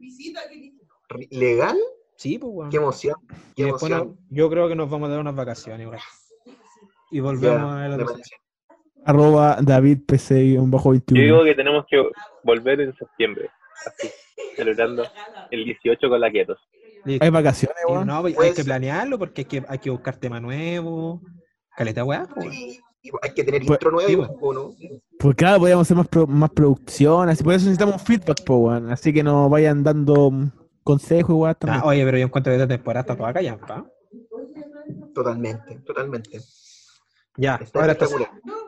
legal, 1.32 1.78
Sí, 2.16 2.38
pues, 2.38 2.52
weón. 2.54 2.70
qué 2.70 2.78
emoción. 2.78 3.16
Qué 3.56 3.64
emoción. 3.64 4.18
yo 4.30 4.50
creo 4.50 4.68
que 4.68 4.76
nos 4.76 4.90
vamos 4.90 5.08
a 5.10 5.12
dar 5.12 5.22
unas 5.22 5.36
vacaciones. 5.36 5.88
Y 7.12 7.20
volvemos 7.20 7.60
Ya, 7.62 7.86
a 7.86 7.88
la. 7.90 8.06
Arroba 9.06 9.58
David 9.62 10.00
PC 10.08 10.56
bajo 10.62 10.94
Yo 10.94 11.02
21. 11.14 11.22
digo 11.24 11.44
que 11.44 11.56
tenemos 11.56 11.86
que 11.90 12.02
volver 12.44 12.80
en 12.82 12.96
septiembre. 12.96 13.50
Así. 13.86 14.10
Celebrando 14.56 15.04
el 15.52 15.66
18 15.66 16.08
con 16.10 16.22
la 16.22 16.32
Quietos. 16.32 16.58
Hay 17.06 17.30
vacaciones, 17.30 17.78
weón. 17.88 18.08
no, 18.08 18.22
pues, 18.22 18.34
hay 18.34 18.38
Pues- 18.38 18.56
que 18.56 18.64
planearlo 18.64 19.20
porque 19.20 19.42
hay 19.42 19.46
que, 19.46 19.64
hay 19.68 19.80
que 19.80 19.90
buscar 19.90 20.16
tema 20.18 20.40
nuevo. 20.40 21.22
Caleta 21.76 22.04
weá, 22.04 22.26
pues, 22.28 22.46
weón. 22.48 22.52
Sí, 22.54 22.80
y 23.02 23.12
hay 23.22 23.34
que 23.34 23.44
tener 23.44 23.62
Pues- 23.66 23.72
intro 23.78 23.92
nuevo, 23.92 24.26
sí, 24.26 24.32
¿o 24.42 24.54
no? 24.54 24.72
Pues 25.20 25.36
claro, 25.36 25.60
podríamos 25.60 25.88
hacer 25.88 25.98
más, 25.98 26.08
pro- 26.08 26.28
más 26.28 26.50
producción, 26.52 27.30
así 27.30 27.44
por 27.44 27.54
eso 27.54 27.66
necesitamos 27.66 28.02
feedback, 28.02 28.44
po, 28.46 28.56
weón. 28.58 28.92
Así 28.92 29.12
que 29.14 29.24
nos 29.24 29.50
vayan 29.50 29.84
dando 29.84 30.32
consejos, 30.84 31.36
weón. 31.36 31.56
Ah, 31.68 31.82
oye, 31.86 32.04
pero 32.06 32.18
yo 32.18 32.26
encuentro 32.26 32.52
que 32.52 32.56
esta 32.56 32.68
temporada 32.68 33.02
está 33.02 33.16
toda 33.18 33.34
callampa. 33.34 33.86
Totalmente, 35.14 35.80
totalmente. 35.86 36.40
Ya, 37.38 37.56
Está 37.56 37.80
ahora 37.80 37.94
está, 37.94 38.06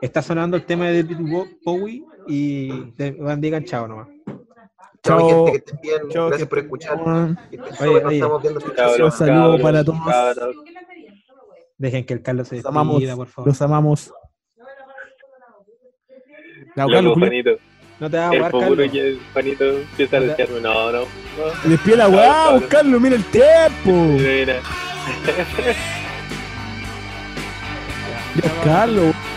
está 0.00 0.22
sonando 0.22 0.56
el 0.56 0.64
tema 0.66 0.86
de 0.86 1.02
David 1.04 1.18
Bowie 1.64 2.04
y 2.26 2.90
de, 2.96 3.12
van, 3.12 3.40
digan 3.40 3.64
chao 3.64 3.86
nomás. 3.86 4.08
Chao, 5.06 5.18
Chao. 5.18 5.46
gente, 5.46 5.52
que 5.52 5.58
estén 5.58 5.80
bien. 5.82 6.08
Chao, 6.10 6.26
Gracias 6.28 6.48
que 6.48 6.50
por 6.50 6.58
escuchar. 6.58 6.98
Cabros, 8.76 9.14
saludo 9.16 9.58
para 9.60 9.84
todos. 9.84 10.00
cabros. 10.04 10.56
Dejen 11.78 12.04
que 12.06 12.14
el 12.14 12.22
Carlos 12.22 12.48
se 12.48 12.56
Los 12.56 12.66
amamos, 12.66 12.94
despida, 12.96 13.16
por 13.16 13.26
favor. 13.28 13.48
los 13.48 13.62
amamos. 13.62 14.12
Carlos. 16.74 17.16
No 17.98 18.10
te 18.10 18.16
vas 18.18 18.26
a 18.26 18.28
jugar, 18.36 18.50
Carlos. 18.52 18.90
que 18.90 19.18
Juanito 19.32 19.64
empieza 19.64 20.16
a 20.16 20.20
desearme. 20.20 20.60
No, 20.60 20.92
no. 20.92 21.00
no. 21.00 21.06
despide 21.70 21.96
la 21.96 22.08
weá, 22.08 22.60
Carlos, 22.68 23.00
mira 23.00 23.16
el 23.16 23.24
tiempo. 23.24 23.92
Mira. 23.92 24.60
Ya, 28.42 28.64
Carlos. 28.64 29.14